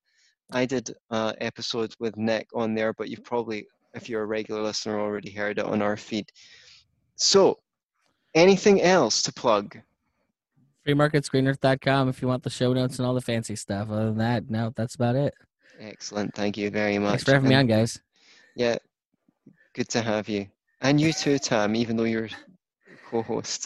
I 0.53 0.67
did 0.67 0.91
uh, 1.11 1.33
an 1.39 1.47
episode 1.47 1.95
with 2.01 2.17
Nick 2.17 2.49
on 2.55 2.75
there, 2.75 2.93
but 2.93 3.09
you've 3.09 3.25
probably, 3.25 3.67
if 3.95 4.09
you're 4.09 4.23
a 4.23 4.27
regular 4.27 4.63
listener, 4.63 5.01
already 5.01 5.31
heard 5.31 5.59
it 5.59 5.65
on 5.65 5.83
our 5.83 5.97
feed. 5.97 6.31
So, 7.17 7.59
anything 8.35 8.83
else 8.83 9.23
to 9.23 9.33
plug? 9.33 9.79
Freemarketsgreenearth.com 10.87 12.09
if 12.09 12.23
you 12.23 12.29
want 12.29 12.43
the 12.43 12.51
show 12.51 12.73
notes 12.73 12.99
and 12.99 13.07
all 13.07 13.15
the 13.15 13.21
fancy 13.21 13.57
stuff. 13.57 13.91
Other 13.91 14.07
than 14.07 14.19
that, 14.19 14.51
no, 14.51 14.73
that's 14.77 14.95
about 14.95 15.17
it. 15.17 15.35
Excellent. 15.81 16.35
Thank 16.35 16.57
you 16.57 16.71
very 16.71 16.99
much. 16.99 17.11
Thanks 17.11 17.25
for 17.25 17.33
having 17.33 17.49
me 17.49 17.55
on, 17.55 17.67
guys. 17.67 18.01
Yeah, 18.55 18.77
good 19.75 19.89
to 19.91 20.03
have 20.03 20.29
you. 20.29 20.47
And 20.81 21.01
you 21.01 21.13
too, 21.13 21.39
Tam, 21.39 21.75
even 21.75 21.97
though 21.97 22.05
you're 22.05 22.29
co 23.11 23.23
host. 23.23 23.65